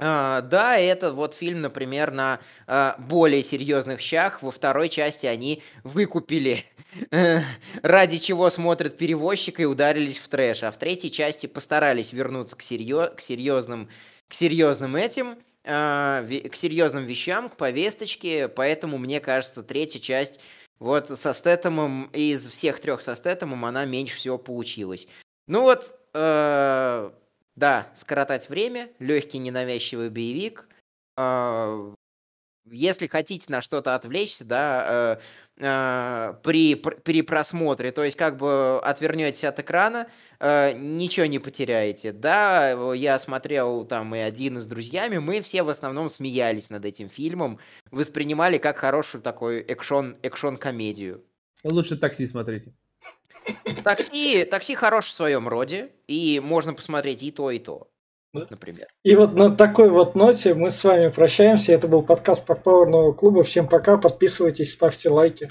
А, 0.03 0.41
да, 0.41 0.77
это 0.79 1.13
вот 1.13 1.35
фильм, 1.35 1.61
например, 1.61 2.11
на 2.11 2.39
а, 2.65 2.95
более 2.97 3.43
серьезных 3.43 3.99
щах. 4.01 4.41
Во 4.41 4.49
второй 4.49 4.89
части 4.89 5.27
они 5.27 5.61
выкупили, 5.83 6.65
э, 7.11 7.41
ради 7.83 8.17
чего 8.17 8.49
смотрят 8.49 8.97
перевозчика 8.97 9.61
и 9.61 9.65
ударились 9.65 10.17
в 10.17 10.27
трэш. 10.27 10.63
А 10.63 10.71
в 10.71 10.77
третьей 10.77 11.11
части 11.11 11.45
постарались 11.45 12.13
вернуться 12.13 12.55
к, 12.55 12.63
серьё- 12.63 13.13
к 13.15 13.21
серьезным, 13.21 13.89
к 14.27 14.33
серьезным 14.33 14.95
этим, 14.95 15.37
а, 15.65 16.23
к 16.23 16.55
серьезным 16.55 17.05
вещам, 17.05 17.47
к 17.49 17.55
повесточке. 17.55 18.47
Поэтому, 18.47 18.97
мне 18.97 19.19
кажется, 19.19 19.61
третья 19.61 19.99
часть 19.99 20.39
вот 20.79 21.09
со 21.09 21.31
Стэтомом, 21.31 22.05
из 22.11 22.47
всех 22.49 22.79
трех 22.79 23.03
со 23.03 23.13
Стэтомом, 23.13 23.65
она 23.65 23.85
меньше 23.85 24.15
всего 24.15 24.39
получилась. 24.39 25.07
Ну 25.47 25.61
вот, 25.61 25.93
э, 26.15 27.11
да, 27.61 27.91
скоротать 27.93 28.49
время, 28.49 28.89
легкий 28.97 29.37
ненавязчивый 29.37 30.09
боевик. 30.09 30.67
А, 31.15 31.93
Если 32.65 33.05
хотите 33.05 33.51
на 33.51 33.61
что-то 33.61 33.93
отвлечься, 33.93 34.45
да, 34.45 35.19
э, 35.59 35.63
э, 35.63 36.33
при, 36.41 36.73
пр- 36.73 36.99
при 37.01 37.21
просмотре, 37.21 37.91
то 37.91 38.03
есть 38.03 38.17
как 38.17 38.37
бы 38.37 38.79
отвернетесь 38.81 39.43
от 39.43 39.59
экрана, 39.59 40.07
э, 40.39 40.73
ничего 40.73 41.27
не 41.27 41.37
потеряете. 41.37 42.11
Да, 42.11 42.71
я 42.93 43.19
смотрел 43.19 43.85
там 43.85 44.15
и 44.15 44.19
один 44.19 44.59
с 44.59 44.65
друзьями, 44.65 45.19
мы 45.19 45.41
все 45.41 45.61
в 45.61 45.69
основном 45.69 46.09
смеялись 46.09 46.71
над 46.71 46.83
этим 46.85 47.09
фильмом, 47.09 47.59
воспринимали 47.91 48.57
как 48.57 48.77
хорошую 48.77 49.21
такую 49.21 49.63
экшон, 49.71 50.17
экшон-комедию. 50.23 51.23
Лучше 51.63 51.95
такси 51.95 52.25
смотрите. 52.25 52.73
Такси, 53.83 54.45
такси 54.45 54.75
хорош 54.75 55.07
в 55.07 55.11
своем 55.13 55.47
роде, 55.47 55.89
и 56.07 56.39
можно 56.39 56.73
посмотреть 56.73 57.23
и 57.23 57.31
то, 57.31 57.51
и 57.51 57.59
то, 57.59 57.87
Да. 58.33 58.47
например. 58.49 58.87
И 59.03 59.15
вот 59.15 59.33
на 59.33 59.55
такой 59.55 59.89
вот 59.89 60.15
ноте 60.15 60.53
мы 60.53 60.69
с 60.69 60.83
вами 60.83 61.09
прощаемся. 61.09 61.73
Это 61.73 61.87
был 61.87 62.03
подкаст 62.03 62.45
Подпауэрного 62.45 63.13
клуба. 63.13 63.43
Всем 63.43 63.67
пока, 63.67 63.97
подписывайтесь, 63.97 64.73
ставьте 64.73 65.09
лайки. 65.09 65.49